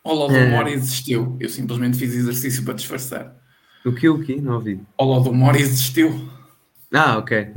O 0.03 0.09
Holodomor 0.09 0.67
é... 0.67 0.73
existiu. 0.73 1.37
Eu 1.39 1.47
simplesmente 1.47 1.97
fiz 1.97 2.13
exercício 2.13 2.65
para 2.65 2.73
disfarçar. 2.73 3.35
O 3.85 3.93
que? 3.93 4.09
O 4.09 4.21
que? 4.21 4.35
Não 4.35 4.55
ouvi. 4.55 4.81
O 4.97 5.03
Holodomor 5.03 5.55
existiu. 5.55 6.29
Ah, 6.93 7.17
ok. 7.17 7.53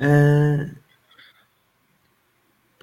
uh... 0.00 0.74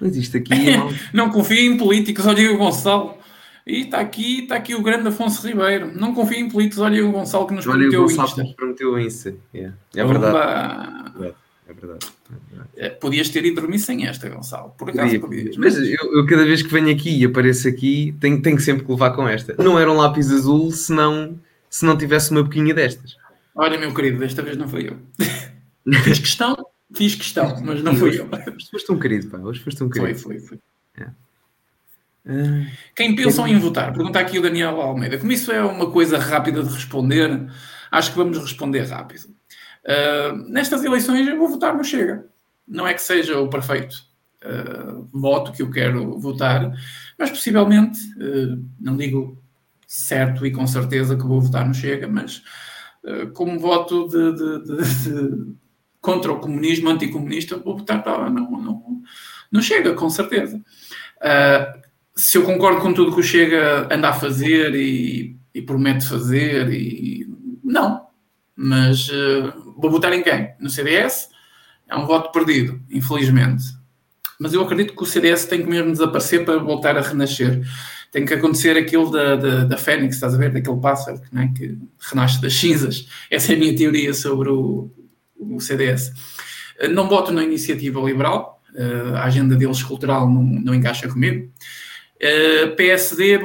Pois 0.02 0.16
isto 0.16 0.36
aqui. 0.36 0.52
não 1.14 1.30
confio 1.30 1.58
em 1.58 1.76
políticos, 1.76 2.26
olha 2.26 2.52
o 2.52 2.58
Gonçalo. 2.58 3.16
E 3.64 3.82
está 3.82 4.00
aqui, 4.00 4.40
está 4.40 4.56
aqui 4.56 4.74
o 4.74 4.82
grande 4.82 5.06
Afonso 5.06 5.46
Ribeiro. 5.46 5.92
Não 5.94 6.12
confio 6.12 6.38
em 6.38 6.48
políticos, 6.48 6.80
olha 6.80 7.06
o 7.06 7.12
Gonçalo 7.12 7.46
que 7.46 7.54
nos 7.54 7.64
olha 7.68 7.76
prometeu 7.76 8.00
o 8.00 8.02
Gonçalo 8.08 8.26
Insta. 8.26 8.40
Que 8.40 8.46
nos 8.48 8.56
prometeu 8.56 8.92
o 8.92 8.98
Insta. 8.98 9.34
Yeah. 9.54 9.76
É, 9.94 10.04
verdade. 10.04 10.36
é 10.36 11.18
verdade. 11.18 11.36
É 11.68 11.72
verdade. 11.72 12.06
É, 12.76 12.88
podias 12.88 13.28
ter 13.28 13.44
ido 13.44 13.60
dormir 13.60 13.78
sem 13.78 14.04
esta, 14.04 14.28
Gonçalo. 14.28 14.74
Por 14.76 14.90
acaso 14.90 15.20
podias. 15.20 15.56
Mas 15.56 15.78
eu, 15.78 16.16
eu, 16.16 16.26
cada 16.26 16.44
vez 16.44 16.62
que 16.62 16.68
venho 16.68 16.90
aqui 16.90 17.20
e 17.20 17.24
apareço 17.24 17.68
aqui, 17.68 18.12
tenho, 18.18 18.42
tenho 18.42 18.58
sempre 18.58 18.84
que 18.84 18.90
levar 18.90 19.12
com 19.12 19.28
esta. 19.28 19.54
Não 19.62 19.78
era 19.78 19.88
um 19.88 19.96
lápis 19.96 20.32
azul 20.32 20.72
se 20.72 20.92
não, 20.92 21.38
se 21.70 21.84
não 21.84 21.96
tivesse 21.96 22.32
uma 22.32 22.42
boquinha 22.42 22.74
destas. 22.74 23.14
Olha, 23.54 23.78
meu 23.78 23.94
querido, 23.94 24.18
desta 24.18 24.42
vez 24.42 24.56
não 24.56 24.66
foi 24.66 24.88
eu. 24.88 24.96
fiz 26.02 26.18
questão, 26.18 26.56
fiz 26.94 27.14
questão, 27.14 27.60
mas 27.62 27.82
não 27.82 27.96
fui 27.96 28.18
eu. 28.18 28.28
Hoje 28.28 28.70
foste 28.70 28.92
um 28.92 28.98
querido, 28.98 29.28
pá. 29.28 29.38
Hoje 29.38 29.60
foste 29.60 29.82
um 29.82 29.88
querido. 29.88 30.18
Foi, 30.18 30.38
foi, 30.38 30.58
foi. 30.58 30.58
É. 32.24 32.66
Quem 32.94 33.16
pensam 33.16 33.48
em 33.48 33.58
votar? 33.58 33.92
Pergunta 33.92 34.18
aqui 34.20 34.38
o 34.38 34.42
Daniel 34.42 34.80
Almeida. 34.80 35.18
Como 35.18 35.32
isso 35.32 35.50
é 35.50 35.62
uma 35.62 35.90
coisa 35.90 36.18
rápida 36.18 36.62
de 36.62 36.72
responder, 36.72 37.48
acho 37.90 38.10
que 38.10 38.16
vamos 38.16 38.38
responder 38.38 38.82
rápido. 38.82 39.34
Uh, 39.84 40.36
nestas 40.48 40.84
eleições 40.84 41.26
eu 41.26 41.36
vou 41.36 41.48
votar 41.48 41.76
no 41.76 41.82
Chega. 41.82 42.26
Não 42.66 42.86
é 42.86 42.94
que 42.94 43.02
seja 43.02 43.40
o 43.40 43.48
perfeito 43.48 43.96
uh, 44.44 45.08
voto 45.12 45.50
que 45.52 45.62
eu 45.62 45.70
quero 45.70 46.16
votar, 46.18 46.72
mas 47.18 47.30
possivelmente, 47.30 47.98
não 48.80 48.96
digo 48.96 49.36
certo 49.86 50.46
e 50.46 50.52
com 50.52 50.66
certeza 50.66 51.16
que 51.16 51.26
vou 51.26 51.40
votar 51.40 51.66
no 51.66 51.74
Chega, 51.74 52.06
mas 52.06 52.42
como 53.34 53.58
voto 53.58 54.08
de, 54.08 54.32
de, 54.32 54.64
de, 54.64 55.04
de, 55.04 55.54
contra 56.02 56.32
o 56.32 56.40
comunismo, 56.40 56.90
anticomunista, 56.90 57.56
vou 57.56 57.78
votar 57.78 58.04
não, 58.28 58.50
não, 58.50 59.02
não 59.50 59.62
chega, 59.62 59.94
com 59.94 60.10
certeza. 60.10 60.60
Uh, 61.18 61.80
se 62.14 62.36
eu 62.36 62.42
concordo 62.42 62.80
com 62.80 62.92
tudo 62.92 63.14
que 63.14 63.20
o 63.20 63.22
Chega 63.22 63.88
anda 63.90 64.08
a 64.08 64.12
fazer 64.12 64.74
e, 64.74 65.36
e 65.54 65.62
promete 65.62 66.06
fazer, 66.06 66.70
e 66.70 67.26
não. 67.62 68.06
Mas 68.54 69.08
uh, 69.08 69.74
vou 69.78 69.90
votar 69.90 70.12
em 70.12 70.22
quem? 70.22 70.50
No 70.58 70.68
CDS? 70.68 71.30
É 71.88 71.96
um 71.96 72.04
voto 72.04 72.32
perdido, 72.32 72.80
infelizmente. 72.90 73.64
Mas 74.38 74.52
eu 74.52 74.62
acredito 74.62 74.96
que 74.96 75.02
o 75.02 75.06
CDS 75.06 75.44
tem 75.44 75.62
que 75.62 75.70
mesmo 75.70 75.92
desaparecer 75.92 76.44
para 76.44 76.58
voltar 76.58 76.98
a 76.98 77.00
renascer. 77.00 77.62
Tem 78.10 78.26
que 78.26 78.34
acontecer 78.34 78.76
aquilo 78.76 79.10
da, 79.10 79.36
da, 79.36 79.64
da 79.64 79.76
Fênix, 79.78 80.16
estás 80.16 80.34
a 80.34 80.36
ver? 80.36 80.52
Daquele 80.52 80.80
pássaro 80.80 81.20
né? 81.30 81.52
que 81.56 81.78
renasce 81.98 82.42
das 82.42 82.54
cinzas. 82.54 83.08
Essa 83.30 83.52
é 83.52 83.56
a 83.56 83.58
minha 83.58 83.74
teoria 83.74 84.12
sobre 84.12 84.50
o, 84.50 84.90
o 85.50 85.60
CDS. 85.60 86.12
Não 86.90 87.08
voto 87.08 87.32
na 87.32 87.42
iniciativa 87.44 88.00
liberal, 88.00 88.60
uh, 88.74 89.16
a 89.16 89.24
agenda 89.24 89.56
deles 89.56 89.82
cultural 89.82 90.28
não, 90.28 90.42
não 90.42 90.74
encaixa 90.74 91.08
comigo. 91.08 91.50
Eh, 92.22 92.68
PSD, 92.68 93.40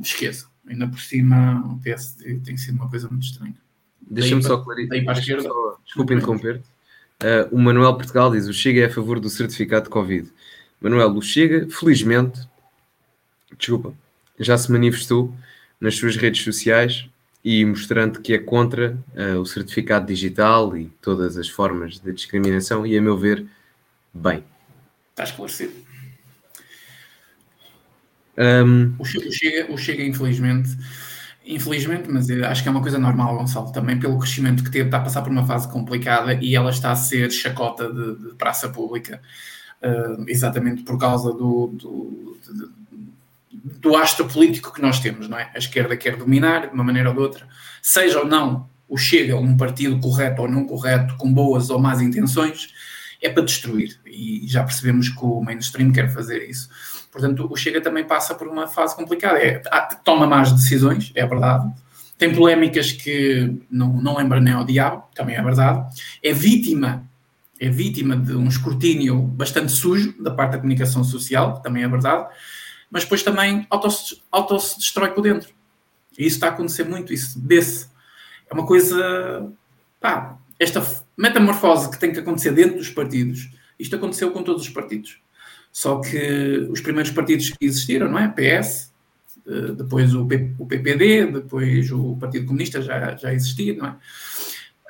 esqueça. 0.00 0.48
Ainda 0.64 0.86
por 0.86 1.00
cima, 1.00 1.60
o 1.66 1.80
PSD 1.80 2.38
tem 2.44 2.56
sido 2.56 2.76
uma 2.76 2.88
coisa 2.88 3.08
muito 3.08 3.24
estranha. 3.24 3.56
Deixa-me 4.00 4.42
só 4.42 4.56
clarificar. 4.58 5.16
Desculpa 5.16 6.14
interromper-te. 6.14 6.64
Uh, 7.22 7.54
o 7.54 7.58
Manuel 7.58 7.94
Portugal 7.94 8.30
diz: 8.30 8.46
o 8.46 8.52
Chega 8.52 8.82
é 8.82 8.84
a 8.86 8.90
favor 8.90 9.18
do 9.18 9.28
certificado 9.28 9.84
de 9.84 9.90
Covid. 9.90 10.30
Manuel, 10.80 11.10
o 11.10 11.20
Chega, 11.20 11.68
felizmente, 11.68 12.40
desculpa, 13.58 13.92
já 14.38 14.56
se 14.56 14.70
manifestou 14.70 15.34
nas 15.80 15.96
suas 15.96 16.16
redes 16.16 16.42
sociais 16.42 17.08
e 17.44 17.64
mostrando 17.64 18.20
que 18.20 18.34
é 18.34 18.38
contra 18.38 18.98
uh, 19.14 19.38
o 19.38 19.46
certificado 19.46 20.06
digital 20.06 20.76
e 20.76 20.86
todas 21.00 21.36
as 21.36 21.48
formas 21.48 21.98
de 21.98 22.12
discriminação, 22.12 22.86
e 22.86 22.96
a 22.96 23.02
meu 23.02 23.16
ver, 23.16 23.46
bem. 24.12 24.44
Está 25.10 25.24
esclarecido. 25.24 25.72
Um... 28.36 28.94
O, 28.98 29.04
Chega, 29.04 29.72
o 29.72 29.78
Chega, 29.78 30.02
infelizmente, 30.02 30.70
infelizmente, 31.44 32.10
mas 32.10 32.30
acho 32.30 32.62
que 32.62 32.68
é 32.68 32.72
uma 32.72 32.82
coisa 32.82 32.98
normal, 32.98 33.36
Gonçalo, 33.36 33.72
também 33.72 33.98
pelo 33.98 34.18
crescimento 34.18 34.62
que 34.62 34.70
teve, 34.70 34.86
está 34.86 34.98
a 34.98 35.02
passar 35.02 35.22
por 35.22 35.30
uma 35.30 35.46
fase 35.46 35.70
complicada 35.70 36.34
e 36.34 36.54
ela 36.54 36.70
está 36.70 36.92
a 36.92 36.96
ser 36.96 37.30
chacota 37.30 37.92
de, 37.92 38.28
de 38.28 38.34
praça 38.34 38.68
pública, 38.68 39.20
uh, 39.82 40.24
exatamente 40.28 40.82
por 40.82 40.98
causa 40.98 41.32
do, 41.32 41.68
do, 41.68 42.38
do 43.52 43.96
astro 43.96 44.26
político 44.28 44.72
que 44.72 44.80
nós 44.80 45.00
temos, 45.00 45.28
não 45.28 45.38
é? 45.38 45.50
A 45.54 45.58
esquerda 45.58 45.96
quer 45.96 46.16
dominar 46.16 46.68
de 46.68 46.74
uma 46.74 46.84
maneira 46.84 47.08
ou 47.08 47.14
de 47.14 47.20
outra, 47.20 47.48
seja 47.82 48.20
ou 48.20 48.26
não 48.26 48.68
o 48.90 48.98
Chega 48.98 49.36
um 49.36 49.56
partido 49.56 49.98
correto 50.00 50.42
ou 50.42 50.48
não 50.48 50.66
correto, 50.66 51.16
com 51.16 51.32
boas 51.32 51.70
ou 51.70 51.78
más 51.78 52.00
intenções, 52.00 52.74
é 53.22 53.28
para 53.28 53.44
destruir. 53.44 54.00
E 54.04 54.42
já 54.48 54.64
percebemos 54.64 55.08
que 55.08 55.24
o 55.24 55.40
mainstream 55.40 55.92
quer 55.92 56.12
fazer 56.12 56.48
isso. 56.48 56.68
Portanto, 57.12 57.46
o 57.48 57.56
Chega 57.56 57.80
também 57.80 58.04
passa 58.04 58.34
por 58.34 58.48
uma 58.48 58.66
fase 58.66 58.96
complicada. 58.96 59.38
É, 59.38 59.62
toma 60.04 60.26
más 60.26 60.52
decisões, 60.52 61.12
é 61.14 61.24
verdade. 61.24 61.72
Tem 62.18 62.34
polémicas 62.34 62.90
que 62.90 63.62
não, 63.70 63.92
não 63.92 64.16
lembra 64.16 64.40
nem 64.40 64.52
ao 64.52 64.64
diabo, 64.64 65.04
também 65.14 65.36
é 65.36 65.42
verdade. 65.42 65.86
É 66.22 66.32
vítima, 66.32 67.08
é 67.60 67.70
vítima 67.70 68.16
de 68.16 68.34
um 68.34 68.48
escrutínio 68.48 69.22
bastante 69.22 69.70
sujo 69.70 70.20
da 70.20 70.32
parte 70.32 70.52
da 70.52 70.58
comunicação 70.58 71.04
social, 71.04 71.60
também 71.60 71.84
é 71.84 71.88
verdade. 71.88 72.28
Mas 72.90 73.04
depois 73.04 73.22
também 73.22 73.66
auto-se 73.70 74.20
auto 74.30 74.56
destrói 74.56 75.10
por 75.10 75.22
dentro. 75.22 75.50
E 76.18 76.26
isso 76.26 76.36
está 76.36 76.48
a 76.48 76.50
acontecer 76.50 76.84
muito, 76.84 77.12
isso 77.12 77.38
desse. 77.38 77.88
É 78.50 78.54
uma 78.54 78.66
coisa. 78.66 79.50
Pá, 80.00 80.36
esta 80.58 80.84
metamorfose 81.16 81.90
que 81.90 81.98
tem 81.98 82.12
que 82.12 82.18
acontecer 82.18 82.52
dentro 82.52 82.78
dos 82.78 82.90
partidos, 82.90 83.48
isto 83.78 83.94
aconteceu 83.96 84.30
com 84.30 84.42
todos 84.42 84.62
os 84.62 84.68
partidos. 84.68 85.18
Só 85.72 86.00
que 86.00 86.66
os 86.70 86.80
primeiros 86.80 87.12
partidos 87.12 87.50
que 87.50 87.64
existiram, 87.64 88.10
não 88.10 88.18
é? 88.18 88.28
PS, 88.28 88.92
eh, 89.46 89.72
depois 89.72 90.14
o, 90.14 90.26
PPD, 90.26 91.26
depois 91.26 91.90
o 91.90 92.16
Partido 92.16 92.46
Comunista 92.46 92.82
já, 92.82 93.16
já 93.16 93.32
existia, 93.32 93.74
não 93.74 93.86
é? 93.86 93.96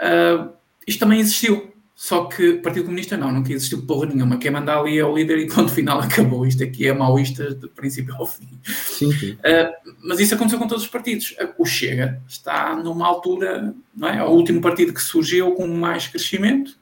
Uh, 0.00 0.52
isto 0.86 1.00
também 1.00 1.20
existiu. 1.20 1.69
Só 2.02 2.24
que 2.24 2.48
o 2.48 2.62
Partido 2.62 2.84
Comunista 2.86 3.14
não, 3.14 3.30
nunca 3.30 3.52
existiu 3.52 3.82
porra 3.82 4.06
nenhuma. 4.06 4.38
Quem 4.38 4.50
manda 4.50 4.74
ali 4.74 4.98
é 4.98 5.04
o 5.04 5.14
líder 5.14 5.36
e 5.36 5.46
ponto 5.46 5.70
final 5.70 6.00
acabou. 6.00 6.46
Isto 6.46 6.64
aqui 6.64 6.88
é 6.88 6.94
maoísta 6.94 7.54
de 7.54 7.68
princípio 7.68 8.14
ao 8.14 8.26
fim. 8.26 8.48
Sim, 8.64 9.12
sim. 9.12 9.32
Uh, 9.32 9.92
mas 10.02 10.18
isso 10.18 10.34
aconteceu 10.34 10.58
com 10.58 10.66
todos 10.66 10.84
os 10.84 10.88
partidos. 10.88 11.36
O 11.58 11.66
Chega 11.66 12.18
está 12.26 12.74
numa 12.74 13.06
altura, 13.06 13.74
não 13.94 14.08
é? 14.08 14.24
O 14.24 14.30
último 14.30 14.62
partido 14.62 14.94
que 14.94 15.02
surgiu 15.02 15.52
com 15.52 15.66
mais 15.66 16.08
crescimento. 16.08 16.74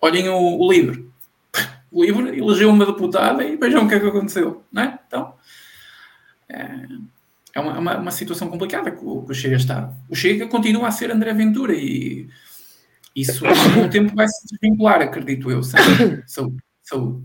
Olhem 0.00 0.28
o, 0.28 0.58
o 0.58 0.72
Livre 0.72 1.08
o 1.92 2.02
livro, 2.02 2.26
elegeu 2.34 2.68
uma 2.68 2.86
deputada 2.86 3.44
e 3.44 3.56
vejam 3.56 3.84
o 3.84 3.88
que 3.88 3.94
é 3.94 4.00
que 4.00 4.06
aconteceu, 4.06 4.64
não 4.72 4.82
é? 4.82 4.98
Então, 5.06 5.32
é, 6.48 6.86
é 7.54 7.60
uma, 7.60 7.78
uma, 7.78 7.98
uma, 7.98 8.10
situação 8.10 8.48
complicada 8.48 8.90
que 8.90 9.04
o, 9.04 9.22
que 9.22 9.30
o, 9.30 9.34
Chega 9.34 9.54
está. 9.54 9.92
O 10.10 10.16
Chega 10.16 10.48
continua 10.48 10.88
a 10.88 10.90
ser 10.90 11.12
André 11.12 11.32
Ventura 11.34 11.72
e 11.72 12.28
isso 13.16 13.40
com 13.74 13.80
o 13.80 13.88
tempo 13.88 14.14
vai 14.14 14.28
se 14.28 14.46
desvincular, 14.46 15.00
acredito 15.00 15.50
eu. 15.50 15.62
Saúde. 15.62 16.62
saúde. 16.82 17.24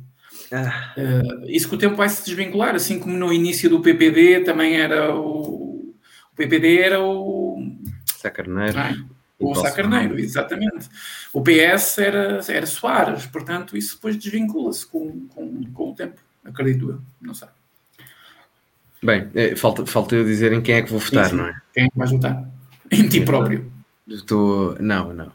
Uh, 0.52 1.46
isso 1.48 1.70
com 1.70 1.76
o 1.76 1.80
tempo 1.80 1.96
vai 1.96 2.10
se 2.10 2.26
desvincular, 2.26 2.76
assim 2.76 2.98
como 2.98 3.18
no 3.18 3.32
início 3.32 3.70
do 3.70 3.82
PPD 3.82 4.42
também 4.42 4.78
era 4.78 5.14
o, 5.16 5.94
o 6.32 6.36
PPD 6.36 6.80
era 6.80 7.02
o 7.02 7.78
Sacarneiro. 8.06 8.78
O 9.40 9.56
Sacarneiro, 9.56 10.20
exatamente. 10.20 10.88
O 11.34 11.42
PS 11.42 11.98
era, 11.98 12.40
era 12.48 12.66
Soares, 12.66 13.26
portanto, 13.26 13.76
isso 13.76 13.96
depois 13.96 14.16
desvincula-se 14.18 14.86
com, 14.86 15.28
com, 15.28 15.64
com 15.74 15.92
o 15.92 15.96
tempo, 15.96 16.22
acredito 16.46 16.92
eu, 16.92 17.02
não 17.20 17.34
sei. 17.34 17.48
Bem, 19.02 19.30
é, 19.34 19.56
falta, 19.56 19.86
falta 19.86 20.16
eu 20.16 20.24
dizer 20.24 20.54
em 20.54 20.62
quem 20.62 20.76
é 20.76 20.82
que 20.84 20.92
vou 20.92 21.00
votar, 21.00 21.30
sim. 21.30 21.36
não 21.36 21.48
é? 21.48 21.60
Quem 21.74 21.86
é 21.86 21.90
que 21.90 21.98
vais 21.98 22.12
votar? 22.12 22.48
Em 22.92 23.08
ti 23.08 23.22
próprio. 23.22 23.71
Estou. 24.14 24.76
Não, 24.82 25.14
não. 25.14 25.32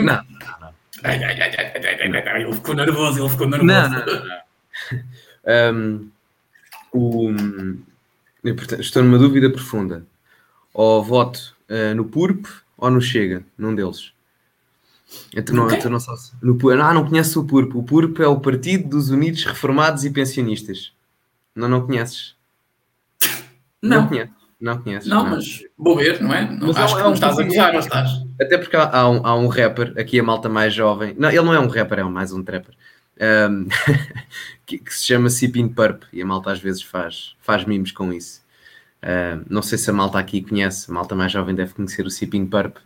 Não. 0.00 0.04
não, 0.04 0.24
não, 0.60 0.72
Ai, 1.04 1.22
ai, 1.24 1.40
ai, 1.40 2.42
ele 2.42 2.52
ficou 2.52 2.74
nervoso, 2.74 3.20
ele 3.20 3.28
ficou 3.28 3.48
nervoso. 3.48 3.66
Não, 3.66 3.88
não, 3.90 4.04
não. 4.06 5.72
um, 5.74 6.10
o, 6.92 8.54
portanto, 8.54 8.80
estou 8.80 9.02
numa 9.02 9.18
dúvida 9.18 9.50
profunda. 9.50 10.06
Ou 10.72 11.02
voto 11.02 11.56
uh, 11.68 11.94
no 11.94 12.04
PURP 12.04 12.46
ou 12.78 12.90
no 12.90 13.00
Chega, 13.00 13.44
num 13.58 13.74
deles. 13.74 14.12
Tu 15.44 15.54
não, 15.54 15.68
tu 15.68 15.90
não, 15.90 16.00
sabes. 16.00 16.32
No, 16.40 16.56
ah, 16.70 16.94
não 16.94 17.06
conheces 17.06 17.36
o 17.36 17.44
PURP. 17.44 17.76
O 17.76 17.82
PURP 17.82 18.20
é 18.20 18.26
o 18.26 18.40
Partido 18.40 18.88
dos 18.88 19.10
Unidos 19.10 19.44
Reformados 19.44 20.04
e 20.04 20.10
Pensionistas. 20.10 20.92
Não, 21.54 21.68
não 21.68 21.86
conheces? 21.86 22.34
Não. 23.82 24.02
Não 24.02 24.08
conheces. 24.08 24.41
Não 24.62 24.78
conheces. 24.78 25.08
Não, 25.08 25.24
não, 25.24 25.30
mas 25.30 25.64
vou 25.76 25.96
ver, 25.96 26.22
não 26.22 26.32
é? 26.32 26.48
Não, 26.48 26.70
acho 26.70 26.94
é, 26.94 26.96
que 26.98 27.02
não 27.02 27.14
estás 27.14 27.36
a 27.36 27.42
gozar, 27.42 27.72
não 27.72 27.80
estás? 27.80 28.10
Até 28.40 28.56
porque 28.56 28.76
há, 28.76 28.96
há, 28.96 29.10
um, 29.10 29.26
há 29.26 29.34
um 29.34 29.48
rapper, 29.48 29.92
aqui 29.98 30.20
a 30.20 30.22
malta 30.22 30.48
mais 30.48 30.72
jovem. 30.72 31.16
Não, 31.18 31.28
ele 31.28 31.42
não 31.42 31.52
é 31.52 31.58
um 31.58 31.66
rapper, 31.66 31.98
é 31.98 32.04
mais 32.04 32.32
um 32.32 32.44
trapper. 32.44 32.72
Um, 33.20 33.66
que, 34.64 34.78
que, 34.78 34.94
se 34.94 35.04
chama 35.04 35.30
Sipin 35.30 35.66
Purp 35.66 36.04
e 36.12 36.22
a 36.22 36.26
malta 36.26 36.52
às 36.52 36.60
vezes 36.60 36.80
faz, 36.80 37.34
faz 37.40 37.64
mimos 37.64 37.90
com 37.90 38.12
isso. 38.12 38.40
Uh, 39.02 39.44
não 39.50 39.62
sei 39.62 39.76
se 39.78 39.90
a 39.90 39.92
malta 39.92 40.16
aqui 40.20 40.40
conhece, 40.40 40.88
a 40.88 40.94
malta 40.94 41.16
mais 41.16 41.32
jovem 41.32 41.56
deve 41.56 41.74
conhecer 41.74 42.06
o 42.06 42.10
Sipin 42.10 42.46
Purp 42.46 42.76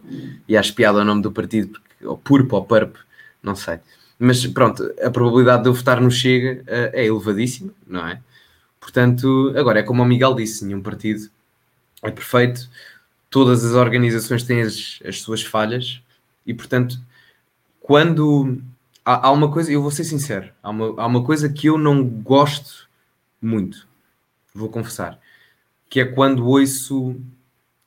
e 0.48 0.56
acho 0.56 0.74
piada 0.74 1.00
o 1.00 1.04
nome 1.04 1.20
do 1.20 1.30
partido, 1.30 1.68
porque, 1.68 2.06
ou 2.06 2.16
Purp 2.16 2.50
ou 2.54 2.64
Purp, 2.64 2.96
não 3.42 3.54
sei. 3.54 3.80
Mas 4.18 4.46
pronto, 4.46 4.82
a 5.02 5.10
probabilidade 5.10 5.64
de 5.64 5.68
eu 5.68 5.74
votar 5.74 6.00
no 6.00 6.10
Chega 6.10 6.62
uh, 6.62 6.90
é 6.94 7.04
elevadíssima, 7.04 7.70
não 7.86 8.06
é? 8.06 8.18
Portanto, 8.80 9.52
agora 9.54 9.80
é 9.80 9.82
como 9.82 10.02
o 10.02 10.06
Miguel 10.06 10.34
disse: 10.34 10.64
nenhum 10.64 10.80
partido 10.80 11.28
é 12.02 12.10
perfeito, 12.10 12.68
todas 13.30 13.64
as 13.64 13.72
organizações 13.72 14.42
têm 14.42 14.62
as, 14.62 15.00
as 15.04 15.20
suas 15.20 15.42
falhas 15.42 16.00
e, 16.46 16.54
portanto, 16.54 16.98
quando 17.80 18.60
há, 19.04 19.28
há, 19.28 19.30
uma 19.30 19.50
coisa, 19.50 19.70
eu 19.70 19.82
vou 19.82 19.90
ser 19.90 20.04
sincero, 20.04 20.50
há 20.62 20.70
uma, 20.70 21.02
há 21.02 21.06
uma 21.06 21.24
coisa 21.24 21.48
que 21.48 21.68
eu 21.68 21.78
não 21.78 22.04
gosto 22.04 22.88
muito, 23.40 23.86
vou 24.54 24.68
confessar, 24.68 25.18
que 25.88 26.00
é 26.00 26.04
quando 26.04 26.46
ouço. 26.46 27.16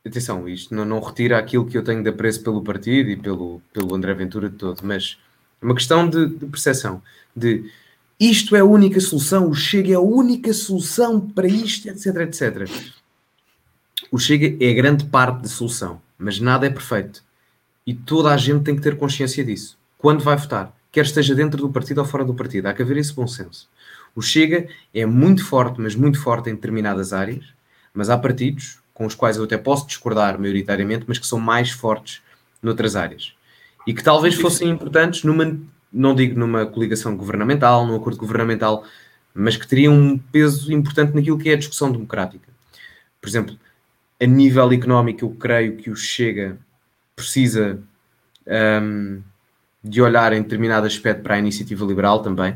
Atenção, 0.05 0.47
isto 0.47 0.73
não, 0.73 0.85
não 0.85 0.99
retira 1.01 1.37
aquilo 1.37 1.65
que 1.65 1.77
eu 1.77 1.83
tenho 1.83 2.01
de 2.01 2.09
apreço 2.09 2.41
pelo 2.41 2.63
partido 2.63 3.09
e 3.09 3.17
pelo, 3.17 3.61
pelo 3.73 3.93
André 3.93 4.13
Ventura 4.13 4.49
de 4.49 4.55
todo, 4.55 4.79
mas 4.81 5.19
é 5.61 5.65
uma 5.65 5.75
questão 5.75 6.09
de, 6.09 6.25
de 6.25 6.45
percepção, 6.45 7.03
de 7.35 7.69
isto 8.19 8.55
é 8.55 8.59
a 8.59 8.65
única 8.65 8.99
solução, 8.99 9.49
o 9.49 9.53
Chega 9.53 9.91
é 9.91 9.95
a 9.95 9.99
única 9.99 10.53
solução 10.53 11.19
para 11.19 11.47
isto, 11.47 11.89
etc, 11.89 12.15
etc. 12.17 12.69
O 14.11 14.17
Chega 14.17 14.55
é 14.63 14.73
grande 14.73 15.05
parte 15.05 15.41
da 15.41 15.47
solução, 15.47 16.01
mas 16.17 16.39
nada 16.39 16.65
é 16.65 16.69
perfeito. 16.69 17.23
E 17.85 17.93
toda 17.93 18.33
a 18.33 18.37
gente 18.37 18.63
tem 18.63 18.75
que 18.75 18.81
ter 18.81 18.97
consciência 18.97 19.43
disso. 19.43 19.77
Quando 19.97 20.23
vai 20.23 20.37
votar, 20.37 20.73
quer 20.91 21.05
esteja 21.05 21.35
dentro 21.35 21.59
do 21.61 21.69
partido 21.69 21.99
ou 21.99 22.05
fora 22.05 22.23
do 22.23 22.33
partido, 22.33 22.67
há 22.67 22.73
que 22.73 22.81
haver 22.81 22.97
esse 22.97 23.13
bom 23.13 23.27
senso. 23.27 23.69
O 24.15 24.21
Chega 24.21 24.67
é 24.93 25.05
muito 25.05 25.45
forte, 25.45 25.81
mas 25.81 25.95
muito 25.95 26.19
forte 26.19 26.49
em 26.49 26.55
determinadas 26.55 27.13
áreas, 27.13 27.45
mas 27.93 28.09
há 28.09 28.17
partidos 28.17 28.79
com 28.93 29.05
os 29.05 29.15
quais 29.15 29.37
eu 29.37 29.43
até 29.43 29.57
posso 29.57 29.87
discordar 29.87 30.39
maioritariamente, 30.39 31.05
mas 31.07 31.17
que 31.17 31.27
são 31.27 31.39
mais 31.39 31.71
fortes 31.71 32.21
noutras 32.61 32.95
áreas. 32.95 33.33
E 33.87 33.93
que 33.93 34.03
talvez 34.03 34.35
fossem 34.35 34.69
importantes 34.69 35.23
numa 35.23 35.57
não 35.91 36.13
digo 36.13 36.39
numa 36.39 36.65
coligação 36.65 37.15
governamental, 37.15 37.85
num 37.85 37.95
acordo 37.95 38.19
governamental, 38.19 38.83
mas 39.33 39.57
que 39.57 39.67
teria 39.67 39.91
um 39.91 40.17
peso 40.17 40.71
importante 40.71 41.15
naquilo 41.15 41.37
que 41.37 41.49
é 41.49 41.53
a 41.53 41.57
discussão 41.57 41.91
democrática. 41.91 42.47
Por 43.19 43.27
exemplo, 43.27 43.57
a 44.21 44.25
nível 44.25 44.71
económico, 44.71 45.23
eu 45.23 45.29
creio 45.31 45.77
que 45.77 45.89
o 45.89 45.95
Chega 45.95 46.57
precisa 47.15 47.81
um, 48.81 49.21
de 49.83 50.01
olhar 50.01 50.33
em 50.33 50.41
determinado 50.41 50.85
aspecto 50.85 51.23
para 51.23 51.35
a 51.35 51.39
iniciativa 51.39 51.85
liberal 51.85 52.21
também. 52.21 52.53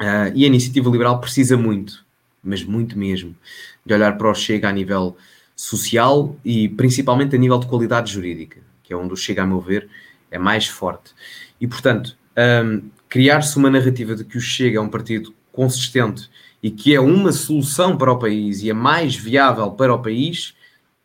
Uh, 0.00 0.30
e 0.34 0.44
a 0.44 0.46
iniciativa 0.46 0.88
liberal 0.88 1.20
precisa 1.20 1.56
muito, 1.56 2.04
mas 2.42 2.62
muito 2.62 2.96
mesmo, 2.96 3.36
de 3.84 3.92
olhar 3.92 4.16
para 4.16 4.30
o 4.30 4.34
Chega 4.34 4.68
a 4.68 4.72
nível 4.72 5.16
social 5.54 6.36
e 6.44 6.68
principalmente 6.68 7.34
a 7.34 7.38
nível 7.38 7.58
de 7.58 7.66
qualidade 7.66 8.12
jurídica, 8.12 8.60
que 8.82 8.92
é 8.92 8.96
onde 8.96 9.12
o 9.12 9.16
Chega, 9.16 9.42
a 9.42 9.46
meu 9.46 9.60
ver, 9.60 9.88
é 10.30 10.38
mais 10.38 10.66
forte. 10.66 11.12
E, 11.60 11.66
portanto, 11.66 12.16
um, 12.64 12.88
criar-se 13.08 13.56
uma 13.56 13.68
narrativa 13.68 14.14
de 14.14 14.24
que 14.24 14.38
o 14.38 14.40
Chega 14.40 14.78
é 14.78 14.80
um 14.80 14.88
partido 14.88 15.34
consistente 15.50 16.30
e 16.62 16.70
que 16.70 16.94
é 16.94 17.00
uma 17.00 17.32
solução 17.32 17.96
para 17.96 18.12
o 18.12 18.18
país 18.18 18.62
e 18.62 18.70
é 18.70 18.72
mais 18.72 19.16
viável 19.16 19.70
para 19.72 19.92
o 19.92 20.00
país, 20.00 20.54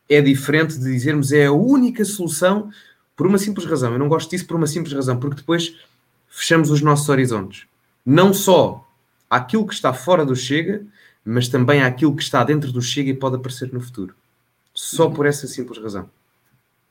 é 0.09 0.21
diferente 0.21 0.77
de 0.77 0.85
dizermos 0.85 1.31
é 1.31 1.45
a 1.45 1.51
única 1.51 2.03
solução 2.05 2.69
por 3.15 3.27
uma 3.27 3.37
simples 3.37 3.65
razão. 3.65 3.93
Eu 3.93 3.99
não 3.99 4.09
gosto 4.09 4.29
disso 4.29 4.45
por 4.45 4.57
uma 4.57 4.67
simples 4.67 4.93
razão, 4.93 5.19
porque 5.19 5.37
depois 5.37 5.75
fechamos 6.27 6.69
os 6.69 6.81
nossos 6.81 7.07
horizontes. 7.09 7.65
Não 8.05 8.33
só 8.33 8.87
aquilo 9.29 9.65
que 9.65 9.73
está 9.73 9.93
fora 9.93 10.25
do 10.25 10.35
Chega, 10.35 10.85
mas 11.23 11.47
também 11.47 11.81
aquilo 11.81 12.15
que 12.15 12.23
está 12.23 12.43
dentro 12.43 12.71
do 12.71 12.81
Chega 12.81 13.09
e 13.09 13.13
pode 13.13 13.35
aparecer 13.35 13.71
no 13.71 13.81
futuro. 13.81 14.15
Só 14.73 15.09
por 15.09 15.25
essa 15.25 15.47
simples 15.47 15.81
razão. 15.81 16.09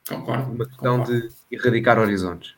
Concordo. 0.07 0.51
Uma 0.51 0.65
questão 0.65 0.99
concordo. 0.99 1.29
de 1.29 1.55
erradicar 1.55 1.99
horizontes. 1.99 2.51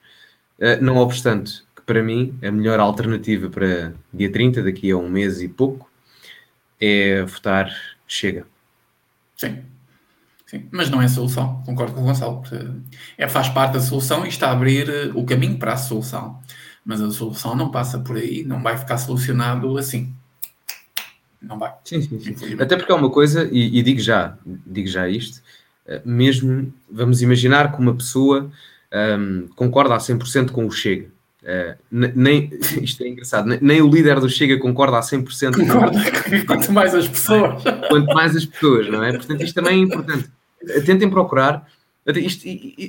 Uh, 0.57 0.81
não 0.81 0.97
obstante, 0.97 1.63
para 1.85 2.01
mim, 2.01 2.37
a 2.41 2.51
melhor 2.51 2.79
alternativa 2.79 3.49
para 3.49 3.93
dia 4.13 4.31
30, 4.31 4.63
daqui 4.63 4.89
a 4.91 4.97
um 4.97 5.09
mês 5.09 5.41
e 5.41 5.47
pouco, 5.47 5.89
é 6.79 7.23
votar 7.23 7.69
Chega. 8.07 8.45
Sim. 9.35 9.63
Sim, 10.55 10.67
mas 10.71 10.89
não 10.89 11.01
é 11.01 11.05
a 11.05 11.09
solução, 11.09 11.61
concordo 11.65 11.93
com 11.93 12.01
o 12.01 12.03
Gonçalo. 12.05 12.41
É, 13.17 13.27
faz 13.27 13.49
parte 13.49 13.73
da 13.73 13.81
solução 13.81 14.25
e 14.25 14.29
está 14.29 14.49
a 14.49 14.51
abrir 14.53 14.89
eh, 14.89 15.11
o 15.13 15.25
caminho 15.25 15.57
para 15.57 15.73
a 15.73 15.77
solução. 15.77 16.39
Mas 16.85 17.01
a 17.01 17.11
solução 17.11 17.55
não 17.55 17.71
passa 17.71 17.99
por 17.99 18.15
aí, 18.15 18.43
não 18.45 18.63
vai 18.63 18.77
ficar 18.77 18.97
solucionado 18.97 19.77
assim. 19.77 20.13
Não 21.41 21.59
vai. 21.59 21.73
Sim, 21.83 22.01
sim, 22.01 22.19
sim. 22.19 22.55
Até 22.57 22.77
porque 22.77 22.91
é 22.91 22.95
uma 22.95 23.09
coisa, 23.09 23.49
e, 23.51 23.79
e, 23.79 23.83
digo 23.83 23.99
já, 23.99 24.37
digo 24.45 24.87
já 24.87 25.09
isto, 25.09 25.41
eh, 25.85 26.01
mesmo 26.05 26.73
vamos 26.89 27.21
imaginar 27.21 27.73
que 27.73 27.81
uma 27.81 27.93
pessoa 27.93 28.49
um, 29.19 29.47
concorda 29.55 29.95
a 29.95 29.97
100% 29.97 30.51
com 30.51 30.65
o 30.65 30.71
Chega. 30.71 31.13
Uh, 31.43 31.77
nem, 31.91 32.49
isto 32.81 33.03
é 33.03 33.09
engraçado, 33.09 33.47
nem, 33.47 33.59
nem, 33.61 33.81
o 33.81 33.89
líder 33.89 34.19
do 34.19 34.29
Chega 34.29 34.57
concorda 34.57 34.97
a 34.97 35.01
100%. 35.01 35.57
Concorda, 35.57 35.99
quanto 36.47 36.71
mais 36.71 36.95
as 36.95 37.07
pessoas. 37.07 37.61
Quanto 37.89 38.13
mais 38.13 38.35
as 38.37 38.45
pessoas, 38.45 38.87
não 38.87 39.03
é? 39.03 39.11
Portanto, 39.11 39.43
isto 39.43 39.53
também 39.53 39.81
é 39.81 39.83
importante. 39.83 40.29
Tentem 40.85 41.09
procurar. 41.09 41.67
Isto, 42.07 42.43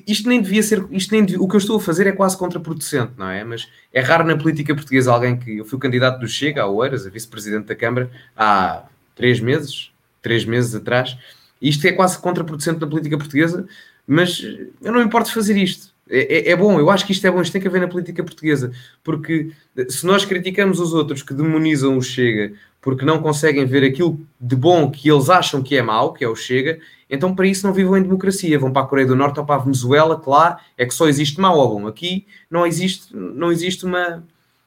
isto 0.07 0.28
nem 0.28 0.43
devia 0.43 0.62
ser. 0.62 0.85
Isto 0.90 1.12
nem 1.12 1.24
devia, 1.24 1.43
o 1.43 1.48
que 1.48 1.57
eu 1.57 1.59
estou 1.59 1.77
a 1.78 1.81
fazer 1.81 2.07
é 2.07 2.12
quase 2.12 2.36
contraproducente, 2.36 3.12
não 3.16 3.28
é? 3.28 3.43
Mas 3.44 3.69
é 3.93 4.01
raro 4.01 4.24
na 4.24 4.36
política 4.36 4.74
portuguesa 4.74 5.12
alguém 5.12 5.39
que. 5.39 5.59
Eu 5.59 5.65
fui 5.65 5.78
candidato 5.78 6.20
do 6.20 6.28
Chega, 6.28 6.62
a 6.62 6.66
Oeiras, 6.66 7.07
a 7.07 7.11
vice-presidente 7.11 7.66
da 7.66 7.74
Câmara, 7.74 8.11
há 8.36 8.85
três 9.15 9.40
meses, 9.40 9.90
três 10.20 10.44
meses 10.44 10.74
atrás. 10.74 11.16
Isto 11.61 11.86
é 11.86 11.93
quase 11.93 12.19
contraproducente 12.19 12.81
na 12.81 12.86
política 12.86 13.16
portuguesa, 13.16 13.66
mas 14.07 14.43
eu 14.82 14.93
não 14.93 15.01
me 15.01 15.07
importo 15.07 15.32
fazer 15.32 15.57
isto 15.57 15.97
é, 16.09 16.51
é, 16.51 16.51
é, 16.51 16.57
bom, 16.57 16.78
eu 16.78 16.89
acho 16.89 17.05
que 17.05 17.12
isto 17.12 17.27
é 17.27 17.31
bom, 17.31 17.43
isto 17.43 17.53
tem 17.53 17.61
que 17.61 17.66
haver 17.66 17.81
na 17.81 17.89
política 17.89 18.23
portuguesa, 18.23 18.70
porque 19.03 19.51
se 19.89 20.07
nós 20.07 20.24
criticamos 20.24 20.78
os 20.78 20.94
outros 20.94 21.23
que 21.23 21.35
demonizam 21.35 21.97
o 21.97 22.03
Chega 22.03 22.55
porque 22.86 23.04
não 23.04 23.20
conseguem 23.20 23.66
ver 23.66 23.82
aquilo 23.82 24.24
de 24.40 24.54
bom 24.54 24.88
que 24.88 25.10
eles 25.10 25.28
acham 25.28 25.60
que 25.60 25.74
é 25.74 25.82
mau, 25.82 26.12
que 26.12 26.24
é 26.24 26.28
o 26.28 26.36
Chega, 26.36 26.78
então 27.10 27.34
para 27.34 27.48
isso 27.48 27.66
não 27.66 27.74
vivam 27.74 27.96
em 27.96 28.02
democracia, 28.02 28.56
vão 28.60 28.72
para 28.72 28.82
a 28.82 28.86
Coreia 28.86 29.08
do 29.08 29.16
Norte 29.16 29.40
ou 29.40 29.44
para 29.44 29.56
a 29.56 29.64
Venezuela, 29.64 30.20
que 30.20 30.30
lá 30.30 30.60
é 30.78 30.86
que 30.86 30.94
só 30.94 31.08
existe 31.08 31.40
mau 31.40 31.58
ou 31.58 31.80
bom. 31.80 31.88
Aqui 31.88 32.28
não 32.48 32.64
existe, 32.64 33.08
não 33.12 33.50
existe 33.50 33.84
uma 33.84 34.22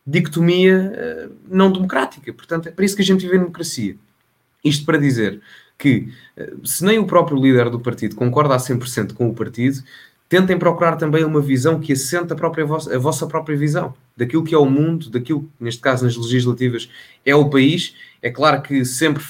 dicotomia 0.06 1.30
uh, 1.30 1.34
não 1.48 1.72
democrática, 1.72 2.34
portanto 2.34 2.68
é 2.68 2.72
para 2.74 2.84
isso 2.84 2.98
que 2.98 3.02
a 3.04 3.06
gente 3.06 3.22
vive 3.22 3.38
em 3.38 3.40
democracia. 3.40 3.96
Isto 4.66 4.86
para 4.86 4.98
dizer 4.98 5.40
que 5.78 6.10
uh, 6.38 6.68
se 6.68 6.84
nem 6.84 7.00
o 7.00 7.06
próprio 7.08 7.42
líder 7.42 7.70
do 7.70 7.80
partido 7.80 8.18
concorda 8.18 8.54
a 8.54 8.58
100% 8.58 9.14
com 9.14 9.30
o 9.30 9.34
partido, 9.34 9.82
tentem 10.30 10.58
procurar 10.60 10.96
também 10.96 11.26
uma 11.26 11.42
visão 11.42 11.80
que 11.80 11.92
assente 11.92 12.32
a, 12.32 12.36
própria 12.36 12.64
vossa, 12.64 12.96
a 12.96 13.00
vossa 13.00 13.26
própria 13.26 13.58
visão 13.58 13.96
daquilo 14.16 14.44
que 14.44 14.54
é 14.54 14.58
o 14.58 14.66
mundo, 14.66 15.10
daquilo 15.10 15.50
neste 15.60 15.82
caso 15.82 16.06
nas 16.06 16.16
legislativas 16.16 16.88
é 17.26 17.36
o 17.36 17.50
país. 17.50 17.96
É 18.22 18.30
claro 18.30 18.62
que 18.62 18.86
sempre 18.86 19.24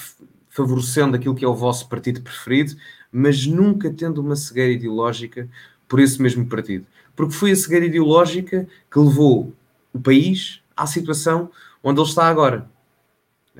favorecendo 0.50 1.16
aquilo 1.16 1.34
que 1.34 1.44
é 1.44 1.48
o 1.48 1.54
vosso 1.54 1.88
partido 1.88 2.20
preferido, 2.20 2.76
mas 3.10 3.46
nunca 3.46 3.90
tendo 3.90 4.20
uma 4.20 4.36
cegueira 4.36 4.72
ideológica 4.72 5.48
por 5.88 5.98
esse 6.00 6.20
mesmo 6.20 6.44
partido. 6.46 6.86
Porque 7.16 7.32
foi 7.32 7.52
a 7.52 7.56
cegueira 7.56 7.86
ideológica 7.86 8.68
que 8.92 8.98
levou 8.98 9.54
o 9.92 9.98
país 9.98 10.60
à 10.76 10.86
situação 10.86 11.50
onde 11.82 11.98
ele 11.98 12.08
está 12.08 12.26
agora 12.26 12.68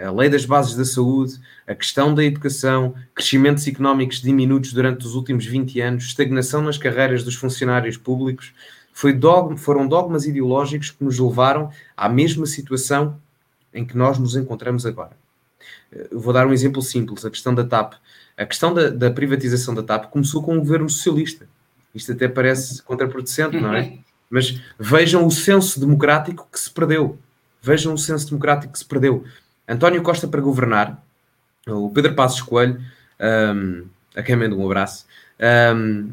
a 0.05 0.13
lei 0.13 0.29
das 0.29 0.45
bases 0.45 0.75
da 0.75 0.85
saúde, 0.85 1.39
a 1.67 1.75
questão 1.75 2.15
da 2.15 2.25
educação, 2.25 2.95
crescimentos 3.15 3.67
económicos 3.67 4.21
diminutos 4.21 4.73
durante 4.73 5.07
os 5.07 5.15
últimos 5.15 5.47
20 5.47 5.81
anos, 5.81 6.05
estagnação 6.05 6.63
nas 6.63 6.79
carreiras 6.79 7.23
dos 7.23 7.35
funcionários 7.35 7.97
públicos, 7.97 8.53
dogma, 9.19 9.57
foram 9.57 9.87
dogmas 9.87 10.27
ideológicos 10.27 10.91
que 10.91 11.03
nos 11.03 11.19
levaram 11.19 11.71
à 11.97 12.09
mesma 12.09 12.45
situação 12.45 13.19
em 13.73 13.85
que 13.85 13.97
nós 13.97 14.19
nos 14.19 14.37
encontramos 14.37 14.85
agora. 14.85 15.13
Eu 16.11 16.21
vou 16.21 16.33
dar 16.33 16.47
um 16.47 16.53
exemplo 16.53 16.83
simples, 16.83 17.25
a 17.25 17.31
questão 17.31 17.55
da 17.55 17.65
TAP. 17.65 17.95
A 18.37 18.47
questão 18.47 18.75
da, 18.75 18.91
da 18.91 19.11
privatização 19.11 19.75
da 19.75 19.83
TAP 19.83 20.11
começou 20.11 20.43
com 20.43 20.57
o 20.57 20.61
governo 20.61 20.89
socialista. 20.89 21.49
Isto 21.95 22.13
até 22.13 22.29
parece 22.29 22.83
contraproducente, 22.83 23.59
não 23.59 23.75
é? 23.75 23.99
Mas 24.29 24.61
vejam 24.79 25.27
o 25.27 25.31
senso 25.31 25.81
democrático 25.81 26.49
que 26.51 26.59
se 26.59 26.71
perdeu. 26.71 27.19
Vejam 27.61 27.93
o 27.93 27.99
senso 27.99 28.27
democrático 28.29 28.73
que 28.73 28.79
se 28.79 28.85
perdeu. 28.85 29.25
António 29.71 30.03
Costa 30.03 30.27
para 30.27 30.41
governar, 30.41 31.01
o 31.69 31.91
Pedro 31.91 32.15
Passos 32.15 32.43
Coelho, 32.43 32.81
um, 33.55 33.87
a 34.17 34.23
quem 34.23 34.35
mando 34.35 34.59
um 34.59 34.67
abraço, 34.67 35.07
um, 35.77 36.11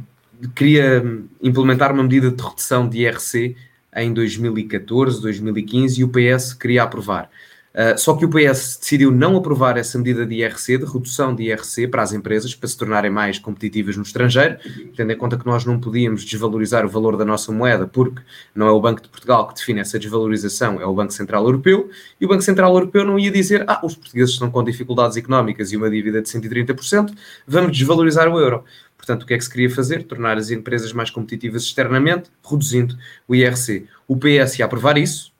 queria 0.56 1.04
implementar 1.42 1.92
uma 1.92 2.04
medida 2.04 2.30
de 2.30 2.44
redução 2.44 2.88
de 2.88 3.00
IRC 3.00 3.56
em 3.96 4.14
2014, 4.14 5.20
2015 5.22 6.00
e 6.00 6.04
o 6.04 6.10
PS 6.10 6.54
queria 6.54 6.84
aprovar. 6.84 7.32
Uh, 7.78 7.96
só 7.96 8.16
que 8.16 8.26
o 8.26 8.30
PS 8.30 8.80
decidiu 8.80 9.12
não 9.12 9.38
aprovar 9.38 9.78
essa 9.78 10.00
medida 10.00 10.26
de 10.26 10.34
IRC, 10.38 10.80
de 10.80 10.86
redução 10.86 11.36
de 11.36 11.44
IRC 11.44 11.88
para 11.88 12.02
as 12.02 12.12
empresas, 12.12 12.56
para 12.56 12.68
se 12.68 12.76
tornarem 12.76 13.12
mais 13.12 13.38
competitivas 13.38 13.96
no 13.96 14.02
estrangeiro, 14.02 14.58
tendo 14.96 15.12
em 15.12 15.16
conta 15.16 15.38
que 15.38 15.46
nós 15.46 15.64
não 15.64 15.80
podíamos 15.80 16.26
desvalorizar 16.26 16.84
o 16.88 16.90
valor 16.90 17.16
da 17.16 17.24
nossa 17.24 17.52
moeda, 17.52 17.86
porque 17.86 18.20
não 18.56 18.66
é 18.66 18.72
o 18.72 18.82
Banco 18.82 19.04
de 19.04 19.10
Portugal 19.10 19.48
que 19.48 19.54
define 19.54 19.80
essa 19.80 20.00
desvalorização, 20.00 20.82
é 20.82 20.88
o 20.88 20.94
Banco 20.96 21.14
Central 21.14 21.44
Europeu, 21.44 21.88
e 22.20 22.26
o 22.26 22.28
Banco 22.28 22.42
Central 22.42 22.74
Europeu 22.74 23.06
não 23.06 23.20
ia 23.20 23.30
dizer, 23.30 23.64
ah, 23.68 23.80
os 23.84 23.94
portugueses 23.96 24.34
estão 24.34 24.50
com 24.50 24.64
dificuldades 24.64 25.16
económicas 25.16 25.72
e 25.72 25.78
uma 25.78 25.88
dívida 25.88 26.20
de 26.20 26.28
130%, 26.28 27.14
vamos 27.48 27.78
desvalorizar 27.78 28.28
o 28.28 28.40
euro. 28.40 28.64
Portanto, 28.98 29.22
o 29.22 29.26
que 29.28 29.36
é 29.36 29.38
que 29.38 29.44
se 29.44 29.52
queria 29.52 29.70
fazer? 29.70 30.02
Tornar 30.02 30.38
as 30.38 30.50
empresas 30.50 30.92
mais 30.92 31.12
competitivas 31.12 31.62
externamente, 31.62 32.32
reduzindo 32.44 32.98
o 33.28 33.36
IRC. 33.36 33.86
O 34.08 34.18
PS 34.18 34.58
ia 34.58 34.66
aprovar 34.66 34.98
isso, 34.98 35.32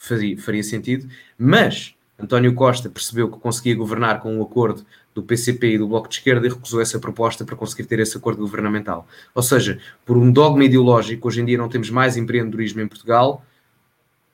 faria, 0.00 0.36
faria 0.38 0.62
sentido, 0.64 1.06
mas 1.38 1.94
António 2.18 2.54
Costa 2.54 2.88
percebeu 2.88 3.30
que 3.30 3.38
conseguia 3.38 3.74
governar 3.74 4.20
com 4.20 4.38
um 4.38 4.42
acordo 4.42 4.84
do 5.14 5.22
PCP 5.22 5.74
e 5.74 5.78
do 5.78 5.86
Bloco 5.86 6.08
de 6.08 6.14
Esquerda 6.16 6.46
e 6.46 6.50
recusou 6.50 6.80
essa 6.80 6.98
proposta 6.98 7.44
para 7.44 7.54
conseguir 7.54 7.84
ter 7.84 7.98
esse 7.98 8.16
acordo 8.16 8.40
governamental. 8.40 9.06
Ou 9.34 9.42
seja, 9.42 9.78
por 10.04 10.16
um 10.16 10.32
dogma 10.32 10.64
ideológico, 10.64 11.28
hoje 11.28 11.42
em 11.42 11.44
dia 11.44 11.58
não 11.58 11.68
temos 11.68 11.90
mais 11.90 12.16
empreendedorismo 12.16 12.80
em 12.80 12.88
Portugal 12.88 13.44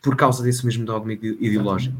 por 0.01 0.15
causa 0.15 0.43
desse 0.43 0.65
mesmo 0.65 0.85
dogma 0.85 1.13
ideológico. 1.13 1.97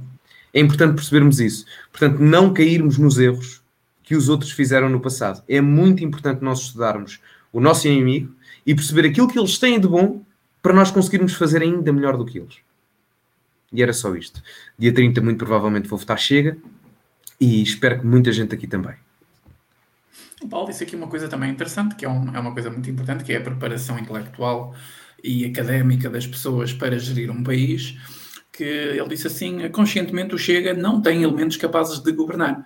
É 0.55 0.61
importante 0.61 0.95
percebermos 0.95 1.41
isso. 1.41 1.67
Portanto, 1.91 2.21
não 2.21 2.53
cairmos 2.53 2.99
nos 2.99 3.19
erros 3.19 3.63
que 4.03 4.15
os 4.15 4.29
outros 4.29 4.53
fizeram 4.53 4.89
no 4.89 5.01
passado. 5.01 5.43
É 5.49 5.61
muito 5.61 6.05
importante 6.05 6.43
nós 6.43 6.61
estudarmos 6.61 7.21
o 7.53 7.61
nosso 7.61 7.89
inimigo 7.89 8.33
e 8.65 8.75
perceber 8.75 9.09
aquilo 9.09 9.29
que 9.29 9.39
eles 9.39 9.59
têm 9.59 9.81
de 9.81 9.89
bom 9.89 10.23
para 10.63 10.73
nós 10.73 10.91
conseguirmos 10.91 11.35
fazer 11.35 11.63
ainda 11.63 11.93
melhor 11.93 12.17
do 12.17 12.25
que 12.25 12.39
eles. 12.39 12.66
E 13.73 13.83
era 13.83 13.93
só 13.93 14.15
isto. 14.15 14.43
Dia 14.79 14.93
30, 14.93 15.21
muito 15.21 15.39
provavelmente, 15.39 15.89
vou 15.89 15.99
votar 15.99 16.19
Chega 16.19 16.57
e 17.41 17.63
espero 17.63 18.01
que 18.01 18.07
muita 18.07 18.33
gente 18.33 18.55
aqui 18.55 18.67
também. 18.67 18.95
O 20.43 20.49
Paulo 20.49 20.69
disse 20.69 20.85
aqui 20.85 20.95
uma 20.95 21.09
coisa 21.09 21.29
também 21.29 21.51
interessante, 21.51 21.95
que 21.97 22.05
é, 22.05 22.09
um, 22.09 22.35
é 22.35 22.39
uma 22.39 22.53
coisa 22.53 22.71
muito 22.71 22.89
importante, 22.91 23.25
que 23.25 23.33
é 23.33 23.39
a 23.39 23.41
preparação 23.41 23.99
intelectual 23.99 24.75
e 25.23 25.45
académica 25.45 26.09
das 26.11 26.27
pessoas 26.27 26.73
para 26.73 26.99
gerir 26.99 27.31
um 27.31 27.43
país, 27.43 27.97
que 28.53 28.65
ele 28.65 29.09
disse 29.09 29.27
assim, 29.27 29.69
conscientemente 29.71 30.35
o 30.35 30.39
Chega 30.39 30.73
não 30.75 31.01
tem 31.01 31.23
elementos 31.23 31.57
capazes 31.57 31.99
de 32.01 32.13
governar. 32.13 32.65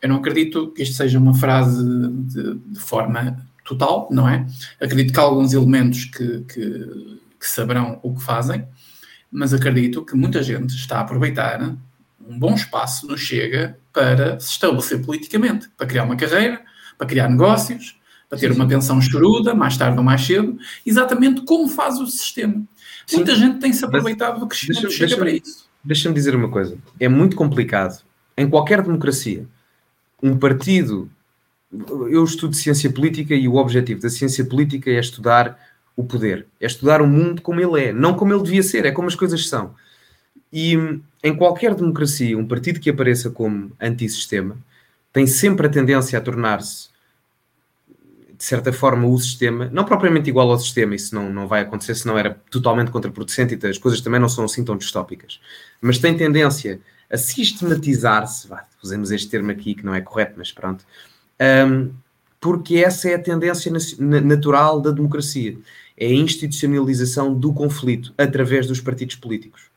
Eu 0.00 0.08
não 0.08 0.16
acredito 0.16 0.68
que 0.72 0.82
isto 0.82 0.94
seja 0.94 1.18
uma 1.18 1.34
frase 1.34 1.84
de, 1.84 2.54
de 2.54 2.80
forma 2.80 3.36
total, 3.64 4.08
não 4.10 4.28
é? 4.28 4.46
Acredito 4.80 5.12
que 5.12 5.20
há 5.20 5.22
alguns 5.22 5.52
elementos 5.52 6.04
que, 6.04 6.40
que, 6.42 7.20
que 7.38 7.46
saberão 7.46 8.00
o 8.02 8.14
que 8.14 8.22
fazem, 8.22 8.66
mas 9.30 9.54
acredito 9.54 10.04
que 10.04 10.16
muita 10.16 10.42
gente 10.42 10.74
está 10.74 10.98
a 10.98 11.00
aproveitar 11.00 11.62
um 12.20 12.38
bom 12.38 12.54
espaço 12.54 13.06
no 13.06 13.16
Chega 13.16 13.78
para 13.92 14.38
se 14.40 14.50
estabelecer 14.50 15.04
politicamente, 15.04 15.68
para 15.76 15.86
criar 15.86 16.04
uma 16.04 16.16
carreira, 16.16 16.60
para 16.96 17.06
criar 17.06 17.28
negócios, 17.28 17.98
para 18.28 18.38
ter 18.38 18.48
sim, 18.48 18.54
sim. 18.54 18.60
uma 18.60 18.68
pensão 18.68 19.00
choruda, 19.00 19.54
mais 19.54 19.76
tarde 19.76 19.98
ou 19.98 20.04
mais 20.04 20.24
cedo, 20.24 20.58
exatamente 20.84 21.42
como 21.42 21.68
faz 21.68 21.98
o 21.98 22.06
sistema. 22.06 22.62
Sim. 23.06 23.16
Muita 23.16 23.34
gente 23.34 23.58
tem-se 23.58 23.84
aproveitado 23.84 24.40
do 24.40 24.46
crescimento 24.46 24.82
do 24.82 24.90
Chega 24.90 25.16
para 25.16 25.30
isso. 25.30 25.68
Deixa-me 25.84 26.14
dizer 26.14 26.34
uma 26.34 26.48
coisa. 26.48 26.76
É 26.98 27.08
muito 27.08 27.36
complicado. 27.36 28.02
Em 28.36 28.48
qualquer 28.48 28.82
democracia, 28.82 29.46
um 30.22 30.36
partido... 30.36 31.10
Eu 32.10 32.24
estudo 32.24 32.56
ciência 32.56 32.90
política 32.90 33.32
e 33.32 33.46
o 33.46 33.54
objetivo 33.54 34.00
da 34.00 34.10
ciência 34.10 34.44
política 34.44 34.90
é 34.90 34.98
estudar 34.98 35.56
o 36.00 36.04
poder. 36.04 36.46
É 36.60 36.66
estudar 36.66 37.00
o 37.02 37.06
mundo 37.06 37.42
como 37.42 37.60
ele 37.60 37.88
é, 37.88 37.92
não 37.92 38.14
como 38.14 38.32
ele 38.32 38.42
devia 38.42 38.62
ser, 38.62 38.84
é 38.84 38.90
como 38.90 39.08
as 39.08 39.14
coisas 39.14 39.48
são. 39.48 39.74
E 40.52 40.76
em 41.22 41.36
qualquer 41.36 41.74
democracia, 41.74 42.36
um 42.36 42.46
partido 42.46 42.80
que 42.80 42.90
apareça 42.90 43.30
como 43.30 43.72
antissistema 43.80 44.56
tem 45.12 45.26
sempre 45.26 45.66
a 45.66 45.70
tendência 45.70 46.18
a 46.18 46.22
tornar-se, 46.22 46.88
de 48.36 48.44
certa 48.44 48.72
forma, 48.72 49.06
o 49.06 49.18
sistema, 49.18 49.68
não 49.70 49.84
propriamente 49.84 50.30
igual 50.30 50.50
ao 50.50 50.58
sistema, 50.58 50.94
isso 50.94 51.14
não, 51.14 51.30
não 51.30 51.46
vai 51.46 51.60
acontecer, 51.60 51.94
senão 51.94 52.16
era 52.16 52.40
totalmente 52.50 52.90
contraproducente 52.90 53.58
e 53.60 53.66
as 53.68 53.76
coisas 53.76 54.00
também 54.00 54.18
não 54.18 54.30
são 54.30 54.44
assim 54.44 54.64
tão 54.64 54.78
distópicas, 54.78 55.40
mas 55.80 55.98
tem 55.98 56.16
tendência 56.16 56.80
a 57.10 57.18
sistematizar-se, 57.18 58.48
usemos 58.82 59.10
este 59.10 59.28
termo 59.28 59.50
aqui 59.50 59.74
que 59.74 59.84
não 59.84 59.94
é 59.94 60.00
correto, 60.00 60.34
mas 60.38 60.50
pronto, 60.52 60.86
um, 61.68 61.92
porque 62.40 62.76
essa 62.76 63.10
é 63.10 63.16
a 63.16 63.18
tendência 63.18 63.70
natural 63.98 64.80
da 64.80 64.90
democracia 64.90 65.58
é 66.00 66.06
a 66.06 66.14
institucionalização 66.14 67.34
do 67.34 67.52
conflito 67.52 68.14
através 68.16 68.66
dos 68.66 68.80
partidos 68.80 69.16
políticos. 69.16 69.70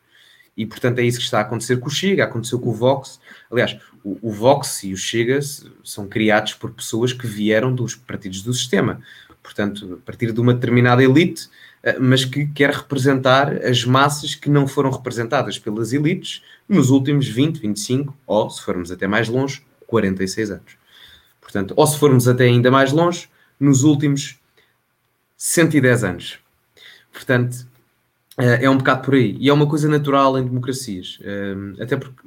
E, 0.56 0.66
portanto, 0.66 1.00
é 1.00 1.04
isso 1.04 1.18
que 1.18 1.26
está 1.26 1.40
a 1.40 1.41
acontecer 1.41 1.78
com 1.78 1.88
o 1.88 1.91
Chega, 1.91 2.24
aconteceu 2.24 2.60
com 2.60 2.70
o 2.70 2.74
Vox. 2.74 3.20
Aliás, 3.52 3.78
o, 4.04 4.18
o 4.22 4.32
Vox 4.32 4.84
e 4.84 4.94
o 4.94 4.98
Chega 4.98 5.40
são 5.84 6.08
criados 6.08 6.54
por 6.54 6.72
pessoas 6.72 7.12
que 7.12 7.28
vieram 7.28 7.74
dos 7.74 7.95
partidos 7.95 8.41
do 8.41 8.54
sistema. 8.54 9.02
Portanto, 9.41 10.00
a 10.02 10.06
partir 10.06 10.32
de 10.32 10.40
uma 10.40 10.54
determinada 10.54 11.04
elite, 11.04 11.50
eh, 11.82 11.98
mas 12.00 12.24
que 12.24 12.45
quer 12.45 12.70
representar 12.70 13.52
as 13.66 13.84
massas 13.84 14.36
que 14.36 14.50
não 14.50 14.68
foram 14.68 14.90
representadas 14.90 15.60
pelas 15.60 15.91
elites 15.91 16.41
nos 16.70 16.90
últimos 16.90 17.28
20, 17.28 17.60
25, 17.60 18.16
ou, 18.26 18.50
se 18.50 18.62
formos 18.62 18.91
até 18.91 19.06
mais 19.08 19.28
longe, 19.28 19.62
46 19.88 20.52
anos. 20.52 20.78
Portanto, 21.41 21.74
ou 21.76 21.86
se 21.86 22.00
formos 22.00 22.28
até 22.28 22.45
ainda 22.45 22.72
mais 22.72 22.94
longe, 22.94 23.28
nos 23.60 23.84
últimos 23.84 24.40
110 25.45 26.06
anos. 26.06 26.40
Portanto, 27.11 27.68
eh, 28.38 28.64
é 28.64 28.70
um 28.70 28.78
bocado 28.78 29.02
por 29.02 29.14
aí. 29.14 29.36
E 29.41 29.49
é 29.49 29.53
uma 29.53 29.68
coisa 29.68 29.90
natural 29.90 30.40
em 30.40 30.45
democracias. 30.45 31.20
Eh, 31.22 31.84
até 31.84 31.98
porque 31.98 32.26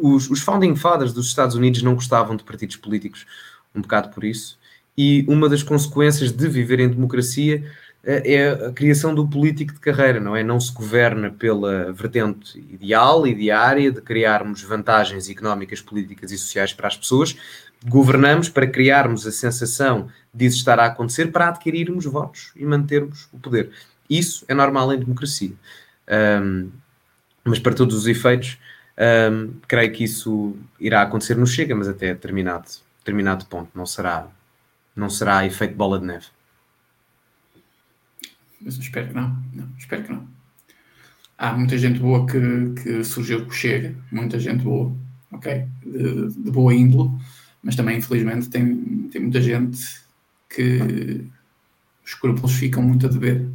os, 0.00 0.30
os 0.30 0.40
founding 0.40 0.74
fathers 0.74 1.12
dos 1.12 1.26
Estados 1.26 1.54
Unidos 1.54 1.82
não 1.82 1.94
gostavam 1.94 2.34
de 2.34 2.42
partidos 2.42 2.76
políticos, 2.76 3.26
um 3.74 3.82
bocado 3.82 4.08
por 4.08 4.24
isso. 4.24 4.58
E 4.96 5.26
uma 5.28 5.46
das 5.46 5.62
consequências 5.62 6.32
de 6.32 6.48
viver 6.48 6.80
em 6.80 6.88
democracia 6.88 7.70
eh, 8.02 8.34
é 8.34 8.50
a 8.68 8.72
criação 8.72 9.14
do 9.14 9.28
político 9.28 9.74
de 9.74 9.80
carreira, 9.80 10.18
não 10.18 10.34
é? 10.34 10.42
Não 10.42 10.58
se 10.58 10.72
governa 10.72 11.30
pela 11.30 11.92
vertente 11.92 12.58
ideal 12.70 13.26
e 13.26 13.34
diária 13.34 13.92
de 13.92 14.00
criarmos 14.00 14.62
vantagens 14.62 15.28
económicas, 15.28 15.82
políticas 15.82 16.32
e 16.32 16.38
sociais 16.38 16.72
para 16.72 16.88
as 16.88 16.96
pessoas, 16.96 17.36
governamos 17.84 18.48
para 18.48 18.66
criarmos 18.66 19.26
a 19.26 19.32
sensação 19.32 20.08
de 20.32 20.46
isso 20.46 20.58
estar 20.58 20.78
a 20.78 20.86
acontecer 20.86 21.30
para 21.30 21.48
adquirirmos 21.48 22.04
votos 22.04 22.52
e 22.56 22.64
mantermos 22.64 23.28
o 23.32 23.38
poder. 23.38 23.70
Isso 24.08 24.44
é 24.48 24.54
normal 24.54 24.92
em 24.92 24.98
democracia. 24.98 25.52
Um, 26.42 26.70
mas 27.44 27.58
para 27.58 27.74
todos 27.74 27.94
os 27.96 28.06
efeitos, 28.06 28.58
um, 29.30 29.54
creio 29.66 29.92
que 29.92 30.04
isso 30.04 30.56
irá 30.78 31.02
acontecer 31.02 31.36
no 31.36 31.46
Chega, 31.46 31.74
mas 31.74 31.88
até 31.88 32.14
determinado, 32.14 32.68
determinado 32.98 33.46
ponto. 33.46 33.70
Não 33.74 33.86
será, 33.86 34.28
não 34.94 35.10
será 35.10 35.44
efeito 35.44 35.74
bola 35.74 35.98
de 35.98 36.06
neve. 36.06 36.26
Mas 38.60 38.76
espero 38.76 39.08
que 39.08 39.14
não. 39.14 39.36
não. 39.52 39.68
Espero 39.76 40.04
que 40.04 40.12
não. 40.12 40.28
Há 41.36 41.54
muita 41.54 41.76
gente 41.76 41.98
boa 41.98 42.24
que, 42.26 42.38
que 42.80 43.02
surgiu 43.02 43.44
com 43.44 43.50
o 43.50 43.52
Chega, 43.52 43.96
muita 44.12 44.38
gente 44.38 44.62
boa, 44.62 44.94
ok? 45.32 45.66
De, 45.84 46.28
de 46.28 46.50
boa 46.52 46.72
índole 46.72 47.10
mas 47.62 47.76
também, 47.76 47.98
infelizmente, 47.98 48.48
tem, 48.48 49.08
tem 49.10 49.22
muita 49.22 49.40
gente 49.40 49.78
que 50.48 51.24
os 52.04 52.10
escrúpulos 52.10 52.52
ficam 52.52 52.82
muito 52.82 53.06
a 53.06 53.08
dever. 53.08 53.46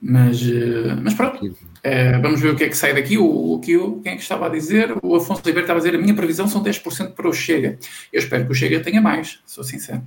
Mas, 0.00 0.42
eh, 0.42 0.94
mas 1.02 1.14
pronto, 1.14 1.56
é, 1.82 2.18
vamos 2.18 2.40
ver 2.40 2.50
o 2.50 2.56
que 2.56 2.64
é 2.64 2.68
que 2.68 2.76
sai 2.76 2.92
daqui. 2.92 3.16
O, 3.16 3.54
o, 3.54 3.58
que 3.58 3.78
quem 4.02 4.12
é 4.12 4.16
que 4.16 4.22
estava 4.22 4.46
a 4.46 4.50
dizer? 4.50 4.94
O 5.02 5.16
Afonso 5.16 5.40
Ribeiro 5.40 5.62
estava 5.62 5.78
a 5.78 5.82
dizer: 5.82 5.96
a 5.96 6.00
minha 6.00 6.14
previsão 6.14 6.46
são 6.46 6.62
10% 6.62 7.12
para 7.12 7.28
o 7.28 7.32
Chega. 7.32 7.78
Eu 8.12 8.18
espero 8.18 8.44
que 8.44 8.52
o 8.52 8.54
Chega 8.54 8.80
tenha 8.80 9.00
mais, 9.00 9.40
sou 9.46 9.64
sincero. 9.64 10.02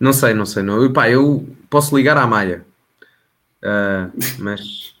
Não 0.00 0.12
sei, 0.12 0.34
não 0.34 0.44
sei. 0.44 0.64
Não. 0.64 0.92
Pá, 0.92 1.08
eu 1.08 1.48
posso 1.70 1.96
ligar 1.96 2.16
à 2.16 2.26
Maia, 2.26 2.64
uh, 3.62 4.12
mas 4.38 4.94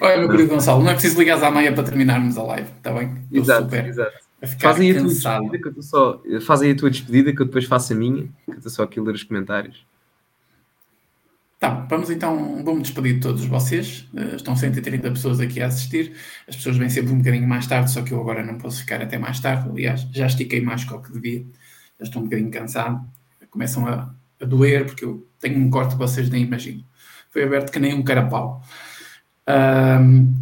Olha, 0.00 0.18
meu 0.18 0.28
querido 0.28 0.50
Gonçalo, 0.50 0.82
não 0.82 0.90
é 0.90 0.94
preciso 0.94 1.18
ligar 1.18 1.42
à 1.42 1.50
Maia 1.50 1.72
para 1.72 1.84
terminarmos 1.84 2.36
a 2.36 2.42
live, 2.42 2.68
está 2.76 2.92
bem? 2.92 3.14
Estou 3.24 3.40
exato, 3.40 3.62
super. 3.64 3.86
Exato. 3.86 4.26
Fazem 4.60 4.90
a, 4.90 4.94
tua 4.94 5.08
despedida 5.08 5.58
que 5.58 5.78
eu 5.78 5.82
só, 5.82 6.22
fazem 6.42 6.70
a 6.70 6.76
tua 6.76 6.90
despedida 6.90 7.32
que 7.32 7.40
eu 7.40 7.46
depois 7.46 7.64
faço 7.64 7.92
a 7.92 7.96
minha, 7.96 8.24
que 8.44 8.50
eu 8.50 8.54
estou 8.54 8.70
só 8.70 8.82
aqui 8.82 9.00
a 9.00 9.02
ler 9.02 9.14
os 9.14 9.22
comentários. 9.22 9.86
Tá, 11.58 11.86
vamos 11.88 12.10
então, 12.10 12.62
vou-me 12.62 12.82
despedir 12.82 13.14
de 13.14 13.20
todos 13.20 13.46
vocês. 13.46 14.06
Uh, 14.12 14.36
estão 14.36 14.54
130 14.54 15.10
pessoas 15.10 15.40
aqui 15.40 15.62
a 15.62 15.68
assistir. 15.68 16.14
As 16.46 16.54
pessoas 16.54 16.76
vêm 16.76 16.90
sempre 16.90 17.12
um 17.12 17.18
bocadinho 17.18 17.48
mais 17.48 17.66
tarde, 17.66 17.90
só 17.90 18.02
que 18.02 18.12
eu 18.12 18.20
agora 18.20 18.44
não 18.44 18.58
posso 18.58 18.80
ficar 18.80 19.00
até 19.00 19.16
mais 19.16 19.40
tarde. 19.40 19.68
Aliás, 19.70 20.06
já 20.12 20.26
estiquei 20.26 20.60
mais 20.60 20.84
do 20.84 21.00
que 21.00 21.12
devia. 21.12 21.46
Já 21.98 22.04
estou 22.04 22.20
um 22.20 22.26
bocadinho 22.26 22.50
cansado. 22.50 23.00
Começam 23.50 23.86
a, 23.86 24.14
a 24.38 24.44
doer, 24.44 24.84
porque 24.84 25.06
eu 25.06 25.26
tenho 25.40 25.58
um 25.58 25.70
corte 25.70 25.92
que 25.92 25.98
vocês 25.98 26.28
nem 26.28 26.42
imaginam. 26.42 26.84
Foi 27.30 27.42
aberto 27.42 27.72
que 27.72 27.78
nem 27.78 27.94
um 27.94 28.02
carapau. 28.02 28.62
Um, 29.48 30.34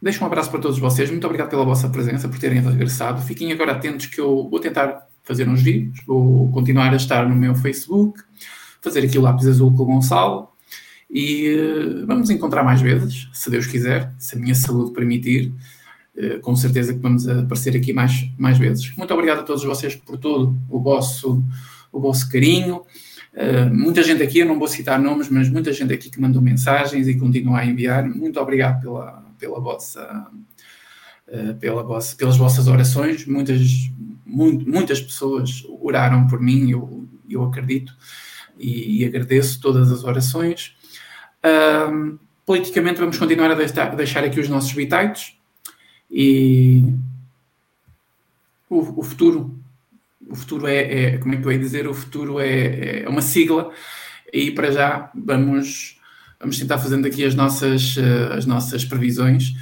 deixo 0.00 0.22
um 0.22 0.26
abraço 0.26 0.50
para 0.50 0.60
todos 0.60 0.78
vocês. 0.78 1.10
Muito 1.10 1.24
obrigado 1.24 1.48
pela 1.48 1.64
vossa 1.64 1.88
presença, 1.88 2.28
por 2.28 2.38
terem 2.38 2.60
regressado. 2.60 3.22
Fiquem 3.22 3.52
agora 3.52 3.72
atentos 3.72 4.06
que 4.06 4.20
eu 4.20 4.48
vou 4.48 4.60
tentar 4.60 5.06
fazer 5.24 5.48
uns 5.48 5.62
vídeos, 5.62 6.04
vou 6.06 6.50
continuar 6.50 6.92
a 6.92 6.96
estar 6.96 7.28
no 7.28 7.34
meu 7.34 7.54
Facebook, 7.54 8.20
fazer 8.80 9.04
aqui 9.04 9.18
o 9.18 9.22
lápis 9.22 9.46
azul 9.46 9.72
com 9.74 9.84
o 9.84 9.86
Gonçalo 9.86 10.48
e 11.08 11.54
uh, 11.54 12.06
vamos 12.06 12.30
encontrar 12.30 12.64
mais 12.64 12.80
vezes, 12.80 13.28
se 13.32 13.50
Deus 13.50 13.66
quiser, 13.66 14.12
se 14.18 14.36
a 14.36 14.40
minha 14.40 14.54
saúde 14.54 14.92
permitir. 14.92 15.52
Uh, 16.16 16.40
com 16.40 16.54
certeza 16.54 16.92
que 16.92 17.00
vamos 17.00 17.26
aparecer 17.26 17.76
aqui 17.76 17.92
mais, 17.92 18.28
mais 18.36 18.58
vezes. 18.58 18.94
Muito 18.96 19.14
obrigado 19.14 19.40
a 19.40 19.42
todos 19.44 19.64
vocês 19.64 19.94
por 19.94 20.18
todo 20.18 20.54
o 20.68 20.80
vosso, 20.80 21.42
o 21.90 22.00
vosso 22.00 22.28
carinho. 22.30 22.82
Uh, 23.32 23.74
muita 23.74 24.02
gente 24.02 24.22
aqui, 24.22 24.40
eu 24.40 24.46
não 24.46 24.58
vou 24.58 24.68
citar 24.68 24.98
nomes, 24.98 25.28
mas 25.30 25.48
muita 25.48 25.72
gente 25.72 25.92
aqui 25.92 26.10
que 26.10 26.20
mandou 26.20 26.42
mensagens 26.42 27.08
e 27.08 27.18
continua 27.18 27.60
a 27.60 27.66
enviar. 27.66 28.06
Muito 28.06 28.38
obrigado 28.38 28.82
pela, 28.82 29.24
pela 29.38 29.58
vossa, 29.58 30.30
uh, 31.28 31.54
pela 31.54 31.82
vossa, 31.82 32.14
pelas 32.14 32.36
vossas 32.36 32.68
orações. 32.68 33.26
Muitas, 33.26 33.90
muito, 34.26 34.68
muitas 34.68 35.00
pessoas 35.00 35.66
oraram 35.80 36.26
por 36.26 36.40
mim, 36.40 36.70
eu, 36.70 37.08
eu 37.28 37.42
acredito, 37.44 37.96
e, 38.58 39.00
e 39.00 39.04
agradeço 39.06 39.60
todas 39.60 39.90
as 39.90 40.04
orações. 40.04 40.76
Uh, 41.42 42.18
politicamente, 42.44 43.00
vamos 43.00 43.16
continuar 43.16 43.50
a 43.50 43.54
deixar, 43.54 43.96
deixar 43.96 44.24
aqui 44.24 44.40
os 44.40 44.48
nossos 44.48 44.72
bitites 44.72 45.38
e 46.10 46.94
o, 48.68 49.00
o 49.00 49.02
futuro 49.02 49.61
o 50.28 50.34
futuro 50.34 50.66
é, 50.66 50.76
é, 51.14 51.18
como 51.18 51.34
é 51.34 51.36
que 51.36 51.46
eu 51.46 51.52
ia 51.52 51.58
dizer, 51.58 51.86
o 51.86 51.94
futuro 51.94 52.40
é, 52.40 53.02
é 53.02 53.08
uma 53.08 53.22
sigla 53.22 53.72
e 54.32 54.50
para 54.50 54.70
já 54.70 55.10
vamos, 55.14 55.98
vamos 56.40 56.58
tentar 56.58 56.78
fazendo 56.78 57.06
aqui 57.06 57.24
as 57.24 57.34
nossas, 57.34 57.96
uh, 57.96 58.32
as 58.36 58.46
nossas 58.46 58.84
previsões. 58.84 59.52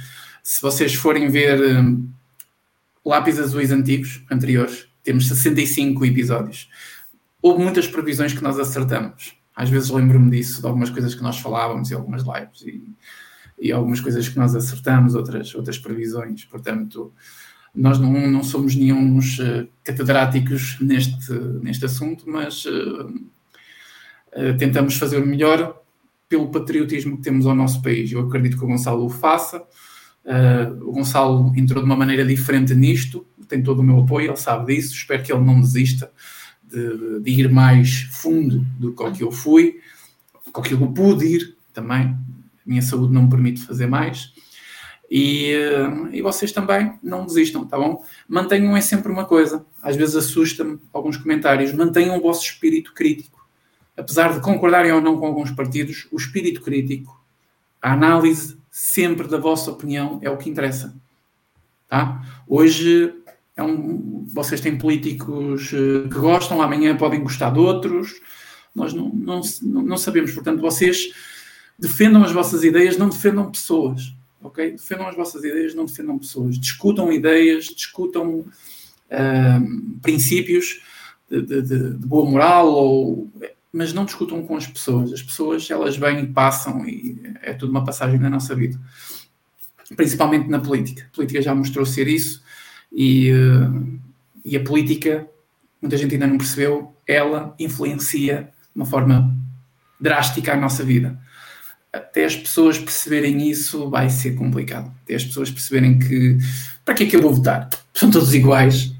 Se 0.41 0.61
vocês 0.61 0.93
forem 0.93 1.29
ver 1.29 1.61
um, 1.61 2.09
lápis 3.05 3.39
azuis 3.39 3.71
antigos, 3.71 4.23
anteriores, 4.31 4.87
temos 5.03 5.27
65 5.27 6.05
episódios. 6.05 6.69
Houve 7.41 7.63
muitas 7.63 7.87
previsões 7.87 8.33
que 8.33 8.43
nós 8.43 8.59
acertamos. 8.59 9.35
Às 9.55 9.69
vezes 9.69 9.89
lembro-me 9.89 10.31
disso, 10.31 10.61
de 10.61 10.67
algumas 10.67 10.89
coisas 10.89 11.13
que 11.13 11.23
nós 11.23 11.37
falávamos 11.39 11.91
e 11.91 11.93
algumas 11.93 12.23
lives 12.23 12.61
e, 12.61 12.95
e 13.59 13.71
algumas 13.71 13.99
coisas 13.99 14.29
que 14.29 14.37
nós 14.37 14.55
acertamos, 14.55 15.15
outras, 15.15 15.53
outras 15.53 15.77
previsões. 15.77 16.45
Portanto, 16.45 17.13
nós 17.73 17.99
não, 17.99 18.11
não 18.29 18.43
somos 18.43 18.75
nenhum 18.75 19.17
uh, 19.17 19.67
catedráticos 19.83 20.77
neste, 20.79 21.31
neste 21.61 21.85
assunto, 21.85 22.29
mas 22.29 22.65
uh, 22.65 23.07
uh, 23.07 24.57
tentamos 24.57 24.95
fazer 24.95 25.17
o 25.21 25.25
melhor 25.25 25.81
pelo 26.27 26.49
patriotismo 26.49 27.17
que 27.17 27.23
temos 27.23 27.45
ao 27.45 27.55
nosso 27.55 27.81
país. 27.81 28.11
Eu 28.11 28.27
acredito 28.27 28.57
que 28.57 28.63
o 28.63 28.67
Gonçalo 28.67 29.05
o 29.05 29.09
faça. 29.09 29.61
o 30.81 30.91
Gonçalo 30.93 31.51
entrou 31.57 31.83
de 31.83 31.85
uma 31.85 31.95
maneira 31.95 32.23
diferente 32.25 32.73
nisto, 32.73 33.25
tem 33.49 33.61
todo 33.61 33.79
o 33.79 33.83
meu 33.83 33.99
apoio, 33.99 34.29
ele 34.29 34.37
sabe 34.37 34.73
disso. 34.73 34.93
Espero 34.93 35.21
que 35.21 35.33
ele 35.33 35.43
não 35.43 35.59
desista 35.59 36.09
de, 36.63 37.19
de 37.19 37.31
ir 37.31 37.51
mais 37.51 38.03
fundo 38.11 38.65
do 38.79 38.93
que 38.93 39.21
eu 39.21 39.31
fui, 39.31 39.81
do 40.53 40.61
que 40.61 40.73
eu 40.73 40.87
pude 40.93 41.25
ir 41.25 41.57
também. 41.73 42.03
A 42.07 42.17
minha 42.65 42.81
saúde 42.81 43.13
não 43.13 43.23
me 43.23 43.29
permite 43.29 43.61
fazer 43.61 43.87
mais. 43.87 44.33
E, 45.13 45.51
e 46.13 46.21
vocês 46.21 46.53
também 46.53 46.97
não 47.03 47.25
desistam, 47.25 47.67
tá 47.67 47.77
bom? 47.77 48.01
Mantenham 48.29 48.77
é 48.77 48.79
sempre 48.79 49.11
uma 49.11 49.25
coisa. 49.25 49.65
Às 49.83 49.97
vezes 49.97 50.15
assusta-me 50.15 50.79
alguns 50.93 51.17
comentários. 51.17 51.73
Mantenham 51.73 52.17
o 52.17 52.21
vosso 52.21 52.45
espírito 52.45 52.93
crítico. 52.93 53.45
Apesar 53.97 54.33
de 54.33 54.39
concordarem 54.39 54.93
ou 54.93 55.01
não 55.01 55.19
com 55.19 55.25
alguns 55.25 55.51
partidos, 55.51 56.07
o 56.13 56.15
espírito 56.15 56.61
crítico, 56.61 57.21
a 57.81 57.91
análise 57.91 58.57
sempre 58.71 59.27
da 59.27 59.37
vossa 59.37 59.69
opinião 59.69 60.17
é 60.21 60.29
o 60.29 60.37
que 60.37 60.49
interessa. 60.49 60.95
Tá? 61.89 62.25
Hoje 62.47 63.13
é 63.57 63.61
um, 63.61 64.25
vocês 64.33 64.61
têm 64.61 64.77
políticos 64.77 65.73
eh, 65.73 66.07
que 66.07 66.19
gostam, 66.19 66.61
amanhã 66.61 66.95
podem 66.95 67.21
gostar 67.21 67.49
de 67.49 67.59
outros. 67.59 68.21
Nós 68.73 68.93
não, 68.93 69.09
não, 69.09 69.41
não 69.61 69.97
sabemos. 69.97 70.31
Portanto, 70.31 70.61
vocês 70.61 71.11
defendam 71.77 72.23
as 72.23 72.31
vossas 72.31 72.63
ideias, 72.63 72.97
não 72.97 73.09
defendam 73.09 73.51
pessoas 73.51 74.13
ok? 74.41 74.71
Defendam 74.71 75.07
as 75.07 75.15
vossas 75.15 75.43
ideias, 75.43 75.75
não 75.75 75.85
defendam 75.85 76.17
pessoas. 76.17 76.57
Discutam 76.57 77.11
ideias, 77.11 77.65
discutam 77.65 78.39
uh, 78.39 79.99
princípios 80.01 80.81
de, 81.29 81.41
de, 81.41 81.61
de, 81.61 81.89
boa 82.05 82.29
moral, 82.29 82.71
ou, 82.71 83.29
mas 83.71 83.93
não 83.93 84.05
discutam 84.05 84.43
com 84.43 84.55
as 84.55 84.67
pessoas. 84.67 85.13
As 85.13 85.21
pessoas, 85.21 85.69
elas 85.69 85.97
vêm 85.97 86.23
e 86.23 86.27
passam 86.27 86.85
e 86.87 87.21
é 87.41 87.53
tudo 87.53 87.69
uma 87.69 87.85
passagem 87.85 88.19
na 88.19 88.29
nossa 88.29 88.55
vida. 88.55 88.79
Principalmente 89.95 90.49
na 90.49 90.59
política. 90.59 91.07
A 91.11 91.15
política 91.15 91.41
já 91.41 91.53
mostrou 91.53 91.85
ser 91.85 92.07
isso 92.07 92.41
e, 92.91 93.31
uh, 93.31 93.99
e 94.43 94.57
a 94.57 94.63
política, 94.63 95.27
muita 95.81 95.97
gente 95.97 96.13
ainda 96.13 96.27
não 96.27 96.37
percebeu, 96.37 96.93
ela 97.07 97.55
influencia 97.59 98.51
de 98.73 98.81
uma 98.81 98.85
forma 98.85 99.35
drástica 99.99 100.53
a 100.53 100.57
nossa 100.57 100.83
vida 100.83 101.19
até 101.91 102.25
as 102.25 102.35
pessoas 102.35 102.77
perceberem 102.77 103.49
isso 103.49 103.89
vai 103.89 104.09
ser 104.09 104.35
complicado. 104.35 104.91
Até 105.03 105.15
as 105.15 105.25
pessoas 105.25 105.51
perceberem 105.51 105.99
que 105.99 106.37
para 106.85 106.93
que 106.93 107.03
é 107.03 107.05
que 107.05 107.15
eu 107.15 107.21
vou 107.21 107.33
votar? 107.33 107.69
São 107.93 108.09
todos 108.09 108.33
iguais. 108.33 108.93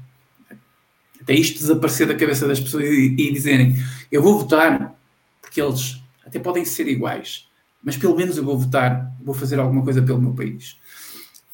Até 1.20 1.34
isto 1.34 1.58
desaparecer 1.58 2.06
da 2.06 2.14
cabeça 2.14 2.46
das 2.46 2.60
pessoas 2.60 2.84
e, 2.84 3.14
e 3.16 3.32
dizerem 3.32 3.76
eu 4.10 4.22
vou 4.22 4.38
votar 4.38 4.94
porque 5.40 5.60
eles 5.60 6.02
até 6.24 6.38
podem 6.38 6.64
ser 6.64 6.88
iguais, 6.88 7.48
mas 7.82 7.96
pelo 7.96 8.16
menos 8.16 8.36
eu 8.36 8.44
vou 8.44 8.58
votar, 8.58 9.12
vou 9.22 9.34
fazer 9.34 9.58
alguma 9.58 9.82
coisa 9.82 10.00
pelo 10.00 10.20
meu 10.20 10.32
país. 10.32 10.78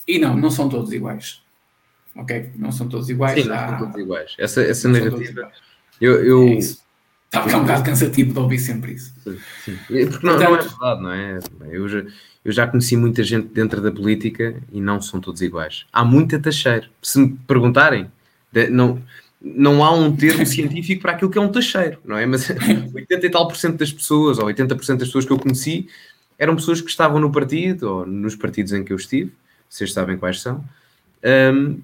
E 0.06 0.18
não, 0.18 0.36
não 0.36 0.50
são 0.50 0.68
todos 0.68 0.92
iguais. 0.92 1.42
Ok? 2.14 2.52
Não 2.56 2.72
são 2.72 2.88
todos 2.88 3.08
iguais. 3.08 3.42
Sim, 3.42 3.48
não 3.48 3.58
são 3.58 3.78
todos 3.78 3.96
iguais. 3.96 4.34
Essa, 4.38 4.62
essa 4.62 4.88
narrativa. 4.88 5.50
Eu, 6.00 6.24
eu, 6.24 6.48
é 6.48 6.58
Está 7.28 7.40
a 7.40 7.42
ficar 7.42 7.58
um 7.58 7.62
bocado 7.62 7.84
cansativo 7.84 8.32
de 8.32 8.38
ouvir 8.38 8.58
sempre 8.58 8.92
isso. 8.92 9.14
Sim. 9.62 9.76
Porque 9.86 10.26
não, 10.26 10.38
Portanto, 10.38 10.40
não, 10.40 10.56
é 10.56 10.62
verdade, 10.62 11.02
não 11.02 11.12
é? 11.12 11.38
Eu 11.70 11.86
já, 11.86 12.02
eu 12.42 12.52
já 12.52 12.66
conheci 12.66 12.96
muita 12.96 13.22
gente 13.22 13.48
dentro 13.48 13.82
da 13.82 13.92
política 13.92 14.56
e 14.72 14.80
não 14.80 15.00
são 15.02 15.20
todos 15.20 15.42
iguais. 15.42 15.84
Há 15.92 16.02
muita 16.02 16.38
taxeira. 16.38 16.88
Se 17.02 17.18
me 17.18 17.38
perguntarem, 17.46 18.10
não, 18.70 19.02
não 19.42 19.84
há 19.84 19.92
um 19.92 20.16
termo 20.16 20.44
científico 20.46 21.02
para 21.02 21.12
aquilo 21.12 21.30
que 21.30 21.36
é 21.36 21.40
um 21.40 21.52
taxeiro, 21.52 21.98
não 22.02 22.16
é? 22.16 22.24
Mas 22.24 22.48
80 22.94 23.26
e 23.26 23.30
tal 23.30 23.46
por 23.46 23.56
cento 23.58 23.76
das 23.76 23.92
pessoas, 23.92 24.38
ou 24.38 24.46
80% 24.46 24.96
das 24.96 25.08
pessoas 25.08 25.26
que 25.26 25.32
eu 25.32 25.38
conheci, 25.38 25.86
eram 26.38 26.56
pessoas 26.56 26.80
que 26.80 26.88
estavam 26.88 27.20
no 27.20 27.30
partido, 27.30 27.82
ou 27.82 28.06
nos 28.06 28.34
partidos 28.34 28.72
em 28.72 28.82
que 28.82 28.92
eu 28.92 28.96
estive, 28.96 29.32
vocês 29.68 29.92
sabem 29.92 30.16
quais 30.16 30.40
são, 30.40 30.64
um, 31.52 31.78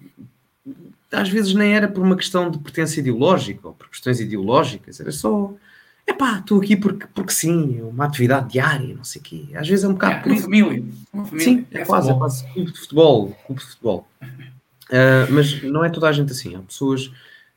às 1.15 1.29
vezes 1.29 1.55
nem 1.55 1.75
era 1.75 1.89
por 1.89 2.03
uma 2.03 2.17
questão 2.17 2.51
de 2.51 2.59
pertença 2.59 3.01
ideológica 3.01 3.69
ou 3.69 3.75
por 3.75 3.89
questões 3.89 4.21
ideológicas, 4.21 5.01
era 5.01 5.13
só 5.13 5.55
é 6.07 6.13
pá, 6.13 6.39
estou 6.39 6.61
aqui 6.61 6.77
porque, 6.77 7.07
porque 7.15 7.33
sim, 7.33 7.79
é 7.81 7.83
uma 7.83 8.05
atividade 8.05 8.53
diária, 8.53 8.95
não 8.95 9.05
sei 9.05 9.21
o 9.21 9.25
quê. 9.25 9.45
Às 9.55 9.67
vezes 9.67 9.85
é 9.85 9.89
um 9.89 9.95
bocado 9.95 10.17
é, 10.17 10.21
por 10.21 10.33
uma. 10.33 10.41
Família. 10.41 10.85
Uma 11.13 11.25
família. 11.25 11.45
Sim, 11.45 11.67
é, 11.73 11.81
é 11.81 11.85
quase, 11.85 12.11
é 12.11 12.15
quase 12.15 12.53
clube 12.53 12.73
de 12.73 12.79
futebol. 12.79 13.39
Clube 13.47 13.61
de 13.61 13.67
futebol. 13.67 14.09
Uh, 14.23 15.27
mas 15.33 15.63
não 15.63 15.83
é 15.83 15.89
toda 15.89 16.09
a 16.09 16.13
gente 16.13 16.31
assim. 16.31 16.55
Há 16.55 16.61
pessoas 16.61 17.11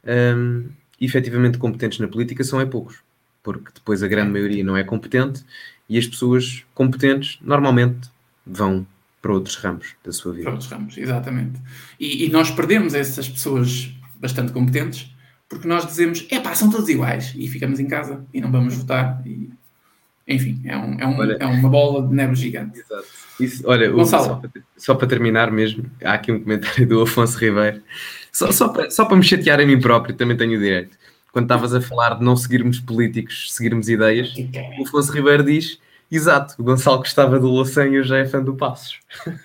um, 0.05 0.69
efetivamente 0.99 1.57
competentes 1.57 1.99
na 1.99 2.07
política, 2.07 2.43
são 2.43 2.61
é 2.61 2.65
poucos. 2.65 2.99
Porque 3.43 3.69
depois 3.73 4.01
a 4.01 4.07
grande 4.07 4.31
maioria 4.31 4.63
não 4.63 4.77
é 4.77 4.84
competente 4.84 5.43
e 5.89 5.97
as 5.97 6.07
pessoas 6.07 6.63
competentes 6.73 7.38
normalmente 7.41 8.09
vão 8.45 8.85
para 9.28 9.34
outros 9.34 9.58
ramos 9.58 9.95
da 10.06 10.12
sua 10.14 10.32
vida. 10.32 10.44
Para 10.44 10.54
outros 10.54 10.72
ramos, 10.72 10.98
exatamente. 10.98 11.60
E, 11.99 12.26
e 12.26 12.30
nós 12.30 12.49
perdemos 12.49 12.94
essas 12.94 13.28
pessoas 13.28 13.91
bastante 14.16 14.54
competentes 14.54 15.14
porque 15.49 15.68
nós 15.68 15.86
dizemos, 15.86 16.26
é 16.30 16.40
pá, 16.40 16.56
são 16.56 16.70
todos 16.70 16.88
iguais 16.88 17.34
e 17.36 17.48
ficamos 17.48 17.80
em 17.80 17.88
casa 17.88 18.26
e 18.34 18.40
não 18.40 18.52
vamos 18.52 18.76
votar. 18.76 19.22
E, 19.26 19.49
enfim, 20.28 20.62
é, 20.64 20.78
um, 20.78 20.99
é, 20.99 21.08
um, 21.08 21.18
olha, 21.18 21.38
é 21.40 21.45
uma 21.45 21.70
bola 21.70 22.08
de 22.08 22.14
neve 22.14 22.36
gigante. 22.36 22.80
Exato. 22.80 23.06
Isso, 23.40 23.64
olha, 23.66 23.90
Gonçalo. 23.90 24.24
Só, 24.24 24.36
para, 24.36 24.52
só, 24.78 24.95
para, 24.95 25.08
terminar 25.08 25.52
mesmo, 25.52 25.86
há 26.04 26.14
aqui 26.14 26.32
um 26.32 26.40
comentário 26.40 26.88
do 26.88 27.02
Afonso 27.02 27.38
Ribeiro, 27.38 27.82
só, 28.32 28.52
só, 28.52 28.70
para, 28.70 28.90
só 28.90 29.06
para 29.06 29.18
me 29.18 29.24
chatear 29.24 29.60
a 29.60 29.66
mim 29.66 29.80
próprio, 29.80 30.16
também 30.16 30.36
tenho 30.38 30.58
o 30.58 30.62
direito. 30.62 30.98
Quando 31.32 31.45
estavas 31.45 31.74
a 31.74 31.82
falar 31.82 32.16
de 32.16 32.24
não 32.24 32.36
seguirmos 32.36 32.80
políticos, 32.80 33.54
seguirmos 33.54 33.90
ideias, 33.90 34.34
o 34.80 34.84
Afonso 34.84 35.12
Ribeiro 35.12 35.44
diz 35.44 35.80
Exato, 36.09 36.55
o 36.57 36.63
Gonçalo 36.63 36.99
gostava 36.99 37.38
do 37.38 37.47
Louçã 37.47 37.85
e 37.85 38.01
já 38.01 38.17
é 38.17 38.25
fã 38.25 38.41
do 38.41 38.55
Passos. 38.55 38.99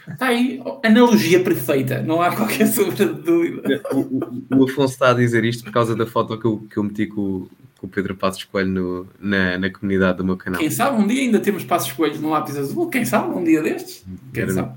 Está 0.08 0.26
aí, 0.26 0.62
analogia 0.84 1.42
perfeita, 1.42 2.00
não 2.02 2.22
há 2.22 2.34
qualquer 2.34 2.66
sobre 2.68 3.04
dúvida. 3.06 3.82
O, 3.90 3.98
o, 3.98 4.44
o, 4.58 4.64
Afonso 4.64 4.94
está 4.94 5.10
a 5.10 5.14
dizer 5.14 5.44
isto 5.44 5.64
por 5.64 5.72
causa 5.72 5.96
da 5.96 6.06
foto 6.06 6.38
que 6.38 6.46
eu, 6.46 6.58
que 6.70 6.76
eu 6.76 6.84
meti 6.84 7.06
com, 7.06 7.48
com 7.78 7.86
o 7.86 7.88
Pedro 7.88 8.14
Passos 8.14 8.44
Coelho 8.44 8.70
no, 8.70 9.06
na, 9.18 9.58
na 9.58 9.70
comunidade 9.70 10.18
do 10.18 10.24
meu 10.24 10.36
canal. 10.36 10.60
Quem 10.60 10.70
sabe 10.70 11.02
um 11.02 11.06
dia 11.06 11.22
ainda 11.22 11.40
temos 11.40 11.64
Passos 11.64 11.90
Coelhos 11.90 12.20
no 12.20 12.30
lápis 12.30 12.56
azul, 12.56 12.88
quem 12.88 13.04
sabe 13.04 13.36
um 13.36 13.42
dia 13.42 13.60
destes? 13.60 14.04
Quem 14.32 14.44
Era, 14.44 14.52
sabe? 14.52 14.72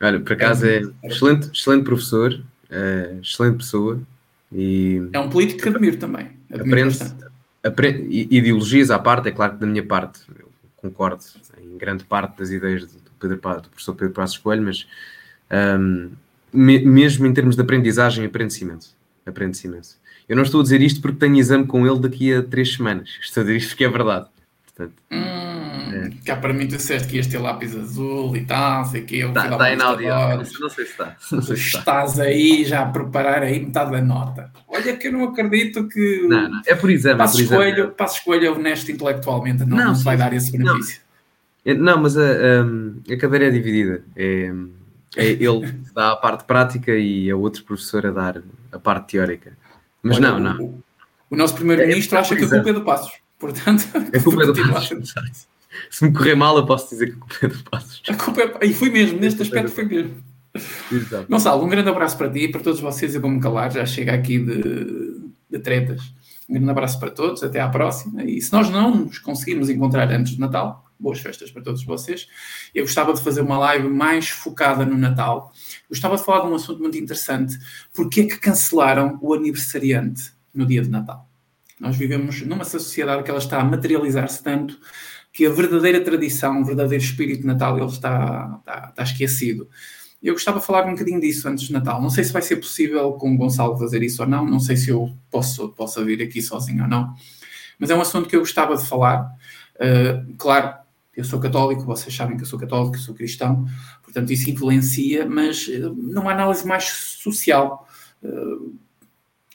Olha, 0.00 0.20
por 0.20 0.32
acaso 0.34 0.66
é, 0.66 0.82
é 1.02 1.08
excelente, 1.08 1.50
excelente 1.52 1.84
professor, 1.84 2.40
é, 2.70 3.16
excelente 3.20 3.56
pessoa 3.56 4.00
e... 4.52 5.02
É 5.12 5.18
um 5.18 5.28
político 5.28 5.62
que 5.62 5.68
admiro 5.68 5.96
também. 5.96 6.28
Admiro 6.52 6.90
aprende, 7.64 8.06
ideologias 8.30 8.90
à 8.90 8.98
parte, 8.98 9.28
é 9.28 9.32
claro 9.32 9.54
que 9.54 9.60
da 9.60 9.66
minha 9.66 9.84
parte 9.84 10.20
concordo 10.84 11.24
em 11.58 11.78
grande 11.78 12.04
parte 12.04 12.38
das 12.38 12.50
ideias 12.50 12.84
do, 12.84 13.00
Pedro, 13.18 13.36
do 13.36 13.68
professor 13.70 13.94
Pedro 13.94 14.12
Passos 14.12 14.36
Coelho, 14.36 14.62
mas 14.62 14.86
um, 15.80 16.10
me, 16.52 16.84
mesmo 16.84 17.26
em 17.26 17.32
termos 17.32 17.56
de 17.56 17.62
aprendizagem, 17.62 18.24
aprende-se 18.26 18.64
imenso. 18.64 18.96
Aprende-se 19.24 19.66
imenso. 19.66 19.98
Eu 20.28 20.36
não 20.36 20.42
estou 20.42 20.60
a 20.60 20.62
dizer 20.62 20.82
isto 20.82 21.00
porque 21.00 21.18
tenho 21.18 21.36
exame 21.36 21.66
com 21.66 21.86
ele 21.86 21.98
daqui 21.98 22.34
a 22.34 22.42
três 22.42 22.74
semanas. 22.74 23.18
Estou 23.20 23.40
a 23.40 23.44
dizer 23.44 23.56
isto 23.56 23.68
porque 23.70 23.84
é 23.84 23.88
verdade. 23.88 24.26
Portanto, 24.66 24.94
hum, 25.10 25.43
é. 25.94 26.10
Cá 26.24 26.36
para 26.36 26.52
mim 26.52 26.66
tu 26.66 26.76
disseste 26.76 27.08
que 27.08 27.16
ias 27.16 27.26
ter 27.26 27.38
lápis 27.38 27.76
azul 27.76 28.36
e 28.36 28.44
tal, 28.44 28.84
sei 28.84 29.02
que 29.02 29.18
eu 29.18 29.28
Está 29.28 29.56
tá 29.56 29.72
em 29.72 29.80
áudio, 29.80 30.08
não 30.60 30.70
sei 30.70 30.84
se 30.84 30.90
está. 30.90 31.16
Não 31.30 31.42
sei 31.42 31.56
se 31.56 31.62
está. 31.66 31.78
Estás 31.78 32.20
aí 32.20 32.64
já 32.64 32.82
a 32.82 32.86
preparar 32.86 33.42
aí 33.42 33.60
metade 33.60 33.92
da 33.92 34.00
nota. 34.00 34.50
Olha 34.68 34.96
que 34.96 35.08
eu 35.08 35.12
não 35.12 35.24
acredito 35.24 35.86
que 35.88 36.26
não, 36.26 36.48
não. 36.48 36.62
é 36.66 36.74
por 36.74 36.90
exame. 36.90 37.18
Passo, 37.18 37.40
é 37.40 37.46
por 37.46 37.52
escolha, 37.52 37.88
passo 37.88 38.18
escolha 38.18 38.52
honesto 38.52 38.90
intelectualmente, 38.90 39.64
não, 39.64 39.76
não, 39.76 39.84
não 39.86 39.94
vai 39.94 40.16
dar 40.16 40.32
esse 40.32 40.50
benefício. 40.50 41.00
Não, 41.64 41.74
não 41.76 42.02
mas 42.02 42.16
a, 42.16 42.22
a, 42.22 43.12
a 43.14 43.16
cadeira 43.16 43.46
é 43.46 43.50
dividida. 43.50 44.02
É, 44.16 44.52
é 45.16 45.26
ele 45.26 45.74
dá 45.94 46.12
a 46.12 46.16
parte 46.16 46.44
prática 46.44 46.92
e 46.92 47.28
é 47.28 47.34
outro 47.34 47.62
professor 47.64 48.06
a 48.06 48.10
dar 48.10 48.42
a 48.72 48.78
parte 48.78 49.12
teórica. 49.12 49.56
Mas 50.02 50.18
Olha, 50.18 50.32
não, 50.32 50.40
não. 50.40 50.64
O, 50.64 50.82
o 51.30 51.36
nosso 51.36 51.54
primeiro-ministro 51.54 52.16
é, 52.16 52.20
acha 52.20 52.36
que 52.36 52.44
a 52.44 52.48
culpa 52.48 52.70
é 52.70 52.72
do 52.72 52.82
Passos. 52.82 53.12
Portanto, 53.38 53.84
a 53.94 54.22
culpa 54.22 54.42
é 54.42 54.46
do 54.46 54.54
Passos. 54.72 55.46
Se 55.90 56.04
me 56.04 56.12
correr 56.12 56.34
mal, 56.34 56.56
eu 56.56 56.66
posso 56.66 56.90
dizer 56.90 57.06
que 57.06 57.16
a 57.16 57.20
culpa 57.20 57.38
é 57.42 57.48
do 57.48 57.70
Passos. 57.70 58.02
A 58.08 58.14
culpa 58.14 58.40
é... 58.42 58.66
E 58.66 58.74
foi 58.74 58.90
mesmo, 58.90 59.18
neste 59.20 59.42
aspecto 59.42 59.70
foi 59.70 59.84
mesmo. 59.84 60.22
Exato. 60.90 61.26
Gonçalo, 61.28 61.64
um 61.64 61.68
grande 61.68 61.88
abraço 61.88 62.16
para 62.16 62.30
ti 62.30 62.40
e 62.40 62.48
para 62.48 62.60
todos 62.60 62.80
vocês. 62.80 63.14
Eu 63.14 63.20
vou-me 63.20 63.40
calar, 63.40 63.72
já 63.72 63.84
chega 63.84 64.12
aqui 64.12 64.38
de, 64.38 65.20
de 65.50 65.58
tretas. 65.58 66.02
Um 66.48 66.54
grande 66.54 66.70
abraço 66.70 67.00
para 67.00 67.10
todos, 67.10 67.42
até 67.42 67.60
à 67.60 67.68
próxima. 67.68 68.22
E 68.24 68.40
se 68.40 68.52
nós 68.52 68.70
não 68.70 68.94
nos 68.94 69.18
conseguirmos 69.18 69.68
encontrar 69.68 70.10
antes 70.12 70.34
de 70.34 70.40
Natal, 70.40 70.84
boas 70.98 71.18
festas 71.20 71.50
para 71.50 71.62
todos 71.62 71.84
vocês. 71.84 72.28
Eu 72.74 72.84
gostava 72.84 73.12
de 73.12 73.22
fazer 73.22 73.40
uma 73.40 73.58
live 73.58 73.88
mais 73.88 74.28
focada 74.28 74.84
no 74.84 74.96
Natal. 74.96 75.52
Gostava 75.88 76.16
de 76.16 76.24
falar 76.24 76.40
de 76.40 76.52
um 76.52 76.54
assunto 76.54 76.80
muito 76.80 76.98
interessante. 76.98 77.58
Porquê 77.92 78.22
é 78.22 78.24
que 78.24 78.38
cancelaram 78.38 79.18
o 79.20 79.34
aniversariante 79.34 80.32
no 80.54 80.66
dia 80.66 80.82
de 80.82 80.90
Natal? 80.90 81.28
Nós 81.80 81.96
vivemos 81.96 82.40
numa 82.42 82.64
sociedade 82.64 83.22
que 83.22 83.30
ela 83.30 83.40
está 83.40 83.60
a 83.60 83.64
materializar-se 83.64 84.42
tanto 84.42 84.78
que 85.34 85.44
a 85.44 85.50
verdadeira 85.50 86.00
tradição, 86.00 86.62
o 86.62 86.64
verdadeiro 86.64 87.02
espírito 87.02 87.40
de 87.40 87.46
Natal, 87.48 87.76
ele 87.76 87.86
está, 87.88 88.60
está, 88.60 88.86
está 88.90 89.02
esquecido. 89.02 89.68
Eu 90.22 90.32
gostava 90.32 90.60
de 90.60 90.64
falar 90.64 90.86
um 90.86 90.92
bocadinho 90.92 91.20
disso 91.20 91.48
antes 91.48 91.66
de 91.66 91.72
Natal. 91.72 92.00
Não 92.00 92.08
sei 92.08 92.22
se 92.22 92.32
vai 92.32 92.40
ser 92.40 92.56
possível 92.56 93.12
com 93.14 93.34
o 93.34 93.36
Gonçalo 93.36 93.76
fazer 93.76 94.00
isso 94.04 94.22
ou 94.22 94.28
não. 94.28 94.46
Não 94.46 94.60
sei 94.60 94.76
se 94.76 94.90
eu 94.90 95.12
posso, 95.28 95.70
posso 95.70 96.02
vir 96.04 96.22
aqui 96.22 96.40
sozinho 96.40 96.84
ou 96.84 96.88
não. 96.88 97.12
Mas 97.80 97.90
é 97.90 97.96
um 97.96 98.00
assunto 98.00 98.28
que 98.28 98.36
eu 98.36 98.40
gostava 98.40 98.76
de 98.76 98.86
falar. 98.86 99.28
Uh, 99.74 100.34
claro, 100.38 100.76
eu 101.16 101.24
sou 101.24 101.40
católico, 101.40 101.82
vocês 101.82 102.14
sabem 102.14 102.36
que 102.36 102.44
eu 102.44 102.46
sou 102.46 102.58
católico, 102.58 102.96
sou 102.96 103.12
cristão, 103.12 103.66
portanto 104.04 104.32
isso 104.32 104.48
influencia, 104.48 105.26
mas 105.28 105.66
uh, 105.66 105.92
numa 105.92 106.30
análise 106.30 106.64
mais 106.64 106.84
social. 106.84 107.88
Uh, 108.22 108.72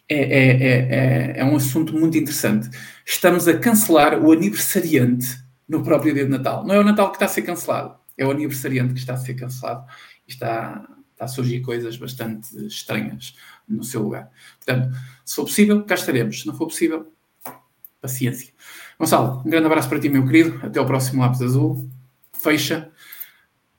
é, 0.10 0.18
é, 0.18 1.36
é, 1.38 1.40
é, 1.40 1.46
um 1.46 1.56
assunto 1.56 1.94
muito 1.94 2.18
interessante. 2.18 2.70
Estamos 3.06 3.48
a 3.48 3.58
cancelar 3.58 4.20
o 4.20 4.32
aniversariante 4.32 5.48
no 5.70 5.84
próprio 5.84 6.14
dia 6.14 6.26
de 6.26 6.32
Natal. 6.32 6.66
Não 6.66 6.74
é 6.74 6.80
o 6.80 6.84
Natal 6.84 7.10
que 7.12 7.18
está 7.18 7.26
a 7.26 7.30
ser 7.30 7.44
cancelado, 7.44 7.96
é 8.18 8.26
o 8.26 8.32
aniversariante 8.32 8.94
que 8.94 9.00
está 9.00 9.14
a 9.14 9.18
ser 9.18 9.36
cancelado. 9.36 9.86
Está, 10.28 10.86
está 11.14 11.26
a 11.26 11.28
surgir 11.28 11.62
coisas 11.62 11.96
bastante 11.98 12.66
estranhas 12.66 13.36
no 13.68 13.84
seu 13.84 14.02
lugar. 14.02 14.30
Portanto, 14.58 14.96
se 15.24 15.36
for 15.36 15.44
possível, 15.44 15.84
cá 15.84 15.96
estaremos. 15.96 16.42
Se 16.42 16.48
não 16.48 16.56
for 16.56 16.68
possível, 16.68 17.12
paciência. 18.02 18.54
Gonçalo, 18.98 19.42
um 19.46 19.50
grande 19.50 19.68
abraço 19.68 19.90
para 19.90 20.00
ti, 20.00 20.10
meu 20.10 20.26
querido. 20.26 20.60
Até 20.66 20.80
ao 20.80 20.86
próximo 20.86 21.22
Lápis 21.22 21.42
Azul. 21.42 21.90
Fecha. 22.34 22.90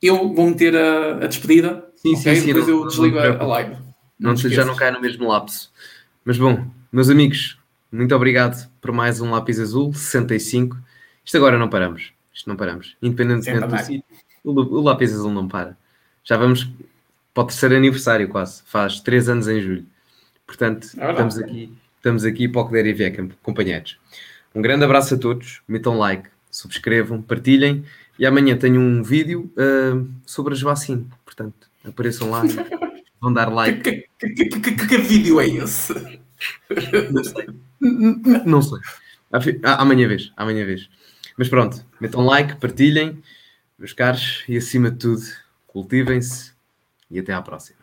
Eu 0.01 0.33
vou 0.33 0.49
meter 0.49 0.77
a, 0.77 1.25
a 1.25 1.27
despedida. 1.27 1.91
Sim, 1.97 2.15
okay? 2.15 2.37
sim, 2.37 2.41
sim. 2.41 2.47
Depois 2.47 2.67
não, 2.67 2.79
eu 2.79 2.87
desligo 2.87 3.17
não, 3.17 3.41
a 3.41 3.47
live. 3.47 3.77
Não, 4.19 4.31
não 4.31 4.37
já 4.37 4.65
não 4.65 4.77
cai 4.77 4.91
no 4.91 5.01
mesmo 5.01 5.29
lapso. 5.29 5.73
Mas 6.25 6.39
bom, 6.39 6.67
meus 6.93 7.09
amigos, 7.09 7.59
muito 7.91 8.15
obrigado 8.15 8.71
por 8.81 8.93
mais 8.93 9.21
um 9.21 9.31
lápis 9.31 9.59
azul, 9.59 9.93
65. 9.93 10.77
Isto 11.25 11.37
agora 11.37 11.59
não 11.59 11.69
paramos. 11.69 12.13
Isto 12.33 12.49
não 12.49 12.57
paramos. 12.57 12.97
Independentemente 13.03 13.67
do 13.67 13.79
sítio, 13.79 14.05
o, 14.45 14.51
o 14.53 14.81
lápis 14.81 15.13
azul 15.13 15.31
não 15.31 15.49
para. 15.49 15.77
Já 16.25 16.37
vamos 16.37 16.69
para 17.35 17.43
o 17.43 17.47
terceiro 17.47 17.77
aniversário 17.77 18.29
quase. 18.29 18.63
Faz 18.67 19.01
três 19.01 19.29
anos 19.29 19.49
em 19.49 19.61
julho. 19.61 19.87
Portanto, 20.47 20.89
é 20.99 21.11
estamos 21.11 21.39
aqui, 21.39 21.73
estamos 21.97 22.25
aqui 22.25 22.49
para 22.49 22.61
o 22.63 22.67
que 22.67 22.73
der 22.73 22.87
e 22.87 22.93
vier, 22.93 23.15
companheiros. 23.43 23.99
Um 24.55 24.61
grande 24.61 24.85
abraço 24.85 25.15
a 25.15 25.19
todos. 25.19 25.63
Metam 25.69 25.97
like, 25.99 26.29
subscrevam, 26.51 27.23
partilhem. 27.23 27.85
E 28.19 28.27
amanhã 28.27 28.57
tenho 28.57 28.81
um 28.81 29.03
vídeo 29.03 29.53
uh, 29.57 30.09
sobre 30.27 30.55
as 30.55 30.61
vacinas. 30.61 31.07
Portanto, 31.25 31.69
apareçam 31.85 32.31
lá. 32.31 32.43
Vão 33.21 33.33
dar 33.33 33.53
like. 33.53 34.09
Que, 34.19 34.29
que, 34.35 34.61
que, 34.61 34.87
que, 34.87 34.97
vídeo 34.99 35.41
é 35.41 35.47
esse? 35.49 35.95
Não 37.13 37.25
sei. 37.25 37.47
Não 38.45 38.63
sei. 38.63 38.81
Amanhã 39.63 40.09
vez, 40.09 40.33
amanhã 40.37 40.65
vez. 40.67 40.89
Mas 41.37 41.49
pronto, 41.49 41.85
metam 42.01 42.25
like, 42.25 42.57
partilhem, 42.57 43.23
meus 43.79 43.93
caros, 43.93 44.45
e 44.49 44.57
acima 44.57 44.91
de 44.91 44.99
tudo, 44.99 45.23
cultivem-se 45.67 46.53
e 47.11 47.19
até 47.19 47.33
à 47.33 47.43
próxima. 47.43 47.80